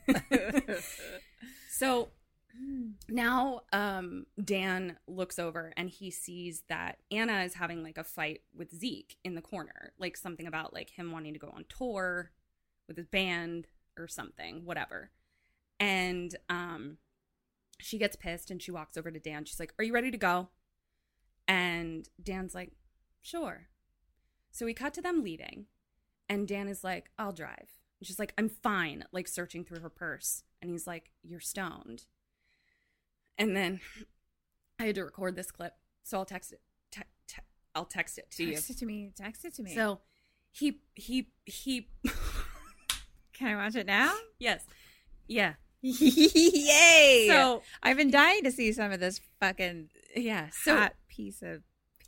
so 1.70 2.10
now 3.10 3.62
um, 3.74 4.26
Dan 4.44 4.98
looks 5.08 5.40
over 5.40 5.74
and 5.76 5.90
he 5.90 6.12
sees 6.12 6.64
that 6.70 7.00
Anna 7.12 7.42
is 7.42 7.56
having 7.56 7.84
like 7.84 7.98
a 7.98 8.04
fight 8.04 8.42
with 8.56 8.74
Zeke 8.74 9.18
in 9.24 9.36
the 9.36 9.42
corner. 9.42 9.94
Like 9.98 10.16
something 10.16 10.48
about 10.48 10.74
like 10.74 10.92
him 10.92 11.12
wanting 11.12 11.34
to 11.34 11.40
go 11.40 11.52
on 11.54 11.66
tour 11.68 12.32
with 12.88 12.98
his 12.98 13.08
band 13.08 13.68
or 13.98 14.08
something, 14.08 14.66
whatever. 14.66 15.10
And 15.80 16.36
um, 16.50 16.98
she 17.80 17.98
gets 17.98 18.16
pissed 18.16 18.50
and 18.50 18.62
she 18.62 18.72
walks 18.72 18.98
over 18.98 19.12
to 19.12 19.20
Dan. 19.20 19.46
She's 19.46 19.60
like, 19.60 19.74
Are 19.78 19.84
you 19.84 19.94
ready 19.94 20.12
to 20.12 20.18
go? 20.18 20.50
And 21.48 22.08
Dan's 22.22 22.56
like, 22.56 22.72
Sure. 23.22 23.68
So 24.52 24.66
we 24.66 24.74
cut 24.74 24.94
to 24.94 25.02
them 25.02 25.24
leaving, 25.24 25.66
and 26.30 26.48
Dan 26.48 26.68
is 26.68 26.84
like, 26.84 27.10
I'll 27.18 27.32
drive. 27.32 27.70
And 28.00 28.08
she's 28.08 28.20
like, 28.20 28.34
I'm 28.38 28.50
fine, 28.50 29.04
like 29.12 29.28
searching 29.28 29.64
through 29.64 29.80
her 29.80 29.90
purse. 29.90 30.44
And 30.62 30.70
he's 30.72 30.88
like, 30.88 31.12
You're 31.24 31.40
stoned. 31.40 32.06
And 33.38 33.56
then 33.56 33.80
I 34.80 34.86
had 34.86 34.96
to 34.96 35.04
record 35.04 35.36
this 35.36 35.52
clip, 35.52 35.74
so 36.04 36.18
I'll 36.20 36.26
text 36.26 36.54
it. 36.54 36.62
Te- 36.92 37.02
te- 37.28 37.42
I'll 37.76 37.86
text 37.86 38.18
it 38.18 38.30
to 38.32 38.38
Text 38.38 38.40
you. 38.40 38.54
Text 38.54 38.70
it 38.70 38.78
to 38.80 38.86
me. 38.86 39.12
Text 39.16 39.46
it 39.46 39.54
to 39.56 39.64
me. 39.64 39.74
So 39.74 40.00
he 40.52 40.80
he 40.96 41.30
he. 41.46 41.88
can 43.34 43.48
I 43.48 43.56
watch 43.56 43.76
it 43.76 43.88
now? 43.88 44.14
yes, 44.40 44.64
yeah. 45.28 45.54
Yay! 45.84 47.28
So 47.30 47.62
I've 47.84 47.98
been 47.98 48.10
dying 48.10 48.44
to 48.46 48.52
see 48.52 48.72
some 48.72 48.92
of 48.92 49.02
this 49.02 49.20
fucking 49.42 49.90
yeah. 50.16 50.48
So 50.52 50.78
hot 50.78 50.94
piece 51.10 51.42
of. 51.42 51.64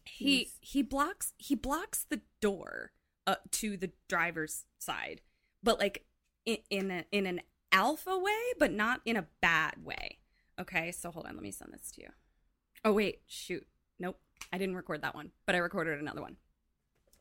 he 0.05 0.39
piece. 0.39 0.57
he 0.61 0.81
blocks 0.81 1.33
he 1.37 1.55
blocks 1.55 2.05
the 2.09 2.21
door 2.39 2.91
uh, 3.27 3.35
to 3.51 3.75
the 3.75 3.91
driver's 4.07 4.65
side, 4.79 5.21
but 5.61 5.77
like 5.77 6.05
in 6.45 6.57
in, 6.69 6.89
a, 6.89 7.05
in 7.11 7.27
an 7.27 7.41
alpha 7.73 8.17
way, 8.17 8.53
but 8.57 8.71
not 8.71 9.01
in 9.03 9.17
a 9.17 9.27
bad 9.41 9.83
way. 9.83 10.19
Okay, 10.59 10.91
so 10.93 11.11
hold 11.11 11.25
on, 11.25 11.33
let 11.33 11.43
me 11.43 11.51
send 11.51 11.73
this 11.73 11.91
to 11.91 12.01
you. 12.01 12.09
Oh 12.85 12.93
wait, 12.93 13.21
shoot, 13.27 13.67
nope, 13.99 14.17
I 14.53 14.57
didn't 14.57 14.75
record 14.75 15.01
that 15.01 15.15
one, 15.15 15.31
but 15.45 15.53
I 15.53 15.57
recorded 15.57 15.99
another 15.99 16.21
one. 16.21 16.37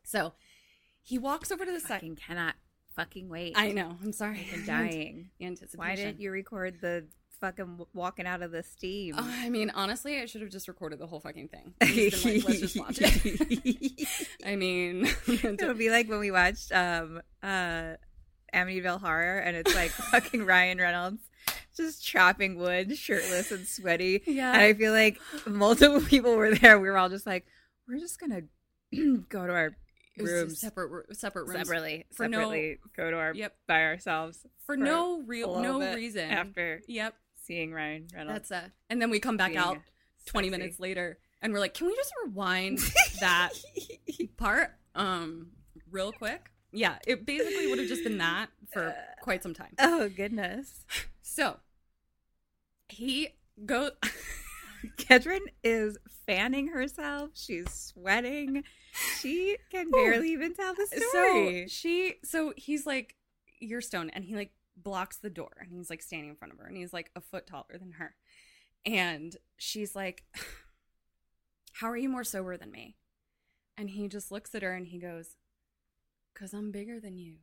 So 0.03 0.33
he 1.01 1.17
walks 1.17 1.51
over 1.51 1.65
to 1.65 1.71
the 1.71 1.81
side. 1.81 2.01
cannot 2.15 2.55
fucking 2.95 3.29
wait. 3.29 3.53
I 3.55 3.71
know. 3.71 3.97
I'm 4.03 4.11
sorry. 4.11 4.47
I'm 4.53 4.65
dying. 4.65 5.29
Anticipation. 5.41 5.79
Why 5.79 5.95
didn't 5.95 6.19
you 6.19 6.31
record 6.31 6.79
the 6.81 7.07
fucking 7.41 7.85
walking 7.93 8.25
out 8.25 8.41
of 8.41 8.51
the 8.51 8.63
steam? 8.63 9.15
Uh, 9.17 9.23
I 9.25 9.49
mean, 9.49 9.71
honestly, 9.75 10.19
I 10.19 10.25
should 10.25 10.41
have 10.41 10.51
just 10.51 10.67
recorded 10.67 10.99
the 10.99 11.07
whole 11.07 11.19
fucking 11.19 11.49
thing. 11.49 11.73
Been 11.79 12.39
like, 12.39 12.47
Let's 12.47 12.59
just 12.59 12.79
watch 12.79 12.97
it. 13.01 14.07
I 14.45 14.55
mean, 14.55 15.07
it 15.27 15.61
would 15.61 15.77
be 15.77 15.89
like 15.89 16.09
when 16.09 16.19
we 16.19 16.31
watched 16.31 16.71
um 16.71 17.21
uh 17.43 17.93
Amityville 18.53 19.01
Horror 19.01 19.39
and 19.39 19.57
it's 19.57 19.75
like 19.75 19.91
fucking 19.91 20.45
Ryan 20.45 20.77
Reynolds 20.77 21.21
just 21.75 22.05
chopping 22.05 22.57
wood, 22.57 22.97
shirtless 22.97 23.51
and 23.51 23.67
sweaty. 23.67 24.23
Yeah. 24.25 24.53
And 24.53 24.61
I 24.61 24.73
feel 24.73 24.93
like 24.93 25.19
multiple 25.45 26.01
people 26.01 26.35
were 26.35 26.55
there. 26.55 26.79
We 26.79 26.89
were 26.89 26.97
all 26.97 27.09
just 27.09 27.25
like, 27.25 27.45
we're 27.87 27.99
just 27.99 28.19
gonna 28.19 28.43
go 29.29 29.45
to 29.45 29.53
our 29.53 29.75
rooms 30.23 30.59
separate 30.59 31.15
separate 31.17 31.47
rooms 31.47 31.59
separately. 31.59 32.05
For 32.13 32.27
no- 32.27 32.37
separately 32.39 32.77
go 32.95 33.11
to 33.11 33.17
our 33.17 33.33
Yep. 33.33 33.55
by 33.67 33.83
ourselves 33.83 34.39
for 34.65 34.75
for 34.75 34.77
no 34.77 35.21
real 35.21 35.59
no 35.61 35.79
reason. 35.95 36.29
after 36.29 36.81
Yep, 36.87 37.15
seeing 37.41 37.71
Ryan 37.73 38.07
Reynolds. 38.13 38.49
that's 38.49 38.65
uh 38.65 38.69
And 38.89 39.01
then 39.01 39.09
we 39.09 39.19
come 39.19 39.37
back 39.37 39.55
out 39.55 39.79
20 40.25 40.47
sexy. 40.47 40.59
minutes 40.59 40.79
later 40.79 41.19
and 41.41 41.53
we're 41.53 41.59
like, 41.59 41.73
"Can 41.73 41.87
we 41.87 41.95
just 41.95 42.11
rewind 42.25 42.79
that 43.19 43.51
part 44.37 44.71
um 44.95 45.51
real 45.91 46.11
quick?" 46.11 46.49
Yeah, 46.71 46.97
it 47.07 47.25
basically 47.25 47.67
would 47.67 47.79
have 47.79 47.87
just 47.87 48.03
been 48.03 48.17
that 48.17 48.49
for 48.73 48.93
quite 49.21 49.41
some 49.43 49.53
time. 49.53 49.73
Oh 49.79 50.09
goodness. 50.09 50.85
So, 51.21 51.59
he 52.89 53.29
go 53.65 53.91
Kedrin 54.97 55.39
is 55.63 55.97
fanning 56.25 56.67
herself. 56.69 57.31
She's 57.33 57.71
sweating. 57.71 58.63
She 59.19 59.57
can 59.71 59.91
barely 59.91 60.31
even 60.31 60.53
tell 60.53 60.73
the 60.73 60.87
story. 60.87 61.67
So 61.67 61.67
she, 61.67 62.15
so 62.23 62.53
he's 62.55 62.85
like, 62.85 63.15
"You're 63.59 63.81
stoned," 63.81 64.11
and 64.13 64.23
he 64.23 64.35
like 64.35 64.51
blocks 64.77 65.17
the 65.17 65.29
door, 65.29 65.51
and 65.59 65.71
he's 65.71 65.89
like 65.89 66.01
standing 66.01 66.29
in 66.29 66.35
front 66.35 66.53
of 66.53 66.59
her, 66.59 66.65
and 66.65 66.77
he's 66.77 66.93
like 66.93 67.11
a 67.15 67.21
foot 67.21 67.47
taller 67.47 67.77
than 67.77 67.93
her, 67.93 68.15
and 68.85 69.35
she's 69.57 69.95
like, 69.95 70.23
"How 71.73 71.87
are 71.87 71.97
you 71.97 72.09
more 72.09 72.23
sober 72.23 72.57
than 72.57 72.71
me?" 72.71 72.95
And 73.77 73.89
he 73.89 74.07
just 74.07 74.31
looks 74.31 74.55
at 74.55 74.63
her 74.63 74.73
and 74.73 74.87
he 74.87 74.99
goes, 74.99 75.35
"Cause 76.33 76.53
I'm 76.53 76.71
bigger 76.71 76.99
than 76.99 77.17
you," 77.17 77.35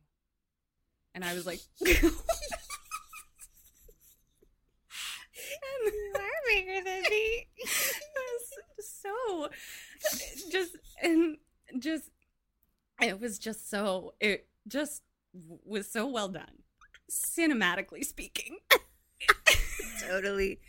and 1.13 1.23
I 1.23 1.33
was 1.33 1.45
like. 1.45 1.59
and 5.85 6.22
bigger 6.53 6.83
than 6.83 7.01
me. 7.09 7.47
so 8.79 9.49
just 10.51 10.75
and 11.01 11.37
just 11.79 12.09
it 13.01 13.19
was 13.19 13.39
just 13.39 13.69
so 13.69 14.13
it 14.19 14.47
just 14.67 15.01
was 15.65 15.89
so 15.89 16.07
well 16.07 16.27
done 16.29 16.63
cinematically 17.11 18.03
speaking 18.05 18.57
totally 20.07 20.59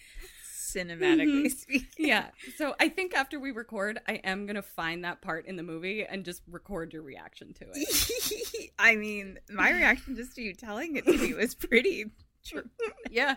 cinematically 0.44 1.46
Mhm. 1.46 1.50
speaking. 1.56 1.88
yeah 2.06 2.26
so 2.56 2.74
i 2.80 2.88
think 2.88 3.14
after 3.14 3.38
we 3.38 3.50
record 3.52 4.00
i 4.08 4.14
am 4.24 4.46
gonna 4.46 4.62
find 4.62 5.04
that 5.04 5.20
part 5.22 5.46
in 5.46 5.56
the 5.56 5.62
movie 5.62 6.04
and 6.04 6.24
just 6.24 6.42
record 6.50 6.92
your 6.92 7.02
reaction 7.02 7.52
to 7.54 7.64
it 7.72 8.70
I 8.78 8.96
mean, 8.96 9.38
my 9.50 9.70
reaction 9.70 10.16
just 10.16 10.34
to 10.34 10.42
you 10.42 10.52
telling 10.52 10.96
it 10.96 11.04
to 11.06 11.16
me 11.16 11.32
was 11.32 11.54
pretty 11.54 12.06
true. 12.44 12.68
yeah 13.10 13.36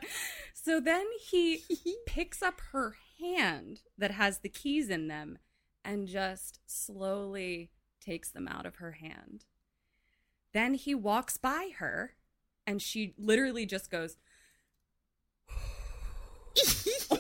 so 0.53 0.79
then 0.79 1.05
he 1.29 1.63
picks 2.05 2.41
up 2.41 2.61
her 2.71 2.95
hand 3.19 3.81
that 3.97 4.11
has 4.11 4.39
the 4.39 4.49
keys 4.49 4.89
in 4.89 5.07
them 5.07 5.37
and 5.83 6.07
just 6.07 6.59
slowly 6.65 7.71
takes 8.01 8.29
them 8.29 8.47
out 8.47 8.65
of 8.65 8.75
her 8.75 8.93
hand. 8.93 9.45
Then 10.53 10.73
he 10.73 10.95
walks 10.95 11.37
by 11.37 11.71
her 11.77 12.15
and 12.65 12.81
she 12.81 13.13
literally 13.17 13.65
just 13.65 13.89
goes, 13.89 14.17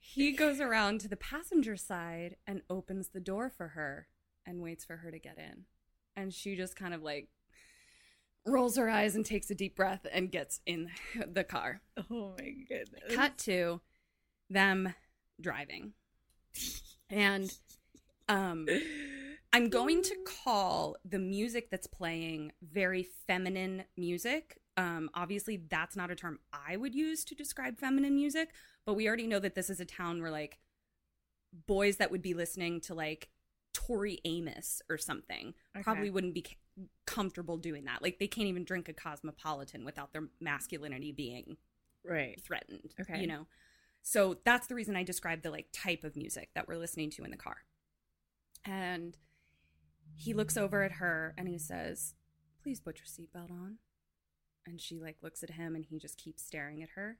he 0.00 0.32
goes 0.32 0.60
around 0.60 1.00
to 1.00 1.08
the 1.08 1.16
passenger 1.16 1.76
side 1.76 2.36
and 2.46 2.62
opens 2.70 3.08
the 3.08 3.20
door 3.20 3.50
for 3.50 3.68
her 3.68 4.08
and 4.46 4.60
waits 4.60 4.84
for 4.84 4.98
her 4.98 5.10
to 5.10 5.18
get 5.18 5.38
in. 5.38 5.64
And 6.14 6.32
she 6.32 6.54
just 6.54 6.76
kind 6.76 6.94
of 6.94 7.02
like 7.02 7.28
rolls 8.46 8.76
her 8.76 8.88
eyes 8.88 9.14
and 9.14 9.24
takes 9.24 9.50
a 9.50 9.54
deep 9.54 9.76
breath 9.76 10.06
and 10.10 10.30
gets 10.30 10.60
in 10.66 10.90
the 11.32 11.44
car. 11.44 11.80
Oh 12.10 12.34
my 12.38 12.50
goodness. 12.68 13.14
Cut 13.14 13.38
to 13.38 13.80
them 14.50 14.94
driving. 15.40 15.92
And 17.08 17.52
um 18.28 18.66
I'm 19.54 19.68
going 19.68 20.02
to 20.02 20.16
call 20.44 20.96
the 21.04 21.18
music 21.18 21.68
that's 21.70 21.86
playing 21.86 22.52
very 22.62 23.06
feminine 23.26 23.84
music. 23.96 24.58
Um 24.76 25.10
obviously 25.14 25.62
that's 25.68 25.96
not 25.96 26.10
a 26.10 26.16
term 26.16 26.38
I 26.52 26.76
would 26.76 26.94
use 26.94 27.24
to 27.26 27.34
describe 27.34 27.78
feminine 27.78 28.14
music, 28.14 28.50
but 28.86 28.94
we 28.94 29.06
already 29.06 29.26
know 29.26 29.38
that 29.38 29.54
this 29.54 29.70
is 29.70 29.80
a 29.80 29.84
town 29.84 30.20
where 30.20 30.30
like 30.30 30.58
boys 31.66 31.98
that 31.98 32.10
would 32.10 32.22
be 32.22 32.34
listening 32.34 32.80
to 32.80 32.94
like 32.94 33.28
Tori 33.72 34.20
Amos 34.24 34.82
or 34.90 34.98
something 34.98 35.54
Okay. 35.74 35.82
probably 35.82 36.10
wouldn't 36.10 36.34
be 36.34 36.44
comfortable 37.06 37.56
doing 37.56 37.84
that. 37.84 38.02
Like 38.02 38.18
they 38.18 38.26
can't 38.28 38.46
even 38.48 38.64
drink 38.64 38.88
a 38.88 38.92
cosmopolitan 38.92 39.84
without 39.84 40.12
their 40.12 40.28
masculinity 40.40 41.12
being 41.12 41.56
Right. 42.04 42.40
threatened. 42.42 42.94
Okay. 43.00 43.20
You 43.20 43.26
know? 43.26 43.46
So 44.02 44.38
that's 44.44 44.66
the 44.66 44.74
reason 44.74 44.96
I 44.96 45.02
described 45.04 45.42
the 45.42 45.50
like 45.50 45.68
type 45.72 46.02
of 46.04 46.16
music 46.16 46.50
that 46.54 46.66
we're 46.68 46.76
listening 46.78 47.10
to 47.10 47.24
in 47.24 47.30
the 47.30 47.36
car. 47.36 47.58
And 48.64 49.16
he 50.14 50.34
looks 50.34 50.56
over 50.56 50.82
at 50.82 50.92
her 50.92 51.34
and 51.38 51.48
he 51.48 51.58
says, 51.58 52.14
Please 52.62 52.80
put 52.80 52.98
your 52.98 53.06
seatbelt 53.06 53.50
on. 53.50 53.78
And 54.66 54.80
she 54.80 55.00
like 55.00 55.16
looks 55.22 55.42
at 55.42 55.50
him 55.50 55.74
and 55.74 55.84
he 55.84 55.98
just 55.98 56.16
keeps 56.18 56.42
staring 56.44 56.82
at 56.82 56.90
her. 56.90 57.18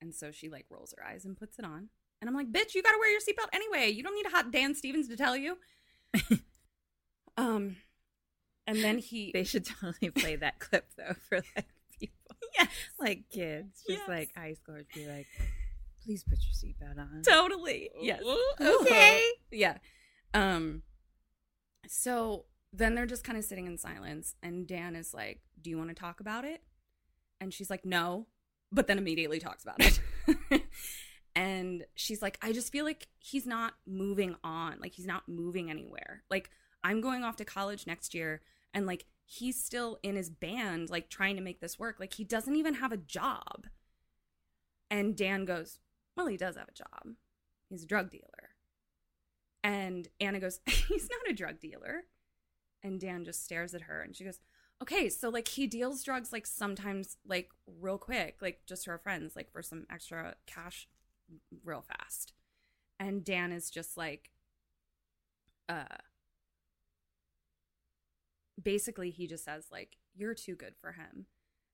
And 0.00 0.14
so 0.14 0.30
she 0.32 0.48
like 0.48 0.66
rolls 0.70 0.92
her 0.96 1.04
eyes 1.06 1.24
and 1.24 1.36
puts 1.36 1.58
it 1.58 1.64
on. 1.64 1.90
And 2.20 2.28
I'm 2.28 2.34
like, 2.34 2.52
bitch, 2.52 2.74
you 2.74 2.82
gotta 2.82 2.98
wear 2.98 3.10
your 3.10 3.20
seatbelt 3.20 3.48
anyway. 3.52 3.88
You 3.90 4.02
don't 4.02 4.14
need 4.14 4.26
a 4.26 4.30
hot 4.30 4.50
Dan 4.50 4.74
Stevens 4.74 5.08
to 5.08 5.16
tell 5.16 5.36
you. 5.36 5.58
um 7.36 7.76
and 8.66 8.78
then 8.84 8.98
he 8.98 9.30
They 9.32 9.44
should 9.44 9.64
totally 9.64 10.10
play 10.10 10.36
that 10.36 10.58
clip 10.58 10.86
though 10.96 11.14
for 11.28 11.38
like 11.56 11.66
people. 11.98 12.36
Yes. 12.58 12.68
Like 12.98 13.24
kids. 13.30 13.82
Just 13.88 14.00
Yes. 14.00 14.08
like 14.08 14.30
high 14.36 14.54
schoolers 14.54 14.86
be 14.94 15.06
like, 15.06 15.26
please 16.04 16.24
put 16.24 16.38
your 16.40 16.72
seatbelt 16.72 16.98
on. 16.98 17.22
totally 17.22 17.90
yes 18.00 18.22
Okay. 18.60 19.22
yeah 19.50 19.78
um 20.34 20.82
so 21.86 22.44
then 22.72 22.94
they're 22.94 23.06
just 23.06 23.24
kind 23.24 23.36
of 23.36 23.44
sitting 23.44 23.66
in 23.66 23.76
silence 23.76 24.34
and 24.42 24.66
dan 24.66 24.94
is 24.96 25.12
like 25.12 25.40
do 25.60 25.70
you 25.70 25.76
want 25.76 25.88
to 25.90 25.94
talk 25.94 26.20
about 26.20 26.44
it 26.44 26.62
and 27.40 27.52
she's 27.52 27.68
like 27.70 27.84
no 27.84 28.26
but 28.72 28.86
then 28.86 28.96
immediately 28.98 29.38
talks 29.40 29.62
about 29.64 29.76
it 29.80 30.00
and 31.36 31.84
she's 31.94 32.22
like 32.22 32.38
i 32.42 32.52
just 32.52 32.72
feel 32.72 32.84
like 32.84 33.08
he's 33.18 33.46
not 33.46 33.74
moving 33.86 34.34
on. 34.42 34.78
Like 34.80 34.94
he's 34.94 35.06
not 35.06 35.28
moving 35.28 35.70
anywhere. 35.70 36.22
Like 36.30 36.50
i'm 36.82 37.00
going 37.00 37.24
off 37.24 37.36
to 37.36 37.44
college 37.44 37.86
next 37.86 38.14
year 38.14 38.40
and 38.72 38.86
like 38.86 39.06
he's 39.24 39.62
still 39.62 39.98
in 40.02 40.16
his 40.16 40.30
band 40.30 40.90
like 40.90 41.08
trying 41.08 41.36
to 41.36 41.42
make 41.42 41.60
this 41.60 41.78
work. 41.78 41.96
Like 42.00 42.14
he 42.14 42.24
doesn't 42.24 42.56
even 42.56 42.74
have 42.74 42.92
a 42.92 42.96
job. 42.96 43.66
And 44.90 45.16
dan 45.16 45.44
goes 45.44 45.78
well 46.16 46.26
he 46.26 46.36
does 46.36 46.56
have 46.56 46.68
a 46.68 46.72
job. 46.72 47.14
He's 47.68 47.84
a 47.84 47.86
drug 47.86 48.10
dealer. 48.10 48.50
And 49.62 50.08
anna 50.18 50.40
goes 50.40 50.60
he's 50.66 51.08
not 51.08 51.30
a 51.30 51.34
drug 51.34 51.60
dealer. 51.60 52.04
And 52.82 52.98
dan 52.98 53.24
just 53.24 53.44
stares 53.44 53.74
at 53.74 53.82
her 53.82 54.00
and 54.02 54.16
she 54.16 54.24
goes 54.24 54.40
okay 54.82 55.10
so 55.10 55.28
like 55.28 55.48
he 55.48 55.66
deals 55.66 56.02
drugs 56.02 56.32
like 56.32 56.46
sometimes 56.46 57.18
like 57.26 57.50
real 57.66 57.98
quick 57.98 58.38
like 58.40 58.60
just 58.66 58.84
to 58.84 58.90
our 58.90 58.96
friends 58.96 59.36
like 59.36 59.52
for 59.52 59.60
some 59.60 59.84
extra 59.90 60.34
cash 60.46 60.88
real 61.64 61.82
fast 61.82 62.32
and 62.98 63.24
dan 63.24 63.52
is 63.52 63.70
just 63.70 63.96
like 63.96 64.30
uh 65.68 65.84
basically 68.62 69.10
he 69.10 69.26
just 69.26 69.44
says 69.44 69.66
like 69.70 69.96
you're 70.14 70.34
too 70.34 70.54
good 70.54 70.74
for 70.80 70.92
him 70.92 71.26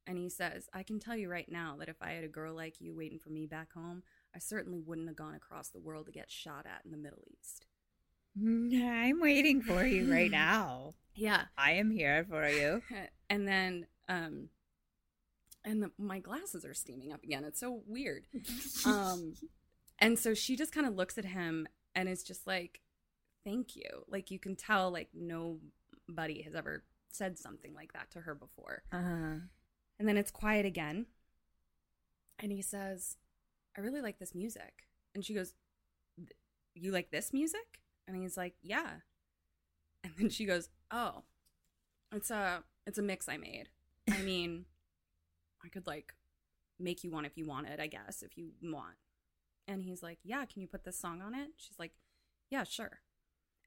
and 0.06 0.18
he 0.18 0.28
says 0.28 0.68
i 0.72 0.82
can 0.82 1.00
tell 1.00 1.16
you 1.16 1.28
right 1.28 1.50
now 1.50 1.74
that 1.78 1.88
if 1.88 1.96
i 2.00 2.12
had 2.12 2.24
a 2.24 2.28
girl 2.28 2.54
like 2.54 2.80
you 2.80 2.94
waiting 2.94 3.18
for 3.18 3.30
me 3.30 3.46
back 3.46 3.72
home 3.72 4.02
i 4.34 4.38
certainly 4.38 4.80
wouldn't 4.80 5.08
have 5.08 5.16
gone 5.16 5.34
across 5.34 5.68
the 5.68 5.80
world 5.80 6.06
to 6.06 6.12
get 6.12 6.30
shot 6.30 6.64
at 6.66 6.84
in 6.84 6.90
the 6.90 6.96
middle 6.96 7.22
east 7.32 7.66
I'm 8.44 9.20
waiting 9.20 9.62
for 9.62 9.84
you 9.84 10.10
right 10.12 10.30
now. 10.30 10.94
Yeah. 11.18 11.44
I 11.56 11.72
am 11.72 11.90
here 11.90 12.26
for 12.28 12.46
you. 12.46 12.82
And 13.30 13.48
then, 13.48 13.86
um, 14.06 14.50
and 15.66 15.82
the, 15.82 15.90
my 15.98 16.20
glasses 16.20 16.64
are 16.64 16.72
steaming 16.72 17.12
up 17.12 17.24
again. 17.24 17.44
It's 17.44 17.60
so 17.60 17.82
weird. 17.86 18.26
Um, 18.86 19.34
and 19.98 20.16
so 20.16 20.32
she 20.32 20.56
just 20.56 20.72
kind 20.72 20.86
of 20.86 20.94
looks 20.94 21.18
at 21.18 21.24
him 21.24 21.66
and 21.94 22.08
is 22.08 22.22
just 22.22 22.46
like, 22.46 22.80
thank 23.44 23.74
you. 23.74 24.04
Like, 24.08 24.30
you 24.30 24.38
can 24.38 24.54
tell, 24.54 24.92
like, 24.92 25.08
nobody 25.12 26.42
has 26.42 26.54
ever 26.54 26.84
said 27.10 27.36
something 27.36 27.74
like 27.74 27.92
that 27.94 28.12
to 28.12 28.20
her 28.20 28.34
before. 28.34 28.84
Uh-huh. 28.92 29.40
And 29.98 30.08
then 30.08 30.16
it's 30.16 30.30
quiet 30.30 30.64
again. 30.64 31.06
And 32.38 32.52
he 32.52 32.62
says, 32.62 33.16
I 33.76 33.80
really 33.80 34.00
like 34.00 34.20
this 34.20 34.34
music. 34.34 34.86
And 35.14 35.24
she 35.24 35.34
goes, 35.34 35.54
You 36.74 36.92
like 36.92 37.10
this 37.10 37.32
music? 37.32 37.80
And 38.06 38.16
he's 38.16 38.36
like, 38.36 38.54
Yeah. 38.62 38.90
And 40.04 40.12
then 40.18 40.28
she 40.28 40.44
goes, 40.44 40.68
Oh, 40.90 41.22
it's 42.12 42.30
a 42.30 42.62
it's 42.86 42.98
a 42.98 43.02
mix 43.02 43.28
I 43.28 43.38
made. 43.38 43.70
I 44.08 44.18
mean, 44.18 44.66
I 45.66 45.68
could 45.68 45.86
like 45.86 46.14
make 46.78 47.02
you 47.02 47.10
one 47.10 47.24
if 47.24 47.36
you 47.36 47.46
wanted, 47.46 47.80
I 47.80 47.88
guess, 47.88 48.22
if 48.22 48.38
you 48.38 48.50
want. 48.62 48.94
And 49.66 49.82
he's 49.82 50.02
like, 50.02 50.18
Yeah, 50.22 50.44
can 50.44 50.62
you 50.62 50.68
put 50.68 50.84
this 50.84 50.98
song 50.98 51.20
on 51.20 51.34
it? 51.34 51.50
She's 51.56 51.78
like, 51.78 51.92
Yeah, 52.50 52.64
sure. 52.64 53.00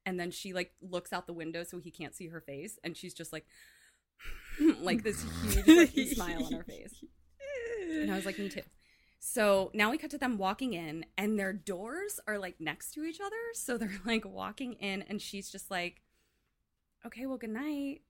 And 0.06 0.20
then 0.20 0.32
she 0.32 0.54
like 0.54 0.72
looks 0.82 1.12
out 1.12 1.28
the 1.28 1.34
window 1.34 1.64
so 1.64 1.80
he 1.80 1.92
can't 1.92 2.16
see 2.16 2.30
her 2.30 2.40
face, 2.42 2.80
and 2.84 2.96
she's 2.96 3.14
just 3.14 3.34
like 3.34 3.46
like 4.82 5.04
this 5.04 5.26
huge 5.66 5.68
like, 5.96 6.08
smile 6.16 6.46
on 6.46 6.54
her 6.54 6.64
face. 6.64 7.04
And 7.92 8.12
I 8.12 8.16
was 8.16 8.26
like, 8.26 8.40
me 8.40 8.50
too. 8.50 8.62
So 9.20 9.72
now 9.74 9.92
we 9.92 9.98
cut 9.98 10.12
to 10.12 10.18
them 10.18 10.38
walking 10.38 10.74
in, 10.74 11.06
and 11.18 11.38
their 11.38 11.52
doors 11.52 12.20
are 12.28 12.38
like 12.38 12.62
next 12.62 12.94
to 12.94 13.04
each 13.04 13.20
other. 13.20 13.36
So 13.54 13.78
they're 13.78 14.00
like 14.06 14.26
walking 14.26 14.74
in, 14.74 15.02
and 15.04 15.22
she's 15.22 15.50
just 15.50 15.70
like, 15.70 16.02
okay, 17.06 17.26
well, 17.26 17.38
good 17.38 17.50
night. 17.50 18.02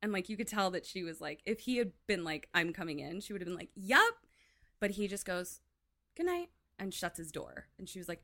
And 0.00 0.12
like, 0.12 0.28
you 0.28 0.36
could 0.36 0.48
tell 0.48 0.70
that 0.70 0.86
she 0.86 1.02
was 1.02 1.20
like, 1.20 1.40
if 1.44 1.60
he 1.60 1.78
had 1.78 1.92
been 2.06 2.24
like, 2.24 2.48
I'm 2.54 2.72
coming 2.72 3.00
in, 3.00 3.20
she 3.20 3.32
would 3.32 3.42
have 3.42 3.48
been 3.48 3.56
like, 3.56 3.70
Yep. 3.74 4.14
But 4.80 4.92
he 4.92 5.08
just 5.08 5.26
goes, 5.26 5.60
good 6.16 6.26
night, 6.26 6.50
and 6.78 6.94
shuts 6.94 7.18
his 7.18 7.32
door. 7.32 7.66
And 7.78 7.88
she 7.88 7.98
was 7.98 8.08
like, 8.08 8.22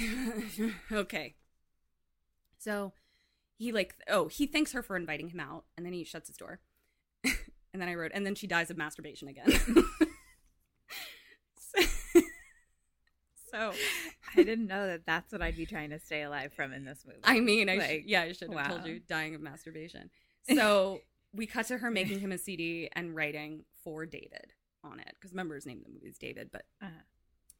okay. 0.92 1.36
So 2.58 2.92
he 3.56 3.72
like, 3.72 3.94
oh, 4.08 4.28
he 4.28 4.46
thanks 4.46 4.72
her 4.72 4.82
for 4.82 4.96
inviting 4.96 5.28
him 5.28 5.40
out, 5.40 5.64
and 5.76 5.84
then 5.84 5.92
he 5.92 6.04
shuts 6.04 6.28
his 6.28 6.36
door. 6.36 6.60
and 7.24 7.34
then 7.72 7.88
I 7.88 7.94
wrote, 7.94 8.12
and 8.14 8.24
then 8.26 8.34
she 8.34 8.46
dies 8.46 8.70
of 8.70 8.76
masturbation 8.76 9.28
again. 9.28 9.46
so 13.50 13.72
I 14.36 14.42
didn't 14.42 14.66
know 14.66 14.86
that 14.86 15.06
that's 15.06 15.32
what 15.32 15.42
I'd 15.42 15.56
be 15.56 15.66
trying 15.66 15.90
to 15.90 15.98
stay 15.98 16.22
alive 16.22 16.52
from 16.54 16.72
in 16.72 16.84
this 16.84 17.04
movie. 17.06 17.20
I 17.24 17.40
mean, 17.40 17.68
I 17.68 17.78
sh- 17.78 18.02
yeah, 18.06 18.22
I 18.22 18.32
should 18.32 18.52
have 18.52 18.68
told 18.68 18.86
you 18.86 19.00
dying 19.00 19.34
of 19.34 19.40
masturbation. 19.40 20.10
So 20.54 21.00
we 21.32 21.46
cut 21.46 21.66
to 21.68 21.78
her 21.78 21.90
making 21.90 22.20
him 22.20 22.32
a 22.32 22.38
CD 22.38 22.88
and 22.92 23.14
writing 23.14 23.64
for 23.82 24.06
David 24.06 24.52
on 24.84 25.00
it 25.00 25.12
because 25.14 25.32
remember 25.32 25.54
his 25.54 25.66
name 25.66 25.78
in 25.78 25.84
the 25.84 25.90
movie 25.90 26.08
is 26.08 26.18
David, 26.18 26.50
but 26.52 26.66
Uh-huh. 26.80 27.02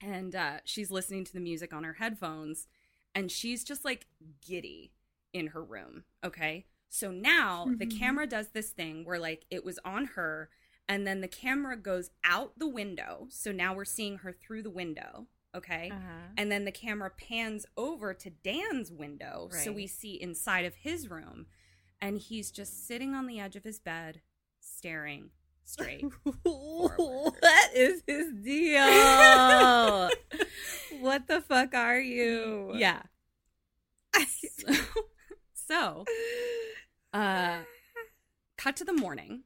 and 0.00 0.34
uh, 0.34 0.58
she's 0.64 0.90
listening 0.90 1.24
to 1.24 1.32
the 1.32 1.40
music 1.40 1.72
on 1.72 1.84
her 1.84 1.94
headphones 1.94 2.68
and 3.14 3.30
she's 3.30 3.64
just 3.64 3.84
like 3.84 4.06
giddy 4.46 4.92
in 5.32 5.48
her 5.48 5.62
room. 5.64 6.04
Okay, 6.24 6.66
so 6.88 7.10
now 7.10 7.64
the 7.78 7.86
Mhm. 7.86 7.98
camera 7.98 8.26
does 8.26 8.48
this 8.50 8.70
thing 8.70 9.04
where 9.04 9.18
like 9.18 9.44
it 9.50 9.64
was 9.64 9.78
on 9.84 10.06
her. 10.16 10.50
And 10.88 11.04
then 11.04 11.20
the 11.20 11.26
camera 11.28 11.76
goes 11.76 12.10
out 12.22 12.58
the 12.60 12.68
window. 12.68 13.26
So 13.28 13.50
now 13.50 13.74
we're 13.74 13.84
seeing 13.84 14.18
her 14.18 14.30
through 14.32 14.62
the 14.62 14.70
window. 14.70 15.26
Okay. 15.52 15.90
Uh-huh. 15.90 16.28
And 16.36 16.52
then 16.52 16.64
the 16.64 16.70
camera 16.70 17.10
pans 17.10 17.66
over 17.76 18.14
to 18.14 18.30
Dan's 18.30 18.92
window. 18.92 19.48
So 19.64 19.72
we 19.72 19.88
see 19.88 20.14
inside 20.20 20.64
of 20.64 20.76
his 20.76 21.08
room. 21.10 21.46
And 22.00 22.18
he's 22.18 22.50
just 22.50 22.86
sitting 22.86 23.14
on 23.14 23.26
the 23.26 23.40
edge 23.40 23.56
of 23.56 23.64
his 23.64 23.78
bed, 23.78 24.20
staring 24.60 25.30
straight. 25.64 26.04
what 26.42 27.74
is 27.74 28.02
his 28.06 28.32
deal? 28.42 28.82
what 31.00 31.26
the 31.26 31.42
fuck 31.46 31.74
are 31.74 32.00
you? 32.00 32.72
yeah. 32.74 33.02
So, 34.24 34.72
so 35.54 36.04
uh, 37.12 37.58
cut 38.56 38.76
to 38.76 38.84
the 38.84 38.92
morning. 38.92 39.42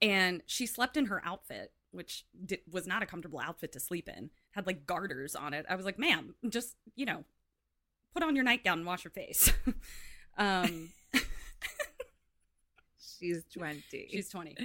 And 0.00 0.42
she 0.46 0.66
slept 0.66 0.96
in 0.96 1.06
her 1.06 1.20
outfit, 1.24 1.72
which 1.90 2.24
was 2.70 2.86
not 2.86 3.02
a 3.02 3.06
comfortable 3.06 3.40
outfit 3.40 3.72
to 3.72 3.80
sleep 3.80 4.08
in. 4.08 4.30
Had 4.52 4.66
like 4.66 4.86
garters 4.86 5.34
on 5.34 5.54
it. 5.54 5.66
I 5.68 5.74
was 5.74 5.84
like, 5.84 5.98
ma'am, 5.98 6.34
just, 6.48 6.76
you 6.94 7.04
know, 7.04 7.24
put 8.14 8.22
on 8.22 8.36
your 8.36 8.44
nightgown 8.44 8.78
and 8.78 8.86
wash 8.86 9.04
your 9.04 9.10
face. 9.10 9.52
um, 10.38 10.90
She's 13.18 13.44
20. 13.52 14.08
She's 14.10 14.28
20. 14.30 14.56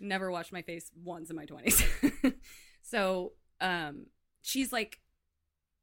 Never 0.00 0.30
washed 0.30 0.52
my 0.52 0.62
face 0.62 0.90
once 1.02 1.30
in 1.30 1.36
my 1.36 1.46
20s. 1.46 2.34
so, 2.82 3.32
um, 3.60 4.06
she's 4.40 4.72
like 4.72 5.00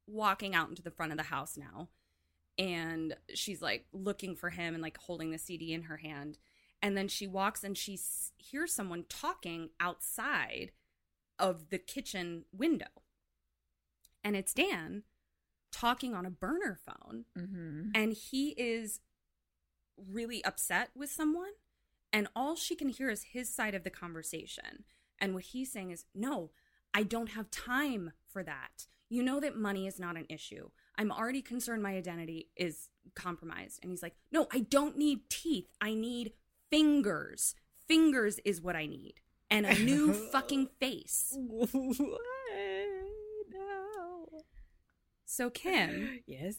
walking 0.07 0.53
out 0.55 0.69
into 0.69 0.81
the 0.81 0.91
front 0.91 1.11
of 1.11 1.17
the 1.17 1.23
house 1.25 1.57
now. 1.57 1.89
And 2.57 3.15
she's 3.33 3.61
like 3.61 3.85
looking 3.93 4.35
for 4.35 4.49
him 4.49 4.73
and 4.73 4.83
like 4.83 4.97
holding 4.97 5.31
the 5.31 5.37
CD 5.37 5.73
in 5.73 5.83
her 5.83 5.97
hand. 5.97 6.37
And 6.81 6.95
then 6.97 7.07
she 7.07 7.25
walks 7.27 7.63
and 7.63 7.77
she 7.77 7.97
hears 8.37 8.73
someone 8.73 9.05
talking 9.09 9.69
outside 9.79 10.71
of 11.37 11.69
the 11.69 11.77
kitchen 11.77 12.43
window. 12.51 12.87
And 14.23 14.35
it's 14.35 14.53
Dan 14.53 15.03
talking 15.71 16.13
on 16.13 16.25
a 16.25 16.29
burner 16.31 16.77
phone 16.85 17.25
Mm-hmm. 17.37 17.89
and 17.95 18.11
he 18.13 18.49
is 18.57 18.99
really 19.97 20.43
upset 20.43 20.89
with 20.95 21.09
someone 21.11 21.51
and 22.11 22.27
all 22.35 22.55
she 22.55 22.75
can 22.75 22.89
hear 22.89 23.09
is 23.09 23.23
his 23.33 23.53
side 23.53 23.75
of 23.75 23.83
the 23.83 23.89
conversation 23.89 24.83
and 25.19 25.33
what 25.33 25.43
he's 25.43 25.71
saying 25.71 25.91
is 25.91 26.05
no 26.13 26.51
i 26.93 27.03
don't 27.03 27.29
have 27.31 27.49
time 27.51 28.11
for 28.27 28.43
that 28.43 28.87
you 29.09 29.23
know 29.23 29.39
that 29.39 29.55
money 29.57 29.87
is 29.87 29.99
not 29.99 30.17
an 30.17 30.25
issue 30.29 30.69
i'm 30.97 31.11
already 31.11 31.41
concerned 31.41 31.83
my 31.83 31.95
identity 31.95 32.49
is 32.55 32.89
compromised 33.15 33.79
and 33.81 33.91
he's 33.91 34.03
like 34.03 34.15
no 34.31 34.47
i 34.53 34.59
don't 34.59 34.97
need 34.97 35.29
teeth 35.29 35.67
i 35.81 35.93
need 35.93 36.33
fingers 36.69 37.55
fingers 37.87 38.39
is 38.45 38.61
what 38.61 38.75
i 38.75 38.85
need 38.85 39.15
and 39.49 39.65
a 39.65 39.73
new 39.83 40.13
fucking 40.31 40.67
face 40.79 41.35
what? 41.35 41.73
No. 43.51 44.25
so 45.25 45.49
kim 45.49 46.21
Yes. 46.25 46.55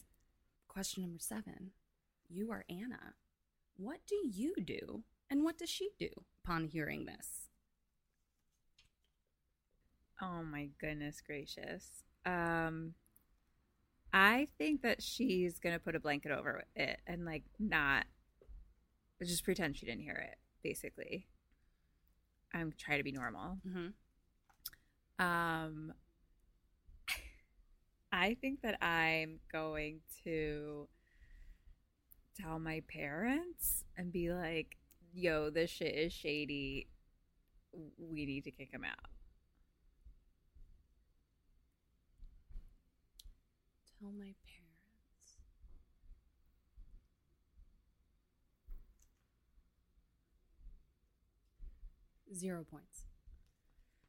Question 0.67 1.03
number 1.03 1.19
seven. 1.19 1.71
You 2.29 2.49
are 2.51 2.63
Anna. 2.69 3.15
What 3.75 3.99
do 4.07 4.15
you 4.23 4.55
do 4.63 5.03
and 5.31 5.43
what 5.43 5.57
does 5.57 5.69
she 5.69 5.89
do 5.97 6.09
upon 6.43 6.65
hearing 6.65 7.05
this? 7.05 7.47
Oh 10.21 10.43
my 10.43 10.69
goodness 10.79 11.21
gracious. 11.25 12.03
Um 12.25 12.93
I 14.13 14.47
think 14.57 14.81
that 14.81 15.01
she's 15.01 15.57
going 15.57 15.73
to 15.73 15.79
put 15.79 15.95
a 15.95 15.99
blanket 15.99 16.33
over 16.33 16.65
it 16.75 16.99
and 17.07 17.23
like 17.23 17.43
not 17.57 18.03
just 19.23 19.45
pretend 19.45 19.77
she 19.77 19.85
didn't 19.85 20.01
hear 20.01 20.27
it 20.31 20.37
basically. 20.61 21.27
I'm 22.53 22.73
trying 22.77 22.97
to 22.97 23.03
be 23.03 23.13
normal. 23.13 23.57
Mm-hmm. 23.65 25.25
Um 25.25 25.93
I 28.11 28.35
think 28.41 28.61
that 28.63 28.83
I'm 28.83 29.39
going 29.51 30.01
to 30.25 30.89
tell 32.39 32.59
my 32.59 32.81
parents 32.89 33.85
and 33.97 34.11
be 34.11 34.31
like, 34.31 34.75
"Yo, 35.13 35.49
this 35.49 35.69
shit 35.69 35.93
is 35.95 36.13
shady. 36.13 36.87
We 37.97 38.25
need 38.25 38.43
to 38.45 38.51
kick 38.51 38.71
him 38.71 38.83
out." 38.83 39.09
Tell 43.99 44.11
my 44.11 44.33
parents. 44.43 45.37
Zero 52.33 52.63
points. 52.63 53.05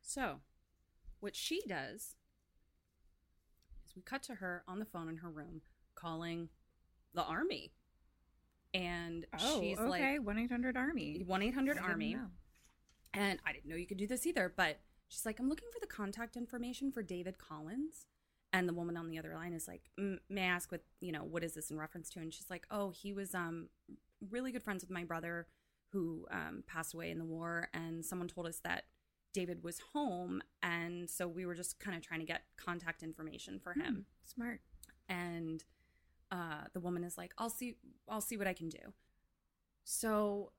So, 0.01 0.41
what 1.21 1.37
she 1.37 1.63
does 1.67 2.17
is 3.87 3.95
we 3.95 4.03
cut 4.03 4.23
to 4.25 4.37
her 4.37 4.63
on 4.67 4.79
the 4.79 4.85
phone 4.85 5.09
in 5.09 5.19
her 5.19 5.31
room 5.31 5.63
calling 5.95 6.49
the 7.13 7.23
army. 7.23 7.73
And 8.75 9.27
she's 9.39 9.79
Oh, 9.79 9.87
okay. 9.93 10.19
like, 10.19 10.27
One 10.27 10.39
eight 10.39 10.51
hundred 10.51 10.77
army. 10.77 11.23
1 11.27 11.43
800 11.43 11.79
Army. 11.79 12.17
And 13.15 13.39
I 13.47 13.53
didn't 13.53 13.67
know 13.69 13.77
you 13.77 13.87
could 13.87 13.99
do 13.99 14.07
this 14.07 14.27
either, 14.27 14.53
but 14.57 14.81
she's 15.09 15.27
like, 15.27 15.39
I'm 15.39 15.49
looking 15.49 15.69
for 15.73 15.81
the 15.81 15.87
contact 15.87 16.37
information 16.37 16.91
for 16.91 17.03
David 17.03 17.37
Collins. 17.39 18.07
And 18.55 18.69
the 18.69 18.73
woman 18.75 18.97
on 18.97 19.09
the 19.09 19.19
other 19.19 19.35
line 19.35 19.53
is 19.53 19.67
like, 19.69 19.83
May 19.99 20.43
I 20.43 20.47
ask 20.47 20.71
what, 20.73 20.83
you 21.01 21.13
know, 21.13 21.25
what 21.25 21.43
is 21.45 21.55
this 21.55 21.71
in 21.71 21.79
reference 21.79 22.09
to? 22.11 22.21
And 22.21 22.33
she's 22.33 22.49
like, 22.51 22.67
Oh, 22.71 22.91
he 22.91 23.13
was 23.13 23.35
um 23.35 23.69
really 24.31 24.53
good 24.53 24.63
friends 24.63 24.83
with 24.83 24.91
my 24.91 25.05
brother 25.05 25.47
who 25.93 26.27
um, 26.31 26.63
passed 26.67 26.95
away 26.95 27.11
in 27.11 27.19
the 27.19 27.25
war. 27.25 27.69
And 27.75 28.05
someone 28.05 28.29
told 28.29 28.47
us 28.47 28.61
that 28.65 28.85
David 29.35 29.63
was 29.63 29.81
home. 29.93 30.43
And 30.63 31.09
so 31.11 31.27
we 31.29 31.45
were 31.45 31.55
just 31.55 31.79
kind 31.81 31.95
of 31.97 32.03
trying 32.03 32.21
to 32.21 32.27
get 32.27 32.43
contact 32.57 33.03
information 33.03 33.59
for 33.63 33.73
him 33.75 34.07
Smart. 34.25 34.61
and 35.09 35.63
uh, 36.33 36.65
the 36.73 36.81
woman 36.81 37.05
is 37.05 37.17
like, 37.17 37.33
"I'll 37.39 37.51
see, 37.51 37.77
I'll 38.09 38.21
see 38.21 38.37
what 38.37 38.49
I 38.49 38.55
can 38.55 38.69
do." 38.69 38.95
So 39.85 40.53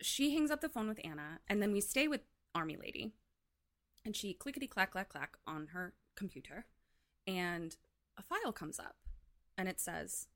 she 0.00 0.34
hangs 0.34 0.50
up 0.50 0.60
the 0.60 0.68
phone 0.68 0.88
with 0.88 1.00
Anna, 1.04 1.38
and 1.48 1.62
then 1.62 1.72
we 1.72 1.80
stay 1.80 2.08
with 2.08 2.22
Army 2.54 2.76
Lady, 2.76 3.12
and 4.04 4.16
she 4.16 4.34
clickety 4.34 4.66
clack 4.66 4.90
clack 4.92 5.10
clack 5.10 5.36
on 5.46 5.68
her 5.68 5.94
computer, 6.16 6.66
and 7.26 7.76
a 8.18 8.22
file 8.22 8.52
comes 8.52 8.80
up, 8.80 8.96
and 9.56 9.68
it 9.68 9.80
says 9.80 10.26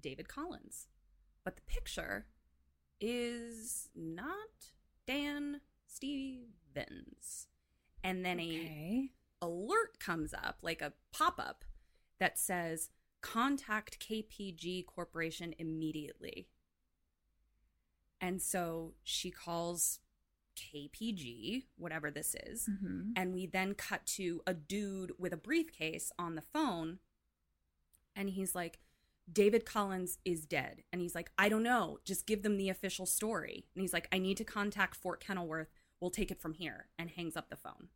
David 0.00 0.28
Collins, 0.28 0.88
but 1.44 1.56
the 1.56 1.62
picture 1.62 2.26
is 3.00 3.88
not 3.94 4.72
Dan 5.06 5.60
Stevens, 5.86 7.48
and 8.02 8.24
then 8.24 8.38
Okay. 8.40 9.10
a 9.40 9.46
alert 9.46 9.98
comes 10.00 10.32
up, 10.34 10.58
like 10.62 10.80
a 10.82 10.92
pop 11.12 11.38
up 11.38 11.64
that 12.18 12.38
says 12.38 12.90
contact 13.24 13.98
KPG 14.06 14.84
Corporation 14.84 15.54
immediately. 15.58 16.46
And 18.20 18.40
so 18.40 18.92
she 19.02 19.30
calls 19.30 20.00
KPG, 20.56 21.64
whatever 21.76 22.10
this 22.10 22.34
is. 22.34 22.68
Mhm. 22.68 23.14
And 23.16 23.32
we 23.32 23.46
then 23.46 23.74
cut 23.74 24.06
to 24.18 24.42
a 24.46 24.52
dude 24.52 25.18
with 25.18 25.32
a 25.32 25.38
briefcase 25.38 26.12
on 26.18 26.34
the 26.34 26.42
phone. 26.42 27.00
And 28.14 28.30
he's 28.30 28.54
like, 28.54 28.78
David 29.32 29.64
Collins 29.64 30.18
is 30.26 30.44
dead. 30.44 30.84
And 30.92 31.00
he's 31.00 31.14
like, 31.14 31.32
I 31.38 31.48
don't 31.48 31.62
know. 31.62 32.00
Just 32.04 32.26
give 32.26 32.42
them 32.42 32.58
the 32.58 32.68
official 32.68 33.06
story. 33.06 33.66
And 33.74 33.80
he's 33.80 33.94
like, 33.94 34.06
I 34.12 34.18
need 34.18 34.36
to 34.36 34.44
contact 34.44 34.96
Fort 34.96 35.18
Kenilworth. 35.24 35.72
We'll 35.98 36.10
take 36.10 36.30
it 36.30 36.42
from 36.42 36.52
here. 36.52 36.90
And 36.98 37.10
hangs 37.10 37.36
up 37.36 37.48
the 37.48 37.56
phone. 37.56 37.88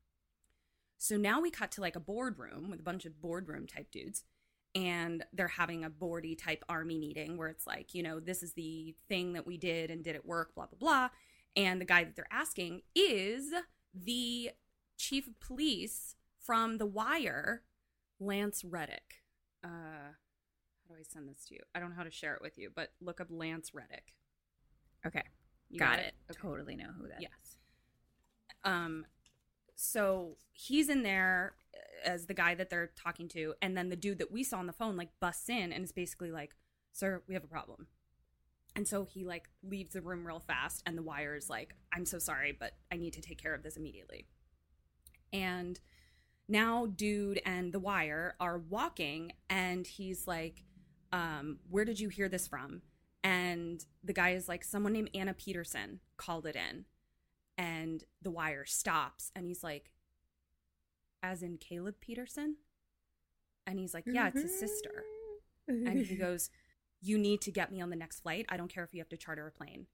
So 0.97 1.19
now 1.19 1.39
we 1.41 1.51
cut 1.51 1.71
to 1.73 1.83
like 1.83 1.97
a 1.97 2.01
boardroom 2.01 2.71
with 2.71 2.81
a 2.81 2.83
bunch 2.83 3.05
of 3.05 3.21
boardroom 3.21 3.67
type 3.67 3.91
dudes. 3.91 4.25
And 4.74 5.24
they're 5.32 5.49
having 5.49 5.85
a 5.85 5.90
boardy 5.90 6.36
type 6.36 6.65
army 6.69 6.99
meeting 6.99 7.36
where 7.36 7.49
it's 7.49 7.66
like, 7.66 7.95
you 7.95 8.03
know, 8.03 8.20
this 8.20 8.43
is 8.43 8.53
the 8.53 8.95
thing 9.09 9.32
that 9.32 9.47
we 9.47 9.57
did 9.57 9.90
and 9.90 10.05
did 10.05 10.15
it 10.15 10.27
work, 10.27 10.55
blah, 10.55 10.66
blah, 10.66 10.78
blah. 10.78 11.09
And 11.57 11.81
the 11.81 11.86
guy 11.86 12.05
that 12.05 12.15
they're 12.15 12.28
asking 12.31 12.82
is 12.95 13.53
the 13.95 14.51
chief 14.97 15.27
of 15.27 15.40
police 15.40 16.16
from 16.39 16.78
The 16.78 16.86
Wire, 16.86 17.62
Lance 18.20 18.65
Reddick. 18.65 19.23
Uh, 19.65 19.69
how 19.69 20.95
do 20.95 20.95
I 20.95 21.03
send 21.03 21.28
this 21.28 21.45
to 21.47 21.55
you? 21.55 21.61
I 21.74 21.81
don't 21.81 21.90
know 21.90 21.97
how 21.97 22.05
to 22.05 22.11
share 22.11 22.35
it 22.35 22.43
with 22.43 22.59
you, 22.59 22.70
but 22.74 22.93
look 23.01 23.20
up 23.20 23.28
Lance 23.31 23.74
Reddick. 23.74 24.12
Okay. 25.07 25.24
You 25.70 25.78
got, 25.78 25.99
it. 25.99 26.15
Okay. 26.31 26.40
Totally 26.40 26.77
know 26.77 26.90
who 26.97 27.09
that 27.09 27.19
is. 27.19 27.23
Yes. 27.23 27.57
Um, 28.65 29.07
so 29.74 30.36
he's 30.53 30.89
in 30.89 31.03
there 31.03 31.55
as 32.05 32.27
the 32.27 32.35
guy 32.35 32.55
that 32.55 32.70
they're 32.70 32.91
talking 32.97 33.29
to, 33.29 33.55
and 33.61 33.77
then 33.77 33.89
the 33.89 33.97
dude 33.97 34.19
that 34.19 34.33
we 34.33 34.43
saw 34.45 34.59
on 34.59 34.66
the 34.66 34.73
phone 34.73 34.97
like 34.97 35.11
busts 35.20 35.49
in 35.49 35.73
and 35.73 35.85
is 35.85 35.93
basically 35.93 36.31
like, 36.31 36.57
"Sir, 36.93 37.23
we 37.27 37.35
have 37.35 37.45
a 37.45 37.49
problem." 37.49 37.89
And 38.77 38.87
so 38.87 39.05
he 39.05 39.25
like 39.25 39.49
leaves 39.62 39.93
the 39.93 40.03
room 40.03 40.27
real 40.27 40.41
fast, 40.41 40.83
and 40.87 40.97
the 40.97 41.03
wire 41.03 41.35
is 41.35 41.51
like, 41.51 41.75
"I'm 41.93 42.05
so 42.05 42.19
sorry, 42.19 42.53
but 42.53 42.77
I 42.93 42.97
need 42.97 43.12
to 43.15 43.20
take 43.20 43.39
care 43.39 43.55
of 43.55 43.62
this 43.62 43.77
immediately." 43.77 44.27
And 45.33 45.81
now, 46.49 46.87
dude 46.87 47.41
and 47.45 47.73
the 47.73 47.81
wire 47.81 48.37
are 48.41 48.59
walking, 48.59 49.33
and 49.51 49.87
he's 49.87 50.27
like, 50.27 50.65
um, 51.12 51.61
"Where 51.69 51.85
did 51.85 52.01
you 52.01 52.09
hear 52.09 52.29
this 52.29 52.49
from?" 52.49 52.83
And 53.25 53.85
the 54.03 54.12
guy 54.12 54.31
is 54.31 54.49
like, 54.49 54.65
"Someone 54.65 54.93
named 54.93 55.11
Anna 55.15 55.35
Peterson 55.35 56.01
called 56.16 56.47
it 56.47 56.57
in." 56.57 56.87
and 57.59 58.05
the 58.23 58.31
wire 58.31 58.65
stops 58.65 59.33
and 59.35 59.45
he's 59.45 59.65
like 59.65 59.91
as 61.23 61.43
in 61.43 61.59
caleb 61.59 61.97
peterson. 62.01 62.57
And 63.66 63.78
he's 63.78 63.95
like 63.95 64.05
yeah 64.07 64.28
it's 64.28 64.43
his 64.43 64.59
sister. 64.59 65.05
And 65.66 65.99
he 65.99 66.05
mm-hmm. 66.05 66.23
goes 66.23 66.51
you 67.01 67.16
need 67.16 67.40
to 67.43 67.53
get 67.53 67.70
me 67.70 67.81
on 67.81 67.90
the 67.90 67.97
next 67.97 68.20
flight. 68.20 68.47
I 68.49 68.57
don't 68.57 68.73
care 68.73 68.82
if 68.85 68.93
you 68.93 69.01
have 69.01 69.09
to 69.11 69.16
charter 69.16 69.47
a 69.47 69.53
plane. 69.53 69.86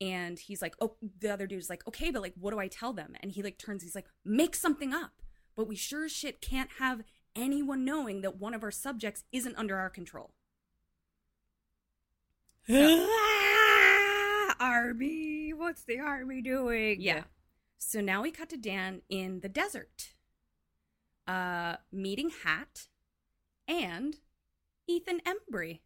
And 0.00 0.38
he's 0.38 0.60
like 0.60 0.74
oh 0.80 0.96
the 1.20 1.32
other 1.32 1.46
dude's 1.46 1.70
like 1.70 1.86
okay 1.86 2.10
but 2.10 2.22
like 2.22 2.34
what 2.38 2.50
do 2.50 2.58
i 2.58 2.68
tell 2.68 2.92
them? 2.92 3.14
And 3.20 3.32
he 3.32 3.42
like 3.42 3.58
turns 3.58 3.82
he's 3.82 3.94
like 3.94 4.08
make 4.24 4.54
something 4.56 4.92
up. 4.92 5.22
But 5.56 5.68
we 5.68 5.76
sure 5.76 6.04
as 6.04 6.12
shit 6.12 6.40
can't 6.40 6.70
have 6.78 7.02
anyone 7.36 7.84
knowing 7.84 8.22
that 8.22 8.40
one 8.40 8.54
of 8.54 8.62
our 8.62 8.70
subjects 8.70 9.24
isn't 9.32 9.56
under 9.56 9.76
our 9.76 9.90
control. 9.90 10.32
Army. 14.60 15.52
What's 15.52 15.82
the 15.82 15.98
army 15.98 16.40
doing? 16.40 17.00
Yeah. 17.00 17.24
So 17.78 18.00
now 18.00 18.22
we 18.22 18.30
cut 18.30 18.48
to 18.50 18.56
Dan 18.56 19.02
in 19.08 19.40
the 19.40 19.48
desert, 19.48 20.14
uh, 21.26 21.76
meeting 21.92 22.30
Hat 22.44 22.88
and 23.68 24.16
Ethan 24.88 25.20
Embry. 25.26 25.80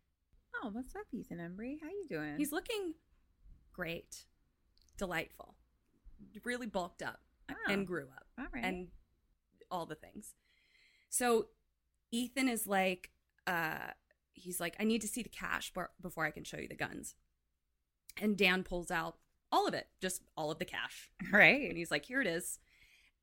Oh, 0.62 0.70
what's 0.72 0.94
up, 0.96 1.06
Ethan 1.12 1.38
Embry? 1.38 1.76
How 1.80 1.88
you 1.88 2.06
doing? 2.08 2.34
He's 2.36 2.52
looking 2.52 2.94
great, 3.72 4.24
delightful, 4.96 5.54
really 6.44 6.66
bulked 6.66 7.02
up 7.02 7.20
Oh. 7.50 7.54
and 7.72 7.86
grew 7.86 8.08
up 8.14 8.26
all 8.38 8.46
right. 8.52 8.64
and 8.64 8.88
all 9.70 9.86
the 9.86 9.94
things. 9.94 10.34
So 11.08 11.46
Ethan 12.10 12.48
is 12.48 12.66
like, 12.66 13.10
uh, 13.46 13.92
he's 14.34 14.60
like, 14.60 14.76
I 14.78 14.84
need 14.84 15.00
to 15.02 15.08
see 15.08 15.22
the 15.22 15.28
cash 15.30 15.72
bar- 15.72 15.92
before 16.00 16.24
I 16.26 16.30
can 16.30 16.44
show 16.44 16.58
you 16.58 16.68
the 16.68 16.74
guns. 16.76 17.14
And 18.20 18.36
Dan 18.36 18.64
pulls 18.64 18.90
out 18.90 19.16
all 19.52 19.66
of 19.66 19.72
it, 19.74 19.86
just 20.02 20.22
all 20.36 20.50
of 20.50 20.58
the 20.58 20.64
cash. 20.66 21.10
right. 21.32 21.68
And 21.68 21.78
he's 21.78 21.90
like, 21.90 22.04
here 22.04 22.20
it 22.20 22.26
is. 22.26 22.58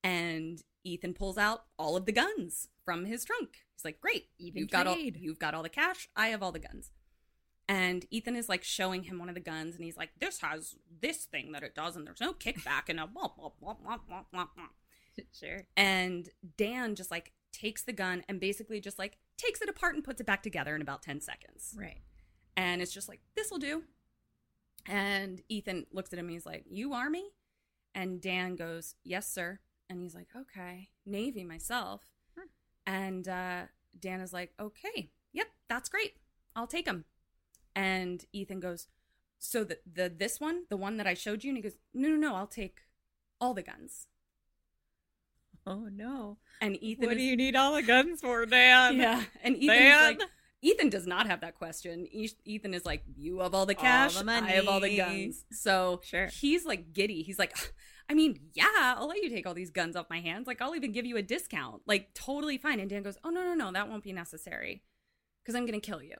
And 0.03 0.61
Ethan 0.85 1.13
pulls 1.13 1.37
out 1.37 1.65
all 1.77 1.97
of 1.97 2.05
the 2.05 2.11
guns 2.11 2.69
from 2.85 3.05
his 3.05 3.25
trunk. 3.25 3.65
He's 3.75 3.83
like, 3.83 3.99
great. 3.99 4.27
Even 4.37 4.61
you've 4.61 4.71
got 4.71 4.87
all 4.87 4.97
you've 4.97 5.39
got 5.39 5.53
all 5.53 5.63
the 5.63 5.69
cash. 5.69 6.07
I 6.15 6.27
have 6.27 6.41
all 6.41 6.51
the 6.51 6.59
guns. 6.59 6.91
And 7.67 8.05
Ethan 8.11 8.35
is 8.35 8.47
like 8.47 8.63
showing 8.63 9.03
him 9.03 9.17
one 9.17 9.27
of 9.27 9.33
the 9.35 9.41
guns, 9.41 9.75
and 9.75 9.83
he's 9.83 9.97
like, 9.97 10.11
"This 10.19 10.39
has 10.41 10.75
this 11.01 11.25
thing 11.25 11.51
that 11.53 11.63
it 11.63 11.73
does, 11.73 11.95
and 11.95 12.05
there's 12.05 12.21
no 12.21 12.31
kickback." 12.31 12.89
And 12.89 12.99
a 12.99 13.07
blah, 13.07 13.29
blah, 13.35 13.49
blah, 13.59 13.73
blah, 13.73 13.97
blah, 14.07 14.23
blah. 14.31 14.45
sure. 15.33 15.65
and 15.75 16.29
Dan 16.57 16.93
just 16.93 17.09
like 17.09 17.33
takes 17.51 17.81
the 17.81 17.93
gun 17.93 18.23
and 18.29 18.39
basically 18.39 18.79
just 18.79 18.99
like 18.99 19.17
takes 19.37 19.61
it 19.61 19.69
apart 19.69 19.95
and 19.95 20.03
puts 20.03 20.21
it 20.21 20.27
back 20.27 20.43
together 20.43 20.75
in 20.75 20.81
about 20.81 21.01
ten 21.01 21.19
seconds. 21.21 21.75
Right. 21.75 22.01
And 22.55 22.81
it's 22.83 22.93
just 22.93 23.09
like, 23.09 23.21
this 23.35 23.49
will 23.49 23.57
do. 23.57 23.83
And 24.85 25.41
Ethan 25.49 25.87
looks 25.91 26.13
at 26.13 26.19
him 26.19 26.25
and 26.25 26.33
he's 26.33 26.45
like, 26.45 26.65
You 26.69 26.93
are 26.93 27.09
me," 27.09 27.31
And 27.95 28.21
Dan 28.21 28.55
goes, 28.55 28.93
Yes, 29.03 29.27
sir. 29.27 29.59
And 29.89 30.01
he's 30.01 30.15
like, 30.15 30.27
Okay, 30.35 30.89
Navy 31.05 31.43
myself. 31.43 32.01
Hmm. 32.35 32.47
And 32.85 33.27
uh, 33.27 33.61
Dan 33.99 34.21
is 34.21 34.33
like, 34.33 34.53
Okay, 34.59 35.11
yep, 35.33 35.47
that's 35.69 35.89
great. 35.89 36.13
I'll 36.55 36.67
take 36.67 36.87
him. 36.87 37.05
And 37.75 38.23
Ethan 38.33 38.59
goes, 38.59 38.87
So 39.39 39.63
the, 39.63 39.79
the 39.91 40.09
this 40.15 40.39
one, 40.39 40.63
the 40.69 40.77
one 40.77 40.97
that 40.97 41.07
I 41.07 41.13
showed 41.13 41.43
you? 41.43 41.49
And 41.49 41.57
he 41.57 41.63
goes, 41.63 41.75
No, 41.93 42.09
no, 42.09 42.15
no, 42.15 42.35
I'll 42.35 42.47
take 42.47 42.79
all 43.39 43.53
the 43.53 43.63
guns. 43.63 44.07
Oh 45.67 45.87
no. 45.91 46.37
And 46.61 46.81
Ethan 46.81 47.07
what 47.07 47.13
is, 47.17 47.21
do 47.21 47.23
you 47.23 47.35
need 47.35 47.55
all 47.55 47.73
the 47.73 47.81
guns 47.81 48.21
for, 48.21 48.45
Dan? 48.45 48.97
Yeah. 48.99 49.23
And 49.43 49.57
Ethan 49.57 49.67
Dan? 49.77 50.03
like, 50.17 50.21
Ethan 50.61 50.89
does 50.89 51.05
not 51.05 51.27
have 51.27 51.41
that 51.41 51.55
question. 51.55 52.07
Ethan 52.45 52.73
is 52.73 52.85
like, 52.85 53.03
you 53.15 53.39
have 53.39 53.53
all 53.53 53.65
the 53.65 53.75
All 53.75 53.81
cash, 53.83 54.15
the 54.15 54.31
I 54.31 54.41
have 54.51 54.67
all 54.67 54.79
the 54.79 54.95
guns. 54.97 55.43
So 55.51 56.01
Sure. 56.03 56.27
he's 56.27 56.65
like 56.65 56.91
giddy. 56.93 57.21
He's 57.23 57.37
like, 57.37 57.55
I 58.09 58.13
mean, 58.13 58.39
yeah, 58.53 58.65
I'll 58.75 59.07
let 59.07 59.23
you 59.23 59.29
take 59.29 59.47
all 59.47 59.53
these 59.53 59.71
guns 59.71 59.95
off 59.95 60.09
my 60.09 60.19
hands. 60.19 60.47
Like, 60.47 60.61
I'll 60.61 60.75
even 60.75 60.91
give 60.91 61.05
you 61.05 61.17
a 61.17 61.23
discount. 61.23 61.81
Like, 61.87 62.13
totally 62.13 62.57
fine. 62.57 62.79
And 62.79 62.89
Dan 62.89 63.03
goes, 63.03 63.17
Oh 63.23 63.29
no, 63.29 63.43
no, 63.43 63.53
no, 63.53 63.71
that 63.71 63.89
won't 63.89 64.03
be 64.03 64.13
necessary 64.13 64.83
because 65.41 65.55
I'm 65.55 65.65
gonna 65.65 65.79
kill 65.79 66.03
you. 66.03 66.15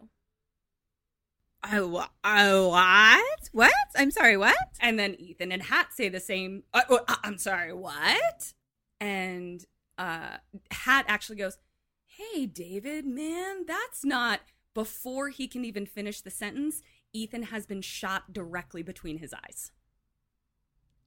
Oh, 1.72 2.06
oh, 2.24 2.70
what? 2.70 3.50
What? 3.52 3.74
I'm 3.96 4.12
sorry, 4.12 4.38
what? 4.38 4.56
And 4.80 5.00
then 5.00 5.16
Ethan 5.16 5.52
and 5.52 5.64
Hat 5.64 5.88
say 5.94 6.10
the 6.10 6.20
same. 6.20 6.64
Uh, 6.74 6.82
uh, 6.90 7.16
I'm 7.24 7.38
sorry, 7.38 7.74
what? 7.74 8.54
And 9.00 9.64
uh, 9.98 10.38
Hat 10.72 11.06
actually 11.08 11.38
goes, 11.38 11.58
"Hey, 12.06 12.46
David, 12.46 13.06
man, 13.06 13.66
that's 13.66 14.04
not." 14.06 14.42
Before 14.76 15.30
he 15.30 15.48
can 15.48 15.64
even 15.64 15.86
finish 15.86 16.20
the 16.20 16.30
sentence, 16.30 16.82
Ethan 17.14 17.44
has 17.44 17.66
been 17.66 17.82
shot 17.82 18.34
directly 18.34 18.84
between 18.84 19.20
his 19.20 19.34
eyes. 19.34 19.72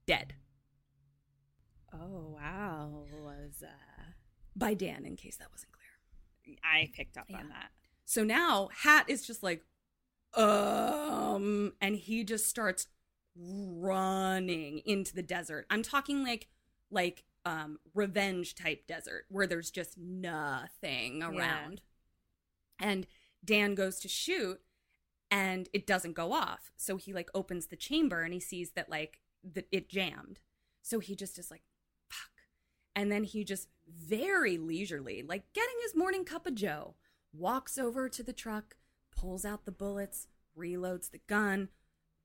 Dead 0.07 0.33
Oh, 1.93 2.35
wow. 2.35 3.05
Was 3.23 3.63
uh 3.63 4.03
by 4.55 4.73
Dan, 4.73 5.05
in 5.05 5.15
case 5.15 5.37
that 5.37 5.51
wasn't 5.51 5.71
clear. 5.73 6.57
I 6.63 6.89
picked 6.93 7.17
up 7.17 7.25
Yeah. 7.29 7.37
on 7.37 7.49
that. 7.49 7.71
So 8.05 8.23
now 8.23 8.69
Hat 8.83 9.09
is 9.09 9.25
just 9.25 9.43
like, 9.43 9.63
um, 10.33 11.73
and 11.79 11.95
he 11.95 12.23
just 12.23 12.47
starts 12.47 12.87
running 13.35 14.79
into 14.85 15.13
the 15.13 15.21
desert. 15.23 15.65
I'm 15.69 15.83
talking 15.83 16.23
like, 16.23 16.47
like, 16.91 17.23
um, 17.45 17.79
revenge 17.93 18.55
type 18.55 18.85
desert 18.87 19.25
where 19.29 19.47
there's 19.47 19.71
just 19.71 19.97
nothing 19.97 21.23
around. 21.23 21.81
And 22.79 23.07
Dan 23.43 23.75
goes 23.75 23.99
to 24.01 24.07
shoot 24.07 24.59
and 25.31 25.69
it 25.73 25.87
doesn't 25.87 26.13
go 26.13 26.33
off. 26.33 26.71
So 26.77 26.97
he 26.97 27.13
like 27.13 27.29
opens 27.33 27.67
the 27.67 27.75
chamber 27.75 28.23
and 28.23 28.33
he 28.33 28.39
sees 28.39 28.71
that 28.71 28.89
like 28.89 29.21
that 29.53 29.67
it 29.71 29.89
jammed. 29.89 30.39
So 30.81 30.99
he 30.99 31.15
just 31.15 31.37
is 31.39 31.49
like. 31.51 31.61
And 32.99 33.09
then 33.09 33.23
he 33.23 33.45
just 33.45 33.69
very 33.87 34.57
leisurely, 34.57 35.23
like 35.23 35.53
getting 35.53 35.75
his 35.83 35.95
morning 35.95 36.25
cup 36.25 36.45
of 36.45 36.53
joe, 36.53 36.95
walks 37.31 37.77
over 37.77 38.09
to 38.09 38.21
the 38.21 38.33
truck, 38.33 38.75
pulls 39.15 39.45
out 39.45 39.63
the 39.63 39.71
bullets, 39.71 40.27
reloads 40.57 41.09
the 41.09 41.21
gun. 41.27 41.69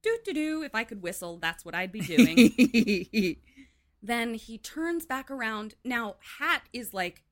Doo 0.02 0.18
doo 0.24 0.32
doo. 0.32 0.62
If 0.64 0.74
I 0.74 0.82
could 0.82 1.00
whistle, 1.00 1.38
that's 1.38 1.64
what 1.64 1.76
I'd 1.76 1.92
be 1.92 2.00
doing. 2.00 3.36
then 4.02 4.34
he 4.34 4.58
turns 4.58 5.06
back 5.06 5.30
around. 5.30 5.76
Now, 5.84 6.16
Hat 6.40 6.62
is 6.72 6.92
like, 6.92 7.22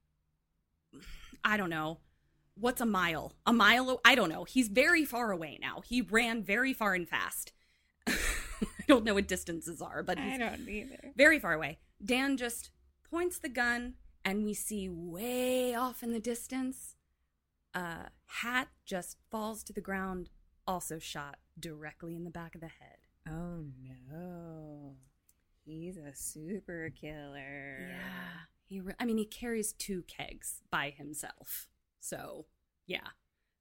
I 1.45 1.57
don't 1.57 1.69
know. 1.71 1.99
What's 2.55 2.81
a 2.81 2.87
mile? 2.87 3.33
A 3.45 3.53
mile? 3.53 3.91
o- 3.91 4.01
I 4.05 4.15
don't 4.15 4.29
know. 4.29 4.45
He's 4.45 4.69
very 4.69 5.05
far 5.05 5.33
away 5.33 5.59
now. 5.61 5.83
He 5.85 6.01
ran 6.01 6.45
very 6.45 6.73
far 6.73 6.95
and 6.95 7.09
fast. 7.09 7.51
I 8.07 8.15
don't 8.87 9.05
know 9.05 9.15
what 9.15 9.27
distances 9.27 9.83
are, 9.83 10.05
but 10.05 10.17
he's 10.21 10.35
I 10.35 10.39
don't 10.39 10.69
either. 10.69 11.13
very 11.17 11.41
far 11.41 11.55
away. 11.55 11.79
Dan 12.05 12.37
just 12.37 12.71
points 13.13 13.39
the 13.39 13.49
gun, 13.49 13.95
and 14.25 14.45
we 14.45 14.55
see 14.55 14.89
way 14.89 15.75
off 15.75 16.03
in 16.03 16.13
the 16.13 16.21
distance. 16.21 16.97
a 17.75 18.11
Hat 18.27 18.69
just 18.87 19.19
falls 19.31 19.63
to 19.65 19.73
the 19.73 19.81
ground, 19.81 20.31
also 20.67 20.99
shot 20.99 21.37
directly 21.59 22.17
in 22.17 22.25
the 22.25 22.31
back 22.31 22.55
of 22.55 22.61
the 22.63 22.69
head. 22.69 22.99
Oh 23.29 23.67
no. 24.11 24.97
He's 25.65 25.97
a 25.97 26.15
super 26.15 26.91
killer. 27.01 27.89
Yeah, 27.89 28.47
he. 28.65 28.81
Re- 28.81 28.95
I 28.99 29.05
mean, 29.05 29.19
he 29.19 29.25
carries 29.25 29.73
two 29.73 30.03
kegs 30.09 30.61
by 30.71 30.91
himself. 30.91 31.69
So, 32.01 32.47
yeah. 32.87 33.09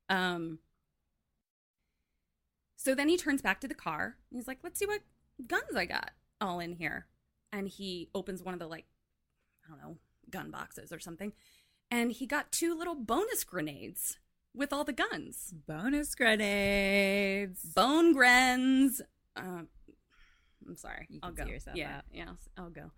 Um. 0.10 0.60
So 2.76 2.96
then 2.96 3.08
he 3.08 3.18
turns 3.18 3.44
back 3.44 3.62
to 3.62 3.68
the 3.68 3.76
car. 3.76 4.18
And 4.32 4.38
he's 4.38 4.48
like, 4.48 4.60
"Let's 4.64 4.80
see 4.80 4.88
what 4.88 5.02
guns 5.48 5.76
I 5.76 5.86
got 5.86 6.12
all 6.40 6.60
in 6.60 6.74
here." 6.74 7.06
And 7.52 7.68
he 7.68 8.10
opens 8.16 8.42
one 8.42 8.56
of 8.56 8.60
the 8.60 8.68
like, 8.68 8.86
don't 9.72 9.82
know, 9.82 9.98
gun 10.30 10.52
boxes 10.52 10.92
or 10.92 11.00
something, 11.00 11.34
and 11.90 12.12
he 12.12 12.26
got 12.26 12.52
two 12.52 12.78
little 12.78 12.96
bonus 12.96 13.44
grenades 13.44 14.18
with 14.54 14.74
all 14.74 14.84
the 14.84 14.94
guns. 14.94 15.54
Bonus 15.68 16.16
grenades. 16.16 17.62
Bone 17.74 18.14
grens. 18.14 19.02
Um, 19.36 19.68
I'm 20.68 20.76
sorry. 20.76 21.08
You 21.10 21.20
I'll 21.24 21.32
go. 21.32 21.46
see 21.46 21.52
yourself 21.52 21.76
yeah, 21.76 21.98
out. 21.98 22.04
yeah, 22.14 22.30
I'll 22.58 22.70
go. 22.70 22.92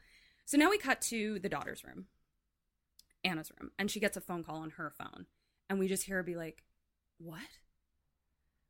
So 0.45 0.57
now 0.57 0.69
we 0.69 0.77
cut 0.77 1.01
to 1.01 1.39
the 1.39 1.49
daughter's 1.49 1.83
room, 1.83 2.05
Anna's 3.23 3.51
room, 3.59 3.71
and 3.79 3.89
she 3.89 3.99
gets 3.99 4.17
a 4.17 4.21
phone 4.21 4.43
call 4.43 4.57
on 4.57 4.71
her 4.71 4.91
phone, 4.91 5.25
and 5.69 5.79
we 5.79 5.87
just 5.87 6.03
hear 6.03 6.17
her 6.17 6.23
be 6.23 6.35
like, 6.35 6.63
"What?" 7.17 7.59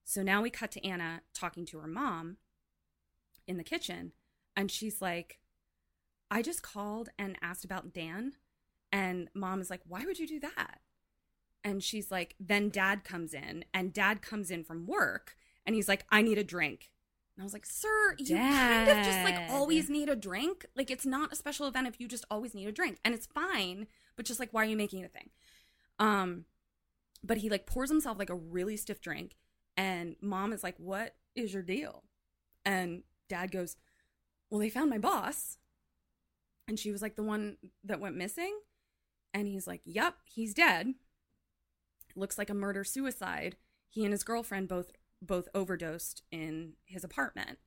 So 0.03 0.21
now 0.21 0.41
we 0.41 0.49
cut 0.49 0.71
to 0.71 0.85
Anna 0.85 1.21
talking 1.33 1.65
to 1.67 1.79
her 1.79 1.87
mom 1.87 2.37
in 3.47 3.57
the 3.57 3.63
kitchen, 3.63 4.11
and 4.55 4.69
she's 4.69 5.01
like, 5.01 5.39
"I 6.33 6.41
just 6.41 6.61
called 6.61 7.09
and 7.17 7.37
asked 7.41 7.65
about 7.65 7.93
Dan," 7.93 8.33
and 8.91 9.29
mom 9.33 9.61
is 9.61 9.69
like, 9.69 9.81
"Why 9.87 10.05
would 10.05 10.19
you 10.19 10.27
do 10.27 10.39
that?" 10.41 10.81
And 11.63 11.81
she's 11.81 12.11
like, 12.11 12.35
then 12.39 12.69
dad 12.69 13.03
comes 13.05 13.33
in, 13.33 13.63
and 13.73 13.93
dad 13.93 14.21
comes 14.21 14.51
in 14.51 14.63
from 14.65 14.85
work, 14.85 15.37
and 15.65 15.75
he's 15.75 15.87
like, 15.87 16.05
I 16.09 16.21
need 16.21 16.37
a 16.37 16.43
drink. 16.43 16.91
And 17.35 17.41
I 17.41 17.45
was 17.45 17.53
like, 17.53 17.65
sir, 17.65 18.15
you 18.19 18.35
kind 18.35 18.89
of 18.89 18.97
just 18.97 19.23
like 19.23 19.49
always 19.49 19.89
need 19.89 20.09
a 20.09 20.15
drink. 20.15 20.65
Like, 20.75 20.91
it's 20.91 21.05
not 21.05 21.31
a 21.31 21.35
special 21.35 21.65
event 21.65 21.87
if 21.87 21.99
you 21.99 22.07
just 22.07 22.25
always 22.29 22.53
need 22.53 22.67
a 22.67 22.71
drink. 22.71 22.99
And 23.03 23.15
it's 23.15 23.25
fine, 23.25 23.87
but 24.15 24.25
just 24.25 24.39
like, 24.39 24.49
why 24.51 24.63
are 24.63 24.67
you 24.67 24.77
making 24.77 24.99
it 24.99 25.05
a 25.05 25.09
thing? 25.09 25.29
Um, 25.99 26.45
but 27.23 27.37
he 27.37 27.49
like 27.49 27.65
pours 27.65 27.89
himself 27.89 28.19
like 28.19 28.29
a 28.29 28.35
really 28.35 28.75
stiff 28.75 29.01
drink, 29.01 29.35
and 29.77 30.15
mom 30.21 30.51
is 30.51 30.63
like, 30.63 30.75
What 30.77 31.15
is 31.35 31.53
your 31.53 31.63
deal? 31.63 32.03
And 32.65 33.03
dad 33.29 33.51
goes, 33.51 33.77
Well, 34.49 34.59
they 34.59 34.69
found 34.69 34.89
my 34.89 34.97
boss. 34.97 35.57
And 36.67 36.79
she 36.79 36.91
was 36.91 37.01
like, 37.01 37.15
The 37.15 37.23
one 37.23 37.57
that 37.83 37.99
went 37.99 38.15
missing? 38.15 38.59
And 39.33 39.47
he's 39.47 39.67
like, 39.67 39.81
Yep, 39.85 40.15
he's 40.25 40.53
dead 40.53 40.93
looks 42.15 42.37
like 42.37 42.49
a 42.49 42.55
murder 42.55 42.83
suicide. 42.83 43.57
He 43.89 44.03
and 44.03 44.11
his 44.11 44.23
girlfriend 44.23 44.67
both 44.67 44.91
both 45.21 45.47
overdosed 45.55 46.23
in 46.31 46.73
his 46.85 47.03
apartment. 47.03 47.57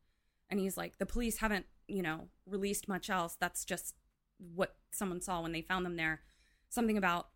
And 0.50 0.60
he's 0.60 0.76
like, 0.76 0.98
the 0.98 1.06
police 1.06 1.38
haven't, 1.38 1.64
you 1.88 2.02
know, 2.02 2.28
released 2.46 2.86
much 2.86 3.08
else. 3.08 3.34
That's 3.40 3.64
just 3.64 3.94
what 4.38 4.76
someone 4.92 5.22
saw 5.22 5.40
when 5.40 5.52
they 5.52 5.62
found 5.62 5.86
them 5.86 5.96
there. 5.96 6.20
Something 6.68 6.98
about 6.98 7.28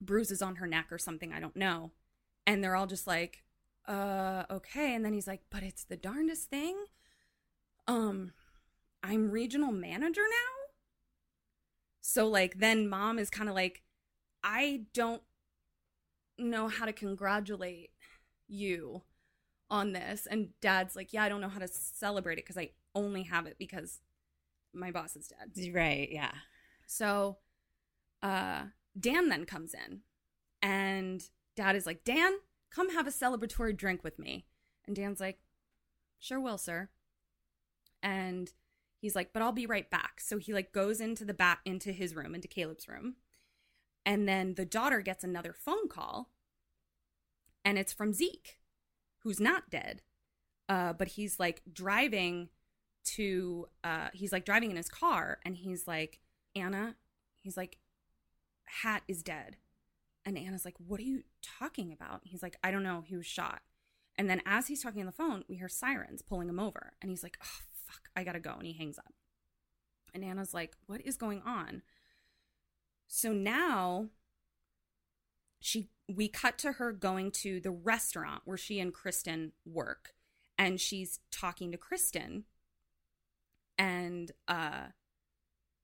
bruises 0.00 0.42
on 0.42 0.56
her 0.56 0.66
neck 0.66 0.86
or 0.92 0.98
something, 0.98 1.32
I 1.32 1.40
don't 1.40 1.56
know. 1.56 1.90
And 2.46 2.62
they're 2.62 2.76
all 2.76 2.86
just 2.86 3.08
like, 3.08 3.42
uh, 3.88 4.44
okay. 4.48 4.94
And 4.94 5.04
then 5.04 5.12
he's 5.12 5.26
like, 5.26 5.42
but 5.50 5.64
it's 5.64 5.82
the 5.82 5.96
darndest 5.96 6.48
thing. 6.48 6.76
Um, 7.88 8.32
I'm 9.02 9.32
regional 9.32 9.72
manager 9.72 10.22
now. 10.22 10.55
So 12.08 12.28
like 12.28 12.60
then 12.60 12.88
mom 12.88 13.18
is 13.18 13.30
kind 13.30 13.48
of 13.48 13.56
like, 13.56 13.82
I 14.44 14.82
don't 14.94 15.22
know 16.38 16.68
how 16.68 16.86
to 16.86 16.92
congratulate 16.92 17.90
you 18.46 19.02
on 19.68 19.92
this. 19.92 20.28
And 20.30 20.50
dad's 20.60 20.94
like, 20.94 21.12
yeah, 21.12 21.24
I 21.24 21.28
don't 21.28 21.40
know 21.40 21.48
how 21.48 21.58
to 21.58 21.66
celebrate 21.66 22.34
it 22.34 22.44
because 22.44 22.56
I 22.56 22.70
only 22.94 23.24
have 23.24 23.46
it 23.46 23.56
because 23.58 24.02
my 24.72 24.92
boss 24.92 25.16
is 25.16 25.26
dead. 25.26 25.74
Right, 25.74 26.08
yeah. 26.10 26.30
So 26.86 27.38
uh 28.22 28.66
Dan 28.98 29.28
then 29.28 29.44
comes 29.44 29.74
in 29.74 30.02
and 30.62 31.24
dad 31.56 31.74
is 31.74 31.86
like, 31.86 32.04
Dan, 32.04 32.34
come 32.70 32.90
have 32.90 33.08
a 33.08 33.10
celebratory 33.10 33.76
drink 33.76 34.04
with 34.04 34.16
me. 34.16 34.46
And 34.86 34.94
Dan's 34.94 35.18
like, 35.18 35.40
sure 36.20 36.40
will, 36.40 36.56
sir. 36.56 36.88
And 38.00 38.52
he's 38.98 39.16
like, 39.16 39.32
but 39.32 39.42
I'll 39.42 39.52
be 39.52 39.66
right 39.66 39.88
back. 39.90 40.20
So 40.20 40.38
he 40.38 40.52
like 40.52 40.72
goes 40.72 41.00
into 41.00 41.24
the 41.24 41.34
bat 41.34 41.58
into 41.64 41.92
his 41.92 42.14
room, 42.14 42.34
into 42.34 42.48
Caleb's 42.48 42.88
room. 42.88 43.16
And 44.04 44.28
then 44.28 44.54
the 44.54 44.64
daughter 44.64 45.00
gets 45.00 45.24
another 45.24 45.52
phone 45.52 45.88
call. 45.88 46.30
And 47.64 47.78
it's 47.78 47.92
from 47.92 48.12
Zeke, 48.12 48.58
who's 49.22 49.40
not 49.40 49.70
dead. 49.70 50.02
Uh, 50.68 50.92
but 50.92 51.08
he's 51.08 51.38
like 51.38 51.62
driving 51.72 52.48
to 53.04 53.68
uh 53.84 54.08
he's 54.12 54.32
like 54.32 54.44
driving 54.44 54.70
in 54.70 54.76
his 54.76 54.88
car 54.88 55.38
and 55.44 55.56
he's 55.56 55.86
like, 55.86 56.18
Anna, 56.54 56.96
he's 57.40 57.56
like, 57.56 57.78
Hat 58.82 59.02
is 59.06 59.22
dead. 59.22 59.56
And 60.24 60.36
Anna's 60.36 60.64
like, 60.64 60.74
What 60.78 60.98
are 61.00 61.04
you 61.04 61.22
talking 61.42 61.92
about? 61.92 62.22
He's 62.24 62.42
like, 62.42 62.56
I 62.64 62.70
don't 62.70 62.82
know. 62.82 63.04
He 63.06 63.16
was 63.16 63.26
shot. 63.26 63.62
And 64.18 64.28
then 64.28 64.42
as 64.46 64.66
he's 64.66 64.82
talking 64.82 65.00
on 65.00 65.06
the 65.06 65.12
phone, 65.12 65.44
we 65.48 65.56
hear 65.56 65.68
sirens 65.68 66.22
pulling 66.22 66.48
him 66.48 66.58
over. 66.58 66.94
And 67.00 67.10
he's 67.10 67.22
like, 67.22 67.38
Oh, 67.42 67.64
fuck, 67.86 68.08
I 68.16 68.24
gotta 68.24 68.40
go. 68.40 68.52
And 68.52 68.66
he 68.66 68.72
hangs 68.72 68.98
up. 68.98 69.12
And 70.14 70.24
Anna's 70.24 70.54
like, 70.54 70.76
What 70.86 71.00
is 71.02 71.16
going 71.16 71.42
on? 71.42 71.82
So 73.06 73.32
now 73.32 74.06
she 75.60 75.88
we 76.08 76.28
cut 76.28 76.58
to 76.58 76.72
her 76.72 76.92
going 76.92 77.30
to 77.32 77.60
the 77.60 77.70
restaurant 77.70 78.42
where 78.44 78.56
she 78.56 78.80
and 78.80 78.92
Kristen 78.92 79.52
work. 79.64 80.14
And 80.58 80.80
she's 80.80 81.20
talking 81.30 81.72
to 81.72 81.78
Kristen. 81.78 82.44
And 83.78 84.32
uh 84.48 84.88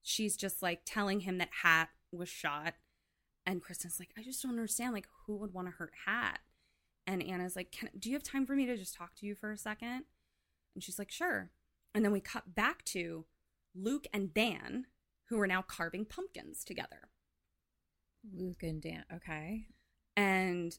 she's 0.02 0.36
just 0.36 0.62
like 0.62 0.82
telling 0.84 1.20
him 1.20 1.38
that 1.38 1.50
Hat 1.62 1.90
was 2.10 2.28
shot. 2.28 2.74
And 3.44 3.60
Kristen's 3.62 3.98
like, 3.98 4.10
I 4.16 4.22
just 4.22 4.42
don't 4.42 4.52
understand. 4.52 4.94
Like, 4.94 5.08
who 5.26 5.36
would 5.36 5.52
want 5.52 5.66
to 5.66 5.72
hurt 5.72 5.92
Hat? 6.06 6.40
And 7.06 7.22
Anna's 7.22 7.56
like, 7.56 7.72
Can, 7.72 7.90
Do 7.98 8.08
you 8.08 8.14
have 8.14 8.22
time 8.22 8.46
for 8.46 8.54
me 8.54 8.66
to 8.66 8.76
just 8.76 8.94
talk 8.94 9.14
to 9.16 9.26
you 9.26 9.34
for 9.34 9.50
a 9.50 9.58
second? 9.58 10.04
And 10.74 10.82
she's 10.82 10.98
like, 10.98 11.10
Sure. 11.10 11.50
And 11.94 12.04
then 12.04 12.12
we 12.12 12.20
cut 12.20 12.54
back 12.54 12.84
to 12.86 13.26
Luke 13.74 14.06
and 14.12 14.32
Dan, 14.32 14.86
who 15.28 15.40
are 15.40 15.46
now 15.46 15.62
carving 15.62 16.04
pumpkins 16.04 16.64
together. 16.64 17.08
Luke 18.34 18.62
and 18.62 18.80
Dan. 18.80 19.04
Okay. 19.12 19.66
And 20.16 20.76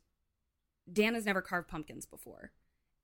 Dan 0.92 1.14
has 1.14 1.26
never 1.26 1.42
carved 1.42 1.68
pumpkins 1.68 2.06
before. 2.06 2.52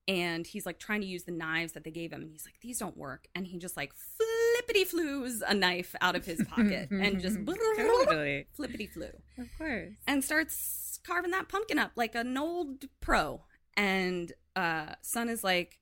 And 0.07 0.48
he's 0.48 0.65
like 0.65 0.80
trying 0.80 1.02
to 1.02 1.07
use 1.07 1.23
the 1.26 1.31
knives 1.31 1.73
that 1.73 1.84
they 1.84 1.91
gave 1.91 2.11
him. 2.11 2.22
And 2.22 2.31
he's 2.31 2.45
like, 2.45 2.60
These 2.61 2.80
don't 2.80 2.98
work. 2.98 3.27
And 3.36 3.45
he 3.45 3.57
just 3.60 3.77
like 3.77 3.94
flippity 3.94 4.84
flews 4.86 5.44
a 5.48 5.53
knife 5.53 5.94
out 6.02 6.15
of 6.15 6.26
his 6.26 6.44
pocket 6.49 6.90
and 6.91 7.19
just 7.19 7.38
Totally. 7.45 8.48
flippity 8.53 8.88
flew 8.88 9.10
Of 9.38 9.48
course. 9.57 9.94
and 10.07 10.23
starts 10.23 10.99
carving 11.06 11.31
that 11.31 11.48
pumpkin 11.48 11.77
up 11.77 11.91
like 11.95 12.15
an 12.15 12.38
old 12.38 12.86
pro. 13.02 13.44
And 13.77 14.34
uh 14.56 14.94
son 15.02 15.30
is 15.30 15.44
like, 15.44 15.78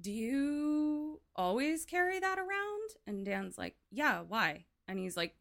"Do 0.00 0.10
you 0.10 1.20
always 1.36 1.84
carry 1.84 2.18
that 2.20 2.38
around?" 2.38 2.90
And 3.06 3.24
Dan's 3.24 3.58
like, 3.58 3.76
"Yeah, 3.90 4.22
why?" 4.22 4.66
And 4.86 4.98
he's 4.98 5.16
like, 5.16 5.36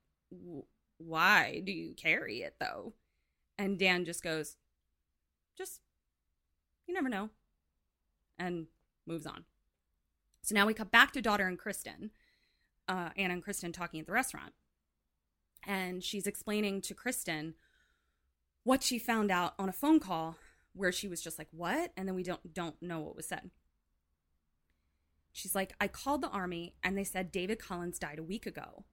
"Why 0.98 1.62
do 1.64 1.72
you 1.72 1.94
carry 1.94 2.42
it 2.42 2.56
though?" 2.60 2.94
And 3.58 3.80
Dan 3.80 4.06
just 4.06 4.24
goes, 4.24 4.58
"Just 5.58 5.82
you 6.88 6.94
never 6.94 7.10
know." 7.10 7.30
And 8.38 8.68
moves 9.06 9.26
on. 9.26 9.46
So 10.42 10.56
now 10.56 10.66
we 10.66 10.74
cut 10.74 10.92
back 10.92 11.12
to 11.14 11.22
daughter 11.22 11.48
and 11.48 11.58
Kristen, 11.58 12.12
uh, 12.88 13.10
Anna 13.16 13.36
and 13.36 13.44
Kristen 13.44 13.72
talking 13.72 14.00
at 14.00 14.06
the 14.06 14.12
restaurant. 14.12 14.54
And 15.66 16.04
she's 16.04 16.28
explaining 16.28 16.82
to 16.82 16.94
Kristen 16.94 17.56
what 18.64 18.84
she 18.84 19.00
found 19.00 19.32
out 19.32 19.54
on 19.58 19.70
a 19.70 19.74
phone 19.74 20.00
call 20.00 20.38
where 20.74 20.92
she 20.92 21.08
was 21.08 21.22
just 21.22 21.38
like, 21.38 21.50
"What?" 21.52 21.92
and 21.96 22.08
then 22.08 22.16
we 22.16 22.24
don't 22.24 22.54
don't 22.54 22.82
know 22.82 23.00
what 23.00 23.16
was 23.16 23.28
said. 23.28 23.52
She's 25.34 25.56
like, 25.56 25.74
"I 25.82 25.88
called 25.88 26.22
the 26.22 26.30
army 26.30 26.76
and 26.84 26.98
they 26.98 27.04
said 27.04 27.32
David 27.32 27.60
Collins 27.60 28.00
died 28.00 28.20
a 28.20 28.24
week 28.24 28.46
ago 28.46 28.86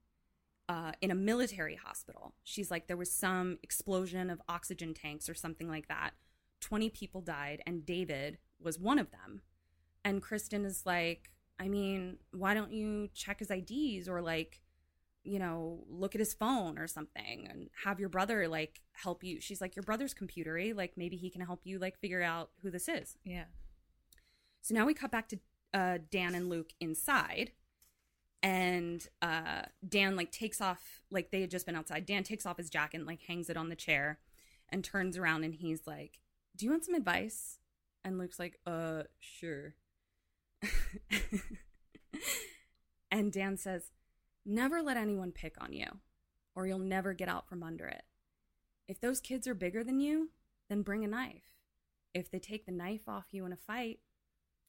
uh, 0.68 0.92
in 1.00 1.10
a 1.10 1.14
military 1.14 1.76
hospital." 1.76 2.34
She's 2.42 2.70
like, 2.70 2.88
"There 2.88 2.96
was 2.96 3.12
some 3.12 3.58
explosion 3.62 4.30
of 4.30 4.42
oxygen 4.48 4.94
tanks 4.94 5.28
or 5.28 5.34
something 5.34 5.68
like 5.68 5.86
that. 5.88 6.14
20 6.60 6.90
people 6.90 7.20
died, 7.20 7.62
and 7.66 7.86
David 7.86 8.38
was 8.60 8.78
one 8.78 8.98
of 8.98 9.10
them. 9.10 9.42
And 10.04 10.22
Kristen 10.22 10.64
is 10.64 10.84
like, 10.86 11.30
I 11.58 11.68
mean, 11.68 12.18
why 12.32 12.54
don't 12.54 12.72
you 12.72 13.08
check 13.14 13.40
his 13.40 13.50
IDs 13.50 14.08
or 14.08 14.22
like, 14.22 14.60
you 15.22 15.38
know, 15.38 15.84
look 15.88 16.14
at 16.14 16.20
his 16.20 16.32
phone 16.32 16.78
or 16.78 16.86
something 16.86 17.46
and 17.48 17.68
have 17.84 18.00
your 18.00 18.08
brother 18.08 18.48
like 18.48 18.80
help 18.92 19.22
you? 19.22 19.40
She's 19.40 19.60
like, 19.60 19.76
Your 19.76 19.82
brother's 19.82 20.14
computery. 20.14 20.74
Like, 20.74 20.94
maybe 20.96 21.16
he 21.16 21.28
can 21.28 21.42
help 21.42 21.60
you 21.64 21.78
like 21.78 21.98
figure 21.98 22.22
out 22.22 22.50
who 22.62 22.70
this 22.70 22.88
is. 22.88 23.18
Yeah. 23.24 23.44
So 24.62 24.74
now 24.74 24.86
we 24.86 24.94
cut 24.94 25.10
back 25.10 25.28
to 25.28 25.38
uh, 25.72 25.98
Dan 26.10 26.34
and 26.34 26.48
Luke 26.48 26.72
inside. 26.80 27.52
And 28.42 29.06
uh, 29.20 29.62
Dan 29.86 30.16
like 30.16 30.32
takes 30.32 30.60
off, 30.60 31.02
like 31.10 31.30
they 31.30 31.42
had 31.42 31.51
just 31.51 31.66
been 31.66 31.76
outside. 31.76 32.06
Dan 32.06 32.22
takes 32.22 32.47
off 32.47 32.56
his 32.56 32.70
jacket 32.70 32.98
and 32.98 33.06
like 33.06 33.22
hangs 33.22 33.51
it 33.51 33.56
on 33.56 33.68
the 33.68 33.76
chair 33.76 34.18
and 34.70 34.82
turns 34.82 35.18
around 35.18 35.44
and 35.44 35.55
he's 35.55 35.86
like, 35.86 36.20
Do 36.56 36.64
you 36.64 36.70
want 36.70 36.84
some 36.84 36.94
advice? 36.94 37.59
And 38.05 38.18
Luke's 38.18 38.38
like, 38.38 38.59
Uh, 38.66 39.02
sure. 39.18 39.74
and 43.10 43.32
Dan 43.32 43.56
says, 43.59 43.90
Never 44.47 44.80
let 44.80 44.97
anyone 44.97 45.32
pick 45.32 45.56
on 45.60 45.74
you, 45.74 45.86
or 46.55 46.66
you'll 46.66 46.78
never 46.78 47.12
get 47.12 47.28
out 47.28 47.47
from 47.47 47.62
under 47.62 47.86
it. 47.86 48.05
If 48.88 49.01
those 49.01 49.20
kids 49.20 49.47
are 49.47 49.55
bigger 49.55 49.84
than 49.84 50.01
you, 50.01 50.30
then 50.68 50.82
bring 50.82 51.05
a 51.05 51.09
knife. 51.09 51.59
If 52.14 52.30
they 52.30 52.38
take 52.38 52.66
the 52.66 52.72
knife 52.72 53.06
off 53.06 53.26
you 53.32 53.44
in 53.44 53.52
a 53.52 53.56
fight, 53.56 54.01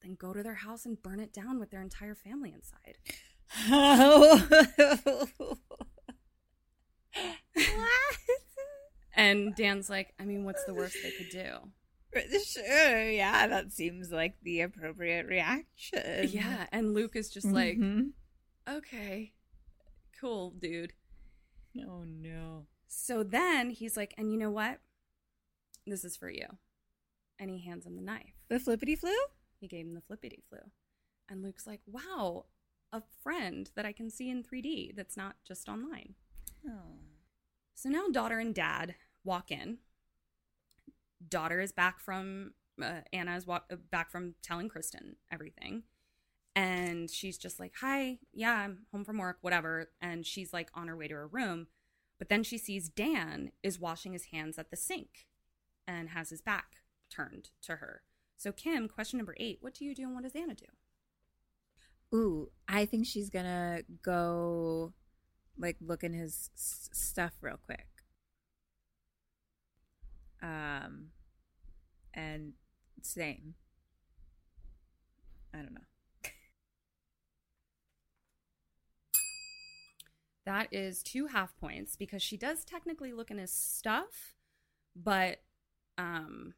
then 0.02 0.14
go 0.18 0.32
to 0.32 0.42
their 0.42 0.54
house 0.54 0.84
and 0.86 1.02
burn 1.02 1.20
it 1.20 1.32
down 1.32 1.58
with 1.58 1.70
their 1.70 1.82
entire 1.82 2.14
family 2.14 2.52
inside. 2.54 2.98
And 9.14 9.54
Dan's 9.54 9.90
like, 9.90 10.14
I 10.18 10.24
mean, 10.24 10.44
what's 10.44 10.64
the 10.64 10.72
worst 10.74 10.96
they 11.02 11.10
could 11.10 11.28
do? 11.28 11.56
Sure, 12.44 13.10
yeah, 13.10 13.46
that 13.46 13.72
seems 13.72 14.10
like 14.10 14.34
the 14.42 14.62
appropriate 14.62 15.26
reaction. 15.26 16.28
Yeah. 16.30 16.66
And 16.72 16.94
Luke 16.94 17.14
is 17.16 17.30
just 17.30 17.46
like, 17.46 17.76
Mhm. 17.78 18.12
okay, 18.68 19.32
cool, 20.20 20.50
dude. 20.50 20.92
oh 21.86 22.04
no. 22.04 22.66
So 22.88 23.22
then 23.22 23.70
he's 23.70 23.96
like, 23.96 24.12
and 24.18 24.30
you 24.32 24.38
know 24.38 24.50
what? 24.50 24.80
This 25.86 26.04
is 26.04 26.16
for 26.16 26.28
you. 26.30 26.46
And 27.38 27.48
he 27.50 27.58
hands 27.64 27.86
him 27.86 27.96
the 27.96 28.02
knife. 28.02 28.34
The 28.48 28.58
flippity 28.60 28.94
flu? 28.96 29.14
He 29.62 29.68
gave 29.68 29.86
him 29.86 29.94
the 29.94 30.00
flippity 30.00 30.42
flu. 30.48 30.58
And 31.28 31.40
Luke's 31.42 31.68
like, 31.68 31.80
wow, 31.86 32.46
a 32.92 33.00
friend 33.22 33.70
that 33.76 33.86
I 33.86 33.92
can 33.92 34.10
see 34.10 34.28
in 34.28 34.42
3D 34.42 34.96
that's 34.96 35.16
not 35.16 35.36
just 35.46 35.68
online. 35.68 36.14
Oh. 36.68 36.98
So 37.74 37.88
now 37.88 38.08
daughter 38.10 38.40
and 38.40 38.52
dad 38.52 38.96
walk 39.24 39.52
in. 39.52 39.78
Daughter 41.26 41.60
is 41.60 41.70
back 41.70 42.00
from 42.00 42.54
uh, 42.82 43.02
Anna 43.12 43.36
is 43.36 43.46
wa- 43.46 43.60
uh, 43.70 43.76
back 43.90 44.10
from 44.10 44.34
telling 44.42 44.68
Kristen 44.68 45.16
everything, 45.30 45.84
and 46.56 47.08
she's 47.08 47.38
just 47.38 47.60
like, 47.60 47.74
"Hi, 47.80 48.18
yeah, 48.32 48.54
I'm 48.54 48.86
home 48.90 49.04
from 49.04 49.18
work, 49.18 49.38
whatever." 49.40 49.90
And 50.00 50.26
she's 50.26 50.52
like 50.52 50.70
on 50.74 50.88
her 50.88 50.96
way 50.96 51.06
to 51.06 51.14
her 51.14 51.26
room, 51.28 51.68
but 52.18 52.28
then 52.28 52.42
she 52.42 52.58
sees 52.58 52.88
Dan 52.88 53.52
is 53.62 53.78
washing 53.78 54.14
his 54.14 54.26
hands 54.26 54.58
at 54.58 54.70
the 54.70 54.76
sink, 54.76 55.28
and 55.86 56.08
has 56.08 56.30
his 56.30 56.40
back 56.40 56.78
turned 57.08 57.50
to 57.62 57.76
her. 57.76 58.02
So 58.42 58.50
Kim, 58.50 58.88
question 58.88 59.18
number 59.18 59.36
eight: 59.38 59.58
What 59.60 59.72
do 59.72 59.84
you 59.84 59.94
do, 59.94 60.02
and 60.02 60.14
what 60.14 60.24
does 60.24 60.34
Anna 60.34 60.56
do? 60.56 60.66
Ooh, 62.12 62.50
I 62.66 62.86
think 62.86 63.06
she's 63.06 63.30
gonna 63.30 63.82
go 64.02 64.92
like 65.56 65.76
look 65.80 66.02
in 66.02 66.12
his 66.12 66.50
s- 66.56 66.90
stuff 66.92 67.34
real 67.40 67.56
quick. 67.56 67.86
Um, 70.42 71.10
and 72.14 72.54
same. 73.00 73.54
I 75.54 75.58
don't 75.58 75.74
know. 75.74 75.80
That 80.44 80.66
is 80.72 81.04
two 81.04 81.28
half 81.28 81.56
points 81.56 81.94
because 81.94 82.20
she 82.20 82.36
does 82.36 82.64
technically 82.64 83.12
look 83.12 83.30
in 83.30 83.38
his 83.38 83.52
stuff, 83.52 84.34
but 84.96 85.38
um 85.96 86.54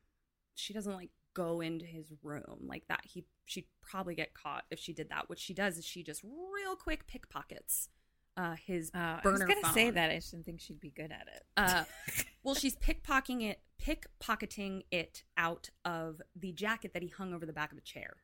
she 0.54 0.72
doesn't 0.72 0.94
like 0.94 1.10
go 1.34 1.60
into 1.60 1.84
his 1.84 2.12
room 2.22 2.66
like 2.66 2.86
that. 2.88 3.00
He 3.04 3.24
she'd 3.44 3.66
probably 3.82 4.14
get 4.14 4.34
caught 4.34 4.64
if 4.70 4.78
she 4.78 4.92
did 4.92 5.10
that. 5.10 5.28
What 5.28 5.38
she 5.38 5.52
does 5.52 5.76
is 5.78 5.84
she 5.84 6.02
just 6.02 6.22
real 6.22 6.76
quick 6.76 7.06
pickpockets 7.06 7.88
uh 8.36 8.56
his 8.66 8.90
Uh, 8.94 8.98
I 8.98 9.20
was 9.24 9.40
burner 9.40 9.46
gonna 9.46 9.72
say 9.72 9.90
that. 9.90 10.10
I 10.10 10.14
didn't 10.14 10.44
think 10.44 10.60
she'd 10.60 10.80
be 10.80 10.90
good 10.90 11.12
at 11.12 11.28
it. 11.34 11.42
Uh, 11.56 11.84
well, 12.42 12.54
she's 12.54 12.76
pickpocketing 12.76 13.42
it, 13.42 13.60
pickpocketing 13.80 14.82
it 14.90 15.24
out 15.36 15.70
of 15.84 16.22
the 16.34 16.52
jacket 16.52 16.92
that 16.94 17.02
he 17.02 17.08
hung 17.08 17.34
over 17.34 17.46
the 17.46 17.52
back 17.52 17.72
of 17.72 17.78
a 17.78 17.82
chair, 17.82 18.16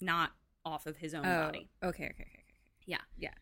not 0.00 0.32
off 0.64 0.86
of 0.86 0.98
his 0.98 1.14
own 1.14 1.24
oh, 1.24 1.46
body. 1.46 1.70
okay, 1.82 2.04
okay, 2.04 2.06
okay, 2.06 2.22
okay. 2.22 2.44
Yeah. 2.86 2.98
Yeah. 3.16 3.34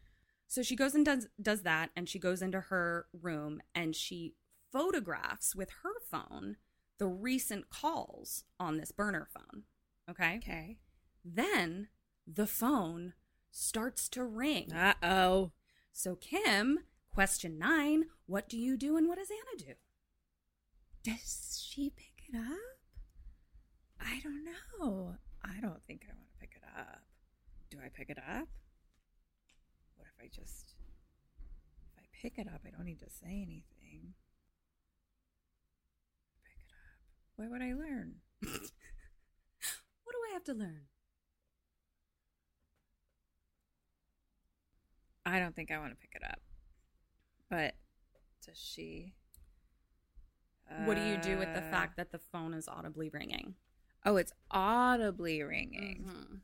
So 0.46 0.62
she 0.62 0.76
goes 0.76 0.94
and 0.94 1.04
does 1.04 1.28
does 1.40 1.62
that, 1.62 1.90
and 1.94 2.08
she 2.08 2.18
goes 2.18 2.42
into 2.42 2.60
her 2.60 3.06
room 3.12 3.60
and 3.74 3.94
she 3.94 4.34
photographs 4.72 5.54
with 5.54 5.70
her 5.82 6.00
phone 6.10 6.56
the 6.98 7.06
recent 7.06 7.70
calls 7.70 8.44
on 8.58 8.76
this 8.76 8.92
burner 8.92 9.28
phone. 9.32 9.64
Okay. 10.10 10.36
Okay. 10.38 10.76
Then 11.24 11.88
the 12.26 12.46
phone 12.46 13.14
starts 13.50 14.08
to 14.10 14.24
ring. 14.24 14.72
Uh 14.72 14.94
oh. 15.02 15.52
So 15.92 16.14
Kim, 16.16 16.80
question 17.10 17.58
nine: 17.58 18.04
What 18.26 18.48
do 18.48 18.56
you 18.56 18.76
do, 18.76 18.96
and 18.96 19.08
what 19.08 19.18
does 19.18 19.30
Anna 19.30 19.64
do? 19.64 19.74
Does 21.02 21.64
she 21.64 21.90
pick 21.90 22.28
it 22.28 22.36
up? 22.36 22.78
I 24.00 24.20
don't 24.22 24.44
know. 24.44 25.16
I 25.44 25.60
don't 25.60 25.82
think 25.86 26.02
I 26.08 26.12
want 26.12 26.28
to 26.32 26.38
pick 26.40 26.52
it 26.56 26.62
up. 26.78 27.02
Do 27.70 27.78
I 27.84 27.88
pick 27.88 28.10
it 28.10 28.18
up? 28.18 28.48
What 29.96 30.06
if 30.06 30.24
I 30.24 30.28
just. 30.28 30.74
If 31.96 31.98
I 31.98 32.06
pick 32.12 32.38
it 32.38 32.46
up, 32.46 32.62
I 32.66 32.70
don't 32.70 32.84
need 32.84 33.00
to 33.00 33.10
say 33.10 33.26
anything. 33.28 34.14
Pick 36.44 36.58
it 36.60 36.72
What 37.38 37.50
would 37.50 37.62
I 37.62 37.72
learn? 37.72 38.14
What 38.42 40.12
do 40.14 40.18
I 40.30 40.32
have 40.34 40.44
to 40.44 40.54
learn? 40.54 40.82
I 45.26 45.38
don't 45.38 45.54
think 45.54 45.70
I 45.70 45.78
want 45.78 45.90
to 45.92 45.96
pick 45.96 46.12
it 46.14 46.22
up. 46.24 46.40
But 47.50 47.74
does 48.44 48.58
she. 48.58 49.12
What 50.84 50.96
do 50.96 51.02
you 51.02 51.16
do 51.18 51.38
with 51.38 51.52
the 51.54 51.60
Uh, 51.62 51.70
fact 51.70 51.96
that 51.98 52.10
the 52.10 52.18
phone 52.18 52.54
is 52.54 52.66
audibly 52.68 53.08
ringing? 53.10 53.54
Oh, 54.04 54.16
it's 54.16 54.32
audibly 54.50 55.42
ringing. 55.42 56.04
Mhm. 56.04 56.40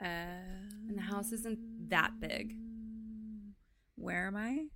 Um, 0.00 0.88
And 0.88 0.96
the 0.98 1.02
house 1.02 1.30
isn't 1.32 1.90
that 1.90 2.18
big. 2.20 2.56
Where 3.96 4.26
am 4.26 4.36
I? 4.36 4.68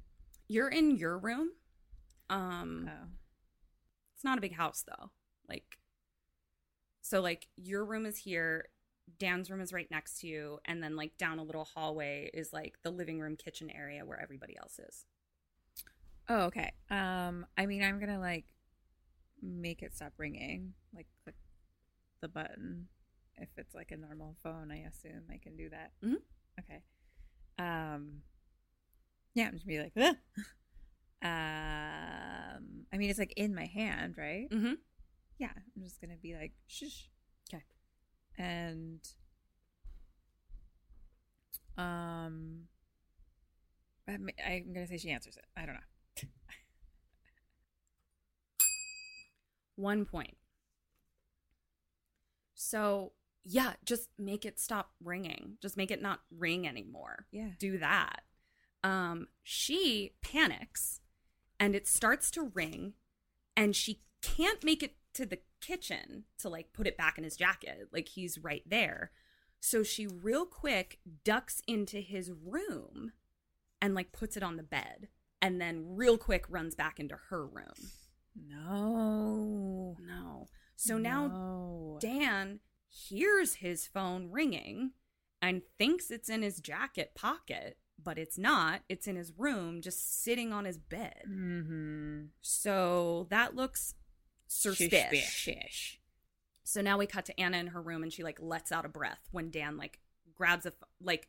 You're 0.49 0.69
in 0.69 0.93
your 0.97 1.19
room. 1.19 1.51
Um, 2.29 2.89
Oh. 2.93 3.09
It's 4.25 4.31
not 4.31 4.39
a 4.39 4.41
big 4.41 4.57
house 4.57 4.83
though. 4.89 5.11
Like, 5.51 5.77
so 7.03 7.21
like 7.21 7.49
your 7.57 7.85
room 7.85 8.07
is 8.07 8.17
here, 8.17 8.69
Dan's 9.19 9.51
room 9.51 9.61
is 9.61 9.71
right 9.73 9.91
next 9.91 10.21
to 10.21 10.27
you, 10.27 10.59
and 10.65 10.83
then 10.83 10.97
like 10.97 11.19
down 11.19 11.39
a 11.39 11.43
little 11.43 11.65
hallway 11.67 12.31
is 12.33 12.51
like 12.53 12.77
the 12.83 12.91
living 12.91 13.21
room, 13.21 13.37
kitchen 13.37 13.71
area 13.71 14.05
where 14.07 14.19
everybody 14.19 14.57
else 14.57 14.79
is. 14.79 15.05
Oh, 16.31 16.45
okay. 16.45 16.73
Um, 16.91 17.45
I 17.59 17.67
mean, 17.67 17.83
I'm 17.83 18.01
gonna 18.01 18.19
like 18.19 18.47
make 19.43 19.83
it 19.83 19.95
stop 19.95 20.15
ringing, 20.17 20.73
like 20.95 21.07
click 21.23 21.37
the 22.23 22.29
button. 22.29 22.89
If 23.37 23.51
it's 23.59 23.75
like 23.75 23.91
a 23.91 23.97
normal 23.99 24.37
phone, 24.43 24.71
I 24.73 24.87
assume 24.89 25.25
I 25.31 25.37
can 25.37 25.57
do 25.57 25.69
that. 25.69 25.93
Mhm. 26.03 26.17
Okay. 26.61 26.81
Um, 27.59 28.23
yeah, 29.35 29.49
I'm 29.49 29.53
just 29.55 29.67
gonna 29.67 29.79
be 29.79 29.83
like, 29.83 30.17
"Ah." 30.37 30.43
um, 31.25 32.85
I 32.93 32.99
mean, 32.99 33.09
it's 33.09 33.19
like 33.19 33.33
in 33.37 33.55
my 33.55 33.65
hand, 33.65 34.17
right? 34.19 34.47
Mm-hmm. 34.53 34.75
Yeah, 35.39 35.51
I'm 35.55 35.83
just 35.83 36.01
gonna 36.01 36.19
be 36.23 36.35
like, 36.35 36.53
shh. 36.67 37.07
Okay. 37.53 37.65
And 38.39 39.01
um, 41.79 42.65
I'm 44.07 44.29
I'm 44.47 44.73
gonna 44.75 44.87
say 44.87 44.99
she 44.99 45.11
answers 45.11 45.37
it. 45.37 45.47
I 45.57 45.65
don't 45.65 45.75
know. 45.75 45.81
One 49.77 50.05
point. 50.05 50.37
So 52.55 53.13
yeah, 53.45 53.73
just 53.85 54.09
make 54.19 54.45
it 54.45 54.61
stop 54.61 54.91
ringing. 55.03 55.57
Just 55.61 55.77
make 55.77 55.91
it 55.91 56.03
not 56.03 56.21
ring 56.31 56.69
anymore. 56.69 57.27
Yeah. 57.33 57.49
Do 57.59 57.79
that. 57.79 58.21
Um, 58.83 59.29
she 59.43 60.13
panics 60.23 61.01
and 61.59 61.75
it 61.75 61.87
starts 61.87 62.31
to 62.33 62.51
ring 62.55 62.95
and 63.57 63.75
she 63.75 64.01
can't 64.23 64.65
make 64.65 64.83
it 64.83 64.97
to 65.15 65.27
the 65.27 65.39
kitchen 65.61 66.25
to 66.39 66.49
like 66.49 66.73
put 66.73 66.87
it 66.87 66.97
back 66.97 67.19
in 67.19 67.25
his 67.25 67.37
jacket. 67.37 67.89
Like 67.93 68.09
he's 68.09 68.39
right 68.39 68.63
there. 68.67 69.11
So 69.61 69.83
she 69.83 70.07
real 70.07 70.45
quick 70.45 70.99
ducks 71.25 71.63
into 71.67 71.99
his 71.99 72.31
room 72.31 73.13
and 73.81 73.95
like 73.95 74.13
puts 74.13 74.37
it 74.37 74.43
on 74.43 74.57
the 74.57 74.63
bed 74.63 75.09
and 75.41 75.61
then 75.61 75.97
real 75.97 76.19
quick 76.19 76.45
runs 76.49 76.75
back 76.75 76.99
into 76.99 77.17
her 77.29 77.47
room. 77.47 77.91
No. 78.37 79.97
No. 80.01 80.49
So 80.77 80.99
now 80.99 81.99
Dan 82.01 82.61
hears 82.89 83.55
his 83.55 83.87
phone 83.87 84.31
ringing 84.31 84.93
and 85.41 85.63
thinks 85.79 86.11
it's 86.11 86.29
in 86.29 86.43
his 86.43 86.61
jacket 86.61 87.13
pocket, 87.15 87.77
but 88.03 88.19
it's 88.19 88.39
not. 88.39 88.83
It's 88.89 89.07
in 89.07 89.17
his 89.17 89.33
room, 89.37 89.81
just 89.81 90.23
sitting 90.23 90.53
on 90.53 90.65
his 90.65 90.79
bed. 90.79 91.23
Mm-hmm. 91.29 92.25
So 92.43 93.27
that 93.31 93.55
looks 93.55 93.95
suspicious. 94.47 95.99
So 96.65 96.81
now 96.81 96.99
we 96.99 97.07
cut 97.07 97.27
to 97.27 97.41
Anna 97.41 97.59
in 97.59 97.69
her 97.69 97.81
room 97.81 98.03
and 98.03 98.13
she 98.13 98.23
like 98.23 98.39
lets 98.41 98.73
out 98.73 98.85
a 98.85 98.89
breath 98.89 99.29
when 99.31 99.51
Dan 99.51 99.77
like 99.77 100.01
grabs 100.35 100.67
a 100.67 100.73
like 101.01 101.29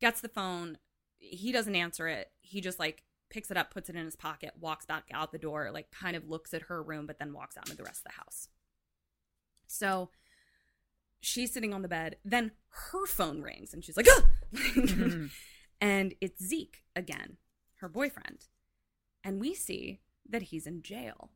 gets 0.00 0.20
the 0.20 0.28
phone. 0.28 0.78
He 1.18 1.52
doesn't 1.52 1.74
answer 1.74 2.06
it. 2.06 2.30
He 2.40 2.60
just 2.60 2.78
like 2.78 3.02
picks 3.30 3.50
it 3.50 3.56
up, 3.56 3.70
puts 3.70 3.88
it 3.88 3.96
in 3.96 4.04
his 4.04 4.16
pocket, 4.16 4.52
walks 4.60 4.86
back 4.86 5.08
out 5.12 5.32
the 5.32 5.38
door, 5.38 5.70
like 5.72 5.90
kind 5.90 6.16
of 6.16 6.28
looks 6.28 6.52
at 6.54 6.62
her 6.62 6.82
room, 6.82 7.06
but 7.06 7.18
then 7.18 7.32
walks 7.32 7.56
out 7.56 7.68
into 7.68 7.76
the 7.76 7.84
rest 7.84 8.00
of 8.00 8.12
the 8.12 8.20
house. 8.20 8.48
So 9.66 10.10
she's 11.20 11.52
sitting 11.52 11.72
on 11.72 11.82
the 11.82 11.88
bed. 11.88 12.16
Then 12.24 12.52
her 12.92 13.06
phone 13.06 13.42
rings 13.42 13.72
and 13.72 13.84
she's 13.84 13.96
like, 13.96 14.06
"Ah!" 14.08 14.24
and 15.80 16.14
it's 16.20 16.42
Zeke 16.44 16.84
again, 16.94 17.36
her 17.76 17.88
boyfriend. 17.88 18.46
And 19.22 19.40
we 19.40 19.54
see 19.54 20.00
that 20.28 20.42
he's 20.42 20.66
in 20.66 20.82
jail. 20.82 21.30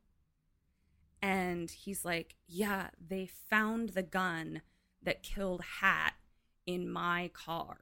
And 1.21 1.71
he's 1.71 2.05
like, 2.05 2.37
Yeah, 2.47 2.89
they 3.05 3.27
found 3.27 3.91
the 3.91 4.03
gun 4.03 4.63
that 5.03 5.23
killed 5.23 5.63
Hat 5.81 6.15
in 6.67 6.91
my 6.91 7.31
car. 7.33 7.77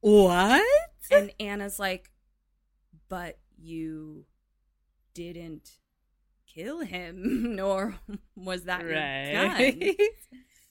What? 0.00 0.66
And 1.10 1.32
Anna's 1.40 1.78
like, 1.78 2.10
But 3.08 3.38
you 3.56 4.26
didn't 5.14 5.78
kill 6.46 6.80
him, 6.80 7.54
nor 7.56 7.94
was 8.36 8.64
that 8.64 8.82
your 8.82 8.92
gun. 9.32 9.94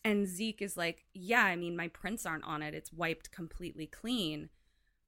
And 0.04 0.28
Zeke 0.28 0.62
is 0.62 0.78
like, 0.78 1.06
Yeah, 1.14 1.44
I 1.44 1.56
mean, 1.56 1.76
my 1.76 1.88
prints 1.88 2.26
aren't 2.26 2.44
on 2.46 2.62
it. 2.64 2.74
It's 2.74 2.94
wiped 2.94 3.32
completely 3.32 3.88
clean. 3.88 4.50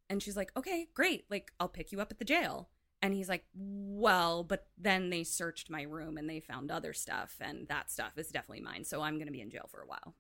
And 0.10 0.22
she's 0.22 0.38
like, 0.38 0.52
Okay, 0.58 0.90
great. 0.94 1.26
Like, 1.30 1.52
I'll 1.60 1.70
pick 1.70 1.92
you 1.92 2.02
up 2.02 2.12
at 2.12 2.20
the 2.20 2.26
jail. 2.26 2.70
And 3.02 3.14
he's 3.14 3.30
like, 3.30 3.46
Well, 3.54 4.44
but 4.44 4.68
then 4.78 5.10
they 5.10 5.24
searched 5.24 5.70
my 5.70 5.84
room 5.84 6.18
and 6.18 6.30
they 6.30 6.40
found 6.40 6.72
other 6.72 6.94
stuff. 6.94 7.36
And 7.42 7.68
that 7.68 7.92
stuff 7.92 8.14
is 8.18 8.30
definitely 8.30 8.64
mine. 8.64 8.86
So 8.86 9.02
I'm 9.02 9.16
going 9.16 9.28
to 9.28 9.34
be 9.34 9.42
in 9.42 9.50
jail 9.52 9.68
for 9.72 9.82
a 9.82 9.88
while. 9.88 10.16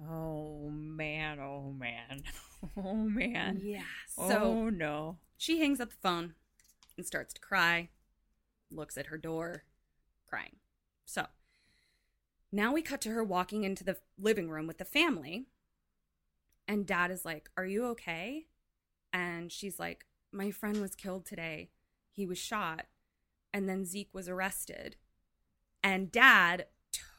Oh 0.00 0.70
man, 0.70 1.40
oh 1.40 1.72
man. 1.72 2.22
Oh 2.76 2.94
man. 2.94 3.60
Yeah. 3.62 3.84
So 4.06 4.28
So 4.28 4.68
no. 4.70 5.18
she 5.36 5.60
hangs 5.60 5.80
up 5.80 5.90
the 5.90 5.96
phone 6.02 6.34
and 6.96 7.06
starts 7.06 7.32
to 7.34 7.40
cry, 7.40 7.88
looks 8.70 8.96
at 8.98 9.06
her 9.06 9.16
door, 9.18 9.62
crying. 10.26 10.56
So 11.06 11.26
now 12.50 12.72
we 12.72 12.82
cut 12.82 13.00
to 13.02 13.10
her 13.10 13.22
walking 13.22 13.64
into 13.64 13.84
the 13.84 13.98
living 14.18 14.48
room 14.48 14.66
with 14.66 14.78
the 14.78 14.84
family. 14.84 15.46
And 16.66 16.86
dad 16.86 17.10
is 17.10 17.24
like, 17.24 17.50
Are 17.56 17.66
you 17.66 17.86
okay? 17.88 18.46
And 19.12 19.52
she's 19.52 19.78
like, 19.78 20.06
My 20.32 20.50
friend 20.50 20.80
was 20.80 20.94
killed 20.94 21.26
today. 21.26 21.70
He 22.10 22.26
was 22.26 22.38
shot. 22.38 22.86
And 23.52 23.68
then 23.68 23.84
Zeke 23.84 24.12
was 24.12 24.28
arrested. 24.28 24.96
And 25.82 26.12
dad, 26.12 26.66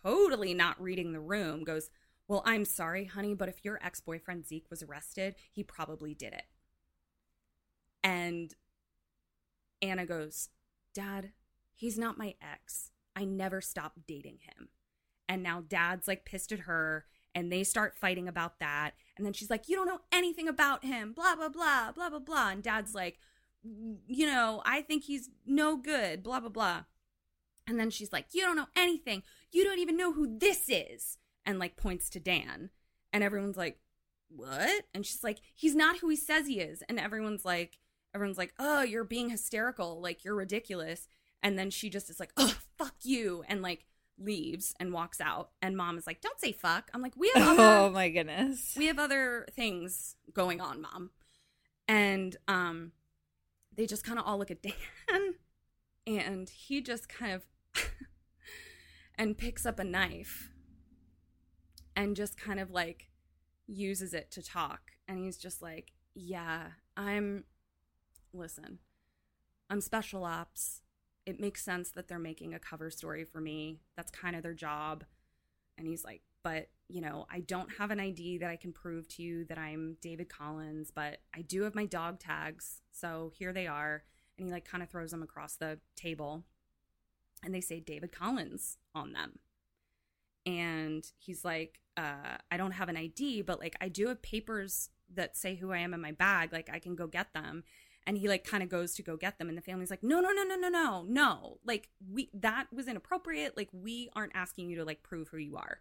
totally 0.04 0.54
not 0.54 0.82
reading 0.82 1.12
the 1.12 1.20
room, 1.20 1.64
goes, 1.64 1.90
Well, 2.28 2.44
I'm 2.46 2.66
sorry, 2.66 3.06
honey, 3.06 3.34
but 3.34 3.50
if 3.50 3.64
your 3.64 3.80
ex 3.84 4.02
boyfriend 4.02 4.48
Zeke 4.48 4.70
was 4.70 4.84
arrested, 4.84 5.36
he 5.52 5.64
probably 5.64 6.14
did 6.14 6.34
it. 6.34 6.46
And 8.04 8.54
Anna 9.82 10.06
goes, 10.06 10.50
Dad, 10.94 11.32
he's 11.74 11.98
not 11.98 12.18
my 12.18 12.36
ex. 12.42 12.92
I 13.16 13.26
never 13.26 13.62
stopped 13.62 14.08
dating 14.08 14.40
him. 14.42 14.70
And 15.30 15.44
now 15.44 15.64
dad's 15.66 16.08
like 16.08 16.26
pissed 16.26 16.52
at 16.52 16.62
her 16.62 17.06
and 17.36 17.52
they 17.52 17.64
start 17.64 17.96
fighting 17.96 18.28
about 18.28 18.60
that. 18.60 18.92
And 19.16 19.26
then 19.26 19.34
she's 19.34 19.50
like, 19.50 19.70
You 19.70 19.76
don't 19.76 19.88
know 19.88 20.02
anything 20.12 20.48
about 20.48 20.84
him, 20.84 21.14
blah, 21.14 21.36
blah, 21.36 21.50
blah, 21.50 21.92
blah, 21.92 22.10
blah, 22.10 22.20
blah. 22.20 22.50
And 22.50 22.64
dad's 22.64 22.96
like, 22.96 23.20
mm, 23.66 23.98
You 24.08 24.26
know, 24.26 24.62
I 24.66 24.82
think 24.82 25.04
he's 25.04 25.30
no 25.46 25.78
good, 25.78 26.24
blah, 26.24 26.40
blah, 26.40 26.50
blah. 26.50 26.84
And 27.68 27.80
then 27.80 27.92
she's 27.92 28.12
like, 28.12 28.26
You 28.32 28.42
don't 28.42 28.56
know 28.56 28.68
anything. 28.76 29.24
You 29.52 29.64
don't 29.64 29.80
even 29.80 29.98
know 29.98 30.14
who 30.14 30.38
this 30.40 30.66
is. 30.68 31.18
And 31.46 31.60
like 31.60 31.78
points 31.78 32.10
to 32.12 32.20
Dan. 32.20 32.72
And 33.14 33.24
everyone's 33.24 33.58
like, 33.58 33.80
What? 34.30 34.86
And 34.94 35.06
she's 35.06 35.24
like, 35.24 35.40
He's 35.56 35.76
not 35.76 36.00
who 36.00 36.10
he 36.10 36.16
says 36.16 36.48
he 36.48 36.60
is. 36.60 36.82
And 36.90 37.00
everyone's 37.00 37.46
like, 37.46 37.78
Everyone's 38.16 38.40
like, 38.40 38.54
Oh, 38.58 38.82
you're 38.82 39.04
being 39.04 39.30
hysterical. 39.30 40.02
Like, 40.02 40.24
you're 40.24 40.36
ridiculous. 40.36 41.08
And 41.44 41.58
then 41.58 41.70
she 41.70 41.90
just 41.90 42.10
is 42.10 42.20
like, 42.20 42.34
Oh, 42.38 42.56
fuck 42.78 42.96
you. 43.04 43.44
And 43.48 43.62
like 43.62 43.86
leaves 44.20 44.74
and 44.80 44.92
walks 44.94 45.22
out. 45.22 45.52
And 45.62 45.76
mom 45.78 45.98
is 45.98 46.06
like, 46.06 46.22
Don't 46.22 46.40
say 46.40 46.52
fuck. 46.52 46.90
I'm 46.94 47.02
like, 47.02 47.14
We 47.16 47.32
have 47.36 47.48
other 47.60 47.64
Oh 47.64 47.90
my 47.90 48.10
goodness. 48.10 48.76
we 48.78 48.86
have 48.88 49.00
other 49.00 49.46
things 49.52 50.16
going 50.34 50.62
on, 50.62 50.82
mom. 50.82 51.12
And 51.88 52.36
um 52.48 52.92
they 53.76 53.86
just 53.86 54.04
kind 54.04 54.20
of 54.20 54.26
all 54.26 54.38
look 54.38 54.52
at 54.52 54.62
Dan 54.62 54.74
and 56.08 56.50
he 56.50 56.82
just 56.82 57.08
kind 57.08 57.32
of 57.32 57.46
and 59.16 59.38
picks 59.38 59.66
up 59.66 59.80
a 59.80 59.84
knife 59.84 60.52
and 61.96 62.16
just 62.16 62.38
kind 62.38 62.60
of 62.60 62.72
like 62.72 63.10
uses 63.68 64.14
it 64.14 64.32
to 64.32 64.42
talk 64.42 64.82
and 65.08 65.18
he's 65.18 65.38
just 65.38 65.62
like, 65.62 65.94
"Yeah, 66.14 66.68
I'm 66.98 67.46
listen. 68.34 68.80
I'm 69.70 69.82
special 69.82 70.24
ops. 70.24 70.82
It 71.30 71.40
makes 71.40 71.64
sense 71.64 71.92
that 71.92 72.08
they're 72.08 72.20
making 72.20 72.54
a 72.54 72.60
cover 72.60 72.90
story 72.90 73.24
for 73.24 73.40
me. 73.40 73.80
That's 73.96 74.12
kind 74.12 74.36
of 74.36 74.44
their 74.44 74.54
job." 74.54 75.04
And 75.78 75.88
he's 75.88 76.04
like, 76.04 76.22
but 76.44 76.70
you 76.88 77.02
know, 77.02 77.28
I 77.32 77.42
don't 77.42 77.70
have 77.78 77.92
an 77.92 78.00
ID 78.00 78.40
that 78.40 78.50
I 78.50 78.56
can 78.56 78.74
prove 78.74 79.08
to 79.10 79.22
you 79.22 79.46
that 79.46 79.58
I'm 79.58 79.98
David 80.02 80.30
Collins, 80.30 80.92
but 80.94 81.20
I 81.36 81.42
do 81.42 81.64
have 81.64 81.76
my 81.76 81.86
dog 81.86 82.20
tags. 82.20 82.82
So 82.92 83.32
here 83.38 83.54
they 83.54 83.68
are. 83.68 84.04
And 84.38 84.48
he 84.48 84.52
like 84.52 84.66
kind 84.66 84.82
of 84.82 84.90
throws 84.90 85.12
them 85.12 85.22
across 85.22 85.56
the 85.56 85.80
table 85.96 86.46
and 87.44 87.54
they 87.54 87.62
say 87.62 87.80
David 87.80 88.12
Collins 88.12 88.78
on 88.96 89.14
them. 89.14 89.40
And 90.46 91.06
he's 91.18 91.46
like, 91.46 91.80
uh, 91.96 92.38
I 92.50 92.58
don't 92.58 92.72
have 92.72 92.90
an 92.90 92.98
ID, 92.98 93.44
but 93.44 93.60
like 93.60 93.76
I 93.80 93.90
do 93.90 94.08
have 94.08 94.22
papers 94.22 94.90
that 95.14 95.38
say 95.38 95.56
who 95.56 95.72
I 95.72 95.80
am 95.80 95.94
in 95.94 96.02
my 96.02 96.12
bag. 96.12 96.52
Like 96.52 96.70
I 96.72 96.80
can 96.80 96.96
go 96.96 97.08
get 97.08 97.34
them. 97.34 97.64
And 98.10 98.18
he 98.18 98.28
like 98.28 98.44
kind 98.44 98.64
of 98.64 98.70
goes 98.70 98.96
to 98.96 99.04
go 99.04 99.18
get 99.18 99.38
them. 99.38 99.50
And 99.50 99.58
the 99.58 99.62
family's 99.62 99.92
like, 99.92 100.02
no, 100.02 100.20
no, 100.20 100.32
no, 100.32 100.44
no, 100.44 100.56
no, 100.56 100.70
no, 100.70 101.06
no. 101.08 101.60
Like 101.64 101.90
we, 102.12 102.32
that 102.34 102.66
was 102.74 102.88
inappropriate. 102.88 103.56
Like 103.56 103.70
we 103.72 104.10
aren't 104.16 104.36
asking 104.36 104.70
you 104.70 104.78
to 104.78 104.84
like 104.84 105.04
prove 105.04 105.28
who 105.28 105.38
you 105.38 105.58
are 105.58 105.80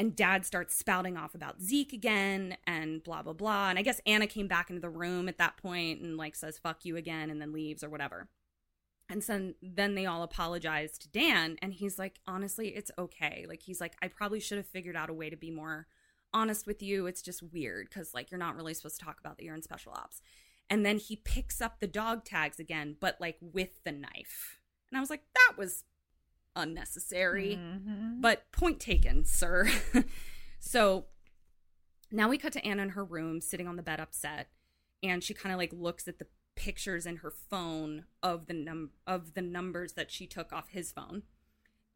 and 0.00 0.16
dad 0.16 0.46
starts 0.46 0.74
spouting 0.74 1.18
off 1.18 1.34
about 1.34 1.60
Zeke 1.60 1.92
again 1.92 2.56
and 2.66 3.04
blah 3.04 3.22
blah 3.22 3.34
blah. 3.34 3.68
And 3.68 3.78
I 3.78 3.82
guess 3.82 4.00
Anna 4.06 4.26
came 4.26 4.48
back 4.48 4.70
into 4.70 4.80
the 4.80 4.88
room 4.88 5.28
at 5.28 5.36
that 5.36 5.58
point 5.58 6.00
and 6.00 6.16
like 6.16 6.34
says 6.34 6.58
fuck 6.58 6.86
you 6.86 6.96
again 6.96 7.28
and 7.28 7.40
then 7.40 7.52
leaves 7.52 7.84
or 7.84 7.90
whatever. 7.90 8.28
And 9.10 9.22
so 9.22 9.52
then 9.60 9.96
they 9.96 10.06
all 10.06 10.22
apologize 10.22 10.96
to 10.98 11.08
Dan 11.08 11.58
and 11.60 11.74
he's 11.74 11.98
like 11.98 12.20
honestly 12.26 12.68
it's 12.68 12.90
okay. 12.98 13.44
Like 13.46 13.60
he's 13.60 13.78
like 13.78 13.94
I 14.00 14.08
probably 14.08 14.40
should 14.40 14.56
have 14.56 14.66
figured 14.66 14.96
out 14.96 15.10
a 15.10 15.14
way 15.14 15.28
to 15.28 15.36
be 15.36 15.50
more 15.50 15.86
honest 16.32 16.66
with 16.66 16.82
you. 16.82 17.06
It's 17.06 17.20
just 17.20 17.42
weird 17.42 17.90
cuz 17.90 18.14
like 18.14 18.30
you're 18.30 18.38
not 18.38 18.56
really 18.56 18.72
supposed 18.72 18.98
to 18.98 19.04
talk 19.04 19.20
about 19.20 19.36
that 19.36 19.44
you're 19.44 19.54
in 19.54 19.60
special 19.60 19.92
ops. 19.92 20.22
And 20.70 20.86
then 20.86 20.98
he 20.98 21.16
picks 21.16 21.60
up 21.60 21.80
the 21.80 21.88
dog 21.88 22.24
tags 22.24 22.58
again 22.60 22.96
but 23.00 23.20
like 23.20 23.36
with 23.40 23.82
the 23.84 23.92
knife. 23.92 24.60
And 24.90 24.96
I 24.96 25.00
was 25.00 25.10
like 25.10 25.24
that 25.34 25.54
was 25.58 25.84
unnecessary. 26.56 27.56
Mhm. 27.56 28.20
But 28.20 28.50
point 28.52 28.80
taken, 28.80 29.24
sir. 29.24 29.68
so 30.60 31.06
now 32.12 32.28
we 32.28 32.38
cut 32.38 32.52
to 32.54 32.64
Anna 32.64 32.82
in 32.84 32.88
her 32.90 33.04
room, 33.04 33.40
sitting 33.40 33.68
on 33.68 33.76
the 33.76 33.82
bed, 33.82 34.00
upset, 34.00 34.48
and 35.02 35.22
she 35.22 35.34
kind 35.34 35.52
of 35.52 35.58
like 35.58 35.72
looks 35.72 36.06
at 36.08 36.18
the 36.18 36.26
pictures 36.56 37.06
in 37.06 37.16
her 37.18 37.30
phone 37.30 38.04
of 38.22 38.46
the 38.46 38.52
num 38.52 38.90
of 39.06 39.34
the 39.34 39.42
numbers 39.42 39.92
that 39.94 40.10
she 40.10 40.26
took 40.26 40.52
off 40.52 40.68
his 40.70 40.90
phone, 40.92 41.22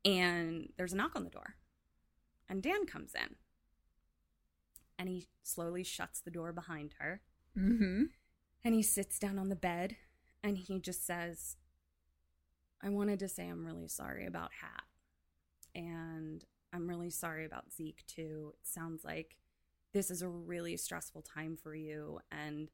and 0.04 0.72
there's 0.76 0.92
a 0.92 0.96
knock 0.96 1.14
on 1.16 1.24
the 1.24 1.30
door, 1.30 1.56
and 2.48 2.62
Dan 2.62 2.86
comes 2.86 3.12
in, 3.14 3.34
and 4.98 5.08
he 5.08 5.26
slowly 5.42 5.82
shuts 5.84 6.20
the 6.20 6.30
door 6.30 6.52
behind 6.52 6.94
her, 6.98 7.20
Mhm. 7.56 8.10
And 8.64 8.74
he 8.74 8.82
sits 8.82 9.18
down 9.18 9.38
on 9.38 9.48
the 9.50 9.56
bed, 9.56 9.96
and 10.42 10.56
he 10.56 10.80
just 10.80 11.06
says, 11.06 11.56
I 12.82 12.88
wanted 12.88 13.18
to 13.20 13.28
say 13.28 13.48
I'm 13.48 13.64
really 13.64 13.88
sorry 13.88 14.26
about 14.26 14.50
Hat. 14.60 14.84
And 15.74 16.44
I'm 16.72 16.88
really 16.88 17.10
sorry 17.10 17.44
about 17.44 17.72
Zeke 17.72 18.04
too. 18.06 18.52
It 18.54 18.66
sounds 18.66 19.04
like 19.04 19.36
this 19.92 20.10
is 20.10 20.22
a 20.22 20.28
really 20.28 20.76
stressful 20.76 21.22
time 21.22 21.56
for 21.56 21.74
you. 21.74 22.20
And 22.30 22.70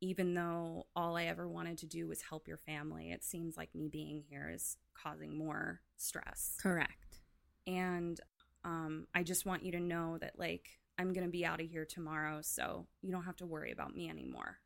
even 0.00 0.34
though 0.34 0.86
all 0.96 1.16
I 1.16 1.24
ever 1.24 1.48
wanted 1.48 1.78
to 1.78 1.86
do 1.86 2.08
was 2.08 2.22
help 2.22 2.48
your 2.48 2.56
family, 2.56 3.10
it 3.10 3.22
seems 3.22 3.56
like 3.56 3.74
me 3.74 3.88
being 3.88 4.22
here 4.28 4.50
is 4.52 4.78
causing 4.94 5.36
more 5.36 5.80
stress. 5.96 6.56
Correct. 6.60 7.20
And 7.66 8.18
um, 8.64 9.06
I 9.14 9.22
just 9.22 9.44
want 9.44 9.62
you 9.62 9.72
to 9.72 9.80
know 9.80 10.16
that, 10.18 10.38
like, 10.38 10.78
I'm 10.98 11.12
going 11.12 11.26
to 11.26 11.30
be 11.30 11.44
out 11.44 11.60
of 11.60 11.68
here 11.68 11.84
tomorrow. 11.84 12.40
So 12.42 12.86
you 13.02 13.12
don't 13.12 13.24
have 13.24 13.36
to 13.36 13.46
worry 13.46 13.72
about 13.72 13.94
me 13.94 14.08
anymore. 14.08 14.58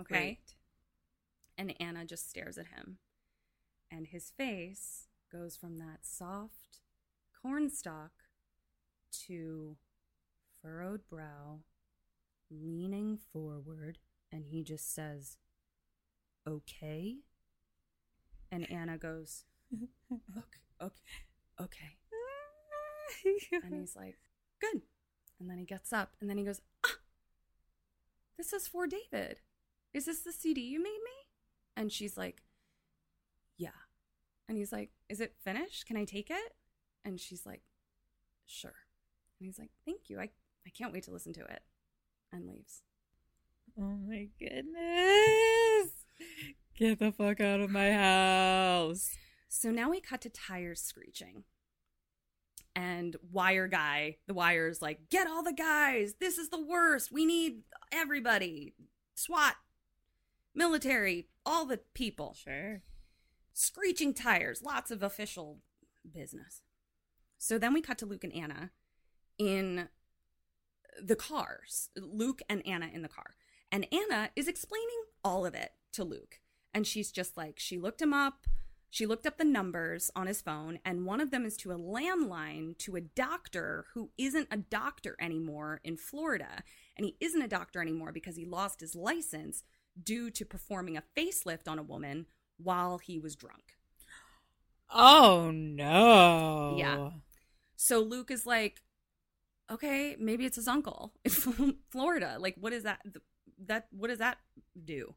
Okay. 0.00 0.14
Great. 0.14 0.54
And 1.58 1.74
Anna 1.80 2.04
just 2.04 2.28
stares 2.28 2.58
at 2.58 2.66
him. 2.68 2.98
and 3.90 4.06
his 4.08 4.30
face 4.30 5.08
goes 5.32 5.56
from 5.56 5.76
that 5.78 6.00
soft 6.02 6.80
cornstalk 7.42 8.10
to 9.26 9.76
furrowed 10.60 11.00
brow, 11.08 11.60
leaning 12.50 13.16
forward, 13.32 13.98
and 14.32 14.44
he 14.46 14.62
just 14.62 14.92
says, 14.94 15.36
Okay. 16.46 17.16
And 18.50 18.70
Anna 18.70 18.98
goes, 18.98 19.44
Okay, 20.12 20.60
okay, 20.80 21.24
okay. 21.60 21.96
and 23.64 23.74
he's 23.74 23.96
like, 23.96 24.18
Good. 24.60 24.82
And 25.40 25.48
then 25.50 25.58
he 25.58 25.64
gets 25.64 25.92
up 25.92 26.16
and 26.20 26.28
then 26.28 26.38
he 26.38 26.44
goes, 26.44 26.60
Ah, 26.84 26.96
this 28.36 28.52
is 28.52 28.66
for 28.68 28.86
David. 28.86 29.40
Is 29.96 30.04
this 30.04 30.20
the 30.20 30.32
CD 30.32 30.60
you 30.60 30.78
made 30.78 30.90
me? 30.90 31.10
And 31.74 31.90
she's 31.90 32.18
like, 32.18 32.42
Yeah. 33.56 33.70
And 34.46 34.58
he's 34.58 34.70
like, 34.70 34.90
Is 35.08 35.22
it 35.22 35.36
finished? 35.42 35.86
Can 35.86 35.96
I 35.96 36.04
take 36.04 36.30
it? 36.30 36.54
And 37.02 37.18
she's 37.18 37.46
like, 37.46 37.62
Sure. 38.44 38.74
And 39.40 39.46
he's 39.46 39.58
like, 39.58 39.70
Thank 39.86 40.10
you. 40.10 40.20
I, 40.20 40.28
I 40.66 40.70
can't 40.76 40.92
wait 40.92 41.04
to 41.04 41.12
listen 41.12 41.32
to 41.32 41.40
it. 41.40 41.62
And 42.30 42.46
leaves. 42.46 42.82
Oh 43.80 43.96
my 44.06 44.28
goodness. 44.38 45.92
Get 46.78 46.98
the 46.98 47.12
fuck 47.12 47.40
out 47.40 47.60
of 47.60 47.70
my 47.70 47.92
house. 47.92 49.16
So 49.48 49.70
now 49.70 49.88
we 49.88 50.02
cut 50.02 50.20
to 50.22 50.28
tires 50.28 50.82
screeching. 50.82 51.44
And 52.74 53.16
wire 53.32 53.66
guy, 53.66 54.16
the 54.26 54.34
wire's 54.34 54.82
like, 54.82 55.08
get 55.08 55.26
all 55.26 55.42
the 55.42 55.54
guys. 55.54 56.16
This 56.20 56.36
is 56.36 56.50
the 56.50 56.60
worst. 56.62 57.10
We 57.10 57.24
need 57.24 57.62
everybody. 57.90 58.74
SWAT, 59.14 59.54
military, 60.56 61.28
all 61.44 61.66
the 61.66 61.80
people. 61.94 62.34
Sure. 62.34 62.82
Screeching 63.52 64.14
tires, 64.14 64.62
lots 64.62 64.90
of 64.90 65.02
official 65.02 65.58
business. 66.10 66.62
So 67.38 67.58
then 67.58 67.72
we 67.72 67.80
cut 67.80 67.98
to 67.98 68.06
Luke 68.06 68.24
and 68.24 68.34
Anna 68.34 68.70
in 69.38 69.88
the 71.02 71.16
cars. 71.16 71.90
Luke 71.96 72.42
and 72.48 72.66
Anna 72.66 72.88
in 72.92 73.02
the 73.02 73.08
car. 73.08 73.36
And 73.70 73.86
Anna 73.92 74.30
is 74.34 74.48
explaining 74.48 75.04
all 75.22 75.44
of 75.44 75.54
it 75.54 75.72
to 75.92 76.04
Luke. 76.04 76.40
And 76.72 76.86
she's 76.86 77.10
just 77.10 77.36
like, 77.36 77.58
she 77.58 77.78
looked 77.78 78.02
him 78.02 78.14
up. 78.14 78.46
She 78.90 79.04
looked 79.04 79.26
up 79.26 79.36
the 79.36 79.44
numbers 79.44 80.10
on 80.16 80.26
his 80.26 80.40
phone, 80.40 80.78
and 80.84 81.04
one 81.04 81.20
of 81.20 81.30
them 81.30 81.44
is 81.44 81.56
to 81.58 81.72
a 81.72 81.78
landline 81.78 82.78
to 82.78 82.96
a 82.96 83.00
doctor 83.00 83.86
who 83.92 84.10
isn't 84.16 84.48
a 84.50 84.56
doctor 84.56 85.16
anymore 85.20 85.80
in 85.84 85.98
Florida. 85.98 86.62
And 86.96 87.04
he 87.04 87.16
isn't 87.20 87.42
a 87.42 87.48
doctor 87.48 87.82
anymore 87.82 88.12
because 88.12 88.36
he 88.36 88.46
lost 88.46 88.80
his 88.80 88.94
license 88.94 89.64
due 90.02 90.30
to 90.30 90.44
performing 90.44 90.96
a 90.96 91.02
facelift 91.16 91.68
on 91.68 91.78
a 91.78 91.82
woman 91.82 92.26
while 92.58 92.98
he 92.98 93.18
was 93.18 93.36
drunk. 93.36 93.76
Oh 94.90 95.50
no. 95.50 96.74
Yeah. 96.78 97.10
So 97.76 98.00
Luke 98.00 98.30
is 98.30 98.46
like, 98.46 98.82
okay, 99.70 100.16
maybe 100.18 100.44
it's 100.44 100.56
his 100.56 100.68
uncle 100.68 101.12
in 101.24 101.76
Florida. 101.90 102.36
Like, 102.38 102.56
what 102.58 102.72
is 102.72 102.84
that? 102.84 103.00
That 103.64 103.86
what 103.90 104.08
does 104.08 104.18
that 104.18 104.38
do? 104.84 105.14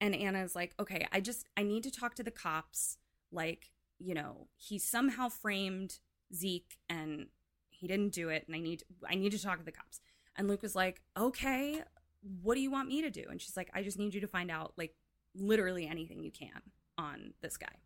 And 0.00 0.14
Anna's 0.14 0.54
like, 0.54 0.74
okay, 0.78 1.06
I 1.12 1.20
just 1.20 1.44
I 1.56 1.62
need 1.62 1.82
to 1.84 1.90
talk 1.90 2.14
to 2.16 2.22
the 2.22 2.30
cops. 2.30 2.98
Like, 3.30 3.70
you 3.98 4.14
know, 4.14 4.48
he 4.56 4.78
somehow 4.78 5.28
framed 5.28 5.98
Zeke 6.34 6.78
and 6.88 7.26
he 7.70 7.86
didn't 7.86 8.12
do 8.12 8.28
it, 8.28 8.44
and 8.46 8.56
I 8.56 8.60
need 8.60 8.82
I 9.08 9.14
need 9.14 9.32
to 9.32 9.42
talk 9.42 9.58
to 9.58 9.64
the 9.64 9.72
cops. 9.72 10.00
And 10.36 10.48
Luke 10.48 10.62
was 10.62 10.76
like, 10.76 11.02
okay, 11.16 11.82
what 12.22 12.54
do 12.54 12.60
you 12.60 12.70
want 12.70 12.88
me 12.88 13.02
to 13.02 13.10
do? 13.10 13.24
And 13.30 13.40
she's 13.40 13.56
like, 13.56 13.70
I 13.74 13.82
just 13.82 13.98
need 13.98 14.14
you 14.14 14.20
to 14.20 14.26
find 14.26 14.50
out 14.50 14.72
like 14.76 14.94
literally 15.34 15.86
anything 15.86 16.22
you 16.22 16.30
can 16.30 16.62
on 16.96 17.34
this 17.40 17.56
guy. 17.56 17.76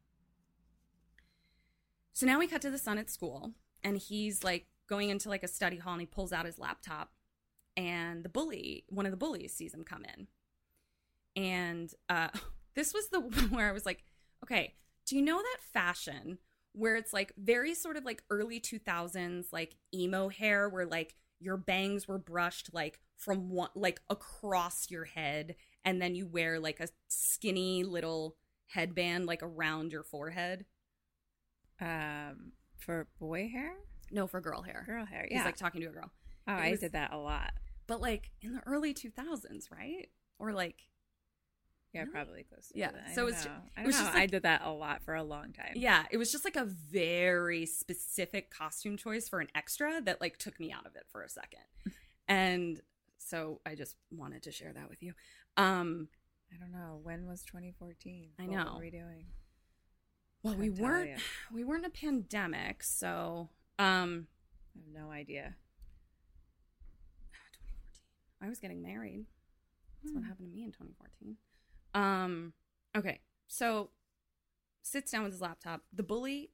So 2.13 2.27
now 2.27 2.39
we 2.39 2.47
cut 2.47 2.63
to 2.63 2.71
the 2.71 2.79
son 2.79 2.99
at 2.99 3.11
school, 3.11 3.53
and 3.83 3.97
he's 3.97 4.45
like 4.45 4.67
going 4.89 5.11
into 5.11 5.29
like 5.29 5.43
a 5.43 5.49
study 5.49 5.79
hall, 5.79 5.95
and 5.95 6.03
he 6.03 6.07
pulls 6.07 6.33
out 6.33 6.47
his 6.47 6.59
laptop, 6.59 7.13
and 7.77 8.23
the 8.23 8.29
bully, 8.29 8.85
one 8.89 9.07
of 9.07 9.13
the 9.13 9.17
bullies, 9.17 9.55
sees 9.55 9.73
him 9.73 9.85
come 9.85 10.05
in, 10.05 10.29
and 11.43 11.93
uh, 12.09 12.29
this 12.75 12.93
was 12.93 13.09
the 13.09 13.21
one 13.21 13.51
where 13.51 13.69
I 13.69 13.73
was 13.73 13.87
like, 13.87 14.05
okay, 14.45 14.75
do 15.07 15.17
you 15.17 15.23
know 15.23 15.39
that 15.39 15.59
fashion 15.73 16.39
where 16.75 16.97
it's 16.97 17.13
like 17.13 17.33
very 17.37 17.75
sort 17.75 17.97
of 17.97 18.05
like 18.05 18.23
early 18.31 18.59
2000s 18.59 19.53
like 19.53 19.77
emo 19.95 20.29
hair 20.29 20.69
where 20.71 20.87
like 20.87 21.15
your 21.39 21.57
bangs 21.57 22.09
were 22.09 22.19
brushed 22.19 22.73
like 22.73 22.99
from 23.25 23.51
one 23.51 23.69
like 23.75 24.01
across 24.11 24.91
your 24.91 25.05
head 25.05 25.55
and 25.85 26.03
then 26.03 26.15
you 26.15 26.27
wear 26.27 26.59
like 26.59 26.81
a 26.81 26.89
skinny 27.09 27.85
little 27.85 28.37
headband 28.67 29.27
like 29.27 29.43
around 29.43 29.93
your 29.93 30.03
forehead 30.03 30.65
Um, 31.81 32.53
for 32.79 33.09
boy 33.21 33.49
hair, 33.49 33.75
no 34.11 34.27
for 34.27 34.41
girl 34.41 34.63
hair 34.63 34.85
girl 34.87 35.05
hair. 35.07 35.27
he's 35.29 35.39
Yeah. 35.39 35.45
like 35.45 35.57
talking 35.57 35.81
to 35.83 35.89
a 35.89 35.93
girl 35.93 36.11
oh, 36.49 36.53
it 36.55 36.57
I 36.57 36.77
did 36.77 36.93
that 36.93 37.13
a 37.13 37.17
lot. 37.19 37.53
but 37.87 38.01
like 38.01 38.31
in 38.41 38.55
the 38.55 38.63
early 38.67 38.93
2000s 38.95 39.71
right 39.71 40.09
or 40.39 40.53
like 40.53 40.89
Yeah, 41.93 42.05
probably 42.11 42.43
close. 42.45 42.69
To 42.69 42.79
Yeah, 42.79 42.91
so 43.15 43.27
it's 43.29 43.45
know. 43.45 43.53
it 43.79 43.87
was 43.87 43.95
don't 43.97 44.05
just 44.05 44.15
know. 44.15 44.21
I 44.21 44.27
did 44.27 44.43
that 44.45 44.63
a 44.65 44.71
lot 44.73 45.03
for 45.03 45.15
a 45.15 45.23
long 45.23 45.53
time. 45.53 45.73
yeah 45.77 46.05
it 46.11 46.17
was 46.17 46.33
just 46.33 46.45
like 46.45 46.57
a 46.57 46.65
very 46.65 47.67
specific 47.67 48.51
costume 48.51 48.97
choice 48.97 49.29
for 49.29 49.41
an 49.41 49.49
extra 49.55 50.01
that 50.03 50.21
like 50.21 50.39
took 50.39 50.59
me 50.59 50.73
out 50.73 50.87
of 50.87 50.97
it 50.97 51.05
for 51.11 51.23
a 51.23 51.29
second 51.29 51.61
and 52.29 52.81
so 53.23 53.61
i 53.67 53.75
just 53.75 53.97
wanted 54.11 54.43
to 54.43 54.51
share 54.53 54.73
that 54.73 54.89
with 54.89 55.03
you 55.03 55.13
um 55.57 56.09
I 56.55 56.59
don't 56.59 56.71
know. 56.71 57.01
When 57.03 57.27
was 57.27 57.41
2014? 57.45 58.33
I 58.39 58.45
know. 58.45 58.57
What 58.65 58.75
were 58.75 58.81
we 58.81 58.91
doing? 58.91 59.25
well 60.43 60.55
we 60.55 60.69
weren't 60.69 61.09
ya. 61.11 61.17
we 61.53 61.65
weren't 61.65 61.85
in 61.87 61.91
a 61.91 61.95
pandemic 61.95 62.83
so 62.83 63.49
um 63.79 64.27
I 64.77 64.81
have 64.81 65.05
no 65.07 65.11
idea. 65.11 65.55
2014 68.41 68.43
i 68.43 68.49
was 68.49 68.59
getting 68.59 68.83
married 68.83 69.25
that's 70.03 70.13
Hmm. 70.13 70.19
what 70.19 70.27
happened 70.29 70.49
to 70.51 70.55
me 70.55 70.65
in 70.65 70.73
2014 70.73 71.37
um 71.95 72.53
okay 72.97 73.21
so 73.47 73.91
sits 74.83 75.11
down 75.13 75.23
with 75.23 75.33
his 75.33 75.41
laptop 75.41 75.83
the 75.93 76.03
bully 76.03 76.51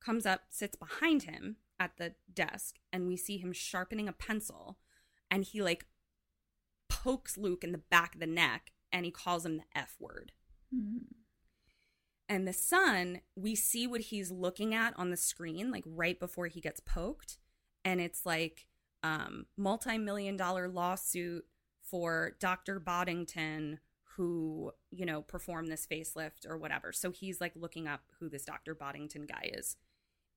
comes 0.00 0.24
up 0.26 0.42
sits 0.50 0.76
behind 0.76 1.24
him 1.24 1.56
at 1.78 1.96
the 1.98 2.14
desk 2.32 2.76
and 2.92 3.06
we 3.06 3.16
see 3.16 3.36
him 3.38 3.52
sharpening 3.52 4.08
a 4.08 4.12
pencil 4.12 4.78
and 5.30 5.44
he 5.44 5.62
like 5.62 5.86
pokes 6.88 7.38
luke 7.38 7.64
in 7.64 7.72
the 7.72 7.78
back 7.78 8.14
of 8.14 8.20
the 8.20 8.26
neck 8.26 8.72
and 8.92 9.04
he 9.04 9.10
calls 9.10 9.46
him 9.46 9.58
the 9.58 9.64
f 9.74 9.96
word. 9.98 10.32
And 12.28 12.46
the 12.46 12.52
son 12.52 13.20
we 13.36 13.54
see 13.54 13.86
what 13.86 14.02
he's 14.02 14.30
looking 14.30 14.74
at 14.74 14.98
on 14.98 15.10
the 15.10 15.16
screen 15.16 15.70
like 15.70 15.84
right 15.86 16.18
before 16.18 16.46
he 16.46 16.60
gets 16.60 16.80
poked 16.80 17.38
and 17.84 18.00
it's 18.00 18.24
like 18.26 18.66
um 19.02 19.46
multi-million 19.56 20.36
dollar 20.36 20.68
lawsuit 20.68 21.44
for 21.82 22.36
dr 22.38 22.80
boddington 22.80 23.80
who 24.16 24.70
you 24.90 25.06
know 25.06 25.22
performed 25.22 25.68
this 25.68 25.86
facelift 25.86 26.46
or 26.48 26.58
whatever. 26.58 26.92
So 26.92 27.10
he's 27.10 27.40
like 27.40 27.52
looking 27.56 27.86
up 27.86 28.02
who 28.18 28.28
this 28.28 28.44
dr 28.44 28.74
boddington 28.74 29.26
guy 29.26 29.50
is. 29.54 29.76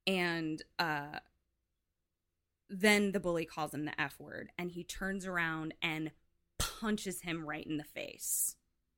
And 0.07 0.61
uh 0.79 1.19
then 2.69 3.11
the 3.11 3.19
bully 3.19 3.45
calls 3.45 3.73
him 3.73 3.85
the 3.85 4.01
f 4.01 4.19
word 4.19 4.49
and 4.57 4.71
he 4.71 4.83
turns 4.83 5.25
around 5.25 5.73
and 5.81 6.11
punches 6.57 7.21
him 7.21 7.45
right 7.45 7.65
in 7.67 7.77
the 7.77 7.83
face 7.83 8.55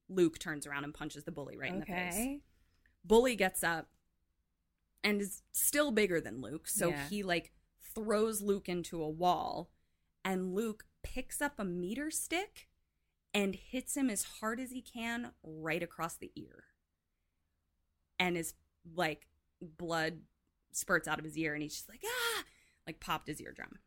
luke 0.07 0.37
turns 0.39 0.67
around 0.67 0.83
and 0.83 0.93
punches 0.93 1.23
the 1.23 1.31
bully 1.31 1.57
right 1.57 1.71
in 1.73 1.79
the 1.79 1.85
face. 1.85 2.15
Bully 3.03 3.35
gets 3.35 3.63
up 3.63 3.89
and 5.03 5.21
is 5.21 5.43
still 5.51 5.91
bigger 5.91 6.19
than 6.19 6.41
Luke. 6.41 6.67
So 6.67 6.89
Yeah. 6.89 7.07
he 7.07 7.21
like 7.23 7.53
throws 7.93 8.41
Luke 8.41 8.67
into 8.67 9.01
a 9.01 9.09
wall 9.09 9.69
and 10.23 10.53
Luke 10.55 10.85
picks 11.03 11.39
up 11.41 11.59
a 11.59 11.63
meter 11.65 12.09
stick 12.09 12.67
and 13.33 13.53
hits 13.55 13.95
him 13.95 14.09
as 14.09 14.23
hard 14.23 14.59
as 14.59 14.71
he 14.71 14.81
can 14.81 15.31
right 15.43 15.83
across 15.83 16.15
the 16.15 16.31
ear. 16.35 16.65
And 18.19 18.35
his 18.37 18.53
like 18.95 19.27
blood 19.61 20.21
spurts 20.71 21.07
out 21.07 21.19
of 21.19 21.25
his 21.25 21.37
ear 21.37 21.53
and 21.53 21.61
he's 21.63 21.75
just 21.75 21.89
like 21.89 22.03
ah 22.05 22.43
like 22.85 22.99
popped 22.99 23.27
his 23.27 23.41
eardrum. 23.41 23.79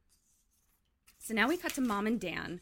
So 1.19 1.35
now 1.35 1.49
we 1.49 1.57
cut 1.57 1.75
to 1.75 1.81
mom 1.81 2.07
and 2.07 2.21
Dan, 2.21 2.61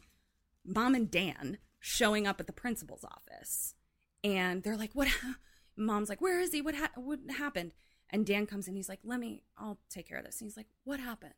mom 0.65 0.95
and 0.95 1.09
Dan 1.09 1.57
showing 1.79 2.27
up 2.27 2.39
at 2.39 2.47
the 2.47 2.53
principal's 2.53 3.05
office. 3.05 3.75
And 4.23 4.63
they're 4.63 4.77
like, 4.77 4.93
"What 4.93 5.07
mom's 5.75 6.09
like, 6.09 6.21
"Where 6.21 6.39
is 6.39 6.51
he? 6.51 6.61
What 6.61 6.75
ha- 6.75 6.91
what 6.95 7.19
happened?" 7.29 7.73
And 8.09 8.25
Dan 8.25 8.45
comes 8.45 8.67
in. 8.67 8.75
He's 8.75 8.89
like, 8.89 8.99
"Let 9.03 9.19
me. 9.19 9.43
I'll 9.57 9.79
take 9.89 10.07
care 10.07 10.17
of 10.17 10.25
this." 10.25 10.41
And 10.41 10.47
he's 10.47 10.57
like, 10.57 10.69
"What 10.83 10.99
happened?" 10.99 11.33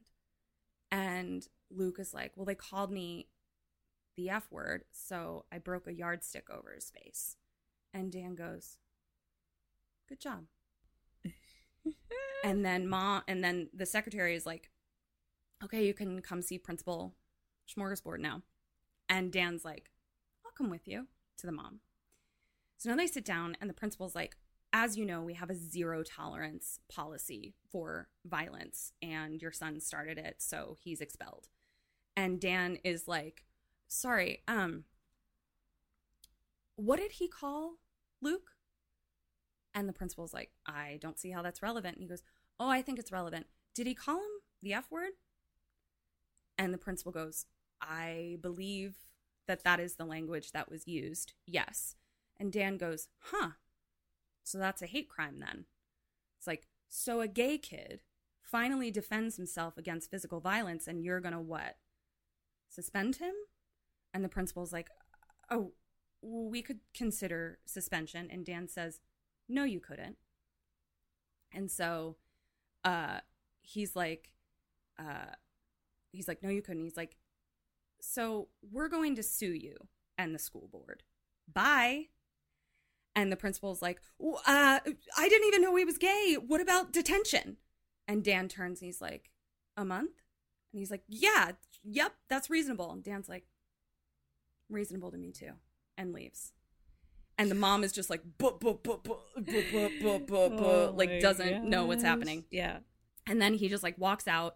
And 0.92 1.48
Luke 1.70 2.00
is 2.00 2.14
like, 2.14 2.36
"Well, 2.36 2.46
they 2.46 2.56
called 2.56 2.92
me 2.92 3.30
the 4.16 4.30
F 4.30 4.52
word, 4.52 4.86
so 4.92 5.46
I 5.52 5.60
broke 5.60 5.88
a 5.88 5.94
yardstick 5.94 6.50
over 6.50 6.74
his 6.74 6.90
face." 6.90 7.38
And 7.94 8.12
Dan 8.12 8.36
goes, 8.36 8.78
"Good 10.08 10.20
job." 10.20 10.46
and 12.44 12.66
then 12.66 12.88
mom, 12.88 13.24
and 13.28 13.44
then 13.44 13.70
the 13.74 13.86
secretary 13.86 14.36
is 14.36 14.46
like, 14.46 14.72
"Okay, 15.64 15.86
you 15.86 15.94
can 15.94 16.22
come 16.22 16.42
see 16.42 16.58
Principal 16.58 17.16
Smorgasbord 17.68 18.20
now." 18.20 18.44
And 19.08 19.32
Dan's 19.32 19.66
like, 19.66 19.92
"I'll 20.46 20.52
come 20.52 20.70
with 20.70 20.88
you." 20.88 21.08
To 21.38 21.46
the 21.46 21.54
mom. 21.54 21.80
So 22.78 22.90
now 22.90 22.98
they 22.98 23.08
sit 23.08 23.24
down, 23.24 23.56
and 23.62 23.70
the 23.70 23.74
principal's 23.74 24.14
like, 24.14 24.36
as 24.72 24.98
you 24.98 25.06
know, 25.06 25.22
we 25.22 25.34
have 25.34 25.50
a 25.50 25.56
zero 25.56 26.04
tolerance 26.04 26.80
policy 26.94 27.54
for 27.72 28.08
violence, 28.26 28.92
and 29.02 29.42
your 29.42 29.52
son 29.52 29.80
started 29.80 30.18
it, 30.18 30.36
so 30.40 30.78
he's 30.80 31.02
expelled. 31.02 31.48
And 32.16 32.40
Dan 32.40 32.78
is 32.84 33.08
like, 33.08 33.46
sorry, 33.88 34.44
um, 34.48 34.84
what 36.76 37.00
did 37.00 37.14
he 37.14 37.28
call 37.28 37.76
Luke? 38.22 38.52
And 39.74 39.88
the 39.88 39.94
principal's 39.94 40.34
like, 40.34 40.52
I 40.66 41.00
don't 41.02 41.20
see 41.20 41.32
how 41.32 41.42
that's 41.42 41.62
relevant. 41.62 41.96
And 41.96 42.04
he 42.04 42.10
goes, 42.10 42.24
Oh, 42.60 42.70
I 42.70 42.82
think 42.82 43.00
it's 43.00 43.12
relevant. 43.12 43.46
Did 43.74 43.88
he 43.88 43.94
call 43.94 44.18
him 44.18 44.42
the 44.62 44.74
F 44.74 44.92
word? 44.92 45.12
And 46.60 46.74
the 46.74 46.78
principal 46.78 47.14
goes, 47.14 47.46
I 47.82 48.38
believe 48.42 48.98
that 49.48 49.64
that 49.64 49.80
is 49.80 49.96
the 49.96 50.06
language 50.06 50.52
that 50.52 50.70
was 50.70 50.88
used. 50.88 51.34
Yes. 51.48 51.96
And 52.38 52.52
Dan 52.52 52.78
goes, 52.78 53.08
Huh. 53.32 53.52
So 54.44 54.58
that's 54.58 54.82
a 54.82 54.88
hate 54.88 55.10
crime 55.10 55.40
then. 55.40 55.66
It's 56.38 56.48
like, 56.48 56.68
so 56.90 57.22
a 57.22 57.28
gay 57.28 57.58
kid 57.58 58.02
finally 58.42 58.92
defends 58.92 59.38
himself 59.38 59.78
against 59.78 60.12
physical 60.12 60.42
violence 60.42 60.88
and 60.88 61.04
you're 61.04 61.22
going 61.22 61.34
to 61.34 61.40
what? 61.40 61.78
Suspend 62.68 63.18
him? 63.18 63.34
And 64.14 64.24
the 64.24 64.30
principal's 64.30 64.74
like, 64.74 64.90
Oh, 65.50 65.72
we 66.22 66.62
could 66.62 66.80
consider 66.94 67.60
suspension. 67.66 68.28
And 68.30 68.46
Dan 68.46 68.68
says, 68.68 69.00
No, 69.48 69.64
you 69.64 69.80
couldn't. 69.80 70.18
And 71.54 71.72
so 71.72 72.18
uh, 72.84 73.20
he's 73.62 73.96
like, 73.96 74.34
uh, 75.00 75.36
he's 76.12 76.28
like, 76.28 76.44
No, 76.44 76.50
you 76.50 76.62
couldn't. 76.62 76.84
He's 76.84 76.98
like, 76.98 77.16
So 78.02 78.50
we're 78.72 78.90
going 78.90 79.16
to 79.16 79.24
sue 79.24 79.54
you 79.54 79.76
and 80.18 80.34
the 80.34 80.40
school 80.40 80.70
board. 80.72 81.04
Bye. 81.52 82.06
And 83.16 83.32
the 83.32 83.38
principal's 83.38 83.82
like, 83.82 84.00
uh, 84.24 84.80
I 85.18 85.30
didn't 85.30 85.48
even 85.48 85.62
know 85.62 85.76
he 85.76 85.84
was 85.84 85.98
gay. 85.98 86.38
What 86.46 86.62
about 86.62 86.94
detention? 86.94 87.58
And 88.08 88.24
Dan 88.24 88.48
turns 88.48 88.82
and 88.82 88.88
he's 88.88 89.02
like, 89.02 89.30
A 89.78 89.84
month? 89.84 90.22
And 90.72 90.80
he's 90.80 90.92
like, 90.92 91.04
Yeah, 91.08 91.52
yep, 91.84 92.14
that's 92.30 92.50
reasonable. 92.50 92.92
And 92.92 93.04
Dan's 93.04 93.30
like, 93.30 93.46
Reasonable 94.70 95.12
to 95.12 95.18
me 95.18 95.32
too 95.32 95.54
and 96.00 96.14
leaves. 96.14 96.54
And 97.38 97.50
the 97.50 97.56
mom 97.56 97.84
is 97.84 97.92
just 97.92 98.10
like, 98.10 98.22
buh, 98.38 98.52
buh, 98.60 98.74
buh, 98.74 98.98
buh, 98.98 99.16
buh, 99.38 99.62
buh, 99.72 100.20
buh, 100.20 100.50
buh, 100.50 100.66
Oh 100.66 100.94
like 100.96 101.22
doesn't 101.22 101.64
know 101.70 101.86
what's 101.86 102.04
happening. 102.04 102.46
Yeah. 102.52 102.80
And 103.28 103.42
then 103.42 103.54
he 103.54 103.70
just 103.70 103.84
like 103.84 103.98
walks 103.98 104.28
out. 104.28 104.56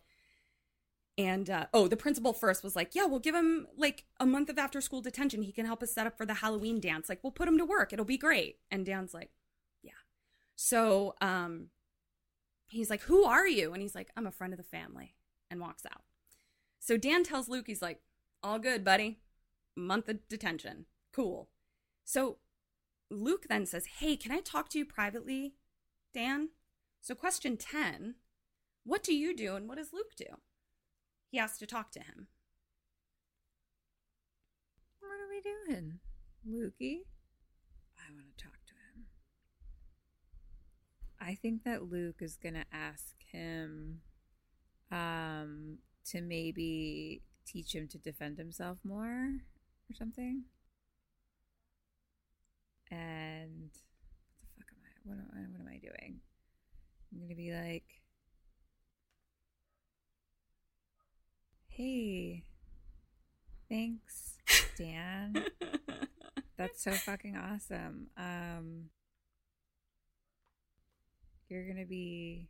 And 1.18 1.50
uh, 1.50 1.68
oh, 1.74 1.88
the 1.88 1.98
principal 1.98 2.34
first 2.34 2.64
was 2.64 2.76
like, 2.76 2.96
yeah, 2.96 3.06
we'll 3.06 3.20
give 3.20 3.36
him 3.36 3.68
like 3.78 4.06
a 4.20 4.26
month 4.26 4.50
of 4.50 4.58
after 4.58 4.82
school 4.82 5.02
detention. 5.02 5.44
He 5.44 5.52
can 5.52 5.66
help 5.66 5.84
us 5.84 5.94
set 5.94 6.08
up 6.08 6.18
for 6.18 6.26
the 6.26 6.36
Halloween 6.36 6.80
dance. 6.80 7.08
Like, 7.08 7.20
we'll 7.24 7.32
put 7.32 7.48
him 7.48 7.58
to 7.60 7.66
work. 7.66 7.94
It'll 7.94 8.06
be 8.06 8.18
great. 8.18 8.58
And 8.72 8.86
Dan's 8.86 9.14
like, 9.14 9.30
yeah. 9.84 9.92
So 10.56 11.14
um, 11.22 11.68
he's 12.68 12.90
like, 12.90 13.02
who 13.02 13.24
are 13.24 13.48
you? 13.48 13.74
And 13.74 13.82
he's 13.82 13.96
like, 13.96 14.10
I'm 14.18 14.26
a 14.26 14.32
friend 14.32 14.54
of 14.54 14.58
the 14.58 14.64
family 14.64 15.16
and 15.52 15.62
walks 15.62 15.86
out. 15.86 16.02
So 16.80 16.98
Dan 16.98 17.24
tells 17.24 17.48
Luke, 17.48 17.68
he's 17.68 17.82
like, 17.82 18.02
all 18.42 18.60
good, 18.60 18.84
buddy. 18.84 19.20
Month 19.76 20.10
of 20.10 20.28
detention. 20.28 20.86
Cool. 21.14 21.50
So 22.04 22.38
Luke 23.10 23.46
then 23.50 23.66
says, 23.66 23.86
Hey, 24.00 24.16
can 24.16 24.32
I 24.32 24.40
talk 24.40 24.70
to 24.70 24.80
you 24.80 24.86
privately, 24.86 25.54
Dan? 26.14 26.50
So, 27.02 27.16
question 27.16 27.58
10 27.58 28.16
What 28.84 29.04
do 29.04 29.14
you 29.14 29.36
do 29.36 29.56
and 29.56 29.68
what 29.68 29.78
does 29.78 29.94
Luke 29.94 30.16
do? 30.18 30.38
He 31.34 31.40
has 31.40 31.58
to 31.58 31.66
talk 31.66 31.92
to 31.94 32.00
him. 32.00 32.28
What 35.00 35.20
are 35.20 35.28
we 35.28 35.42
doing, 35.42 36.00
Lukey? 36.48 37.00
I 37.98 38.14
want 38.14 38.28
to 38.38 38.44
talk 38.44 38.54
to 38.68 38.74
him. 38.74 39.06
I 41.20 41.34
think 41.34 41.64
that 41.64 41.90
Luke 41.90 42.18
is 42.20 42.36
going 42.36 42.54
to 42.54 42.66
ask 42.72 43.16
him 43.32 44.02
um, 44.92 45.80
to 46.12 46.22
maybe 46.22 47.24
teach 47.48 47.74
him 47.74 47.88
to 47.88 47.98
defend 47.98 48.38
himself 48.38 48.78
more 48.84 49.32
or 49.90 49.96
something. 49.96 50.44
And 52.92 53.72
what 53.72 54.40
the 54.40 54.48
fuck 54.56 54.68
am 54.70 54.84
I? 54.86 55.10
What 55.10 55.18
am 55.18 55.30
I, 55.34 55.40
what 55.50 55.62
am 55.62 55.68
I 55.68 55.80
doing? 55.80 56.20
I'm 57.12 57.18
going 57.18 57.30
to 57.30 57.36
be 57.36 57.52
like, 57.52 58.03
hey, 61.76 62.44
thanks, 63.70 64.36
Dan. 64.78 65.46
That's 66.58 66.84
so 66.84 66.92
fucking 66.92 67.36
awesome. 67.36 68.08
Um, 68.18 68.90
you're 71.50 71.68
gonna 71.68 71.86
be 71.86 72.50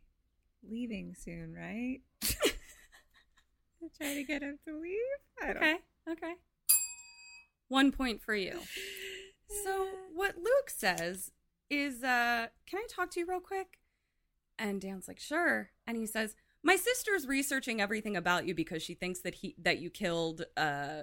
leaving 0.68 1.14
soon, 1.18 1.54
right? 1.54 2.00
Try 3.98 4.14
to 4.14 4.24
get 4.24 4.42
him 4.42 4.58
to 4.66 4.78
leave. 4.78 4.98
I 5.42 5.46
don't- 5.52 5.56
Okay, 5.56 5.76
okay. 6.10 6.32
One 7.68 7.92
point 7.92 8.22
for 8.22 8.34
you. 8.34 8.58
So, 9.62 9.88
what 10.14 10.36
Luke 10.36 10.68
says 10.70 11.32
is, 11.70 12.02
uh, 12.02 12.48
Can 12.66 12.78
I 12.80 12.86
talk 12.88 13.10
to 13.12 13.20
you 13.20 13.26
real 13.26 13.40
quick? 13.40 13.78
And 14.58 14.80
Dan's 14.80 15.08
like, 15.08 15.20
Sure. 15.20 15.70
And 15.86 15.96
he 15.96 16.06
says, 16.06 16.34
My 16.64 16.76
sister's 16.76 17.26
researching 17.28 17.80
everything 17.80 18.16
about 18.16 18.46
you 18.46 18.54
because 18.54 18.82
she 18.82 18.94
thinks 18.94 19.20
that 19.20 19.34
he 19.34 19.54
that 19.62 19.78
you 19.78 19.90
killed 19.90 20.44
uh 20.56 21.02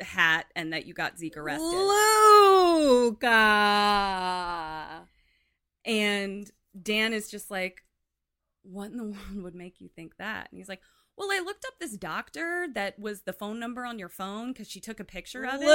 Hat 0.00 0.46
and 0.56 0.72
that 0.72 0.86
you 0.86 0.94
got 0.94 1.18
Zeke 1.18 1.36
arrested. 1.36 1.66
Luca. 1.66 3.28
And 5.84 6.50
Dan 6.80 7.12
is 7.12 7.30
just 7.30 7.50
like, 7.50 7.82
What 8.62 8.90
in 8.90 8.96
the 8.96 9.04
world 9.04 9.42
would 9.42 9.54
make 9.54 9.80
you 9.80 9.88
think 9.88 10.16
that? 10.18 10.48
And 10.50 10.58
he's 10.58 10.68
like, 10.68 10.80
Well, 11.22 11.30
I 11.30 11.38
looked 11.38 11.64
up 11.64 11.74
this 11.78 11.96
doctor 11.96 12.66
that 12.74 12.98
was 12.98 13.20
the 13.20 13.32
phone 13.32 13.60
number 13.60 13.86
on 13.86 13.96
your 13.96 14.08
phone 14.08 14.48
because 14.48 14.68
she 14.68 14.80
took 14.80 14.98
a 14.98 15.04
picture 15.04 15.44
of 15.44 15.60
it. 15.62 15.68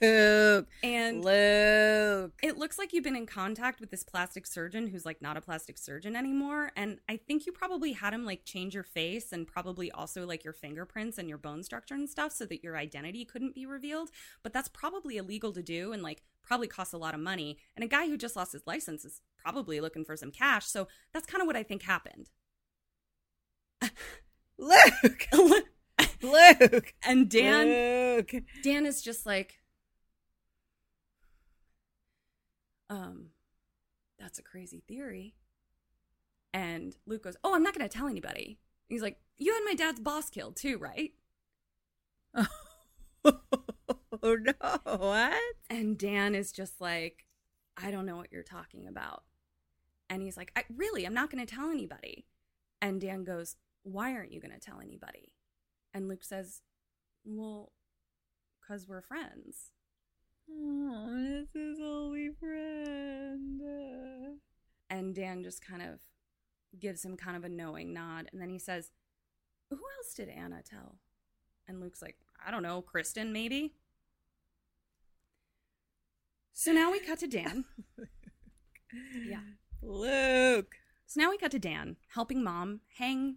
Luke. 0.00 0.66
And 0.82 1.22
Luke. 1.22 2.32
it 2.42 2.56
looks 2.56 2.78
like 2.78 2.94
you've 2.94 3.04
been 3.04 3.16
in 3.16 3.26
contact 3.26 3.78
with 3.78 3.90
this 3.90 4.02
plastic 4.02 4.46
surgeon 4.46 4.86
who's 4.86 5.04
like 5.04 5.20
not 5.20 5.36
a 5.36 5.42
plastic 5.42 5.76
surgeon 5.76 6.16
anymore. 6.16 6.72
And 6.74 7.00
I 7.06 7.18
think 7.18 7.44
you 7.44 7.52
probably 7.52 7.92
had 7.92 8.14
him 8.14 8.24
like 8.24 8.46
change 8.46 8.72
your 8.72 8.82
face 8.82 9.30
and 9.30 9.46
probably 9.46 9.90
also 9.90 10.26
like 10.26 10.42
your 10.42 10.54
fingerprints 10.54 11.18
and 11.18 11.28
your 11.28 11.36
bone 11.36 11.62
structure 11.62 11.92
and 11.92 12.08
stuff 12.08 12.32
so 12.32 12.46
that 12.46 12.64
your 12.64 12.78
identity 12.78 13.26
couldn't 13.26 13.54
be 13.54 13.66
revealed. 13.66 14.08
But 14.42 14.54
that's 14.54 14.68
probably 14.68 15.18
illegal 15.18 15.52
to 15.52 15.62
do 15.62 15.92
and 15.92 16.02
like 16.02 16.22
probably 16.42 16.66
costs 16.66 16.94
a 16.94 16.98
lot 16.98 17.12
of 17.12 17.20
money. 17.20 17.58
And 17.76 17.84
a 17.84 17.88
guy 17.88 18.08
who 18.08 18.16
just 18.16 18.36
lost 18.36 18.52
his 18.52 18.66
license 18.66 19.04
is 19.04 19.20
probably 19.36 19.82
looking 19.82 20.06
for 20.06 20.16
some 20.16 20.30
cash. 20.30 20.64
So 20.64 20.88
that's 21.12 21.26
kind 21.26 21.42
of 21.42 21.46
what 21.46 21.56
I 21.56 21.62
think 21.62 21.82
happened. 21.82 22.30
Luke. 24.58 25.26
Luke. 26.22 26.94
And 27.02 27.28
Dan 27.28 27.66
Luke. 27.68 28.34
Dan 28.62 28.86
is 28.86 29.02
just 29.02 29.26
like, 29.26 29.58
um, 32.88 33.26
that's 34.18 34.38
a 34.38 34.42
crazy 34.42 34.82
theory. 34.86 35.34
And 36.52 36.96
Luke 37.06 37.24
goes, 37.24 37.36
Oh, 37.44 37.54
I'm 37.54 37.62
not 37.62 37.74
going 37.76 37.88
to 37.88 37.96
tell 37.96 38.08
anybody. 38.08 38.58
He's 38.88 39.02
like, 39.02 39.18
You 39.38 39.52
had 39.52 39.62
my 39.64 39.74
dad's 39.74 40.00
boss 40.00 40.30
killed 40.30 40.56
too, 40.56 40.78
right? 40.78 41.12
Oh 44.22 44.34
no! 44.34 44.52
What? 44.84 45.40
And 45.70 45.96
Dan 45.96 46.34
is 46.34 46.52
just 46.52 46.80
like, 46.80 47.24
I 47.76 47.90
don't 47.90 48.04
know 48.06 48.16
what 48.16 48.32
you're 48.32 48.42
talking 48.42 48.86
about. 48.86 49.22
And 50.10 50.22
he's 50.22 50.36
like, 50.36 50.52
I, 50.56 50.64
Really, 50.74 51.06
I'm 51.06 51.14
not 51.14 51.30
going 51.30 51.44
to 51.44 51.54
tell 51.54 51.70
anybody. 51.70 52.26
And 52.82 53.00
Dan 53.00 53.24
goes, 53.24 53.56
Why 53.82 54.12
aren't 54.12 54.32
you 54.32 54.40
going 54.40 54.52
to 54.52 54.60
tell 54.60 54.80
anybody? 54.80 55.34
And 55.94 56.08
Luke 56.08 56.24
says, 56.24 56.60
Well, 57.24 57.72
because 58.60 58.86
we're 58.86 59.02
friends. 59.02 59.70
Oh, 60.50 61.08
this 61.16 61.54
is 61.54 61.78
only 61.80 62.30
friend. 62.38 63.60
And 64.88 65.14
Dan 65.14 65.42
just 65.42 65.64
kind 65.64 65.82
of 65.82 66.00
gives 66.78 67.04
him 67.04 67.16
kind 67.16 67.36
of 67.36 67.44
a 67.44 67.48
knowing 67.48 67.92
nod. 67.92 68.28
And 68.32 68.40
then 68.40 68.50
he 68.50 68.58
says, 68.58 68.90
Who 69.70 69.76
else 69.76 70.14
did 70.14 70.28
Anna 70.28 70.62
tell? 70.62 70.98
And 71.66 71.80
Luke's 71.80 72.02
like, 72.02 72.16
I 72.44 72.50
don't 72.50 72.62
know, 72.62 72.82
Kristen, 72.82 73.32
maybe? 73.32 73.74
So 76.52 76.72
now 76.72 76.92
we 76.92 77.00
cut 77.00 77.18
to 77.20 77.26
Dan. 77.26 77.64
yeah. 79.26 79.40
Luke. 79.82 80.74
So 81.06 81.20
now 81.20 81.30
we 81.30 81.38
cut 81.38 81.50
to 81.52 81.58
Dan 81.58 81.96
helping 82.14 82.42
mom 82.44 82.80
hang 82.98 83.36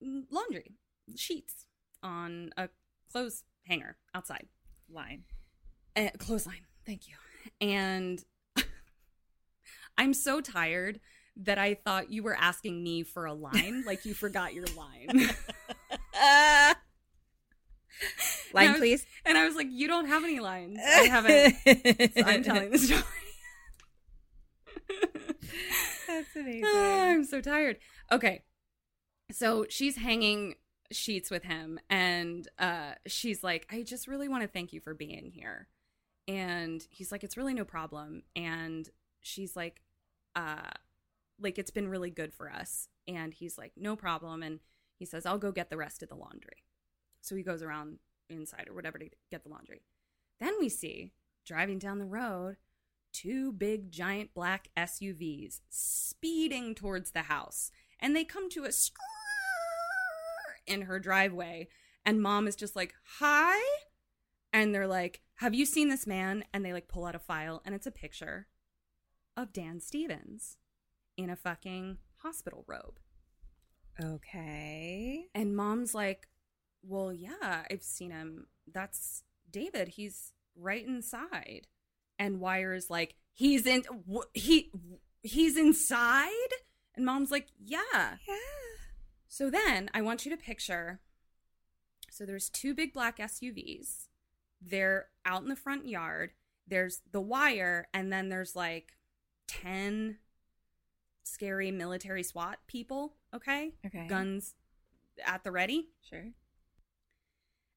laundry 0.00 0.76
sheets 1.16 1.66
on 2.02 2.50
a 2.56 2.68
clothes 3.10 3.44
hanger 3.66 3.96
outside. 4.14 4.46
Line. 4.88 5.24
Uh, 5.96 6.08
clothesline. 6.18 6.66
Thank 6.84 7.02
you. 7.08 7.14
And 7.60 8.22
I'm 9.98 10.14
so 10.14 10.40
tired 10.40 11.00
that 11.38 11.58
I 11.58 11.74
thought 11.74 12.10
you 12.10 12.22
were 12.22 12.36
asking 12.38 12.82
me 12.82 13.02
for 13.02 13.26
a 13.26 13.34
line, 13.34 13.84
like 13.86 14.04
you 14.04 14.14
forgot 14.14 14.54
your 14.54 14.66
line. 14.76 15.28
And 17.98 18.58
I 18.60 18.62
Line, 18.64 18.72
was- 18.72 18.80
please. 18.80 19.06
And 19.24 19.38
I 19.38 19.46
was 19.46 19.54
like, 19.56 19.68
you 19.70 19.88
don't 19.88 20.06
have 20.06 20.22
any 20.22 20.38
lines. 20.38 20.78
I 20.86 21.02
haven't. 21.08 21.56
So 22.14 22.22
I'm 22.24 22.42
telling 22.42 22.70
the 22.70 22.78
story. 22.78 23.02
That's 26.06 26.36
amazing. 26.36 26.62
Ah, 26.66 27.04
I'm 27.06 27.24
so 27.24 27.40
tired. 27.40 27.78
Okay. 28.12 28.42
So 29.30 29.66
she's 29.68 29.96
hanging 29.96 30.54
sheets 30.92 31.30
with 31.30 31.42
him 31.42 31.80
and 31.90 32.46
uh 32.58 32.92
she's 33.06 33.42
like, 33.42 33.66
I 33.70 33.82
just 33.82 34.06
really 34.06 34.28
want 34.28 34.42
to 34.42 34.48
thank 34.48 34.72
you 34.72 34.80
for 34.80 34.94
being 34.94 35.32
here. 35.32 35.68
And 36.28 36.86
he's 36.90 37.10
like, 37.10 37.24
It's 37.24 37.36
really 37.36 37.54
no 37.54 37.64
problem. 37.64 38.22
And 38.34 38.88
she's 39.20 39.56
like, 39.56 39.82
uh 40.34 40.70
like 41.40 41.58
it's 41.58 41.70
been 41.70 41.88
really 41.88 42.10
good 42.10 42.32
for 42.32 42.50
us. 42.50 42.88
And 43.08 43.34
he's 43.34 43.58
like, 43.58 43.72
No 43.76 43.96
problem. 43.96 44.42
And 44.42 44.60
he 44.96 45.04
says, 45.04 45.26
I'll 45.26 45.38
go 45.38 45.52
get 45.52 45.70
the 45.70 45.76
rest 45.76 46.02
of 46.02 46.08
the 46.08 46.14
laundry. 46.14 46.64
So 47.20 47.34
he 47.34 47.42
goes 47.42 47.62
around 47.62 47.98
inside 48.30 48.68
or 48.68 48.74
whatever 48.74 48.98
to 48.98 49.08
get 49.30 49.42
the 49.42 49.50
laundry. 49.50 49.82
Then 50.38 50.54
we 50.60 50.68
see 50.68 51.12
driving 51.44 51.78
down 51.78 51.98
the 51.98 52.04
road 52.04 52.56
two 53.12 53.50
big 53.50 53.90
giant 53.90 54.34
black 54.34 54.68
SUVs 54.76 55.60
speeding 55.70 56.74
towards 56.74 57.12
the 57.12 57.22
house. 57.22 57.70
And 57.98 58.14
they 58.14 58.24
come 58.24 58.50
to 58.50 58.64
a 58.64 58.68
skrrr 58.68 59.15
in 60.66 60.82
her 60.82 60.98
driveway. 60.98 61.68
And 62.04 62.22
mom 62.22 62.46
is 62.46 62.56
just 62.56 62.76
like, 62.76 62.94
Hi. 63.18 63.58
And 64.52 64.74
they're 64.74 64.86
like, 64.86 65.20
Have 65.36 65.54
you 65.54 65.66
seen 65.66 65.88
this 65.88 66.06
man? 66.06 66.44
And 66.52 66.64
they 66.64 66.72
like 66.72 66.88
pull 66.88 67.04
out 67.04 67.14
a 67.14 67.18
file 67.18 67.62
and 67.64 67.74
it's 67.74 67.86
a 67.86 67.92
picture 67.92 68.46
of 69.36 69.52
Dan 69.52 69.80
Stevens 69.80 70.56
in 71.16 71.30
a 71.30 71.36
fucking 71.36 71.98
hospital 72.18 72.64
robe. 72.66 72.98
Okay. 74.02 75.26
And 75.34 75.56
mom's 75.56 75.94
like, 75.94 76.28
Well, 76.82 77.12
yeah, 77.12 77.64
I've 77.70 77.82
seen 77.82 78.10
him. 78.10 78.46
That's 78.72 79.22
David. 79.50 79.88
He's 79.88 80.32
right 80.56 80.86
inside. 80.86 81.66
And 82.18 82.40
Wire's 82.40 82.90
like, 82.90 83.16
He's 83.32 83.66
in, 83.66 83.84
he, 84.32 84.70
he's 85.22 85.56
inside? 85.56 86.30
And 86.94 87.04
mom's 87.04 87.30
like, 87.30 87.48
Yeah. 87.58 87.80
Yeah. 87.92 88.36
So 89.36 89.50
then 89.50 89.90
I 89.92 90.00
want 90.00 90.24
you 90.24 90.30
to 90.30 90.42
picture 90.42 91.00
so 92.10 92.24
there's 92.24 92.48
two 92.48 92.72
big 92.72 92.94
black 92.94 93.18
SUVs. 93.18 94.06
They're 94.62 95.08
out 95.26 95.42
in 95.42 95.50
the 95.50 95.56
front 95.56 95.86
yard. 95.86 96.30
There's 96.66 97.02
the 97.12 97.20
wire, 97.20 97.88
and 97.92 98.10
then 98.10 98.30
there's 98.30 98.56
like 98.56 98.92
10 99.48 100.16
scary 101.24 101.70
military 101.70 102.22
SWAT 102.22 102.60
people, 102.66 103.16
okay? 103.34 103.74
Okay. 103.84 104.06
Guns 104.06 104.54
at 105.22 105.44
the 105.44 105.52
ready. 105.52 105.90
Sure. 106.00 106.28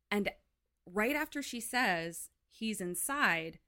And 0.09 0.31
right 0.85 1.17
after 1.17 1.41
she 1.41 1.59
says 1.59 2.29
he's 2.49 2.79
inside, 2.79 3.59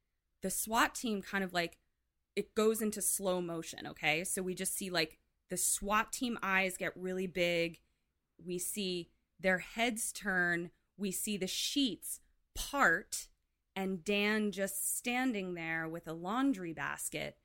the 0.41 0.49
SWAT 0.49 0.95
team 0.95 1.21
kind 1.21 1.43
of 1.43 1.51
like 1.51 1.79
it 2.37 2.55
goes 2.55 2.81
into 2.81 3.01
slow 3.01 3.41
motion, 3.41 3.85
okay? 3.85 4.23
So 4.23 4.41
we 4.41 4.55
just 4.55 4.77
see 4.77 4.89
like 4.89 5.19
the 5.51 5.57
SWAT 5.57 6.11
team 6.11 6.39
eyes 6.41 6.77
get 6.77 6.93
really 6.95 7.27
big. 7.27 7.79
We 8.43 8.57
see 8.57 9.09
their 9.39 9.59
heads 9.59 10.11
turn. 10.11 10.71
We 10.97 11.11
see 11.11 11.37
the 11.37 11.45
sheets 11.45 12.21
part 12.55 13.27
and 13.75 14.03
Dan 14.03 14.51
just 14.51 14.97
standing 14.97 15.53
there 15.53 15.87
with 15.87 16.07
a 16.07 16.13
laundry 16.13 16.73
basket. 16.73 17.37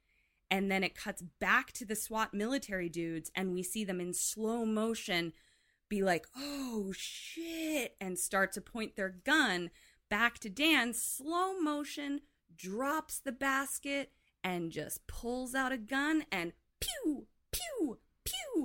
And 0.51 0.70
then 0.70 0.85
it 0.85 0.95
cuts 0.95 1.23
back 1.41 1.73
to 1.73 1.85
the 1.85 1.97
SWAT 1.97 2.33
military 2.33 2.89
dudes, 2.89 3.33
and 3.35 3.53
we 3.53 3.65
see 3.65 3.83
them 3.83 4.01
in 4.01 4.15
slow 4.15 4.65
motion 4.65 5.33
be 5.89 6.03
like, 6.03 6.27
oh 6.37 6.93
shit, 6.97 7.97
and 8.01 8.16
start 8.16 8.53
to 8.53 8.61
point 8.61 8.95
their 8.95 9.09
gun 9.09 9.70
back 10.09 10.39
to 10.39 10.49
Dan. 10.49 10.95
Slow 10.95 11.59
motion 11.59 12.20
drops 12.57 13.19
the 13.19 13.33
basket 13.33 14.12
and 14.45 14.70
just 14.70 15.09
pulls 15.09 15.55
out 15.55 15.73
a 15.73 15.77
gun 15.77 16.24
and 16.31 16.53
pew, 16.81 17.27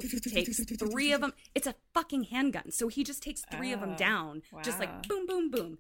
takes 0.02 0.60
three 0.78 1.12
of 1.12 1.22
them. 1.22 1.34
It's 1.56 1.68
a 1.68 1.76
fucking 1.94 2.24
handgun. 2.26 2.72
So 2.72 2.88
he 2.88 3.04
just 3.04 3.24
takes 3.24 3.44
three 3.52 3.72
of 3.72 3.82
them 3.82 3.92
Oh, 3.94 3.98
down, 3.98 4.42
just 4.64 4.80
like 4.80 5.08
boom, 5.08 5.26
boom, 5.26 5.50
boom. 5.52 5.78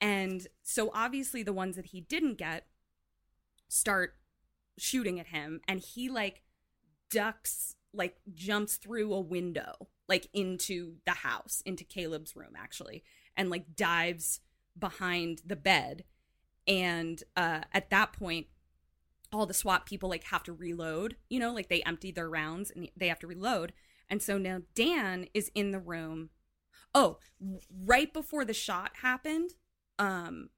And 0.00 0.46
so 0.62 0.90
obviously 0.94 1.42
the 1.42 1.52
ones 1.52 1.76
that 1.76 1.86
he 1.86 2.00
didn't 2.00 2.38
get 2.38 2.66
start 3.68 4.14
shooting 4.78 5.18
at 5.20 5.26
him 5.28 5.60
and 5.66 5.80
he 5.80 6.08
like 6.08 6.42
ducks 7.10 7.74
like 7.92 8.16
jumps 8.34 8.76
through 8.76 9.12
a 9.12 9.20
window 9.20 9.88
like 10.08 10.28
into 10.32 10.94
the 11.04 11.12
house 11.12 11.62
into 11.66 11.84
Caleb's 11.84 12.36
room 12.36 12.52
actually 12.56 13.02
and 13.36 13.50
like 13.50 13.74
dives 13.76 14.40
behind 14.78 15.42
the 15.44 15.56
bed 15.56 16.04
and 16.66 17.22
uh 17.36 17.60
at 17.72 17.90
that 17.90 18.12
point 18.12 18.46
all 19.32 19.46
the 19.46 19.54
SWAT 19.54 19.84
people 19.86 20.08
like 20.08 20.24
have 20.24 20.42
to 20.44 20.52
reload, 20.52 21.16
you 21.28 21.38
know, 21.38 21.52
like 21.52 21.68
they 21.68 21.82
empty 21.82 22.10
their 22.10 22.28
rounds 22.30 22.70
and 22.70 22.88
they 22.96 23.08
have 23.08 23.18
to 23.20 23.26
reload. 23.26 23.72
And 24.08 24.22
so 24.22 24.38
now 24.38 24.62
Dan 24.74 25.26
is 25.34 25.50
in 25.54 25.70
the 25.70 25.78
room. 25.80 26.30
Oh, 26.94 27.18
right 27.84 28.12
before 28.12 28.44
the 28.44 28.54
shot 28.54 28.92
happened, 29.02 29.50
um 29.98 30.50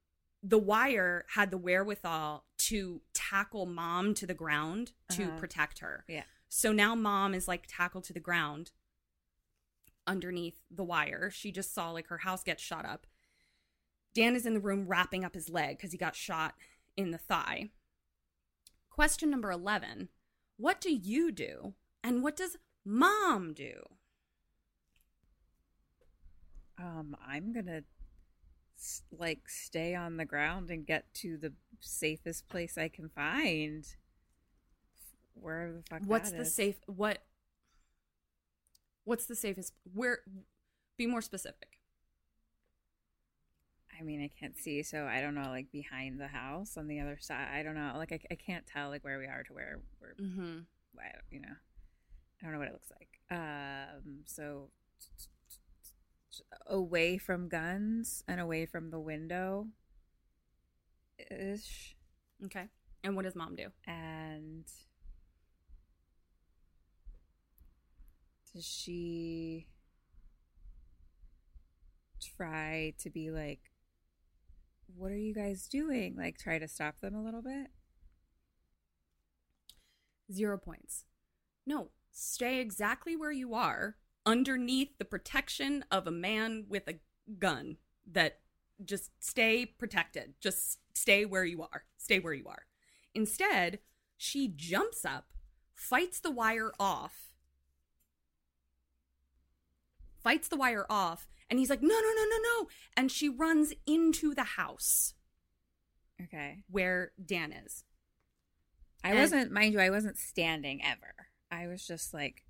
the 0.43 0.57
wire 0.57 1.25
had 1.35 1.51
the 1.51 1.57
wherewithal 1.57 2.45
to 2.57 3.01
tackle 3.13 3.65
mom 3.67 4.13
to 4.15 4.25
the 4.25 4.33
ground 4.33 4.93
to 5.09 5.25
Uh-huh. 5.25 5.37
protect 5.37 5.79
her. 5.79 6.03
Yeah. 6.07 6.23
So 6.49 6.71
now 6.71 6.95
mom 6.95 7.33
is 7.35 7.47
like 7.47 7.65
tackled 7.67 8.05
to 8.05 8.13
the 8.13 8.19
ground 8.19 8.71
underneath 10.07 10.61
the 10.69 10.83
wire. 10.83 11.29
She 11.29 11.51
just 11.51 11.73
saw 11.73 11.91
like 11.91 12.07
her 12.07 12.19
house 12.19 12.43
get 12.43 12.59
shot 12.59 12.85
up. 12.85 13.05
Dan 14.15 14.35
is 14.35 14.45
in 14.45 14.53
the 14.53 14.59
room 14.59 14.87
wrapping 14.87 15.23
up 15.23 15.35
his 15.35 15.47
leg 15.49 15.77
because 15.77 15.91
he 15.91 15.97
got 15.97 16.15
shot 16.15 16.55
in 16.97 17.11
the 17.11 17.17
thigh. 17.17 17.69
Question 18.91 19.31
number 19.31 19.49
11 19.49 20.09
What 20.57 20.79
do 20.79 20.93
you 20.93 21.31
do? 21.31 21.73
And 22.03 22.21
what 22.21 22.35
does 22.35 22.57
mom 22.85 23.53
do? 23.53 23.81
Um, 26.77 27.15
I'm 27.25 27.53
gonna 27.53 27.83
like 29.11 29.47
stay 29.47 29.95
on 29.95 30.17
the 30.17 30.25
ground 30.25 30.69
and 30.69 30.85
get 30.85 31.13
to 31.15 31.37
the 31.37 31.53
safest 31.79 32.47
place 32.49 32.77
I 32.77 32.89
can 32.89 33.09
find. 33.09 33.87
Wherever 35.33 35.73
the 35.73 35.83
fuck. 35.89 36.01
What's 36.05 36.31
the 36.31 36.41
is. 36.41 36.53
safe 36.53 36.77
what 36.85 37.19
What's 39.03 39.25
the 39.25 39.35
safest 39.35 39.73
where 39.93 40.19
be 40.97 41.07
more 41.07 41.21
specific. 41.21 41.79
I 44.01 44.03
mean, 44.03 44.23
I 44.23 44.29
can't 44.39 44.57
see, 44.57 44.81
so 44.81 45.05
I 45.05 45.21
don't 45.21 45.35
know. 45.35 45.49
Like 45.49 45.71
behind 45.71 46.19
the 46.19 46.27
house 46.27 46.75
on 46.75 46.87
the 46.87 46.99
other 46.99 47.17
side, 47.21 47.47
I 47.53 47.61
don't 47.61 47.75
know. 47.75 47.93
Like 47.95 48.11
I, 48.11 48.19
I 48.31 48.35
can't 48.35 48.65
tell 48.65 48.89
like 48.89 49.03
where 49.03 49.19
we 49.19 49.27
are 49.27 49.43
to 49.43 49.53
where 49.53 49.79
we're. 50.01 50.15
mm-hmm. 50.15 50.59
You 51.29 51.39
know, 51.39 51.53
I 52.41 52.43
don't 52.43 52.53
know 52.53 52.59
what 52.59 52.67
it 52.67 52.73
looks 52.73 52.91
like. 52.91 53.19
Um, 53.31 54.23
so 54.25 54.69
away 56.67 57.17
from 57.17 57.47
guns 57.47 58.23
and 58.27 58.39
away 58.41 58.65
from 58.65 58.89
the 58.89 58.99
window 58.99 59.67
ish, 61.29 61.95
Okay. 62.45 62.67
And 63.03 63.15
what 63.15 63.23
does 63.25 63.35
mom 63.35 63.55
do? 63.55 63.67
and 63.87 64.65
does 68.53 68.65
she 68.65 69.67
try 72.37 72.93
to 72.99 73.09
be 73.09 73.31
like 73.31 73.70
what 74.95 75.11
are 75.11 75.17
you 75.17 75.33
guys 75.33 75.67
doing 75.67 76.15
like 76.17 76.37
try 76.37 76.59
to 76.59 76.67
stop 76.67 76.99
them 77.01 77.15
a 77.15 77.23
little 77.23 77.41
bit 77.41 77.67
Zero 80.31 80.57
points. 80.57 81.05
No, 81.65 81.89
stay 82.11 82.59
exactly 82.59 83.15
where 83.15 83.31
you 83.31 83.53
are 83.53 83.97
underneath 84.25 84.97
the 84.97 85.05
protection 85.05 85.83
of 85.91 86.07
a 86.07 86.11
man 86.11 86.65
with 86.69 86.87
a 86.87 86.99
gun 87.39 87.77
that 88.09 88.39
just 88.83 89.11
stay 89.19 89.65
protected. 89.65 90.33
Just 90.39 90.79
stay 90.93 91.25
where 91.25 91.43
you 91.43 91.61
are. 91.63 91.83
Stay 91.97 92.19
where 92.19 92.33
you 92.33 92.47
are. 92.47 92.65
Instead, 93.13 93.79
she 94.17 94.47
jumps 94.47 95.03
up, 95.03 95.25
fights 95.73 96.19
the 96.19 96.31
wire 96.31 96.71
off, 96.79 97.33
fights 100.23 100.47
the 100.47 100.55
wire 100.55 100.85
off, 100.89 101.27
and 101.51 101.59
he's 101.59 101.69
like, 101.69 101.81
no, 101.83 101.89
no, 101.89 101.99
no, 102.15 102.23
no, 102.23 102.37
no. 102.61 102.67
And 102.97 103.11
she 103.11 103.29
runs 103.29 103.73
into 103.85 104.33
the 104.33 104.43
house 104.43 105.13
okay 106.23 106.63
where 106.69 107.11
Dan 107.23 107.51
is. 107.51 107.83
i 109.03 109.09
And- 109.09 109.19
wasn't 109.19 109.51
mind 109.51 109.73
you 109.73 109.79
i 109.79 109.89
wasn't 109.89 110.17
standing 110.17 110.81
ever 110.83 111.27
i 111.51 111.67
was 111.67 111.85
just 111.85 112.13
like 112.13 112.43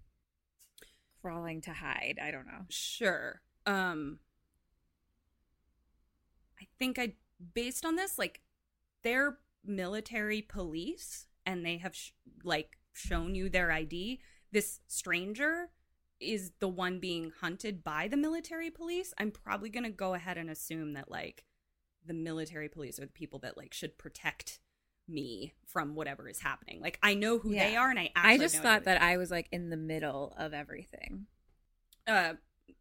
crawling 1.21 1.61
to 1.61 1.71
hide 1.73 2.19
i 2.21 2.31
don't 2.31 2.45
know 2.47 2.65
Sure. 2.69 3.41
Um 3.65 4.19
I 6.61 6.67
think 6.77 6.99
I 6.99 7.13
based 7.53 7.85
on 7.85 7.95
this 7.95 8.17
like 8.19 8.41
they're 9.03 9.39
military 9.65 10.41
police 10.41 11.25
and 11.45 11.65
they 11.65 11.77
have 11.77 11.95
sh- 11.95 12.11
like 12.43 12.77
shown 12.93 13.33
you 13.35 13.49
their 13.49 13.71
ID. 13.71 14.19
This 14.51 14.79
stranger 14.87 15.69
is 16.21 16.51
the 16.59 16.67
one 16.67 16.99
being 16.99 17.31
hunted 17.41 17.83
by 17.83 18.07
the 18.07 18.17
military 18.17 18.69
police. 18.69 19.13
I'm 19.17 19.31
probably 19.31 19.69
going 19.69 19.83
to 19.83 19.89
go 19.89 20.13
ahead 20.13 20.37
and 20.37 20.49
assume 20.49 20.93
that 20.93 21.09
like 21.09 21.43
the 22.05 22.13
military 22.13 22.69
police 22.69 22.99
are 22.99 23.05
the 23.05 23.11
people 23.11 23.39
that 23.39 23.57
like 23.57 23.73
should 23.73 23.97
protect 23.97 24.59
me 25.07 25.53
from 25.65 25.95
whatever 25.95 26.27
is 26.29 26.41
happening. 26.41 26.79
Like 26.81 26.99
I 27.03 27.13
know 27.15 27.39
who 27.39 27.53
they 27.53 27.75
are, 27.75 27.89
and 27.89 27.99
I 27.99 28.11
actually 28.15 28.33
I 28.33 28.37
just 28.37 28.57
thought 28.59 28.83
that 28.85 29.01
I 29.01 29.17
was 29.17 29.31
like 29.31 29.47
in 29.51 29.69
the 29.69 29.77
middle 29.77 30.33
of 30.37 30.53
everything. 30.53 31.27
uh 32.07 32.33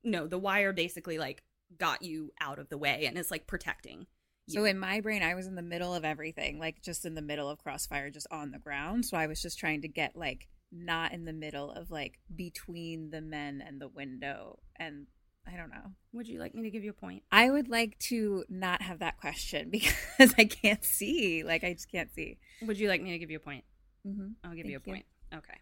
no 0.03 0.27
the 0.27 0.39
wire 0.39 0.73
basically 0.73 1.19
like 1.19 1.43
got 1.79 2.03
you 2.03 2.33
out 2.41 2.59
of 2.59 2.69
the 2.69 2.79
way 2.79 3.07
and 3.07 3.19
is 3.19 3.31
like 3.31 3.47
protecting 3.47 4.07
So 4.49 4.65
in 4.65 4.79
my 4.79 5.01
brain, 5.01 5.23
I 5.23 5.35
was 5.35 5.47
in 5.47 5.55
the 5.55 5.63
middle 5.63 5.95
of 5.95 6.05
everything, 6.05 6.59
like 6.59 6.83
just 6.83 7.05
in 7.05 7.15
the 7.15 7.23
middle 7.23 7.49
of 7.49 7.59
Crossfire, 7.59 8.11
just 8.11 8.27
on 8.33 8.51
the 8.51 8.59
ground. 8.59 9.07
So 9.07 9.17
I 9.17 9.29
was 9.29 9.41
just 9.41 9.59
trying 9.59 9.83
to 9.83 9.89
get 9.89 10.17
like 10.17 10.49
not 10.73 11.13
in 11.13 11.25
the 11.25 11.33
middle 11.33 11.71
of 11.73 11.91
like 11.91 12.19
between 12.35 13.11
the 13.11 13.21
men 13.21 13.63
and 13.67 13.81
the 13.81 13.89
window. 13.89 14.59
And 14.77 15.07
I 15.51 15.57
don't 15.57 15.71
know. 15.71 15.93
would 16.13 16.29
you 16.29 16.39
like 16.39 16.55
me 16.55 16.63
to 16.63 16.71
give 16.71 16.85
you 16.85 16.91
a 16.91 16.95
point 16.95 17.23
I 17.33 17.49
would 17.51 17.69
like 17.69 17.99
to 18.11 18.45
not 18.49 18.83
have 18.83 18.99
that 19.01 19.17
question 19.17 19.69
because 19.71 20.35
I 20.39 20.45
can't 20.45 20.85
see. 20.85 21.43
Like 21.43 21.65
I 21.65 21.73
just 21.73 21.91
can't 21.91 22.13
see. 22.15 22.39
would 22.63 22.79
you 22.79 22.89
like 22.89 23.03
me 23.03 23.13
to 23.13 23.19
give 23.19 23.31
you 23.31 23.39
a 23.39 23.41
point 23.41 23.65
Mm-hmm. 24.07 24.29
i'll 24.45 24.55
give 24.57 24.65
you 24.65 24.77
a 24.77 24.81
Thank 24.81 24.87
you. 24.87 24.93
point 24.95 25.07
okay 25.35 25.59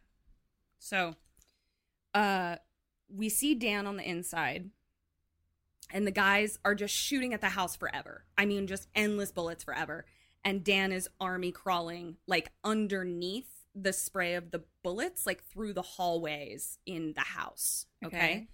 so 0.78 1.14
uh 2.14 2.54
we 3.12 3.28
see 3.28 3.56
dan 3.56 3.84
on 3.88 3.96
the 3.96 4.08
inside 4.08 4.70
and 5.90 6.06
the 6.06 6.12
guys 6.12 6.56
are 6.64 6.76
just 6.76 6.94
shooting 6.94 7.34
at 7.34 7.40
the 7.40 7.48
house 7.48 7.74
forever 7.74 8.26
i 8.36 8.44
mean 8.46 8.68
just 8.68 8.86
endless 8.94 9.32
bullets 9.32 9.64
forever 9.64 10.04
and 10.44 10.62
dan 10.62 10.92
is 10.92 11.08
army 11.20 11.50
crawling 11.50 12.16
like 12.28 12.52
underneath 12.62 13.57
the 13.82 13.92
spray 13.92 14.34
of 14.34 14.50
the 14.50 14.64
bullets 14.82 15.26
like 15.26 15.42
through 15.44 15.72
the 15.72 15.82
hallways 15.82 16.78
in 16.86 17.12
the 17.14 17.20
house 17.22 17.86
okay. 18.04 18.16
Okay. 18.16 18.48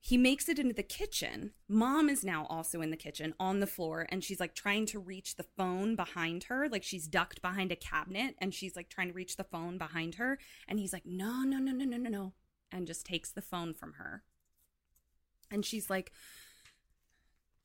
he 0.00 0.16
makes 0.18 0.48
it 0.48 0.58
into 0.58 0.74
the 0.74 0.82
kitchen. 0.82 1.52
Mom 1.68 2.08
is 2.10 2.22
now 2.24 2.46
also 2.50 2.80
in 2.82 2.90
the 2.90 2.96
kitchen 2.96 3.34
on 3.40 3.60
the 3.60 3.66
floor 3.66 4.06
and 4.10 4.22
she's 4.22 4.40
like 4.40 4.54
trying 4.54 4.84
to 4.86 4.98
reach 4.98 5.36
the 5.36 5.46
phone 5.56 5.96
behind 5.96 6.44
her. 6.44 6.68
Like 6.68 6.82
she's 6.82 7.08
ducked 7.08 7.40
behind 7.40 7.72
a 7.72 7.76
cabinet 7.76 8.34
and 8.38 8.52
she's 8.52 8.76
like 8.76 8.88
trying 8.90 9.08
to 9.08 9.14
reach 9.14 9.36
the 9.36 9.44
phone 9.44 9.78
behind 9.78 10.16
her. 10.16 10.38
And 10.68 10.78
he's 10.78 10.92
like, 10.92 11.06
no, 11.06 11.42
no, 11.42 11.58
no, 11.58 11.72
no, 11.72 11.84
no, 11.86 11.96
no, 11.96 12.10
no. 12.10 12.32
And 12.70 12.86
just 12.86 13.06
takes 13.06 13.30
the 13.32 13.42
phone 13.42 13.72
from 13.72 13.94
her. 13.94 14.24
And 15.50 15.64
she's 15.64 15.88
like, 15.88 16.12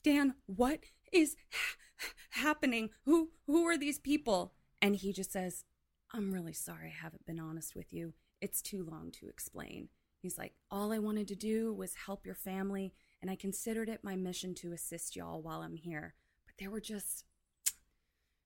Dan, 0.03 0.35
what 0.45 0.79
is 1.11 1.35
ha- 1.51 2.13
happening? 2.31 2.89
Who 3.05 3.31
who 3.47 3.65
are 3.67 3.77
these 3.77 3.99
people? 3.99 4.53
And 4.81 4.95
he 4.95 5.11
just 5.11 5.31
says, 5.31 5.65
I'm 6.11 6.31
really 6.31 6.53
sorry 6.53 6.87
I 6.87 7.03
haven't 7.03 7.25
been 7.25 7.39
honest 7.39 7.75
with 7.75 7.93
you. 7.93 8.13
It's 8.41 8.61
too 8.61 8.83
long 8.89 9.11
to 9.19 9.27
explain. 9.27 9.89
He's 10.21 10.37
like, 10.37 10.53
All 10.71 10.91
I 10.91 10.99
wanted 10.99 11.27
to 11.29 11.35
do 11.35 11.73
was 11.73 11.93
help 12.05 12.25
your 12.25 12.35
family, 12.35 12.93
and 13.21 13.29
I 13.29 13.35
considered 13.35 13.89
it 13.89 14.03
my 14.03 14.15
mission 14.15 14.55
to 14.55 14.73
assist 14.73 15.15
y'all 15.15 15.41
while 15.41 15.61
I'm 15.61 15.75
here. 15.75 16.15
But 16.45 16.55
there 16.57 16.71
were 16.71 16.81
just 16.81 17.25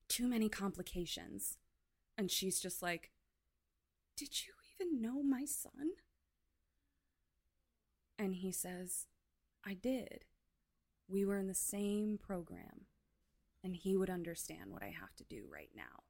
too 0.10 0.27
many 0.27 0.49
complications. 0.49 1.57
And 2.18 2.30
she's 2.30 2.60
just 2.60 2.81
like, 2.81 3.11
Did 4.18 4.45
you 4.45 4.53
even 4.76 5.02
know 5.02 5.23
my 5.23 5.45
son? 5.45 5.91
And 8.19 8.35
he 8.35 8.52
says, 8.52 9.07
I 9.65 9.73
did. 9.73 10.26
We 11.07 11.26
were 11.26 11.38
in 11.38 11.48
the 11.48 11.53
same 11.53 12.19
program, 12.22 12.88
and 13.64 13.76
he 13.76 13.95
would 13.95 14.10
understand 14.10 14.72
what 14.72 14.84
I 14.84 14.94
have 14.99 15.15
to 15.15 15.23
do 15.23 15.45
right 15.52 15.72
now. 15.76 16.03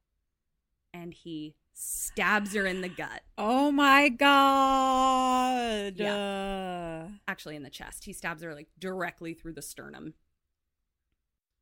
And 0.93 1.13
he 1.13 1.55
stabs 1.73 2.53
her 2.53 2.65
in 2.65 2.81
the 2.81 2.89
gut. 2.89 3.21
Oh 3.37 3.71
my 3.71 4.09
god. 4.09 5.99
Uh, 5.99 7.07
actually 7.27 7.55
in 7.55 7.63
the 7.63 7.69
chest. 7.69 8.05
He 8.05 8.13
stabs 8.13 8.43
her 8.43 8.53
like 8.53 8.67
directly 8.77 9.33
through 9.33 9.53
the 9.53 9.61
sternum. 9.61 10.13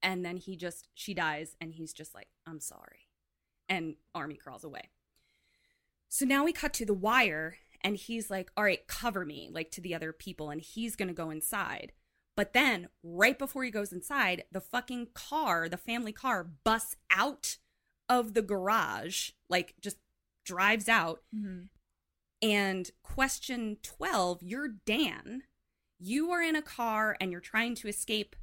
And 0.04 0.26
then 0.26 0.38
he 0.38 0.56
just, 0.56 0.88
she 0.96 1.14
dies, 1.14 1.56
and 1.62 1.74
he's 1.74 1.94
just 1.94 2.16
like, 2.16 2.30
I'm 2.48 2.60
sorry. 2.60 3.08
And 3.70 3.98
Army 4.16 4.36
crawls 4.36 4.64
away. 4.64 4.90
So 6.10 6.26
now 6.26 6.44
we 6.44 6.52
cut 6.52 6.74
to 6.74 6.86
the 6.86 6.94
wire, 6.94 7.58
and 7.82 7.96
he's 7.96 8.30
like, 8.30 8.52
All 8.58 8.64
right, 8.64 8.86
cover 8.88 9.26
me, 9.26 9.50
like 9.52 9.72
to 9.72 9.82
the 9.82 9.96
other 9.96 10.12
people, 10.12 10.50
and 10.50 10.60
he's 10.60 10.96
gonna 10.96 11.14
go 11.14 11.30
inside. 11.30 11.94
But 12.36 12.54
then, 12.54 12.90
right 13.04 13.38
before 13.38 13.64
he 13.64 13.72
goes 13.72 13.94
inside, 13.94 14.44
the 14.52 14.62
fucking 14.62 15.10
car, 15.14 15.70
the 15.70 15.78
family 15.78 16.12
car, 16.12 16.44
busts 16.44 16.96
out 17.12 17.58
of 18.12 18.34
the 18.34 18.42
garage, 18.42 19.32
like 19.50 19.74
just 19.82 19.98
drives 20.46 20.90
out. 20.90 21.24
mhm. 21.34 21.70
And 22.42 22.90
question 23.04 23.78
12, 23.84 24.42
you're 24.44 24.68
Dan. 24.68 25.44
You 26.00 26.32
are 26.32 26.42
in 26.42 26.56
a 26.56 26.62
car 26.62 27.16
and 27.22 27.32
you're 27.32 27.40
trying 27.40 27.76
to 27.76 27.88
escape 27.88 28.36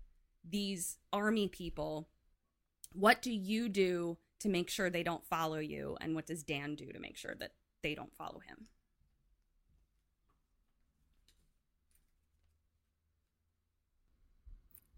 these 0.48 0.98
army 1.12 1.48
people. 1.48 2.08
What 2.92 3.20
do 3.20 3.32
you 3.32 3.68
do 3.68 4.18
to 4.40 4.48
make 4.48 4.70
sure 4.70 4.88
they 4.88 5.02
don't 5.02 5.26
follow 5.26 5.58
you? 5.58 5.96
And 6.00 6.14
what 6.14 6.26
does 6.26 6.44
Dan 6.44 6.76
do 6.76 6.92
to 6.92 7.00
make 7.00 7.16
sure 7.16 7.34
that 7.40 7.52
they 7.82 7.94
don't 7.94 8.14
follow 8.16 8.38
him? 8.40 8.68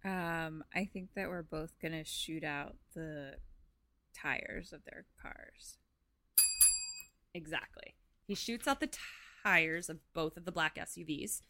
Um, 0.05 0.65
I 0.75 0.85
think 0.87 1.15
that 1.15 1.29
we're 1.29 1.43
both 1.43 1.79
gonna 1.81 2.05
shoot 2.05 2.45
out 2.45 2.77
the 2.95 3.37
tires 4.21 4.73
of 4.73 4.85
their 4.85 5.05
cars. 5.21 5.77
Exactly. 7.35 7.95
He 8.27 8.35
shoots 8.35 8.67
out 8.67 8.81
the 8.81 8.91
tires 9.43 9.89
of 9.89 9.99
both 10.15 10.37
of 10.37 10.45
the 10.45 10.53
black 10.53 10.77
SUVs 10.77 11.43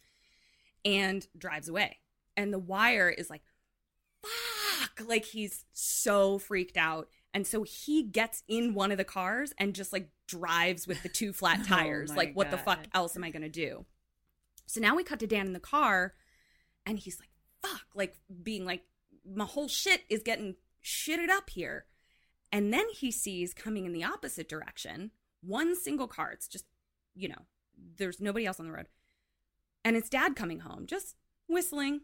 and 0.85 1.27
drives 1.37 1.69
away. 1.69 1.97
And 2.37 2.53
the 2.53 2.59
wire 2.59 3.09
is 3.09 3.29
like, 3.29 3.41
fuck. 4.21 5.07
Like 5.07 5.25
he's 5.25 5.65
so 5.73 6.37
freaked 6.37 6.77
out. 6.77 7.07
And 7.33 7.47
so 7.47 7.63
he 7.63 8.03
gets 8.03 8.43
in 8.47 8.73
one 8.73 8.91
of 8.91 8.97
the 8.97 9.03
cars 9.03 9.53
and 9.57 9.73
just 9.73 9.93
like 9.93 10.09
drives 10.27 10.87
with 10.87 11.01
the 11.03 11.09
two 11.09 11.33
flat 11.33 11.59
Oh 11.61 11.67
tires. 11.67 12.09
my 12.11 12.15
like, 12.15 12.35
what 12.35 12.51
the 12.51 12.57
fuck 12.57 12.79
else 12.93 13.15
am 13.15 13.23
I 13.23 13.31
going 13.31 13.41
to 13.43 13.49
do? 13.49 13.85
So 14.65 14.79
now 14.79 14.95
we 14.95 15.03
cut 15.03 15.19
to 15.19 15.27
Dan 15.27 15.47
in 15.47 15.53
the 15.53 15.59
car 15.59 16.13
and 16.85 16.97
he's 16.99 17.19
like, 17.19 17.29
fuck. 17.61 17.85
Like, 17.93 18.17
being 18.41 18.65
like, 18.65 18.83
my 19.25 19.45
whole 19.45 19.67
shit 19.67 20.01
is 20.09 20.23
getting 20.23 20.55
shitted 20.83 21.29
up 21.29 21.49
here. 21.49 21.85
And 22.51 22.73
then 22.73 22.85
he 22.93 23.11
sees 23.11 23.53
coming 23.53 23.85
in 23.85 23.93
the 23.93 24.03
opposite 24.03 24.49
direction 24.49 25.11
one 25.41 25.75
single 25.75 26.07
car. 26.07 26.31
It's 26.31 26.47
just, 26.47 26.65
you 27.15 27.27
know, 27.27 27.45
there's 27.97 28.19
nobody 28.19 28.45
else 28.45 28.59
on 28.59 28.65
the 28.67 28.71
road. 28.71 28.87
And 29.83 29.95
it's 29.95 30.09
dad 30.09 30.35
coming 30.35 30.59
home, 30.59 30.85
just 30.85 31.15
whistling. 31.47 32.01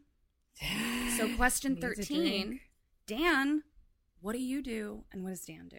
So, 1.17 1.33
question 1.37 1.75
13. 1.77 2.59
Dan, 3.05 3.63
what 4.21 4.33
do 4.33 4.39
you 4.39 4.61
do? 4.61 5.03
And 5.11 5.23
what 5.23 5.29
does 5.29 5.45
Dan 5.45 5.67
do? 5.69 5.77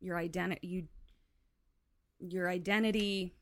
Your 0.00 0.16
identity, 0.16 0.66
you, 0.66 0.84
your 2.18 2.48
identity 2.48 3.34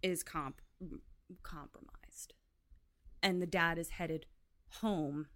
is 0.00 0.22
comp- 0.22 0.61
compromised. 1.42 2.34
And 3.22 3.40
the 3.40 3.46
dad 3.46 3.78
is 3.78 3.90
headed 3.90 4.26
home 4.80 5.26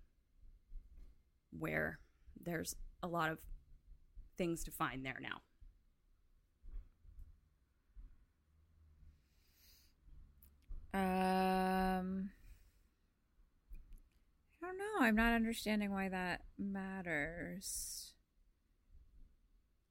where 1.56 1.98
there's 2.40 2.74
a 3.02 3.06
lot 3.06 3.30
of 3.30 3.38
things 4.36 4.64
to 4.64 4.70
find 4.70 5.04
there 5.04 5.20
now. 5.20 5.40
Um, 10.94 12.30
I 14.62 14.66
don't 14.66 14.78
know. 14.78 15.00
I'm 15.00 15.14
not 15.14 15.34
understanding 15.34 15.92
why 15.92 16.08
that 16.08 16.42
matters. 16.58 18.14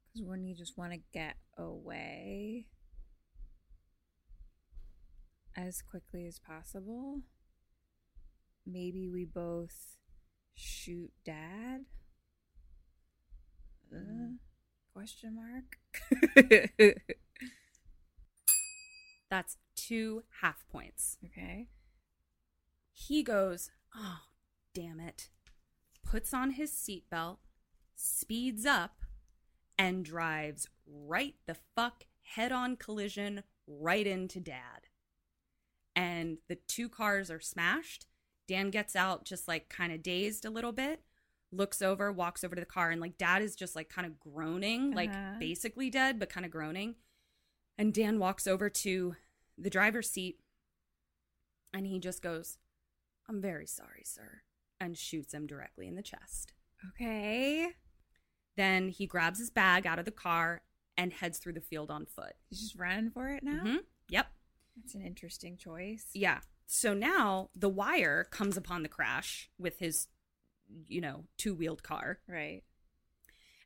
Because 0.07 0.27
wouldn't 0.27 0.47
you 0.47 0.55
just 0.55 0.77
want 0.77 0.93
to 0.93 0.99
get 1.13 1.35
away 1.57 2.65
as 5.55 5.81
quickly 5.81 6.25
as 6.25 6.39
possible? 6.39 7.21
Maybe 8.65 9.09
we 9.09 9.25
both 9.25 9.97
shoot 10.55 11.11
dad? 11.23 11.85
Uh, 13.93 14.33
question 14.93 15.35
mark? 15.35 15.77
That's 19.29 19.57
two 19.75 20.23
half 20.41 20.65
points. 20.71 21.17
okay. 21.25 21.67
He 22.93 23.23
goes, 23.23 23.71
Oh, 23.95 24.19
damn 24.73 24.99
it. 24.99 25.29
Puts 26.03 26.33
on 26.33 26.51
his 26.51 26.71
seatbelt, 26.71 27.37
speeds 27.95 28.65
up, 28.65 29.01
and 29.77 30.05
drives 30.05 30.67
right 30.87 31.35
the 31.45 31.57
fuck 31.75 32.03
head 32.21 32.51
on 32.51 32.75
collision 32.75 33.43
right 33.67 34.05
into 34.07 34.39
dad. 34.39 34.87
And 35.95 36.37
the 36.49 36.55
two 36.67 36.89
cars 36.89 37.31
are 37.31 37.39
smashed. 37.39 38.05
Dan 38.47 38.69
gets 38.69 38.95
out 38.95 39.25
just 39.25 39.47
like 39.47 39.69
kind 39.69 39.91
of 39.93 40.03
dazed 40.03 40.45
a 40.45 40.49
little 40.49 40.71
bit, 40.73 41.01
looks 41.51 41.81
over, 41.81 42.11
walks 42.11 42.43
over 42.43 42.53
to 42.55 42.61
the 42.61 42.65
car, 42.65 42.91
and 42.91 42.99
like 43.01 43.17
dad 43.17 43.41
is 43.41 43.55
just 43.55 43.75
like 43.75 43.89
kind 43.89 44.05
of 44.05 44.19
groaning, 44.19 44.91
like 44.91 45.09
Uh-huh. 45.09 45.35
basically 45.39 45.89
dead, 45.89 46.19
but 46.19 46.29
kind 46.29 46.45
of 46.45 46.51
groaning. 46.51 46.95
And 47.77 47.93
Dan 47.93 48.19
walks 48.19 48.45
over 48.47 48.69
to 48.69 49.15
the 49.57 49.69
driver's 49.69 50.09
seat 50.11 50.39
And 51.73 51.85
he 51.87 51.99
just 51.99 52.21
goes, 52.21 52.57
I'm 53.27 53.41
very 53.41 53.67
sorry, 53.67 54.03
sir, 54.05 54.41
and 54.79 54.97
shoots 54.97 55.33
him 55.33 55.45
directly 55.47 55.87
in 55.87 55.95
the 55.95 56.01
chest. 56.03 56.53
Okay. 56.91 57.67
Then 58.55 58.89
he 58.89 59.05
grabs 59.07 59.39
his 59.39 59.49
bag 59.49 59.85
out 59.85 59.99
of 59.99 60.05
the 60.05 60.11
car 60.11 60.61
and 60.97 61.11
heads 61.11 61.37
through 61.39 61.53
the 61.53 61.59
field 61.61 61.91
on 61.91 62.05
foot. 62.05 62.33
He's 62.49 62.61
just 62.61 62.75
running 62.75 63.09
for 63.09 63.27
it 63.29 63.43
now? 63.43 63.63
Mhm. 63.63 63.79
That's 64.75 64.95
an 64.95 65.01
interesting 65.01 65.57
choice. 65.57 66.07
Yeah. 66.13 66.39
So 66.67 66.93
now 66.93 67.49
the 67.55 67.69
wire 67.69 68.25
comes 68.25 68.57
upon 68.57 68.83
the 68.83 68.89
crash 68.89 69.49
with 69.57 69.79
his, 69.79 70.07
you 70.87 71.01
know, 71.01 71.25
two 71.37 71.53
wheeled 71.53 71.83
car. 71.83 72.19
Right. 72.27 72.63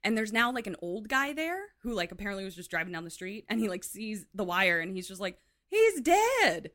And 0.04 0.18
there's 0.18 0.32
now 0.32 0.52
like 0.52 0.68
an 0.68 0.76
old 0.82 1.10
guy 1.10 1.34
there 1.34 1.60
who 1.82 1.94
like 1.94 2.12
apparently 2.12 2.46
was 2.46 2.56
just 2.56 2.70
driving 2.70 2.94
down 2.94 3.04
the 3.04 3.10
street 3.10 3.46
and 3.50 3.60
he 3.60 3.68
like 3.68 3.84
sees 3.84 4.26
the 4.34 4.44
wire 4.44 4.80
and 4.80 4.96
he's 4.96 5.08
just 5.08 5.20
like, 5.22 5.38
he's 5.68 6.02
dead. 6.02 6.72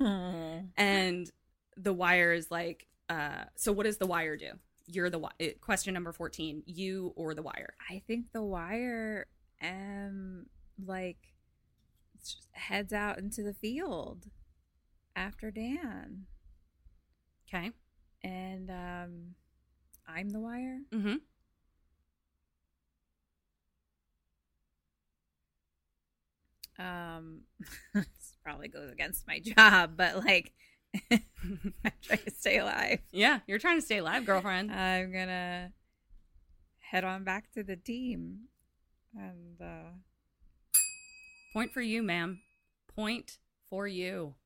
and 0.76 1.30
the 1.76 1.92
wire 1.92 2.32
is 2.32 2.50
like, 2.50 2.86
uh, 3.08 3.44
so 3.56 3.72
what 3.72 3.84
does 3.84 3.98
the 3.98 4.06
wire 4.06 4.36
do? 4.36 4.50
You're 4.86 5.10
the 5.10 5.20
wi- 5.20 5.54
question 5.60 5.94
number 5.94 6.12
14, 6.12 6.62
you 6.66 7.12
or 7.14 7.34
the 7.34 7.42
wire. 7.42 7.74
I 7.88 8.02
think 8.06 8.32
the 8.32 8.42
wire 8.42 9.26
um 9.62 10.46
like 10.84 11.18
heads 12.52 12.92
out 12.92 13.18
into 13.18 13.42
the 13.42 13.54
field 13.54 14.26
after 15.16 15.50
Dan. 15.50 16.26
Okay. 17.48 17.70
And 18.22 18.70
um 18.70 19.34
I'm 20.06 20.30
the 20.30 20.40
wire. 20.40 20.80
Mm-hmm. 20.92 21.16
Um 26.82 27.40
this 27.94 28.36
probably 28.42 28.68
goes 28.68 28.90
against 28.90 29.26
my 29.26 29.40
job, 29.40 29.92
but 29.96 30.24
like 30.24 30.52
I 31.10 31.92
try 32.02 32.16
to 32.16 32.30
stay 32.30 32.58
alive. 32.58 33.00
Yeah, 33.12 33.40
you're 33.46 33.58
trying 33.58 33.78
to 33.78 33.84
stay 33.84 33.98
alive, 33.98 34.24
girlfriend. 34.24 34.72
I'm 34.72 35.12
gonna 35.12 35.72
head 36.78 37.04
on 37.04 37.24
back 37.24 37.50
to 37.52 37.62
the 37.62 37.76
team 37.76 38.48
and 39.14 39.60
uh 39.60 39.90
Point 41.58 41.72
for 41.72 41.80
you, 41.80 42.04
ma'am. 42.04 42.38
Point 42.86 43.38
for 43.68 43.88
you. 43.88 44.36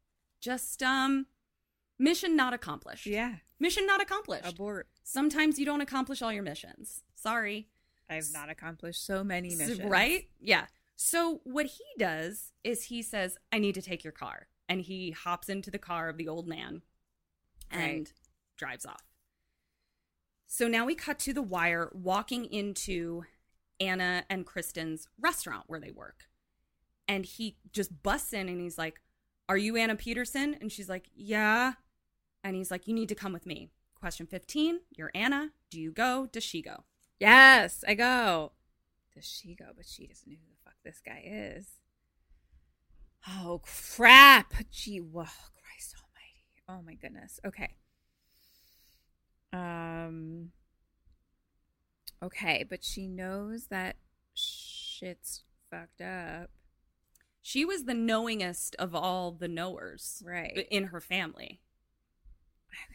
Just 0.41 0.83
um 0.83 1.27
mission 1.99 2.35
not 2.37 2.55
accomplished. 2.55 3.05
yeah 3.07 3.35
Mission 3.61 3.87
not 3.87 4.01
accomplished. 4.01 4.49
abort 4.51 4.89
Sometimes 5.05 5.59
you 5.59 5.67
don't 5.67 5.83
accomplish 5.83 6.23
all 6.23 6.33
your 6.33 6.43
missions. 6.43 7.03
Sorry. 7.15 7.69
i've 8.09 8.33
not 8.33 8.49
accomplished 8.49 9.05
so 9.05 9.23
many 9.23 9.55
missions 9.55 9.83
Right? 9.83 10.31
Yeah. 10.41 10.65
So 10.97 11.43
what 11.45 11.67
he 11.67 11.85
does 11.99 12.53
is 12.65 12.85
he 12.85 13.03
says, 13.03 13.37
I 13.53 13.59
need 13.59 13.75
to 13.75 13.83
take 13.83 14.03
your 14.05 14.13
car. 14.15 14.47
And 14.67 14.81
he 14.81 15.11
hops 15.11 15.51
into 15.51 15.71
the 15.71 15.79
car 15.79 16.09
of 16.09 16.17
the 16.17 16.29
old 16.29 16.49
man 16.49 16.81
and 17.71 17.83
Right. 18.07 18.13
drives 18.57 18.87
off. 18.87 19.03
So 20.47 20.67
now 20.67 20.87
we 20.87 20.95
cut 20.95 21.19
to 21.19 21.35
the 21.35 21.43
wire 21.43 21.91
walking 21.93 22.47
into 22.47 23.25
Anna 23.79 24.25
and 24.31 24.47
Kristen's 24.47 25.09
restaurant 25.21 25.65
where 25.67 25.79
they 25.81 25.91
work. 25.91 26.25
And 27.09 27.25
he 27.25 27.57
just 27.73 28.03
busts 28.03 28.33
in 28.33 28.49
and 28.49 28.61
he's 28.61 28.79
like, 28.79 29.01
Are 29.49 29.57
you 29.57 29.77
Anna 29.77 29.97
Peterson? 29.97 30.57
And 30.61 30.71
she's 30.71 30.89
like, 30.89 31.11
Yeah. 31.15 31.75
And 32.45 32.57
he's 32.57 32.71
like, 32.71 32.87
You 32.87 32.95
need 32.95 33.09
to 33.09 33.15
come 33.15 33.33
with 33.33 33.47
me. 33.47 33.71
Question 33.95 34.27
15 34.27 34.81
You're 34.97 35.11
Anna. 35.15 35.51
Do 35.71 35.81
you 35.81 35.93
go? 35.93 36.29
Does 36.33 36.45
she 36.45 36.63
go? 36.63 36.85
yes 37.23 37.85
i 37.87 37.95
go 37.95 38.51
does 39.15 39.25
she 39.25 39.55
go 39.55 39.67
but 39.77 39.87
she 39.87 40.09
doesn't 40.09 40.29
know 40.29 40.37
who 40.43 40.51
the 40.51 40.57
fuck 40.65 40.75
this 40.85 41.01
guy 41.07 41.23
is 41.25 41.69
oh 43.29 43.61
crap 43.63 44.53
gee 44.73 44.99
whoa 44.99 45.23
christ 45.23 45.95
almighty 46.03 46.43
oh 46.69 46.83
my 46.85 46.95
goodness 46.95 47.39
okay 47.47 47.77
um 49.53 50.51
okay 52.21 52.65
but 52.69 52.83
she 52.83 53.07
knows 53.07 53.67
that 53.67 53.95
shit's 54.35 55.45
fucked 55.71 56.01
up 56.01 56.51
She 57.43 57.65
was 57.65 57.85
the 57.85 57.95
knowingest 57.95 58.77
of 58.79 58.95
all 58.95 59.33
the 59.33 59.49
knowers 59.49 60.23
right 60.25 60.67
in 60.71 60.85
her 60.85 61.01
family. 61.01 61.61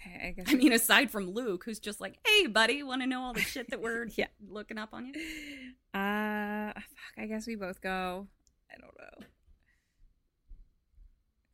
okay 0.05 0.27
i 0.27 0.31
guess 0.31 0.45
I 0.49 0.53
mean, 0.55 0.71
aside 0.71 1.11
from 1.11 1.29
Luke, 1.31 1.63
who's 1.65 1.79
just 1.79 1.99
like, 2.01 2.17
hey, 2.25 2.47
buddy, 2.47 2.81
want 2.81 3.01
to 3.01 3.07
know 3.07 3.21
all 3.23 3.33
the 3.33 3.41
shit 3.41 3.69
that 3.71 3.81
we're 3.81 4.07
Yeah. 4.15 4.27
looking 4.47 4.77
up 4.77 4.89
on 4.93 5.05
you? 5.07 5.13
Uh, 5.93 6.73
fuck. 6.73 6.83
I 7.17 7.25
guess 7.27 7.45
we 7.45 7.55
both 7.55 7.81
go. 7.81 8.27
I 8.71 8.79
don't 8.79 8.97
know. 8.97 9.25
I 9.25 9.25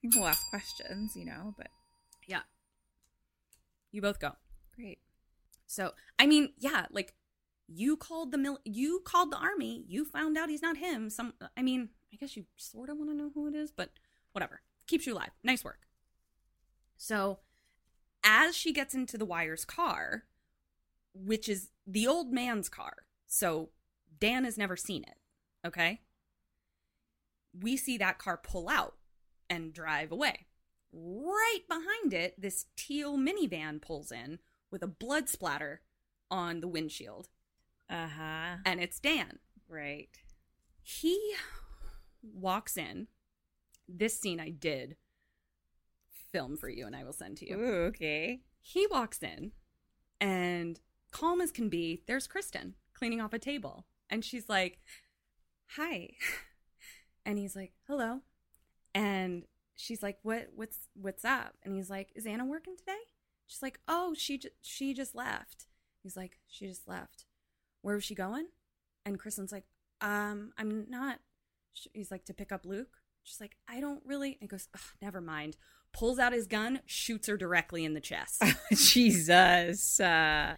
think 0.01 0.15
we'll 0.15 0.27
ask 0.27 0.47
questions, 0.49 1.15
you 1.15 1.25
know. 1.25 1.53
But 1.57 1.67
Yeah. 2.27 2.41
You 3.91 4.01
both 4.01 4.19
go. 4.19 4.33
great. 4.75 4.99
So, 5.67 5.91
I 6.19 6.27
mean, 6.27 6.53
yeah, 6.57 6.85
like 6.91 7.13
you 7.67 7.95
called 7.97 8.31
the 8.31 8.37
mil- 8.37 8.59
you 8.65 9.01
called 9.05 9.31
the 9.31 9.37
army, 9.37 9.83
you 9.87 10.05
found 10.05 10.37
out 10.37 10.49
he's 10.49 10.61
not 10.61 10.77
him. 10.77 11.09
Some 11.09 11.33
I 11.57 11.61
mean, 11.61 11.89
I 12.13 12.15
guess 12.15 12.37
you 12.37 12.45
sort 12.55 12.89
of 12.89 12.97
want 12.97 13.09
to 13.09 13.15
know 13.15 13.31
who 13.33 13.47
it 13.47 13.55
is, 13.55 13.71
but 13.71 13.89
whatever. 14.31 14.61
Keeps 14.87 15.07
you 15.07 15.13
alive. 15.13 15.31
Nice 15.43 15.63
work. 15.63 15.87
So, 16.95 17.39
as 18.23 18.55
she 18.55 18.71
gets 18.71 18.93
into 18.93 19.17
the 19.17 19.25
wire's 19.25 19.65
car, 19.65 20.23
which 21.13 21.49
is 21.49 21.69
the 21.87 22.07
old 22.07 22.31
man's 22.31 22.69
car. 22.69 23.05
So, 23.27 23.69
Dan 24.19 24.43
has 24.45 24.57
never 24.57 24.77
seen 24.77 25.03
it, 25.03 25.17
okay? 25.67 26.01
We 27.59 27.77
see 27.77 27.97
that 27.97 28.19
car 28.19 28.37
pull 28.37 28.69
out 28.69 28.95
and 29.49 29.73
drive 29.73 30.11
away. 30.11 30.45
Right 30.91 31.61
behind 31.67 32.13
it, 32.13 32.39
this 32.39 32.65
teal 32.75 33.17
minivan 33.17 33.81
pulls 33.81 34.11
in 34.11 34.39
with 34.71 34.83
a 34.83 34.87
blood 34.87 35.29
splatter 35.29 35.81
on 36.29 36.61
the 36.61 36.67
windshield, 36.67 37.27
Uh 37.89 38.07
huh. 38.07 38.55
and 38.65 38.79
it's 38.79 38.99
Dan. 38.99 39.39
Right. 39.67 40.09
He 40.83 41.33
walks 42.23 42.77
in. 42.77 43.07
This 43.87 44.19
scene 44.19 44.39
I 44.39 44.49
did 44.49 44.95
film 46.31 46.57
for 46.57 46.69
you, 46.69 46.85
and 46.85 46.95
I 46.95 47.03
will 47.03 47.13
send 47.13 47.37
to 47.37 47.49
you. 47.49 47.57
Ooh, 47.57 47.83
okay. 47.85 48.41
He 48.61 48.87
walks 48.87 49.21
in, 49.21 49.51
and 50.21 50.79
calm 51.11 51.41
as 51.41 51.51
can 51.51 51.69
be, 51.69 52.01
there's 52.07 52.27
Kristen 52.27 52.75
cleaning 52.93 53.21
off 53.21 53.33
a 53.33 53.39
table. 53.39 53.85
And 54.09 54.23
she's 54.23 54.49
like, 54.49 54.79
Hi. 55.75 56.11
And 57.25 57.37
he's 57.37 57.55
like, 57.55 57.71
Hello. 57.87 58.19
And 58.93 59.43
she's 59.75 60.03
like, 60.03 60.17
What 60.23 60.49
what's 60.53 60.89
what's 60.93 61.23
up? 61.23 61.53
And 61.63 61.73
he's 61.73 61.89
like, 61.89 62.11
Is 62.15 62.25
Anna 62.25 62.45
working 62.45 62.75
today? 62.75 62.99
She's 63.47 63.61
like, 63.61 63.79
Oh, 63.87 64.13
she 64.17 64.37
ju- 64.37 64.49
she 64.61 64.93
just 64.93 65.15
left. 65.15 65.67
He's 66.01 66.17
like, 66.17 66.39
She 66.47 66.67
just 66.67 66.85
left. 66.85 67.25
Where 67.81 67.95
was 67.95 68.03
she 68.03 68.13
going? 68.15 68.47
And 69.05 69.17
Kristen's 69.17 69.53
like, 69.53 69.63
Um, 70.01 70.51
I'm 70.57 70.85
not. 70.89 71.19
He's 71.93 72.11
like, 72.11 72.25
To 72.25 72.33
pick 72.33 72.51
up 72.51 72.65
Luke? 72.65 72.97
She's 73.23 73.39
like, 73.41 73.57
I 73.69 73.79
don't 73.79 74.01
really. 74.05 74.33
And 74.33 74.41
he 74.41 74.47
goes, 74.47 74.67
Never 75.01 75.21
mind. 75.21 75.57
Pulls 75.93 76.17
out 76.19 76.33
his 76.33 76.47
gun, 76.47 76.79
shoots 76.85 77.27
her 77.27 77.37
directly 77.37 77.85
in 77.85 77.93
the 77.93 78.01
chest. 78.01 78.43
Jesus. 78.73 79.99
Uh, 79.99 80.55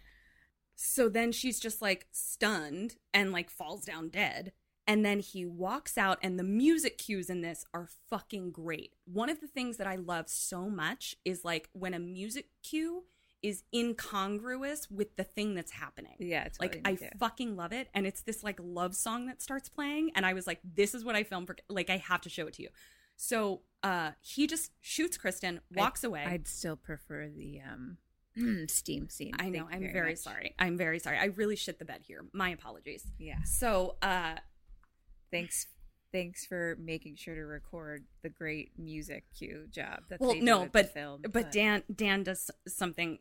So 0.76 1.10
then 1.10 1.32
she's 1.32 1.60
just 1.60 1.82
like 1.82 2.08
stunned 2.12 2.96
and 3.14 3.32
like 3.32 3.50
falls 3.50 3.86
down 3.86 4.10
dead. 4.10 4.52
And 4.88 5.04
then 5.04 5.20
he 5.20 5.48
walks 5.48 5.98
out, 5.98 6.20
and 6.22 6.38
the 6.38 6.44
music 6.44 7.00
cues 7.00 7.28
in 7.28 7.42
this 7.42 7.66
are 7.74 7.90
fucking 8.08 8.52
great. 8.52 8.94
One 9.06 9.32
of 9.32 9.42
the 9.42 9.48
things 9.48 9.78
that 9.78 9.88
I 9.88 9.96
love 9.96 10.30
so 10.30 10.70
much 10.70 11.16
is 11.26 11.44
like 11.44 11.70
when 11.74 11.96
a 11.96 12.00
music 12.00 12.50
cue 12.62 13.06
is 13.42 13.64
incongruous 13.74 14.90
with 14.90 15.16
the 15.16 15.24
thing 15.24 15.54
that's 15.56 15.72
happening. 15.72 16.16
yeah, 16.20 16.46
it's 16.46 16.60
Like 16.60 16.82
I 16.86 16.98
fucking 17.20 17.56
love 17.56 17.72
it, 17.72 17.90
and 17.94 18.08
it's 18.08 18.22
this 18.22 18.44
like 18.44 18.60
love 18.62 18.96
song 18.96 19.28
that 19.28 19.42
starts 19.42 19.70
playing, 19.70 20.12
and 20.16 20.26
I 20.26 20.34
was 20.34 20.48
like, 20.48 20.60
"This 20.64 20.96
is 20.96 21.04
what 21.06 21.16
I 21.16 21.24
filmed 21.24 21.48
for." 21.48 21.56
Like 21.70 21.90
I 21.90 21.98
have 21.98 22.22
to 22.22 22.30
show 22.30 22.48
it 22.48 22.54
to 22.56 22.64
you. 22.64 22.70
So 23.18 23.62
uh 23.84 24.12
he 24.22 24.48
just 24.48 24.72
shoots 24.82 25.18
Kristen, 25.18 25.62
walks 25.76 26.04
away. 26.04 26.26
I'd 26.26 26.48
still 26.48 26.76
prefer 26.76 27.30
the 27.30 27.62
um 27.62 27.98
steam 28.68 29.10
scene. 29.10 29.34
I 29.40 29.50
know. 29.50 29.68
I'm 29.72 29.92
very, 29.92 30.12
much. 30.12 30.20
sorry. 30.20 30.56
I'm 30.60 30.78
very 30.78 31.00
sorry. 31.00 31.18
I 31.18 31.26
really 31.26 31.56
shit 31.56 31.80
the 31.80 31.86
bed 31.86 32.02
here. 32.04 32.26
My 32.34 32.50
apologies. 32.50 33.06
Yeah. 33.18 33.44
So, 33.46 33.96
uh, 34.02 34.36
Thanks. 35.32 35.68
Thanks 36.16 36.46
for 36.46 36.78
making 36.80 37.18
sure 37.18 37.36
to 37.36 37.42
record 37.42 38.06
the 38.24 38.30
great 38.30 38.72
music 38.78 39.26
cue 39.38 39.68
job. 39.70 40.00
That 40.10 40.22
well, 40.22 40.34
no, 40.34 40.62
with 40.62 40.72
the 40.72 41.20
but 41.22 41.34
but 41.34 41.52
Dan 41.52 41.84
Dan 41.94 42.24
does 42.24 42.50
something 42.66 43.20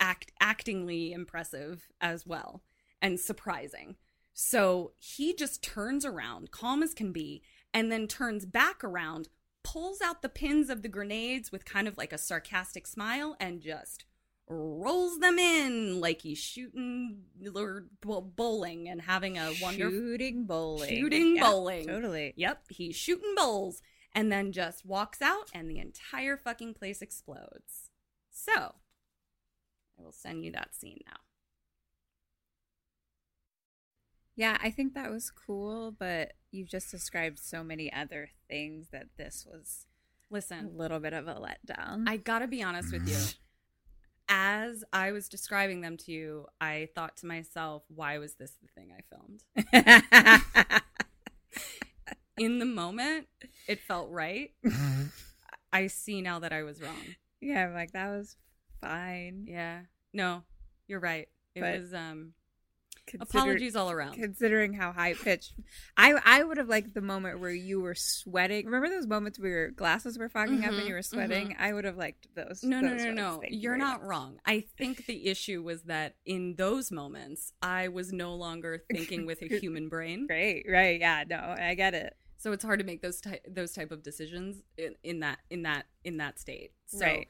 act 0.00 0.32
actingly 0.40 1.12
impressive 1.12 1.86
as 2.00 2.26
well 2.26 2.64
and 3.00 3.20
surprising. 3.20 3.94
So 4.32 4.92
he 4.98 5.34
just 5.34 5.62
turns 5.62 6.04
around, 6.04 6.50
calm 6.50 6.82
as 6.82 6.94
can 6.94 7.12
be, 7.12 7.42
and 7.72 7.92
then 7.92 8.08
turns 8.08 8.44
back 8.44 8.82
around, 8.82 9.28
pulls 9.62 10.00
out 10.00 10.20
the 10.20 10.28
pins 10.28 10.68
of 10.68 10.82
the 10.82 10.88
grenades 10.88 11.52
with 11.52 11.64
kind 11.64 11.86
of 11.86 11.96
like 11.96 12.12
a 12.12 12.18
sarcastic 12.18 12.88
smile, 12.88 13.36
and 13.38 13.60
just 13.60 14.04
rolls 14.48 15.18
them 15.18 15.38
in 15.38 16.00
like 16.00 16.22
he's 16.22 16.38
shooting 16.38 17.22
or 17.54 17.86
bowling 18.00 18.88
and 18.88 19.02
having 19.02 19.36
a 19.38 19.52
wonderful 19.60 19.98
shooting 19.98 20.44
bowling, 20.44 20.88
Shooting 20.88 21.36
Yeah, 21.36 21.42
bowling. 21.42 21.86
totally. 21.86 22.32
Yep, 22.36 22.62
he's 22.70 22.96
shooting 22.96 23.34
bowls 23.36 23.82
and 24.12 24.32
then 24.32 24.50
just 24.52 24.86
walks 24.86 25.20
out, 25.20 25.50
and 25.52 25.68
the 25.70 25.78
entire 25.78 26.38
fucking 26.38 26.72
place 26.74 27.02
explodes. 27.02 27.90
So, 28.30 28.76
I 29.98 30.02
will 30.02 30.12
send 30.12 30.42
you 30.42 30.52
that 30.52 30.74
scene 30.74 31.00
now. 31.06 31.16
Yeah, 34.34 34.58
I 34.62 34.70
think 34.70 34.94
that 34.94 35.10
was 35.10 35.30
cool, 35.30 35.90
but 35.98 36.32
you've 36.50 36.68
just 36.68 36.90
described 36.90 37.38
so 37.38 37.62
many 37.64 37.92
other 37.92 38.30
things 38.48 38.88
that 38.92 39.06
this 39.16 39.46
was 39.50 39.86
listen 40.30 40.66
a 40.66 40.68
little 40.68 40.98
bit 41.00 41.12
of 41.12 41.26
a 41.28 41.34
letdown. 41.34 42.04
I 42.08 42.16
gotta 42.18 42.46
be 42.46 42.62
honest 42.62 42.92
with 42.92 43.08
you. 43.08 43.16
As 44.28 44.82
I 44.92 45.12
was 45.12 45.28
describing 45.28 45.80
them 45.82 45.96
to 45.98 46.12
you, 46.12 46.46
I 46.60 46.88
thought 46.94 47.16
to 47.18 47.26
myself, 47.26 47.84
why 47.88 48.18
was 48.18 48.34
this 48.34 48.52
the 48.60 48.68
thing 48.74 48.92
I 48.92 49.02
filmed? 49.14 50.82
In 52.38 52.58
the 52.58 52.64
moment, 52.66 53.28
it 53.66 53.80
felt 53.80 54.10
right. 54.10 54.50
I 55.72 55.86
see 55.86 56.20
now 56.22 56.40
that 56.40 56.52
I 56.52 56.64
was 56.64 56.82
wrong. 56.82 57.16
yeah, 57.40 57.66
I'm 57.66 57.74
like 57.74 57.92
that 57.92 58.08
was 58.08 58.36
fine. 58.80 59.46
Yeah. 59.48 59.80
No, 60.12 60.42
you're 60.88 61.00
right. 61.00 61.28
It 61.54 61.60
But 61.60 61.80
was 61.80 61.94
um 61.94 62.32
apologies 63.20 63.76
all 63.76 63.90
around. 63.90 64.14
Considering 64.14 64.72
how 64.72 64.92
high 64.92 65.14
pitched, 65.14 65.54
I 65.96 66.14
I 66.24 66.42
would 66.42 66.56
have 66.58 66.68
liked 66.68 66.94
the 66.94 67.00
moment 67.00 67.40
where 67.40 67.50
you 67.50 67.80
were 67.80 67.94
sweating. 67.94 68.66
Remember 68.66 68.88
those 68.88 69.06
moments 69.06 69.38
where 69.38 69.50
your 69.50 69.70
glasses 69.70 70.18
were 70.18 70.28
fogging 70.28 70.64
up 70.64 70.72
and 70.72 70.80
Mhm, 70.80 70.86
you 70.88 70.94
were 70.94 71.02
sweating? 71.02 71.50
mhm. 71.50 71.56
I 71.60 71.72
would 71.72 71.84
have 71.84 71.96
liked 71.96 72.28
those. 72.34 72.62
No, 72.62 72.80
no, 72.80 72.90
those 72.90 73.04
no, 73.06 73.12
no. 73.12 73.42
You 73.48 73.58
You're 73.60 73.76
not 73.76 74.02
wrong. 74.02 74.38
I 74.44 74.60
think 74.76 75.06
the 75.06 75.26
issue 75.26 75.62
was 75.62 75.82
that 75.84 76.16
in 76.24 76.56
those 76.56 76.90
moments, 76.90 77.52
I 77.62 77.88
was 77.88 78.12
no 78.12 78.34
longer 78.34 78.82
thinking 78.92 79.26
with 79.26 79.42
a 79.42 79.46
human 79.60 79.88
brain. 79.88 80.26
Great, 80.26 80.66
right? 80.68 80.98
Yeah, 81.00 81.24
no, 81.28 81.54
I 81.58 81.74
get 81.74 81.94
it. 81.94 82.16
So 82.38 82.52
it's 82.52 82.64
hard 82.64 82.78
to 82.80 82.84
make 82.84 83.00
those 83.02 83.20
ty- 83.20 83.40
those 83.48 83.72
type 83.72 83.90
of 83.90 84.02
decisions 84.02 84.62
in, 84.76 84.94
in 85.02 85.20
that 85.20 85.38
in 85.50 85.62
that 85.62 85.86
in 86.04 86.18
that 86.18 86.38
state. 86.38 86.72
So 86.86 87.00
Right. 87.04 87.26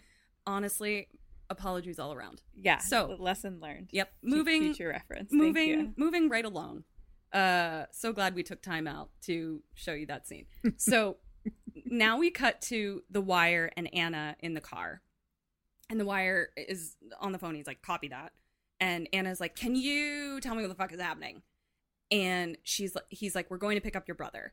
honestly, 0.47 1.09
apologies 1.51 1.99
all 1.99 2.13
around. 2.13 2.43
Yeah. 2.55 2.79
So- 2.79 3.17
lesson 3.19 3.61
learned. 3.61 3.89
Yep. 3.93 4.11
Moving 4.23 4.63
future 4.63 4.89
reference. 4.89 5.31
Thank 5.31 5.43
moving 5.43 5.69
you. 5.69 5.93
moving 5.97 6.29
right 6.29 6.45
along. 6.45 6.85
Uh 7.33 7.85
so 7.91 8.13
glad 8.13 8.35
we 8.35 8.43
took 8.43 8.63
time 8.63 8.87
out 8.87 9.11
to 9.23 9.63
show 9.75 9.93
you 9.93 10.07
that 10.07 10.27
scene. 10.27 10.47
So 10.77 11.17
now 11.85 12.19
we 12.19 12.31
cut 12.31 12.61
to 12.63 13.03
the 13.11 13.21
wire 13.21 13.71
and 13.77 13.93
Anna 13.95 14.37
in 14.41 14.55
the 14.55 14.61
car. 14.61 15.03
And 15.89 16.01
the 16.01 16.05
wire 16.05 16.49
is 16.57 16.97
on 17.21 17.31
the 17.33 17.39
phone. 17.39 17.55
He's 17.55 17.67
like, 17.67 17.81
copy 17.83 18.09
that. 18.09 18.33
And 18.81 19.09
Anna's 19.13 19.41
like, 19.41 19.55
Can 19.57 19.75
you 19.77 20.41
tell 20.41 20.55
me 20.55 20.63
what 20.63 20.69
the 20.69 20.75
fuck 20.75 20.93
is 20.93 21.01
happening? 21.01 21.43
And 22.11 22.57
she's 22.63 22.95
like 22.95 23.05
he's 23.11 23.35
like, 23.35 23.51
We're 23.51 23.57
going 23.59 23.77
to 23.77 23.81
pick 23.81 23.97
up 23.97 24.07
your 24.09 24.15
brother. 24.15 24.53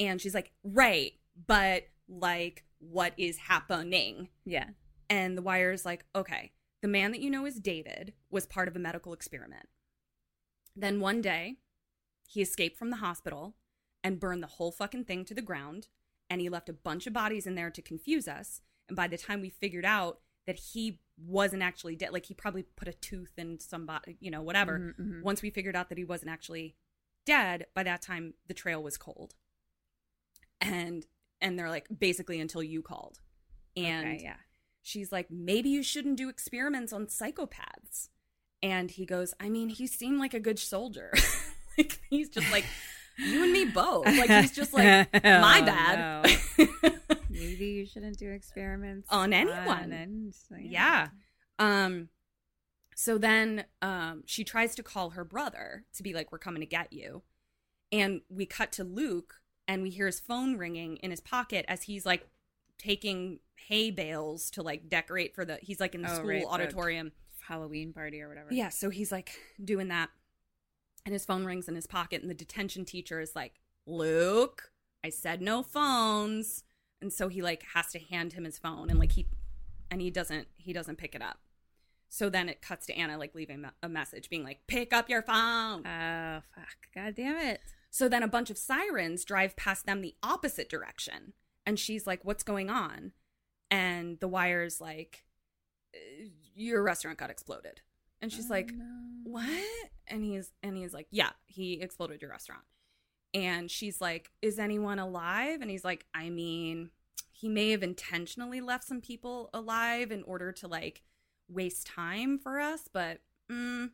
And 0.00 0.20
she's 0.20 0.34
like, 0.34 0.52
Right, 0.62 1.12
but 1.46 1.84
like 2.08 2.64
what 2.78 3.12
is 3.16 3.36
happening? 3.38 4.28
Yeah. 4.44 4.66
And 5.08 5.36
the 5.36 5.42
wire 5.42 5.72
is 5.72 5.84
like, 5.84 6.04
okay, 6.14 6.52
the 6.82 6.88
man 6.88 7.12
that 7.12 7.20
you 7.20 7.30
know 7.30 7.46
is 7.46 7.60
David 7.60 8.14
was 8.30 8.46
part 8.46 8.68
of 8.68 8.76
a 8.76 8.78
medical 8.80 9.12
experiment. 9.12 9.68
Then 10.76 11.00
one 11.00 11.20
day, 11.20 11.56
he 12.28 12.42
escaped 12.42 12.76
from 12.76 12.90
the 12.90 12.96
hospital 12.96 13.54
and 14.02 14.20
burned 14.20 14.42
the 14.42 14.48
whole 14.48 14.72
fucking 14.72 15.04
thing 15.04 15.24
to 15.26 15.34
the 15.34 15.42
ground. 15.42 15.88
And 16.28 16.40
he 16.40 16.48
left 16.48 16.68
a 16.68 16.72
bunch 16.74 17.06
of 17.06 17.12
bodies 17.12 17.46
in 17.46 17.54
there 17.54 17.70
to 17.70 17.82
confuse 17.82 18.26
us. 18.26 18.60
And 18.88 18.96
by 18.96 19.08
the 19.08 19.18
time 19.18 19.40
we 19.40 19.50
figured 19.50 19.84
out 19.84 20.20
that 20.46 20.58
he 20.58 21.00
wasn't 21.16 21.62
actually 21.62 21.96
dead, 21.96 22.12
like 22.12 22.26
he 22.26 22.34
probably 22.34 22.62
put 22.62 22.88
a 22.88 22.92
tooth 22.92 23.32
in 23.38 23.60
somebody, 23.60 24.16
you 24.20 24.30
know, 24.30 24.42
whatever. 24.42 24.94
Mhm, 24.98 25.00
mhm. 25.00 25.22
Once 25.22 25.42
we 25.42 25.50
figured 25.50 25.76
out 25.76 25.88
that 25.90 25.98
he 25.98 26.04
wasn't 26.04 26.30
actually 26.30 26.76
dead, 27.24 27.66
by 27.74 27.82
that 27.82 28.02
time 28.02 28.34
the 28.46 28.54
trail 28.54 28.82
was 28.82 28.98
cold. 28.98 29.34
And 30.60 31.06
and 31.40 31.58
they're 31.58 31.70
like 31.70 31.86
basically 31.96 32.40
until 32.40 32.62
you 32.62 32.82
called. 32.82 33.20
And 33.76 34.06
Okay, 34.06 34.24
yeah. 34.24 34.36
She's 34.84 35.10
like, 35.10 35.30
maybe 35.30 35.68
you 35.70 35.82
shouldn't 35.82 36.16
do 36.18 36.28
experiments 36.28 36.92
on 36.92 37.06
psychopaths. 37.06 38.10
And 38.62 38.90
he 38.90 39.04
goes, 39.06 39.34
I 39.40 39.48
mean, 39.48 39.70
he 39.70 39.86
seemed 39.88 40.20
like 40.20 40.34
a 40.34 40.38
good 40.40 40.58
soldier. 40.60 41.12
like 41.78 41.98
he's 42.10 42.28
just 42.28 42.52
like, 42.52 42.64
you 43.18 43.42
and 43.42 43.52
me 43.52 43.64
both. 43.64 44.06
Like 44.06 44.30
he's 44.30 44.52
just 44.52 44.72
like, 44.72 45.08
my 45.24 45.60
Oh, 45.60 45.64
bad. 45.66 46.30
Maybe 47.30 47.66
you 47.66 47.86
shouldn't 47.86 48.18
do 48.18 48.30
experiments 48.30 49.08
On 49.10 49.32
anyone. 49.32 49.92
and- 49.92 50.34
so, 50.34 50.56
yeah. 50.60 51.08
Um 51.58 52.08
so 52.96 53.18
then 53.18 53.64
um 53.82 54.22
she 54.26 54.44
tries 54.44 54.74
to 54.76 54.82
call 54.82 55.10
her 55.10 55.24
brother 55.24 55.84
to 55.94 56.02
be 56.02 56.12
like, 56.14 56.30
We're 56.30 56.38
coming 56.38 56.60
to 56.60 56.66
get 56.66 56.92
you. 56.92 57.22
And 57.90 58.20
we 58.28 58.46
cut 58.46 58.70
to 58.72 58.84
Luke 58.84 59.36
and 59.68 59.82
we 59.82 59.90
hear 59.90 60.06
his 60.06 60.20
phone 60.20 60.56
ringing 60.56 60.96
in 60.96 61.10
his 61.10 61.20
pocket 61.20 61.64
as 61.68 61.84
he's 61.84 62.04
like 62.06 62.26
taking 62.78 63.38
hay 63.56 63.90
bales 63.90 64.50
to 64.50 64.62
like 64.62 64.88
decorate 64.88 65.34
for 65.34 65.44
the 65.44 65.58
he's 65.62 65.80
like 65.80 65.94
in 65.94 66.02
the 66.02 66.10
Oh, 66.10 66.14
school 66.14 66.28
right, 66.28 66.42
the- 66.42 66.48
auditorium. 66.48 67.12
Halloween 67.46 67.92
party 67.92 68.22
or 68.22 68.28
whatever. 68.30 68.48
Yeah, 68.52 68.70
so 68.70 68.88
he's 68.88 69.12
like 69.12 69.38
doing 69.62 69.88
that. 69.88 70.08
And 71.04 71.12
his 71.12 71.26
phone 71.26 71.44
rings 71.44 71.68
in 71.68 71.74
his 71.74 71.86
pocket, 71.86 72.22
and 72.22 72.30
the 72.30 72.34
detention 72.34 72.86
teacher 72.86 73.20
is 73.20 73.36
like, 73.36 73.60
Luke, 73.86 74.70
I 75.04 75.10
said 75.10 75.42
no 75.42 75.62
phones. 75.62 76.64
And 77.02 77.12
so 77.12 77.28
he 77.28 77.42
like 77.42 77.62
has 77.74 77.88
to 77.88 77.98
hand 77.98 78.32
him 78.32 78.44
his 78.44 78.58
phone 78.58 78.88
and 78.88 78.98
like 78.98 79.12
he 79.12 79.26
and 79.90 80.00
he 80.00 80.10
doesn't 80.10 80.48
he 80.56 80.72
doesn't 80.72 80.96
pick 80.96 81.14
it 81.14 81.20
up. 81.20 81.38
So 82.08 82.30
then 82.30 82.48
it 82.48 82.62
cuts 82.62 82.86
to 82.86 82.94
Anna 82.94 83.18
like 83.18 83.34
leaving 83.34 83.66
a 83.82 83.88
message 83.90 84.30
being 84.30 84.44
like, 84.44 84.60
pick 84.66 84.94
up 84.94 85.10
your 85.10 85.20
phone. 85.20 85.86
Oh 85.86 86.40
fuck! 86.54 86.76
God 86.94 87.14
damn 87.14 87.36
it! 87.36 87.60
So 87.90 88.08
then 88.08 88.22
a 88.22 88.28
bunch 88.28 88.48
of 88.48 88.56
sirens 88.56 89.22
drive 89.24 89.54
past 89.56 89.84
them 89.84 90.00
the 90.00 90.14
opposite 90.22 90.70
direction. 90.70 91.34
And 91.66 91.78
she's 91.78 92.06
like, 92.06 92.24
What's 92.24 92.42
going 92.42 92.70
on? 92.70 93.12
And 93.74 94.20
the 94.20 94.28
wire's 94.28 94.80
like, 94.80 95.24
"Uh, 95.94 96.28
Your 96.54 96.82
restaurant 96.82 97.18
got 97.18 97.30
exploded. 97.30 97.80
And 98.22 98.32
she's 98.32 98.48
like, 98.48 98.72
What? 99.24 99.90
And 100.06 100.22
he's 100.22 100.52
and 100.62 100.76
he's 100.76 100.94
like, 100.94 101.08
Yeah, 101.10 101.30
he 101.46 101.74
exploded 101.74 102.22
your 102.22 102.30
restaurant. 102.30 102.62
And 103.32 103.70
she's 103.70 104.00
like, 104.00 104.30
Is 104.42 104.58
anyone 104.58 104.98
alive? 104.98 105.60
And 105.60 105.70
he's 105.70 105.84
like, 105.84 106.06
I 106.14 106.30
mean, 106.30 106.90
he 107.32 107.48
may 107.48 107.70
have 107.70 107.82
intentionally 107.82 108.60
left 108.60 108.84
some 108.84 109.00
people 109.00 109.50
alive 109.52 110.12
in 110.12 110.22
order 110.22 110.52
to 110.52 110.68
like 110.68 111.02
waste 111.48 111.86
time 111.86 112.38
for 112.38 112.60
us, 112.60 112.88
but 112.92 113.20
mm. 113.50 113.90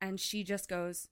and 0.00 0.20
she 0.20 0.44
just 0.44 0.68
goes, 0.68 1.08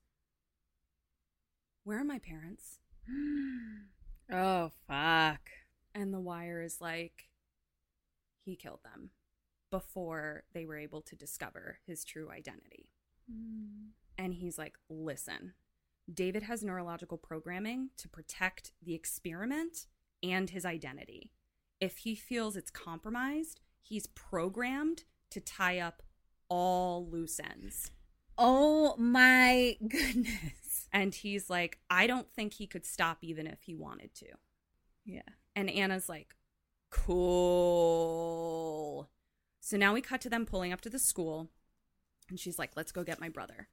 Where 1.85 2.01
are 2.01 2.05
my 2.05 2.19
parents? 2.19 2.79
Oh 4.33 4.73
fuck! 4.89 5.51
And 5.95 6.13
the 6.13 6.19
wire 6.19 6.63
is 6.63 6.81
like, 6.81 7.29
he 8.45 8.57
killed 8.57 8.81
them 8.85 9.11
before 9.71 10.45
they 10.53 10.65
were 10.65 10.79
able 10.79 11.01
to 11.03 11.17
discover 11.17 11.79
his 11.87 12.05
true 12.05 12.31
identity. 12.31 12.91
Hmm. 13.31 13.89
And 14.17 14.35
he's 14.35 14.59
like, 14.59 14.77
listen, 14.89 15.55
David 16.13 16.45
has 16.45 16.63
neurological 16.63 17.19
programming 17.19 17.91
to 17.97 18.09
protect 18.09 18.73
the 18.83 18.95
experiment 18.95 19.87
and 20.23 20.51
his 20.51 20.65
identity. 20.65 21.33
If 21.81 21.99
he 21.99 22.15
feels 22.15 22.57
it's 22.57 22.71
compromised, 22.71 23.61
he's 23.81 24.07
programmed 24.07 25.05
to 25.31 25.41
tie 25.41 25.81
up 25.81 26.03
all 26.49 27.09
loose 27.09 27.41
ends. 27.41 27.91
Oh 28.37 28.95
my 28.97 29.77
goodness! 29.87 30.89
And 30.93 31.15
he's 31.15 31.51
like, 31.51 31.79
I 31.91 32.07
don't 32.07 32.31
think 32.33 32.55
he 32.55 32.67
could 32.67 32.87
stop 32.87 33.19
even 33.23 33.47
if 33.47 33.63
he 33.63 33.75
wanted 33.75 34.15
to. 34.17 34.27
Yeah. 35.05 35.23
And 35.57 35.69
Anna's 35.71 36.09
like, 36.09 36.37
cool. 36.95 38.31
So 39.61 39.77
now 39.77 39.93
we 39.95 40.01
cut 40.01 40.21
to 40.23 40.31
them 40.31 40.47
pulling 40.47 40.73
up 40.73 40.81
to 40.83 40.91
the 40.91 40.99
school. 40.99 41.51
And 42.29 42.39
she's 42.41 42.59
like, 42.59 42.73
let's 42.77 42.93
go 42.93 43.03
get 43.03 43.21
my 43.21 43.29
brother. 43.29 43.69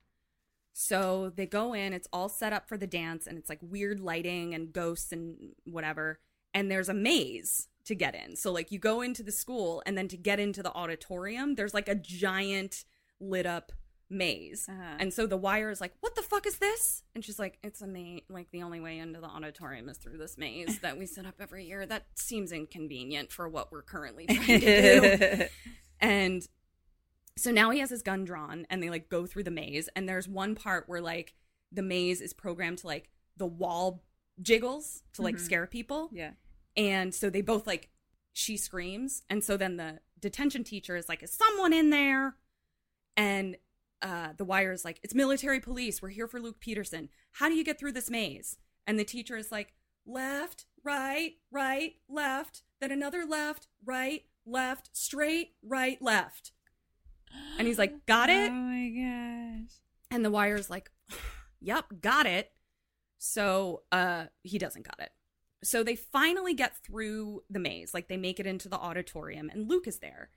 So 0.74 1.32
they 1.36 1.46
go 1.46 1.74
in, 1.74 1.94
it's 1.94 2.08
all 2.12 2.30
set 2.30 2.54
up 2.54 2.68
for 2.68 2.78
the 2.78 2.88
dance, 2.88 3.28
and 3.28 3.38
it's 3.38 3.50
like 3.50 3.60
weird 3.62 4.00
lighting 4.00 4.54
and 4.54 4.74
ghosts 4.74 5.12
and 5.12 5.54
whatever. 5.66 6.20
And 6.54 6.72
there's 6.72 6.90
a 6.90 6.94
maze 6.94 7.68
to 7.86 7.96
get 7.96 8.16
in. 8.16 8.36
So, 8.36 8.52
like, 8.52 8.72
you 8.72 8.80
go 8.80 9.02
into 9.02 9.24
the 9.24 9.32
school, 9.32 9.82
and 9.86 9.98
then 9.98 10.08
to 10.10 10.18
get 10.18 10.40
into 10.40 10.62
the 10.64 10.74
auditorium, 10.74 11.56
there's 11.56 11.74
like 11.74 11.88
a 11.88 11.96
giant 11.96 12.84
lit 13.20 13.46
up 13.46 13.72
maze. 14.12 14.68
Uh-huh. 14.70 14.98
And 15.00 15.14
so 15.14 15.26
the 15.26 15.38
wire 15.38 15.70
is 15.72 15.80
like, 15.82 15.94
"What 16.02 16.14
the 16.16 16.22
fuck 16.22 16.46
is 16.46 16.58
this?" 16.58 17.04
And 17.16 17.24
she's 17.26 17.40
like, 17.40 17.58
"It's 17.64 17.82
a 17.82 17.88
maze. 17.88 18.22
Like 18.30 18.52
the 18.52 18.62
only 18.64 18.80
way 18.80 19.00
into 19.00 19.20
the 19.22 19.28
auditorium 19.28 19.90
is 19.90 19.98
through 19.98 20.18
this 20.18 20.38
maze 20.38 20.80
that 20.80 20.98
we 20.98 21.06
set 21.06 21.26
up 21.26 21.36
every 21.40 21.66
year. 21.66 21.86
That 21.86 22.06
seems 22.16 22.52
inconvenient 22.52 23.32
for 23.32 23.48
what 23.50 23.72
we're 23.72 23.82
currently 23.82 24.26
trying 24.28 24.60
to 24.60 25.18
do." 25.18 25.46
and 26.00 26.48
so 27.38 27.50
now 27.52 27.70
he 27.72 27.80
has 27.80 27.90
his 27.90 28.02
gun 28.04 28.26
drawn, 28.26 28.68
and 28.70 28.84
they 28.84 28.90
like 28.90 29.10
go 29.10 29.26
through 29.26 29.44
the 29.44 29.52
maze. 29.52 29.90
And 29.96 30.08
there's 30.08 30.28
one 30.28 30.54
part 30.56 30.88
where 30.90 31.02
like 31.02 31.34
the 31.72 31.82
maze 31.82 32.20
is 32.22 32.34
programmed 32.34 32.80
to 32.80 32.88
like 32.88 33.10
the 33.38 33.46
wall 33.48 34.04
jiggles 34.42 35.04
to 35.14 35.22
like 35.22 35.36
Mhm. 35.36 35.40
scare 35.40 35.68
people. 35.68 36.10
Yeah. 36.12 36.32
And 36.76 37.16
so 37.16 37.30
they 37.30 37.42
both 37.42 37.66
like 37.66 37.90
she 38.34 38.58
screams, 38.58 39.24
and 39.30 39.44
so 39.44 39.58
then 39.58 39.78
the 39.78 40.00
detention 40.20 40.64
teacher 40.64 40.96
is 40.96 41.08
like, 41.10 41.24
"Is 41.24 41.32
someone 41.32 41.74
in 41.74 41.90
there?" 41.90 42.36
And 43.18 43.58
uh, 44.02 44.30
the 44.38 44.46
wire 44.46 44.72
is 44.72 44.86
like, 44.86 45.00
"It's 45.04 45.16
military 45.16 45.60
police. 45.60 46.02
We're 46.02 46.10
here 46.10 46.28
for 46.28 46.40
Luke 46.40 46.60
Peterson. 46.60 47.10
How 47.34 47.50
do 47.50 47.56
you 47.56 47.64
get 47.64 47.80
through 47.80 47.94
this 47.94 48.10
maze?" 48.10 48.58
And 48.88 48.98
the 48.98 49.04
teacher 49.04 49.38
is 49.38 49.52
like, 49.52 49.74
left, 50.06 50.66
right, 50.84 51.34
right, 51.52 51.96
left, 52.10 52.64
then 52.80 52.92
another 52.92 53.26
left, 53.26 53.68
right, 53.86 54.24
left, 54.46 54.90
straight, 54.94 55.54
right, 55.64 56.02
left. 56.02 56.52
And 57.58 57.68
he's 57.68 57.78
like, 57.78 58.06
Got 58.06 58.30
it? 58.30 58.52
Oh 58.52 58.54
my 58.54 58.90
gosh. 58.90 59.72
And 60.10 60.26
the 60.26 60.32
wire's 60.32 60.70
like, 60.70 60.92
Yep, 61.62 62.02
got 62.02 62.26
it. 62.26 62.52
So 63.18 63.84
uh 63.92 64.26
he 64.44 64.58
doesn't 64.58 64.86
got 64.86 65.00
it. 65.00 65.12
So 65.64 65.84
they 65.84 65.96
finally 65.96 66.56
get 66.56 66.84
through 66.84 67.44
the 67.50 67.60
maze, 67.60 67.94
like 67.94 68.08
they 68.08 68.18
make 68.18 68.40
it 68.40 68.48
into 68.48 68.68
the 68.68 68.80
auditorium, 68.80 69.50
and 69.50 69.70
Luke 69.70 69.88
is 69.88 70.00
there. 70.00 70.32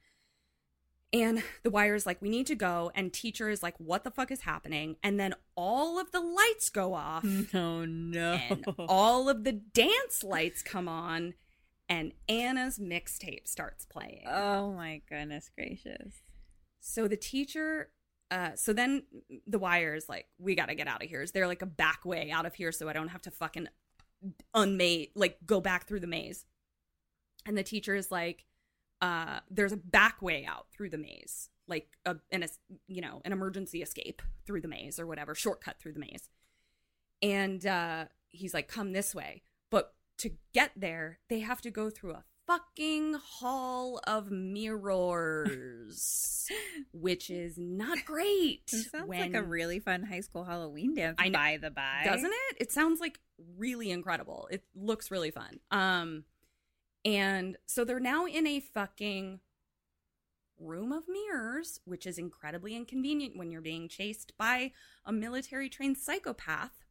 And 1.14 1.44
the 1.62 1.70
wire's 1.70 2.06
like, 2.06 2.20
we 2.20 2.28
need 2.28 2.48
to 2.48 2.56
go. 2.56 2.90
And 2.92 3.12
teacher 3.12 3.48
is 3.48 3.62
like, 3.62 3.76
what 3.78 4.02
the 4.02 4.10
fuck 4.10 4.32
is 4.32 4.40
happening? 4.40 4.96
And 5.00 5.18
then 5.18 5.32
all 5.54 6.00
of 6.00 6.10
the 6.10 6.20
lights 6.20 6.68
go 6.70 6.92
off. 6.92 7.24
Oh 7.54 7.84
no. 7.84 8.40
and 8.50 8.64
all 8.88 9.28
of 9.28 9.44
the 9.44 9.52
dance 9.52 10.24
lights 10.24 10.60
come 10.62 10.88
on. 10.88 11.34
And 11.88 12.12
Anna's 12.28 12.80
mixtape 12.80 13.46
starts 13.46 13.84
playing. 13.84 14.24
Oh 14.26 14.72
my 14.72 15.02
goodness 15.08 15.50
gracious. 15.54 16.22
So 16.80 17.06
the 17.06 17.16
teacher, 17.16 17.90
uh, 18.32 18.50
so 18.56 18.72
then 18.72 19.04
the 19.46 19.60
wire 19.60 19.94
is 19.94 20.08
like, 20.08 20.26
we 20.38 20.56
got 20.56 20.66
to 20.66 20.74
get 20.74 20.88
out 20.88 21.02
of 21.02 21.08
here. 21.08 21.22
Is 21.22 21.30
there 21.30 21.46
like 21.46 21.62
a 21.62 21.66
back 21.66 22.04
way 22.04 22.32
out 22.32 22.44
of 22.46 22.54
here 22.54 22.72
so 22.72 22.88
I 22.88 22.92
don't 22.92 23.08
have 23.08 23.22
to 23.22 23.30
fucking 23.30 23.68
unmate, 24.56 25.10
like 25.14 25.38
go 25.46 25.60
back 25.60 25.86
through 25.86 26.00
the 26.00 26.08
maze? 26.08 26.44
And 27.46 27.56
the 27.56 27.62
teacher 27.62 27.94
is 27.94 28.10
like, 28.10 28.46
uh, 29.00 29.40
there's 29.50 29.72
a 29.72 29.76
back 29.76 30.22
way 30.22 30.46
out 30.46 30.66
through 30.72 30.90
the 30.90 30.98
maze, 30.98 31.50
like 31.68 31.88
a, 32.06 32.16
an, 32.30 32.44
you 32.88 33.00
know, 33.00 33.20
an 33.24 33.32
emergency 33.32 33.82
escape 33.82 34.22
through 34.46 34.60
the 34.60 34.68
maze 34.68 34.98
or 34.98 35.06
whatever, 35.06 35.34
shortcut 35.34 35.78
through 35.78 35.92
the 35.92 36.00
maze. 36.00 36.28
And 37.22 37.64
uh, 37.66 38.06
he's 38.28 38.54
like, 38.54 38.68
come 38.68 38.92
this 38.92 39.14
way. 39.14 39.42
But 39.70 39.94
to 40.18 40.30
get 40.52 40.72
there, 40.76 41.18
they 41.28 41.40
have 41.40 41.60
to 41.62 41.70
go 41.70 41.90
through 41.90 42.12
a 42.12 42.24
fucking 42.46 43.14
hall 43.14 44.00
of 44.06 44.30
mirrors, 44.30 46.48
which 46.92 47.30
is 47.30 47.56
not 47.58 48.04
great. 48.04 48.70
It 48.72 48.90
sounds 48.90 49.08
when- 49.08 49.32
like 49.32 49.34
a 49.34 49.42
really 49.42 49.80
fun 49.80 50.02
high 50.02 50.20
school 50.20 50.44
Halloween 50.44 50.94
dance. 50.94 51.16
I 51.18 51.28
know. 51.28 51.38
by 51.38 51.58
the 51.60 51.70
by, 51.70 52.02
doesn't 52.04 52.30
it? 52.50 52.56
It 52.60 52.72
sounds 52.72 53.00
like 53.00 53.18
really 53.56 53.90
incredible. 53.90 54.48
It 54.50 54.62
looks 54.74 55.10
really 55.10 55.30
fun. 55.30 55.60
Um, 55.70 56.24
and 57.04 57.56
so 57.66 57.84
they're 57.84 58.00
now 58.00 58.26
in 58.26 58.46
a 58.46 58.60
fucking 58.60 59.40
room 60.58 60.92
of 60.92 61.04
mirrors, 61.08 61.80
which 61.84 62.06
is 62.06 62.18
incredibly 62.18 62.76
inconvenient 62.76 63.36
when 63.36 63.50
you're 63.50 63.60
being 63.60 63.88
chased 63.88 64.32
by 64.38 64.72
a 65.04 65.12
military 65.12 65.68
trained 65.68 65.98
psychopath. 65.98 66.84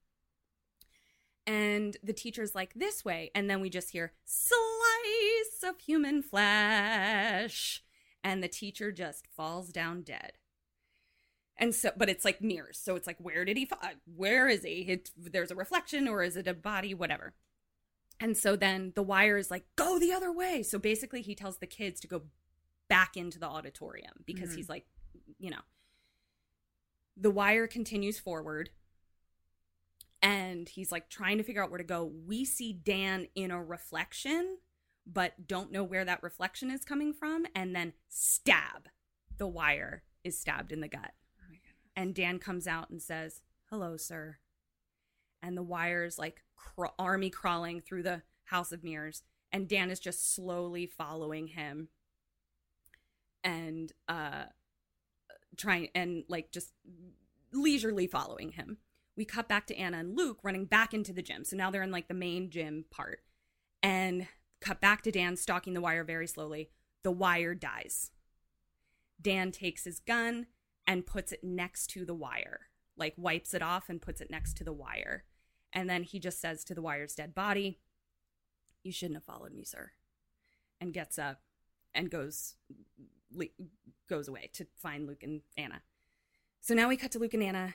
And 1.45 1.97
the 2.03 2.13
teacher's 2.13 2.55
like, 2.55 2.73
this 2.73 3.03
way. 3.03 3.31
And 3.35 3.49
then 3.49 3.59
we 3.59 3.69
just 3.69 3.91
hear, 3.91 4.13
slice 4.23 5.63
of 5.63 5.79
human 5.79 6.21
flesh. 6.21 7.83
And 8.23 8.41
the 8.41 8.47
teacher 8.47 8.91
just 8.91 9.27
falls 9.27 9.69
down 9.69 10.03
dead. 10.03 10.33
And 11.57 11.75
so, 11.75 11.91
but 11.95 12.09
it's 12.09 12.25
like 12.25 12.41
mirrors. 12.41 12.79
So 12.81 12.95
it's 12.95 13.07
like, 13.07 13.17
where 13.19 13.45
did 13.45 13.57
he 13.57 13.65
fall? 13.65 13.79
Where 14.05 14.47
is 14.47 14.63
he? 14.63 14.85
It, 14.87 15.11
there's 15.17 15.51
a 15.51 15.55
reflection, 15.55 16.07
or 16.07 16.23
is 16.23 16.37
it 16.37 16.47
a 16.47 16.53
body? 16.53 16.93
Whatever. 16.93 17.33
And 18.19 18.37
so 18.37 18.55
then 18.55 18.93
the 18.95 19.03
wire 19.03 19.37
is 19.37 19.51
like, 19.51 19.65
go 19.75 19.99
the 19.99 20.13
other 20.13 20.31
way. 20.31 20.63
So 20.63 20.79
basically, 20.79 21.21
he 21.21 21.35
tells 21.35 21.57
the 21.57 21.67
kids 21.67 21.99
to 22.01 22.07
go 22.07 22.23
back 22.87 23.17
into 23.17 23.39
the 23.39 23.47
auditorium 23.47 24.23
because 24.25 24.51
Mhm. 24.51 24.55
he's 24.55 24.69
like, 24.69 24.85
you 25.39 25.49
know, 25.49 25.61
the 27.17 27.31
wire 27.31 27.67
continues 27.67 28.19
forward 28.19 28.69
and 30.21 30.69
he's 30.69 30.91
like 30.91 31.09
trying 31.09 31.37
to 31.37 31.43
figure 31.43 31.61
out 31.63 31.69
where 31.69 31.77
to 31.77 31.83
go. 31.83 32.05
We 32.05 32.45
see 32.45 32.71
Dan 32.73 33.27
in 33.35 33.51
a 33.51 33.61
reflection, 33.63 34.59
but 35.05 35.47
don't 35.47 35.71
know 35.71 35.83
where 35.83 36.05
that 36.05 36.23
reflection 36.23 36.71
is 36.71 36.85
coming 36.85 37.13
from. 37.13 37.45
And 37.53 37.75
then 37.75 37.93
stab. 38.07 38.89
The 39.37 39.47
wire 39.47 40.03
is 40.23 40.39
stabbed 40.39 40.71
in 40.71 40.79
the 40.79 40.87
gut. 40.87 41.13
And 41.95 42.15
Dan 42.15 42.39
comes 42.39 42.67
out 42.67 42.89
and 42.89 43.01
says, 43.01 43.41
Hello, 43.69 43.97
sir. 43.97 44.37
And 45.41 45.57
the 45.57 45.63
wire's 45.63 46.17
like 46.17 46.43
cr- 46.75 46.85
army 46.97 47.29
crawling 47.29 47.81
through 47.81 48.03
the 48.03 48.21
House 48.45 48.71
of 48.71 48.83
Mirrors. 48.83 49.23
And 49.51 49.67
Dan 49.67 49.91
is 49.91 49.99
just 49.99 50.33
slowly 50.33 50.87
following 50.87 51.47
him 51.47 51.89
and 53.43 53.91
uh 54.07 54.45
trying 55.57 55.89
and 55.93 56.23
like 56.27 56.51
just 56.51 56.71
leisurely 57.51 58.07
following 58.07 58.53
him. 58.53 58.77
We 59.15 59.25
cut 59.25 59.47
back 59.47 59.67
to 59.67 59.77
Anna 59.77 59.99
and 59.99 60.17
Luke 60.17 60.39
running 60.43 60.65
back 60.65 60.93
into 60.93 61.13
the 61.13 61.21
gym. 61.21 61.43
So 61.43 61.55
now 61.55 61.69
they're 61.69 61.83
in 61.83 61.91
like 61.91 62.07
the 62.07 62.13
main 62.13 62.49
gym 62.49 62.85
part. 62.89 63.19
And 63.83 64.27
cut 64.59 64.81
back 64.81 65.03
to 65.03 65.11
Dan 65.11 65.35
stalking 65.35 65.73
the 65.73 65.81
wire 65.81 66.03
very 66.03 66.25
slowly. 66.25 66.71
The 67.03 67.11
wire 67.11 67.53
dies. 67.53 68.11
Dan 69.21 69.51
takes 69.51 69.83
his 69.83 69.99
gun 69.99 70.47
and 70.87 71.05
puts 71.05 71.31
it 71.31 71.43
next 71.43 71.87
to 71.91 72.05
the 72.05 72.15
wire, 72.15 72.61
like 72.97 73.13
wipes 73.17 73.53
it 73.53 73.61
off 73.61 73.89
and 73.89 74.01
puts 74.01 74.19
it 74.19 74.31
next 74.31 74.57
to 74.57 74.63
the 74.63 74.73
wire. 74.73 75.25
And 75.73 75.89
then 75.89 76.03
he 76.03 76.19
just 76.19 76.39
says 76.39 76.63
to 76.65 76.75
the 76.75 76.81
wire's 76.81 77.15
dead 77.15 77.33
body, 77.33 77.79
You 78.83 78.91
shouldn't 78.91 79.17
have 79.17 79.23
followed 79.23 79.53
me, 79.53 79.63
sir. 79.63 79.91
And 80.79 80.93
gets 80.93 81.17
up 81.17 81.41
and 81.93 82.09
goes 82.09 82.55
le- 83.31 83.45
goes 84.07 84.27
away 84.27 84.49
to 84.53 84.67
find 84.77 85.07
Luke 85.07 85.23
and 85.23 85.41
Anna. 85.57 85.81
So 86.61 86.73
now 86.73 86.87
we 86.87 86.97
cut 86.97 87.11
to 87.11 87.19
Luke 87.19 87.33
and 87.33 87.43
Anna 87.43 87.73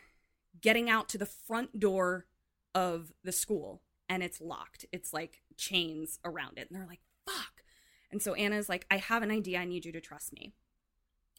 getting 0.61 0.89
out 0.89 1.09
to 1.11 1.19
the 1.19 1.27
front 1.27 1.79
door 1.79 2.27
of 2.75 3.13
the 3.23 3.33
school 3.33 3.83
and 4.09 4.23
it's 4.23 4.41
locked. 4.41 4.87
It's 4.93 5.13
like 5.13 5.43
chains 5.57 6.19
around 6.25 6.59
it. 6.59 6.69
And 6.71 6.79
they're 6.79 6.87
like, 6.87 7.01
fuck. 7.27 7.63
And 8.11 8.23
so 8.23 8.35
Anna's 8.35 8.69
like, 8.69 8.87
I 8.91 8.97
have 8.97 9.23
an 9.23 9.31
idea. 9.31 9.59
I 9.59 9.65
need 9.65 9.85
you 9.85 9.93
to 9.93 10.01
trust 10.01 10.33
me. 10.33 10.55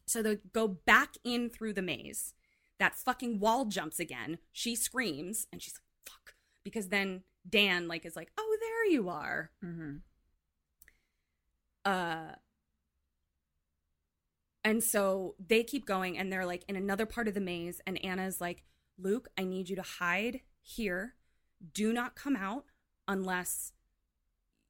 So 0.05 0.21
they 0.21 0.37
go 0.53 0.67
back 0.67 1.15
in 1.23 1.49
through 1.49 1.73
the 1.73 1.81
maze. 1.81 2.33
That 2.79 2.95
fucking 2.95 3.39
wall 3.39 3.65
jumps 3.65 3.99
again. 3.99 4.37
She 4.51 4.75
screams 4.75 5.47
and 5.51 5.61
she's 5.61 5.75
like, 5.75 6.13
fuck. 6.13 6.33
Because 6.69 6.89
then 6.89 7.23
Dan 7.47 7.87
like 7.87 8.05
is 8.05 8.15
like, 8.15 8.31
oh, 8.37 8.57
there 8.61 8.85
you 8.91 9.09
are. 9.09 9.51
Mm-hmm. 9.63 9.97
Uh 11.85 12.35
and 14.63 14.83
so 14.83 15.35
they 15.39 15.63
keep 15.63 15.85
going 15.85 16.17
and 16.17 16.31
they're 16.31 16.45
like 16.45 16.63
in 16.67 16.75
another 16.75 17.05
part 17.05 17.27
of 17.27 17.33
the 17.33 17.39
maze 17.39 17.81
and 17.87 18.03
Anna's 18.03 18.41
like, 18.41 18.63
"Luke, 18.97 19.29
I 19.37 19.43
need 19.43 19.69
you 19.69 19.75
to 19.77 19.81
hide 19.81 20.41
here. 20.61 21.15
Do 21.73 21.93
not 21.93 22.15
come 22.15 22.35
out 22.35 22.65
unless 23.07 23.71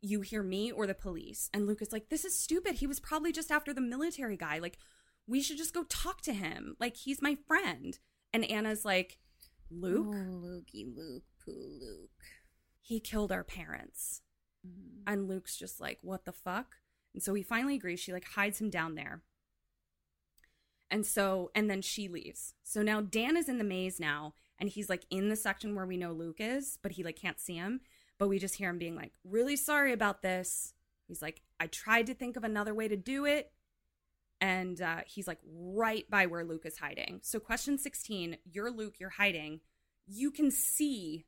you 0.02 0.22
hear 0.22 0.44
me 0.44 0.72
or 0.72 0.86
the 0.86 0.94
police." 0.94 1.50
And 1.54 1.66
Luke 1.66 1.82
is 1.82 1.92
like, 1.92 2.10
"This 2.10 2.24
is 2.24 2.38
stupid. 2.38 2.76
He 2.76 2.88
was 2.88 3.00
probably 3.00 3.32
just 3.32 3.52
after 3.52 3.74
the 3.74 3.82
military 3.82 4.38
guy. 4.38 4.60
Like 4.60 4.78
we 5.28 5.42
should 5.42 5.58
just 5.58 5.74
go 5.74 5.84
talk 5.84 6.22
to 6.22 6.34
him. 6.34 6.76
Like 6.80 6.96
he's 6.96 7.22
my 7.22 7.36
friend." 7.48 7.98
And 8.32 8.46
Anna's 8.46 8.86
like, 8.86 9.18
"Luke, 9.72 10.06
Oh, 10.08 10.42
Lukey, 10.46 10.86
Luke, 10.96 11.24
poo, 11.54 11.80
Luke. 11.80 12.10
he 12.82 13.00
killed 13.00 13.32
our 13.32 13.44
parents." 13.44 14.22
And 15.08 15.28
Luke's 15.28 15.58
just 15.58 15.80
like, 15.80 16.00
what 16.02 16.26
the 16.26 16.32
fuck? 16.32 16.76
And 17.14 17.24
so 17.24 17.34
he 17.34 17.44
finally 17.44 17.76
agrees. 17.76 18.00
She 18.00 18.14
like 18.14 18.26
hides 18.26 18.60
him 18.60 18.70
down 18.70 18.96
there. 18.96 19.24
And 20.92 21.06
so, 21.06 21.52
and 21.56 21.70
then 21.70 21.82
she 21.82 22.08
leaves. 22.08 22.54
So 22.64 22.82
now 22.82 23.02
Dan 23.02 23.38
is 23.38 23.48
in 23.48 23.58
the 23.58 23.64
maze 23.64 24.00
now, 24.00 24.34
and 24.60 24.70
he's 24.70 24.90
like 24.90 25.06
in 25.10 25.30
the 25.30 25.36
section 25.36 25.76
where 25.76 25.86
we 25.86 25.98
know 25.98 26.12
Luke 26.12 26.38
is, 26.40 26.78
but 26.82 26.94
he 26.94 27.04
like 27.04 27.16
can't 27.16 27.40
see 27.40 27.56
him. 27.56 27.82
But 28.18 28.28
we 28.28 28.40
just 28.40 28.56
hear 28.56 28.70
him 28.70 28.80
being 28.80 28.96
like, 28.96 29.14
really 29.24 29.56
sorry 29.56 29.94
about 29.94 30.22
this. 30.22 30.74
He's 31.08 31.22
like, 31.22 31.42
I 31.60 31.68
tried 31.68 32.08
to 32.08 32.14
think 32.14 32.38
of 32.38 32.44
another 32.44 32.74
way 32.74 32.88
to 32.88 32.98
do 32.98 33.26
it. 33.26 33.52
And 34.42 34.82
uh, 34.82 35.02
he's 35.06 35.28
like 35.28 35.40
right 35.46 36.10
by 36.10 36.26
where 36.26 36.44
Luke 36.44 36.66
is 36.66 36.78
hiding. 36.78 37.20
So, 37.24 37.40
question 37.40 37.78
16 37.78 38.38
you're 38.46 38.72
Luke, 38.72 38.96
you're 39.00 39.10
hiding. 39.10 39.60
You 40.08 40.32
can 40.32 40.50
see 40.50 41.26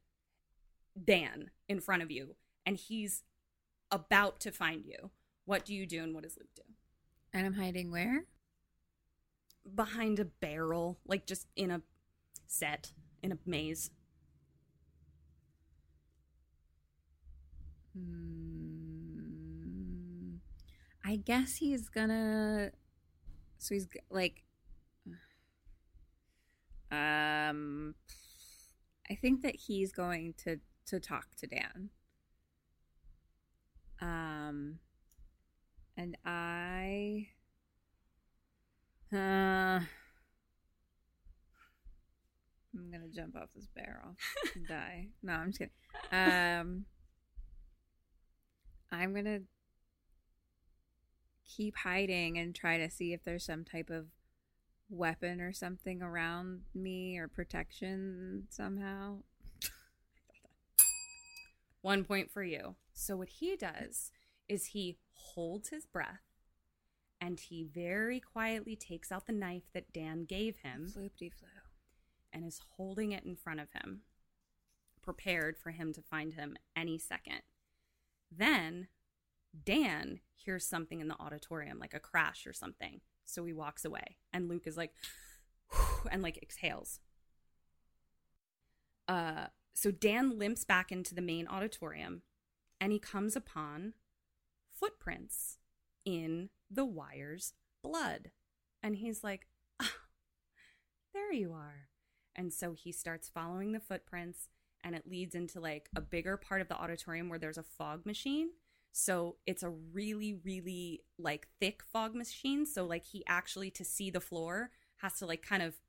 Dan 1.01 1.51
in 1.67 1.79
front 1.79 2.03
of 2.03 2.11
you, 2.11 2.35
and 2.65 2.77
he's 2.77 3.23
about 3.91 4.39
to 4.41 4.51
find 4.51 4.85
you. 4.85 5.11
What 5.45 5.65
do 5.65 5.73
you 5.73 5.85
do, 5.85 6.03
and 6.03 6.13
what 6.13 6.23
does 6.23 6.37
Luke 6.37 6.49
do? 6.55 6.63
And 7.33 7.45
I'm 7.45 7.53
hiding 7.53 7.91
where? 7.91 8.25
Behind 9.73 10.19
a 10.19 10.25
barrel, 10.25 10.99
like 11.05 11.25
just 11.25 11.47
in 11.55 11.71
a 11.71 11.81
set, 12.47 12.91
in 13.23 13.31
a 13.31 13.37
maze. 13.45 13.91
Hmm. 17.93 18.41
I 21.03 21.15
guess 21.17 21.55
he's 21.55 21.89
gonna. 21.89 22.71
So 23.57 23.75
he's 23.75 23.87
like. 24.09 24.43
Um, 26.93 27.95
I 29.09 29.15
think 29.15 29.43
that 29.43 29.55
he's 29.55 29.93
going 29.93 30.33
to 30.43 30.59
to 30.91 30.99
talk 30.99 31.27
to 31.37 31.47
Dan. 31.47 31.89
Um, 34.01 34.79
and 35.97 36.17
I. 36.25 37.27
Uh, 39.13 39.79
I'm 42.73 42.89
gonna 42.89 43.09
jump 43.13 43.35
off 43.35 43.49
this 43.55 43.67
barrel 43.75 44.15
and 44.55 44.67
die. 44.67 45.07
No, 45.23 45.33
I'm 45.33 45.47
just 45.51 45.59
kidding. 45.59 45.73
Um, 46.11 46.85
I'm 48.91 49.13
gonna 49.13 49.41
keep 51.45 51.75
hiding 51.77 52.37
and 52.37 52.55
try 52.55 52.77
to 52.77 52.89
see 52.89 53.13
if 53.13 53.23
there's 53.23 53.45
some 53.45 53.65
type 53.65 53.89
of 53.89 54.07
weapon 54.89 55.41
or 55.41 55.53
something 55.53 56.01
around 56.01 56.61
me 56.73 57.17
or 57.17 57.27
protection 57.27 58.47
somehow. 58.49 59.17
One 61.81 62.03
point 62.03 62.31
for 62.31 62.43
you. 62.43 62.75
So, 62.93 63.17
what 63.17 63.29
he 63.29 63.55
does 63.55 64.11
is 64.47 64.67
he 64.67 64.97
holds 65.13 65.69
his 65.69 65.85
breath 65.85 66.21
and 67.21 67.39
he 67.39 67.63
very 67.63 68.19
quietly 68.19 68.75
takes 68.75 69.11
out 69.11 69.27
the 69.27 69.33
knife 69.33 69.69
that 69.73 69.93
Dan 69.93 70.25
gave 70.25 70.57
him 70.57 70.87
Floopty 70.87 71.31
flu. 71.31 71.47
and 72.33 72.45
is 72.45 72.59
holding 72.75 73.11
it 73.11 73.23
in 73.23 73.35
front 73.35 73.59
of 73.59 73.71
him, 73.73 74.01
prepared 75.03 75.55
for 75.57 75.69
him 75.69 75.93
to 75.93 76.01
find 76.01 76.33
him 76.33 76.57
any 76.75 76.97
second. 76.97 77.41
Then 78.31 78.87
Dan 79.63 80.21
hears 80.33 80.65
something 80.65 80.99
in 80.99 81.07
the 81.07 81.19
auditorium, 81.19 81.77
like 81.77 81.93
a 81.93 81.99
crash 81.99 82.47
or 82.47 82.53
something. 82.53 83.01
So 83.25 83.45
he 83.45 83.53
walks 83.53 83.85
away, 83.85 84.17
and 84.33 84.49
Luke 84.49 84.65
is 84.65 84.75
like, 84.75 84.91
and 86.11 86.23
like 86.23 86.39
exhales. 86.41 86.99
Uh, 89.07 89.47
so 89.73 89.91
Dan 89.91 90.37
limps 90.37 90.63
back 90.63 90.91
into 90.91 91.15
the 91.15 91.21
main 91.21 91.47
auditorium, 91.47 92.21
and 92.79 92.91
he 92.91 92.99
comes 92.99 93.35
upon 93.35 93.93
footprints 94.71 95.57
in 96.05 96.49
the 96.69 96.85
wire's 96.85 97.53
blood, 97.83 98.31
and 98.81 98.95
he's 98.97 99.23
like, 99.23 99.47
ah, 99.81 99.93
"There 101.13 101.31
you 101.31 101.53
are." 101.53 101.89
And 102.35 102.53
so 102.53 102.73
he 102.73 102.91
starts 102.91 103.29
following 103.29 103.71
the 103.71 103.79
footprints, 103.79 104.47
and 104.83 104.95
it 104.95 105.09
leads 105.09 105.35
into 105.35 105.59
like 105.59 105.89
a 105.95 106.01
bigger 106.01 106.37
part 106.37 106.61
of 106.61 106.67
the 106.67 106.77
auditorium 106.77 107.29
where 107.29 107.39
there's 107.39 107.57
a 107.57 107.63
fog 107.63 108.05
machine. 108.05 108.51
So 108.93 109.37
it's 109.45 109.63
a 109.63 109.69
really, 109.69 110.33
really 110.33 111.03
like 111.17 111.47
thick 111.59 111.81
fog 111.91 112.15
machine. 112.15 112.65
So 112.65 112.85
like 112.85 113.05
he 113.05 113.23
actually 113.27 113.71
to 113.71 113.85
see 113.85 114.09
the 114.09 114.19
floor 114.19 114.71
has 114.97 115.17
to 115.19 115.25
like 115.25 115.41
kind 115.41 115.63
of 115.63 115.79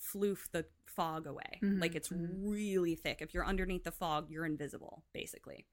floof 0.00 0.50
the 0.50 0.66
fog 0.86 1.26
away. 1.26 1.58
Mhm, 1.62 1.80
Like 1.80 1.94
it's 1.94 2.10
really 2.12 2.94
thick. 2.94 3.20
If 3.20 3.34
you're 3.34 3.46
underneath 3.46 3.84
the 3.84 3.92
fog, 3.92 4.30
you're 4.30 4.46
invisible, 4.46 5.04
basically. 5.12 5.66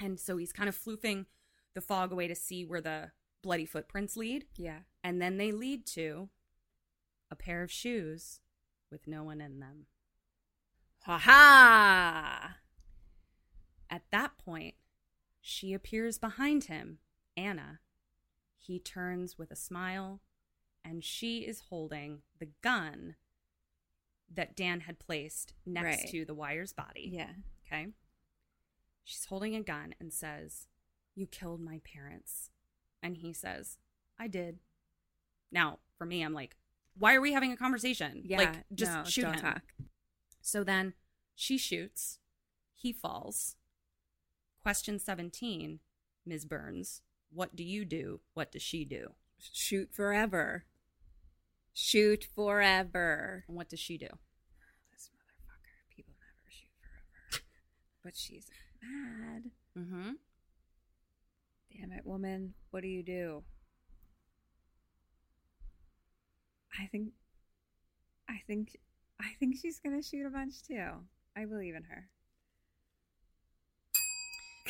And 0.00 0.18
so 0.18 0.36
he's 0.36 0.52
kind 0.52 0.68
of 0.68 0.76
floofing 0.76 1.26
the 1.74 1.80
fog 1.80 2.12
away 2.12 2.28
to 2.28 2.34
see 2.34 2.64
where 2.64 2.80
the 2.80 3.12
bloody 3.42 3.66
footprints 3.66 4.16
lead. 4.16 4.46
Yeah. 4.56 4.80
And 5.02 5.20
then 5.20 5.36
they 5.36 5.52
lead 5.52 5.86
to 5.88 6.30
a 7.30 7.36
pair 7.36 7.62
of 7.62 7.70
shoes 7.72 8.40
with 8.90 9.06
no 9.06 9.22
one 9.24 9.40
in 9.40 9.60
them. 9.60 9.86
Ha 11.04 11.18
ha! 11.18 12.58
At 13.90 14.10
that 14.10 14.38
point, 14.38 14.74
she 15.40 15.72
appears 15.72 16.18
behind 16.18 16.64
him, 16.64 16.98
Anna. 17.36 17.80
He 18.58 18.78
turns 18.78 19.36
with 19.36 19.50
a 19.50 19.56
smile, 19.56 20.20
and 20.84 21.02
she 21.02 21.40
is 21.40 21.60
holding 21.68 22.22
the 22.38 22.50
gun 22.62 23.16
that 24.34 24.56
Dan 24.56 24.80
had 24.80 24.98
placed 24.98 25.54
next 25.66 26.02
Right. 26.02 26.10
to 26.10 26.24
the 26.24 26.34
wire's 26.34 26.72
body. 26.72 27.10
Yeah. 27.12 27.32
Okay. 27.66 27.88
She's 29.04 29.24
holding 29.26 29.54
a 29.56 29.62
gun 29.62 29.94
and 30.00 30.12
says, 30.12 30.68
You 31.14 31.26
killed 31.26 31.60
my 31.60 31.80
parents. 31.84 32.50
And 33.02 33.16
he 33.16 33.32
says, 33.32 33.78
I 34.18 34.28
did. 34.28 34.58
Now, 35.50 35.80
for 35.98 36.06
me, 36.06 36.22
I'm 36.22 36.32
like, 36.34 36.56
Why 36.96 37.14
are 37.14 37.20
we 37.20 37.32
having 37.32 37.52
a 37.52 37.56
conversation? 37.56 38.22
Yeah. 38.24 38.38
Like, 38.38 38.64
just 38.74 38.92
no, 38.92 39.04
shoot 39.04 39.24
him. 39.26 39.34
talk. 39.34 39.62
So 40.40 40.62
then 40.64 40.94
she 41.34 41.58
shoots. 41.58 42.18
He 42.74 42.92
falls. 42.92 43.56
Question 44.62 44.98
17, 44.98 45.80
Ms. 46.24 46.44
Burns. 46.44 47.02
What 47.32 47.56
do 47.56 47.64
you 47.64 47.84
do? 47.84 48.20
What 48.34 48.52
does 48.52 48.62
she 48.62 48.84
do? 48.84 49.12
Shoot 49.38 49.92
forever. 49.92 50.64
Shoot 51.74 52.26
forever. 52.34 53.44
And 53.48 53.56
what 53.56 53.68
does 53.68 53.80
she 53.80 53.96
do? 53.96 54.08
This 54.92 55.10
motherfucker. 55.14 55.94
People 55.94 56.14
never 56.20 56.50
shoot 56.50 56.70
forever. 56.80 57.44
but 58.04 58.16
she's 58.16 58.46
mad. 58.82 59.50
Mm-hmm. 59.78 60.12
Damn 61.72 61.92
it, 61.92 62.04
woman. 62.04 62.54
What 62.70 62.82
do 62.82 62.88
you 62.88 63.02
do? 63.02 63.42
I 66.78 66.86
think 66.86 67.08
I 68.28 68.40
think 68.46 68.76
I 69.20 69.30
think 69.38 69.56
she's 69.60 69.78
gonna 69.78 70.02
shoot 70.02 70.26
a 70.26 70.30
bunch 70.30 70.62
too. 70.66 70.88
I 71.36 71.44
believe 71.44 71.74
in 71.74 71.84
her. 71.84 72.08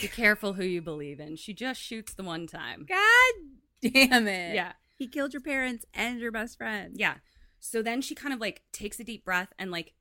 Be 0.00 0.08
careful 0.08 0.54
who 0.54 0.64
you 0.64 0.80
believe 0.80 1.20
in. 1.20 1.36
She 1.36 1.52
just 1.52 1.80
shoots 1.80 2.14
the 2.14 2.22
one 2.22 2.46
time. 2.46 2.86
God 2.88 3.92
damn 3.92 4.26
it. 4.26 4.54
Yeah. 4.54 4.72
He 5.02 5.08
killed 5.08 5.32
your 5.32 5.42
parents 5.42 5.84
and 5.92 6.20
your 6.20 6.30
best 6.30 6.56
friend. 6.56 6.94
Yeah. 6.96 7.14
So 7.58 7.82
then 7.82 8.02
she 8.02 8.14
kind 8.14 8.32
of 8.32 8.38
like 8.38 8.62
takes 8.70 9.00
a 9.00 9.04
deep 9.04 9.24
breath 9.24 9.52
and 9.58 9.72
like 9.72 9.94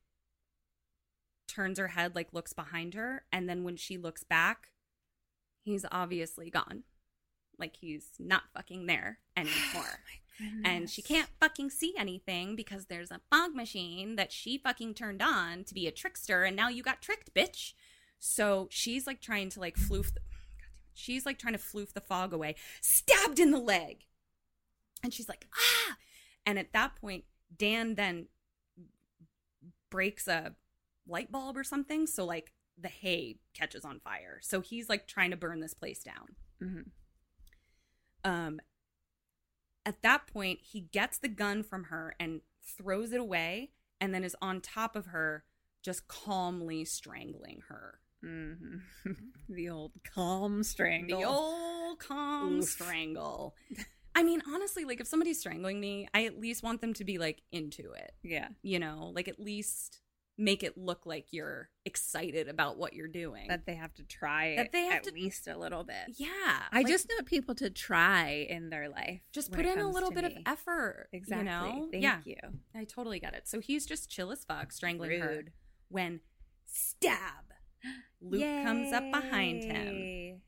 turns 1.48 1.80
her 1.80 1.88
head, 1.88 2.14
like 2.14 2.32
looks 2.32 2.52
behind 2.52 2.94
her. 2.94 3.24
And 3.32 3.48
then 3.48 3.64
when 3.64 3.76
she 3.76 3.98
looks 3.98 4.22
back, 4.22 4.68
he's 5.64 5.84
obviously 5.90 6.50
gone. 6.50 6.84
Like 7.58 7.74
he's 7.80 8.10
not 8.20 8.44
fucking 8.54 8.86
there 8.86 9.18
oh 9.36 9.40
anymore. 9.40 9.98
and 10.64 10.88
she 10.88 11.02
can't 11.02 11.30
fucking 11.40 11.70
see 11.70 11.94
anything 11.98 12.54
because 12.54 12.86
there's 12.86 13.10
a 13.10 13.20
fog 13.28 13.56
machine 13.56 14.14
that 14.14 14.30
she 14.30 14.56
fucking 14.56 14.94
turned 14.94 15.20
on 15.20 15.64
to 15.64 15.74
be 15.74 15.88
a 15.88 15.90
trickster. 15.90 16.44
And 16.44 16.54
now 16.54 16.68
you 16.68 16.84
got 16.84 17.02
tricked, 17.02 17.34
bitch. 17.34 17.72
So 18.20 18.68
she's 18.70 19.04
like 19.04 19.20
trying 19.20 19.48
to 19.48 19.58
like 19.58 19.74
floof. 19.74 20.14
The, 20.14 20.20
God 20.20 20.60
damn 20.60 20.68
it. 20.68 20.94
She's 20.94 21.26
like 21.26 21.40
trying 21.40 21.54
to 21.54 21.58
floof 21.58 21.92
the 21.92 22.00
fog 22.00 22.32
away, 22.32 22.54
stabbed 22.80 23.40
in 23.40 23.50
the 23.50 23.58
leg. 23.58 24.04
And 25.02 25.12
she's 25.12 25.28
like, 25.28 25.46
ah. 25.54 25.96
And 26.46 26.58
at 26.58 26.72
that 26.72 26.96
point, 26.96 27.24
Dan 27.56 27.94
then 27.94 28.26
breaks 29.90 30.26
a 30.28 30.54
light 31.06 31.30
bulb 31.30 31.56
or 31.56 31.64
something. 31.64 32.06
So, 32.06 32.24
like, 32.24 32.52
the 32.78 32.88
hay 32.88 33.38
catches 33.54 33.84
on 33.84 34.00
fire. 34.00 34.38
So 34.42 34.60
he's 34.60 34.88
like 34.88 35.06
trying 35.06 35.30
to 35.30 35.36
burn 35.36 35.60
this 35.60 35.74
place 35.74 36.02
down. 36.02 36.36
Mhm. 36.60 36.84
Um, 38.24 38.60
at 39.84 40.02
that 40.02 40.26
point, 40.26 40.60
he 40.62 40.80
gets 40.80 41.18
the 41.18 41.28
gun 41.28 41.62
from 41.62 41.84
her 41.84 42.14
and 42.18 42.40
throws 42.64 43.12
it 43.12 43.20
away, 43.20 43.72
and 44.00 44.14
then 44.14 44.24
is 44.24 44.36
on 44.40 44.60
top 44.60 44.94
of 44.96 45.06
her, 45.06 45.44
just 45.82 46.06
calmly 46.08 46.84
strangling 46.84 47.62
her. 47.68 48.00
hmm 48.20 48.78
the 49.48 49.68
old 49.68 49.92
calm 50.04 50.62
strangle. 50.62 51.18
The 51.20 51.26
old 51.26 51.98
calm 51.98 52.60
Oof. 52.60 52.68
strangle. 52.68 53.54
I 54.14 54.22
mean, 54.22 54.42
honestly, 54.52 54.84
like 54.84 55.00
if 55.00 55.06
somebody's 55.06 55.38
strangling 55.40 55.80
me, 55.80 56.08
I 56.14 56.26
at 56.26 56.38
least 56.38 56.62
want 56.62 56.80
them 56.80 56.92
to 56.94 57.04
be 57.04 57.18
like 57.18 57.42
into 57.50 57.92
it. 57.92 58.12
Yeah. 58.22 58.48
You 58.62 58.78
know, 58.78 59.12
like 59.14 59.28
at 59.28 59.40
least 59.40 60.00
make 60.38 60.62
it 60.62 60.76
look 60.78 61.04
like 61.04 61.26
you're 61.30 61.68
excited 61.84 62.48
about 62.48 62.78
what 62.78 62.94
you're 62.94 63.06
doing. 63.06 63.48
That 63.48 63.66
they 63.66 63.74
have 63.74 63.92
to 63.94 64.02
try 64.02 64.56
That 64.56 64.72
they 64.72 64.84
have 64.84 64.94
at 64.96 65.04
to- 65.04 65.12
least 65.12 65.46
a 65.46 65.56
little 65.58 65.84
bit. 65.84 66.16
yeah. 66.16 66.28
I 66.72 66.78
like, 66.78 66.88
just 66.88 67.06
want 67.08 67.26
people 67.26 67.54
to 67.56 67.70
try 67.70 68.46
in 68.48 68.70
their 68.70 68.88
life. 68.88 69.20
just 69.32 69.52
put 69.52 69.66
in 69.66 69.78
a 69.78 69.88
little 69.88 70.10
bit 70.10 70.24
of 70.24 70.32
effort. 70.46 71.08
Exactly. 71.12 71.44
You 71.46 71.50
know? 71.50 71.88
Thank 71.90 72.02
yeah. 72.02 72.18
you. 72.24 72.36
I 72.74 72.84
totally 72.84 73.20
get 73.20 73.34
it. 73.34 73.46
So 73.46 73.60
he's 73.60 73.86
just 73.86 74.10
chill 74.10 74.30
as 74.32 74.44
fuck, 74.44 74.72
strangling 74.72 75.20
her 75.20 75.44
when 75.88 76.20
stab. 76.66 77.44
Luke 78.20 78.64
comes 78.64 78.92
up 78.92 79.04
behind 79.10 79.64
him 79.64 80.40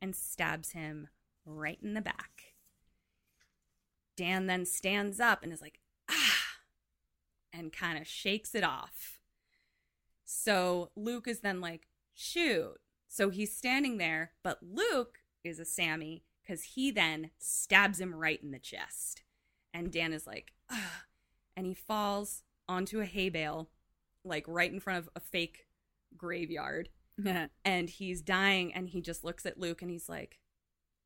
and 0.00 0.14
stabs 0.14 0.70
him 0.72 1.08
right 1.44 1.78
in 1.82 1.94
the 1.94 2.00
back. 2.02 2.51
Dan 4.16 4.46
then 4.46 4.64
stands 4.66 5.20
up 5.20 5.42
and 5.42 5.52
is 5.52 5.60
like, 5.60 5.80
ah, 6.10 6.58
and 7.52 7.72
kind 7.72 7.98
of 7.98 8.06
shakes 8.06 8.54
it 8.54 8.64
off. 8.64 9.18
So 10.24 10.90
Luke 10.96 11.28
is 11.28 11.40
then 11.40 11.60
like, 11.60 11.88
shoot. 12.14 12.74
So 13.08 13.30
he's 13.30 13.54
standing 13.54 13.98
there, 13.98 14.32
but 14.42 14.58
Luke 14.62 15.18
is 15.44 15.58
a 15.58 15.64
Sammy 15.64 16.24
because 16.42 16.62
he 16.62 16.90
then 16.90 17.30
stabs 17.38 18.00
him 18.00 18.14
right 18.14 18.42
in 18.42 18.50
the 18.50 18.58
chest. 18.58 19.22
And 19.74 19.92
Dan 19.92 20.12
is 20.12 20.26
like, 20.26 20.52
ah, 20.70 21.04
and 21.56 21.66
he 21.66 21.74
falls 21.74 22.42
onto 22.68 23.00
a 23.00 23.04
hay 23.04 23.28
bale, 23.28 23.70
like 24.24 24.44
right 24.46 24.72
in 24.72 24.80
front 24.80 24.98
of 24.98 25.10
a 25.14 25.20
fake 25.20 25.66
graveyard 26.16 26.88
and 27.64 27.90
he's 27.90 28.22
dying 28.22 28.72
and 28.72 28.88
he 28.88 29.00
just 29.00 29.24
looks 29.24 29.46
at 29.46 29.58
Luke 29.58 29.82
and 29.82 29.90
he's 29.90 30.08
like, 30.08 30.38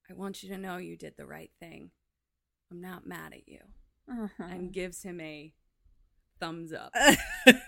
I 0.08 0.14
want 0.14 0.42
you 0.42 0.48
to 0.50 0.58
know 0.58 0.76
you 0.76 0.96
did 0.96 1.14
the 1.16 1.26
right 1.26 1.50
thing. 1.58 1.90
I'm 2.70 2.80
not 2.80 3.06
mad 3.06 3.32
at 3.32 3.48
you. 3.48 3.60
Uh-huh. 4.10 4.44
And 4.44 4.72
gives 4.72 5.02
him 5.02 5.20
a 5.20 5.52
thumbs 6.38 6.72
up 6.72 6.92
Thank 7.44 7.66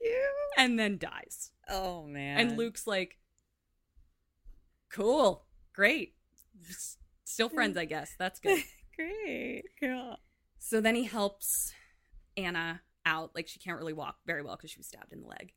you. 0.00 0.28
and 0.56 0.78
then 0.78 0.98
dies. 0.98 1.50
Oh 1.68 2.04
man. 2.04 2.38
And 2.38 2.56
Luke's 2.56 2.86
like, 2.86 3.18
cool, 4.92 5.46
great. 5.74 6.14
Still 7.24 7.48
friends, 7.48 7.76
I 7.76 7.84
guess. 7.84 8.14
That's 8.18 8.40
good. 8.40 8.62
Great. 8.96 9.62
Cool. 9.80 10.16
So 10.58 10.80
then 10.80 10.96
he 10.96 11.04
helps 11.04 11.72
Anna 12.36 12.80
out. 13.06 13.30
Like 13.32 13.46
she 13.46 13.60
can't 13.60 13.78
really 13.78 13.92
walk 13.92 14.16
very 14.26 14.42
well 14.42 14.56
because 14.56 14.72
she 14.72 14.78
was 14.80 14.88
stabbed 14.88 15.12
in 15.12 15.20
the 15.20 15.28
leg. 15.28 15.52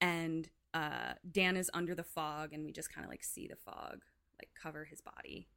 And 0.00 0.48
uh, 0.72 1.14
Dan 1.30 1.58
is 1.58 1.70
under 1.74 1.94
the 1.94 2.02
fog, 2.02 2.54
and 2.54 2.64
we 2.64 2.72
just 2.72 2.90
kind 2.90 3.04
of 3.04 3.10
like 3.10 3.24
see 3.24 3.46
the 3.46 3.56
fog 3.56 3.98
like 4.40 4.48
cover 4.60 4.84
his 4.86 5.02
body, 5.02 5.48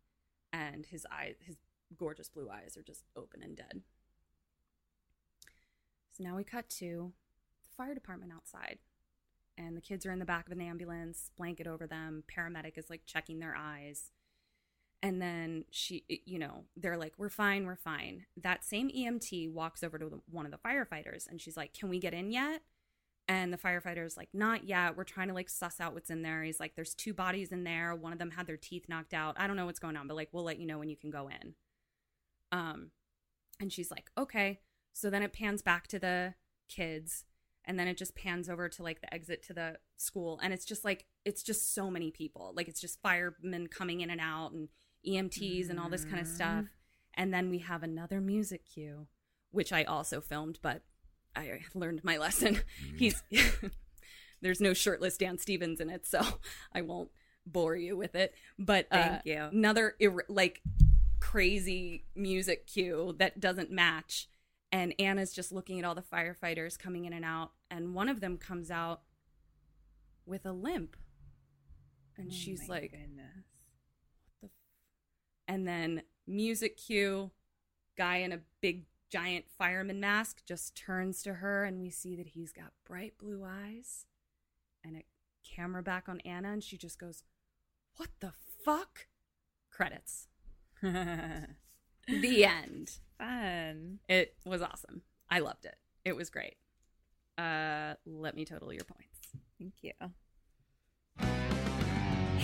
and 0.56 0.85
his 0.85 1.06
eyes, 1.11 1.35
his 1.42 1.58
gorgeous 1.98 2.30
blue 2.30 2.50
eyes, 2.50 2.77
are 2.77 2.84
just 2.84 3.03
open 3.16 3.43
and 3.43 3.58
dead. 3.58 3.82
So 6.14 6.24
now 6.24 6.38
we 6.38 6.45
cut 6.45 6.69
to 6.77 7.11
the 7.61 7.69
fire 7.75 7.93
department 7.93 8.32
outside, 8.34 8.80
and 9.58 9.75
the 9.75 9.82
kids 9.82 10.06
are 10.06 10.11
in 10.11 10.19
the 10.19 10.25
back 10.25 10.45
of 10.45 10.53
an 10.53 10.61
ambulance, 10.61 11.30
blanket 11.38 11.67
over 11.67 11.85
them. 11.85 12.24
Paramedic 12.34 12.77
is 12.77 12.90
like 12.90 13.01
checking 13.06 13.40
their 13.40 13.56
eyes. 13.56 14.11
And 15.03 15.22
then 15.22 15.66
she, 15.69 16.03
you 16.25 16.40
know, 16.40 16.64
they're 16.75 16.98
like, 16.98 17.14
we're 17.17 17.30
fine, 17.30 17.66
we're 17.66 17.75
fine. 17.75 18.25
That 18.42 18.64
same 18.64 18.90
EMT 18.90 19.51
walks 19.51 19.84
over 19.84 20.00
to 20.00 20.22
one 20.32 20.45
of 20.45 20.51
the 20.51 20.58
firefighters 20.58 21.27
and 21.30 21.40
she's 21.40 21.58
like, 21.58 21.74
can 21.74 21.90
we 21.90 22.00
get 22.00 22.14
in 22.14 22.32
yet? 22.32 22.61
And 23.28 23.52
the 23.52 23.58
firefighter's 23.58 24.18
like, 24.18 24.30
not 24.34 24.66
yet. 24.66 24.95
We're 24.95 25.04
trying 25.04 25.30
to 25.30 25.34
like 25.34 25.50
suss 25.50 25.80
out 25.80 25.94
what's 25.94 26.12
in 26.12 26.22
there. 26.22 26.44
He's 26.44 26.60
like, 26.60 26.76
there's 26.76 26.94
two 26.94 27.14
bodies 27.14 27.52
in 27.52 27.64
there. 27.64 27.95
One 27.95 28.14
of 28.14 28.20
them 28.20 28.32
had 28.32 28.45
their 28.45 28.58
teeth 28.58 28.86
knocked 28.88 29.14
out. 29.14 29.36
I 29.40 29.48
don't 29.48 29.56
know 29.56 29.66
what's 29.66 29.80
going 29.80 29.98
on, 29.98 30.08
but 30.08 30.16
like, 30.16 30.30
we'll 30.32 30.44
let 30.44 30.60
you 30.60 30.68
know 30.68 30.78
when 30.78 30.90
you 30.90 30.98
can 30.98 31.10
go 31.10 31.28
in. 31.30 31.56
Um, 32.52 32.92
and 33.60 33.74
she's 33.74 33.90
like, 33.90 34.12
okay. 34.18 34.60
So 34.94 35.10
then 35.10 35.24
it 35.24 35.34
pans 35.34 35.62
back 35.62 35.88
to 35.88 36.00
the 36.00 36.36
kids 36.68 37.26
and 37.66 37.80
then 37.80 37.88
it 37.88 37.98
just 37.98 38.16
pans 38.16 38.50
over 38.50 38.70
to 38.70 38.84
like 38.84 39.02
the 39.02 39.14
exit 39.14 39.44
to 39.44 39.54
the 39.54 39.78
school 39.98 40.40
and 40.44 40.54
it's 40.54 40.66
just 40.66 40.86
like 40.86 41.06
it's 41.24 41.44
just 41.44 41.74
so 41.74 41.90
many 41.90 42.12
people 42.12 42.54
like 42.56 42.68
it's 42.68 42.82
just 42.82 43.02
firemen 43.02 43.68
coming 43.68 44.02
in 44.02 44.10
and 44.10 44.22
out 44.22 44.52
and 44.52 44.70
EMTs 45.08 45.70
and 45.70 45.80
all 45.80 45.90
this 45.90 46.06
kind 46.06 46.20
of 46.20 46.28
stuff 46.28 46.66
and 47.14 47.34
then 47.34 47.50
we 47.50 47.60
have 47.60 47.84
another 47.84 48.20
music 48.20 48.62
cue 48.72 49.08
which 49.52 49.72
I 49.72 49.84
also 49.84 50.22
filmed 50.22 50.60
but 50.62 50.82
I 51.36 51.62
learned 51.74 52.04
my 52.04 52.18
lesson 52.18 52.60
he's 52.98 53.22
there's 54.42 54.62
no 54.62 54.74
shirtless 54.74 55.18
Dan 55.18 55.38
Stevens 55.38 55.80
in 55.80 55.90
it 55.90 56.06
so 56.06 56.22
I 56.74 56.82
won't 56.82 57.10
bore 57.46 57.76
you 57.76 57.96
with 57.98 58.16
it 58.16 58.34
but 58.58 58.88
uh, 58.92 58.96
Thank 59.10 59.26
you. 59.26 59.44
another 59.52 59.96
ir- 60.00 60.26
like 60.30 60.62
crazy 61.20 62.06
music 62.16 62.68
cue 62.68 63.16
that 63.20 63.40
doesn't 63.40 63.72
match 63.72 64.28
and 64.72 64.94
Anna's 65.00 65.32
just 65.34 65.52
looking 65.52 65.80
at 65.80 65.86
all 65.86 65.96
the 65.96 66.02
firefighters 66.02 66.78
coming 66.78 67.06
in 67.06 67.14
and 67.14 67.24
out 67.26 67.52
and 67.72 67.94
one 67.94 68.10
of 68.10 68.20
them 68.22 68.38
comes 68.38 68.70
out 68.72 69.02
with 70.26 70.46
a 70.46 70.52
limp 70.52 70.96
and 72.18 72.28
Oh 72.32 72.34
she's 72.34 72.68
like 72.68 72.92
goodness. 72.92 73.46
the 74.42 74.48
f-? 74.48 74.52
and 75.48 75.68
then 75.68 76.02
music 76.28 76.78
cue 76.78 77.32
guy 77.98 78.18
in 78.18 78.32
a 78.32 78.40
big 78.62 78.86
giant 79.11 79.45
fireman 79.50 80.00
mask 80.00 80.42
just 80.45 80.75
turns 80.75 81.22
to 81.24 81.35
her 81.35 81.64
and 81.64 81.80
we 81.80 81.90
see 81.90 82.16
that 82.16 82.27
he's 82.27 82.51
got 82.51 82.72
bright 82.88 83.17
blue 83.17 83.43
eyes 83.45 84.06
and 84.84 84.98
a 84.98 85.03
camera 85.48 85.84
back 85.84 86.09
on 86.09 86.19
Anna 86.22 86.51
and 86.51 86.64
she 86.64 86.77
just 86.77 87.00
goes 87.00 87.24
what 87.98 88.09
the 88.19 88.34
fuck 88.64 89.08
credits 89.72 90.27
the 90.82 92.45
end 92.45 93.00
Fun. 93.17 94.00
it 94.09 94.35
was 94.45 94.61
awesome. 94.61 95.01
I 95.30 95.40
loved 95.40 95.66
it. 95.66 95.75
It 96.03 96.16
was 96.16 96.30
great. 96.30 96.56
Uh, 97.38 97.93
let 98.06 98.35
me 98.35 98.45
total 98.45 98.72
your 98.74 98.84
points. 98.84 99.19
Thank 99.59 99.74
you. 99.82 99.93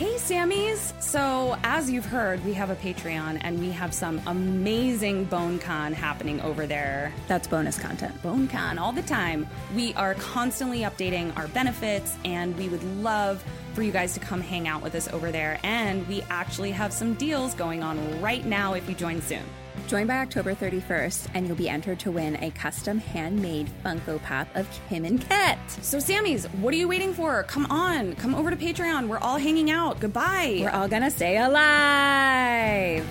Hey, 0.01 0.15
Sammys! 0.15 0.99
So, 0.99 1.55
as 1.63 1.88
you've 1.88 2.07
heard, 2.07 2.43
we 2.43 2.53
have 2.53 2.71
a 2.71 2.75
Patreon 2.75 3.38
and 3.41 3.59
we 3.59 3.69
have 3.69 3.93
some 3.93 4.19
amazing 4.25 5.27
BoneCon 5.27 5.93
happening 5.93 6.41
over 6.41 6.65
there. 6.65 7.13
That's 7.27 7.47
bonus 7.47 7.77
content. 7.77 8.19
BoneCon 8.23 8.80
all 8.80 8.93
the 8.93 9.03
time. 9.03 9.45
We 9.75 9.93
are 9.93 10.15
constantly 10.15 10.80
updating 10.80 11.38
our 11.38 11.47
benefits, 11.49 12.17
and 12.25 12.57
we 12.57 12.67
would 12.67 12.83
love 13.03 13.43
for 13.75 13.83
you 13.83 13.91
guys 13.91 14.15
to 14.15 14.19
come 14.19 14.41
hang 14.41 14.67
out 14.67 14.81
with 14.81 14.95
us 14.95 15.07
over 15.09 15.31
there. 15.31 15.59
And 15.61 16.07
we 16.07 16.23
actually 16.31 16.71
have 16.71 16.91
some 16.91 17.13
deals 17.13 17.53
going 17.53 17.83
on 17.83 18.21
right 18.21 18.43
now 18.43 18.73
if 18.73 18.89
you 18.89 18.95
join 18.95 19.21
soon. 19.21 19.43
Join 19.88 20.08
by 20.08 20.17
October 20.17 20.56
31st, 20.56 21.27
and 21.33 21.48
you'll 21.48 21.56
be 21.56 21.69
entered 21.69 22.00
to 22.00 22.11
win 22.11 22.35
a 22.43 22.51
custom 22.51 22.98
handmade 23.00 23.69
Funko 23.83 24.22
Pop 24.24 24.48
of 24.56 24.67
Kim 24.90 25.06
and 25.06 25.22
Ket. 25.22 25.59
So, 25.82 25.98
Sammys, 25.98 26.45
what 26.56 26.74
are 26.74 26.77
you 26.77 26.88
waiting 26.88 27.14
for? 27.14 27.43
Come 27.43 27.66
on, 27.67 28.16
come 28.16 28.35
over 28.35 28.50
to 28.50 28.56
Patreon. 28.56 29.08
We're 29.08 29.19
all 29.19 29.38
hanging 29.38 29.72
out. 29.72 30.00
Goodbye. 30.00 30.59
We're 30.61 30.69
all 30.69 30.88
gonna 30.88 31.11
stay 31.11 31.38
alive. 31.38 33.06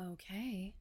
Okay. 0.00 0.74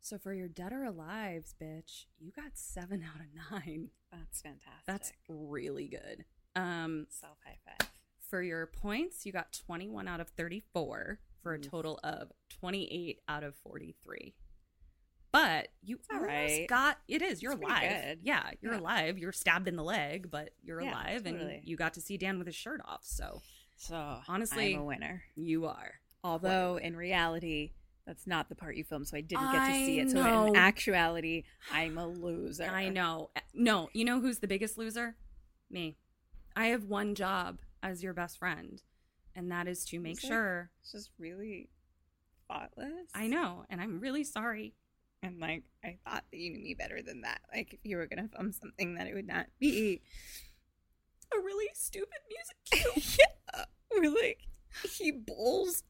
So 0.00 0.16
for 0.16 0.32
your 0.32 0.48
dead 0.48 0.72
or 0.72 0.90
alives, 0.90 1.52
bitch, 1.60 2.06
you 2.18 2.32
got 2.34 2.52
seven 2.54 3.04
out 3.04 3.20
of 3.20 3.26
nine. 3.52 3.90
That's 4.10 4.40
fantastic. 4.40 4.86
That's 4.86 5.12
really 5.28 5.86
good. 5.86 6.24
Um, 6.56 7.06
self 7.10 7.36
high 7.44 7.58
five. 7.64 7.88
for 8.28 8.42
your 8.42 8.66
points, 8.66 9.24
you 9.24 9.32
got 9.32 9.52
21 9.66 10.08
out 10.08 10.20
of 10.20 10.28
34 10.30 11.18
for 11.42 11.54
a 11.54 11.58
total 11.60 11.98
of 12.02 12.32
28 12.60 13.20
out 13.28 13.44
of 13.44 13.54
43. 13.56 14.34
But 15.30 15.68
you 15.82 15.98
almost 16.10 16.28
right. 16.28 16.66
got 16.68 16.98
it 17.06 17.20
is. 17.22 17.42
You're 17.42 17.52
It's 17.52 17.62
alive. 17.62 17.90
good. 18.04 18.18
Yeah, 18.22 18.50
you're 18.60 18.72
Yeah. 18.74 18.80
alive. 18.80 19.18
You're 19.18 19.32
stabbed 19.32 19.68
in 19.68 19.76
the 19.76 19.84
leg, 19.84 20.30
but 20.30 20.50
you're 20.62 20.80
Yeah, 20.80 20.90
alive 20.92 21.24
totally. 21.24 21.56
and 21.56 21.68
you 21.68 21.76
got 21.76 21.94
to 21.94 22.00
see 22.00 22.16
Dan 22.16 22.38
with 22.38 22.46
his 22.46 22.56
shirt 22.56 22.80
off. 22.84 23.04
So 23.04 23.42
So 23.76 24.20
Honestly, 24.26 24.74
I'm 24.74 24.80
a 24.80 24.84
winner. 24.84 25.22
you 25.36 25.66
are. 25.66 26.00
Although 26.24 26.78
in 26.78 26.96
reality, 26.96 27.70
that's 28.06 28.26
not 28.26 28.48
the 28.48 28.56
part 28.56 28.74
you 28.76 28.82
filmed, 28.82 29.06
so 29.06 29.16
I 29.16 29.20
didn't 29.20 29.52
get 29.52 29.66
to 29.68 29.72
see 29.74 30.00
it. 30.00 30.10
So 30.10 30.46
in 30.46 30.56
actuality, 30.56 31.44
I'm 31.70 31.96
a 31.98 32.06
loser. 32.08 32.64
I 32.64 32.88
know. 32.88 33.30
No, 33.54 33.88
you 33.92 34.04
know 34.04 34.20
who's 34.20 34.38
the 34.40 34.48
biggest 34.48 34.78
loser? 34.78 35.14
Me. 35.70 35.96
I 36.58 36.66
have 36.68 36.84
one 36.84 37.14
job 37.14 37.60
as 37.82 38.02
your 38.02 38.12
best 38.14 38.38
friend, 38.38 38.82
and 39.34 39.50
that 39.52 39.68
is 39.68 39.84
to 39.86 40.00
make 40.00 40.14
It's 40.14 40.24
like- 40.24 40.32
sure. 40.32 40.70
It's 40.80 40.92
just 40.92 41.10
really 41.18 41.70
thoughtless. 42.48 43.08
I 43.14 43.26
know, 43.28 43.64
and 43.70 43.80
I'm 43.80 44.00
really 44.00 44.24
sorry. 44.24 44.74
And 45.22 45.38
like, 45.40 45.64
I 45.84 45.98
thought 46.04 46.24
that 46.30 46.36
you 46.38 46.50
knew 46.50 46.62
me 46.62 46.74
better 46.74 47.02
than 47.02 47.20
that. 47.22 47.40
Like, 47.54 47.74
if 47.74 47.80
you 47.84 47.96
were 47.96 48.06
gonna 48.06 48.28
film 48.28 48.52
something, 48.52 48.94
that 48.94 49.06
it 49.06 49.14
would 49.14 49.26
not 49.26 49.46
be 49.58 50.02
A 51.32 51.38
really 51.40 51.68
stupid 51.74 52.18
music 52.28 52.56
cue. 53.04 53.16
yeah, 53.54 53.64
we're 53.90 54.10
like 54.10 54.40
he 54.96 55.10
bowls, 55.12 55.82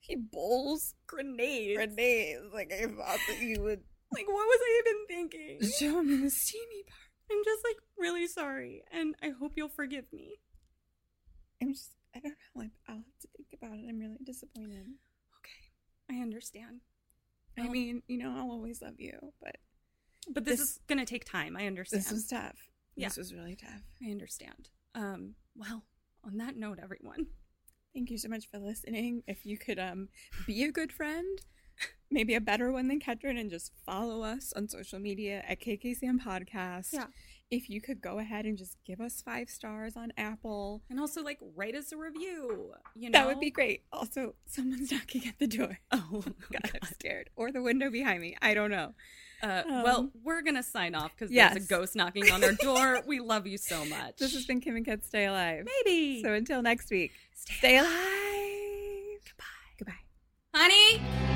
he 0.00 0.16
bowls 0.16 0.94
Grenades. 1.06 1.76
grenades. 1.76 2.52
Like 2.52 2.72
I 2.72 2.86
thought 2.86 3.18
that 3.28 3.40
you 3.40 3.62
would 3.62 3.82
Like, 4.12 4.26
what 4.26 4.34
was 4.46 4.60
I 4.62 4.82
even 4.84 5.06
thinking? 5.06 5.68
show 5.78 6.00
him 6.00 6.10
in 6.10 6.22
the 6.22 6.30
steamy 6.30 6.84
part. 6.88 7.05
I'm 7.30 7.44
just 7.44 7.62
like 7.64 7.76
really 7.98 8.26
sorry, 8.26 8.82
and 8.92 9.14
I 9.22 9.30
hope 9.30 9.52
you'll 9.56 9.68
forgive 9.68 10.04
me. 10.12 10.38
I'm 11.62 11.72
just, 11.72 11.90
I 12.14 12.20
don't 12.20 12.30
know. 12.32 12.62
Like, 12.62 12.70
I'll 12.88 12.96
have 12.96 13.18
to 13.22 13.28
think 13.36 13.48
about 13.54 13.78
it. 13.78 13.86
I'm 13.88 13.98
really 13.98 14.18
disappointed. 14.24 14.86
Okay, 15.40 15.70
I 16.18 16.22
understand. 16.22 16.80
I 17.58 17.62
Well- 17.62 17.70
mean, 17.72 18.02
you 18.06 18.18
know, 18.18 18.30
I'll 18.36 18.50
always 18.50 18.82
love 18.82 18.98
you, 19.00 19.32
but 19.40 19.56
But 20.28 20.44
this, 20.44 20.58
This- 20.58 20.70
is 20.70 20.80
gonna 20.88 21.06
take 21.06 21.24
time. 21.24 21.56
I 21.56 21.66
understand. 21.66 22.02
this 22.02 22.10
was 22.12 22.26
tough. 22.26 22.70
Yeah. 22.96 23.08
This 23.08 23.16
was 23.16 23.32
really 23.34 23.54
tough. 23.56 23.82
I 24.04 24.10
understand. 24.10 24.70
Um. 24.94 25.36
Well, 25.54 25.84
on 26.24 26.36
that 26.38 26.56
note, 26.56 26.78
everyone. 26.82 27.28
Thank 27.94 28.10
you 28.10 28.18
so 28.18 28.28
much 28.28 28.46
for 28.48 28.58
listening. 28.58 29.22
If 29.28 29.46
you 29.46 29.56
could 29.56 29.78
um 29.78 30.08
be 30.46 30.64
a 30.64 30.72
good 30.72 30.92
friend, 30.92 31.40
maybe 32.10 32.34
a 32.34 32.40
better 32.40 32.70
one 32.72 32.88
than 32.88 33.00
Ketrin, 33.00 33.38
and 33.38 33.50
just 33.50 33.72
follow 33.84 34.22
us 34.22 34.52
on 34.56 34.68
social 34.68 34.98
media 34.98 35.42
at 35.48 35.60
KKSAM 35.60 36.20
Podcast. 36.24 36.88
Yeah. 36.92 37.06
If 37.48 37.70
you 37.70 37.80
could 37.80 38.00
go 38.00 38.18
ahead 38.18 38.44
and 38.44 38.58
just 38.58 38.76
give 38.84 39.00
us 39.00 39.22
five 39.22 39.48
stars 39.48 39.96
on 39.96 40.12
Apple, 40.16 40.82
And 40.90 40.98
also, 40.98 41.22
like, 41.22 41.38
write 41.54 41.76
us 41.76 41.92
a 41.92 41.96
review. 41.96 42.72
You 42.96 43.10
know, 43.10 43.18
that 43.20 43.26
would 43.28 43.38
be 43.38 43.52
great. 43.52 43.84
Also, 43.92 44.34
someone's 44.46 44.90
knocking 44.92 45.26
at 45.28 45.38
the 45.38 45.46
door. 45.46 45.78
Oh, 45.92 46.24
God, 46.52 46.70
I'm 46.74 46.88
scared. 46.92 47.30
Or 47.36 47.52
the 47.52 47.62
window 47.62 47.88
behind 47.88 48.20
me. 48.20 48.36
I 48.42 48.52
don't 48.54 48.70
know. 48.72 48.94
Uh, 49.42 49.62
well, 49.66 49.98
Um, 49.98 50.12
we're 50.24 50.42
gonna 50.42 50.62
sign 50.62 50.94
off 50.96 51.12
because 51.16 51.30
yes. 51.30 51.52
there's 51.52 51.66
a 51.66 51.68
ghost 51.68 51.94
knocking 51.94 52.30
on 52.32 52.42
our 52.42 52.52
door. 52.54 53.02
we 53.06 53.20
love 53.20 53.46
you 53.46 53.58
so 53.58 53.84
much. 53.84 54.16
This 54.16 54.32
has 54.34 54.44
been 54.46 54.60
Kim 54.60 54.74
and 54.76 54.84
Ket 54.84 55.04
Stay 55.04 55.26
Alive. 55.26 55.66
maybe. 55.84 56.22
So 56.24 56.32
until 56.32 56.62
next 56.62 56.90
week, 56.90 57.12
Stay 57.34 57.54
stay 57.58 57.78
alive. 57.78 59.20
Goodbye, 59.24 59.74
Goodbye. 59.78 59.94
honey. 60.54 61.35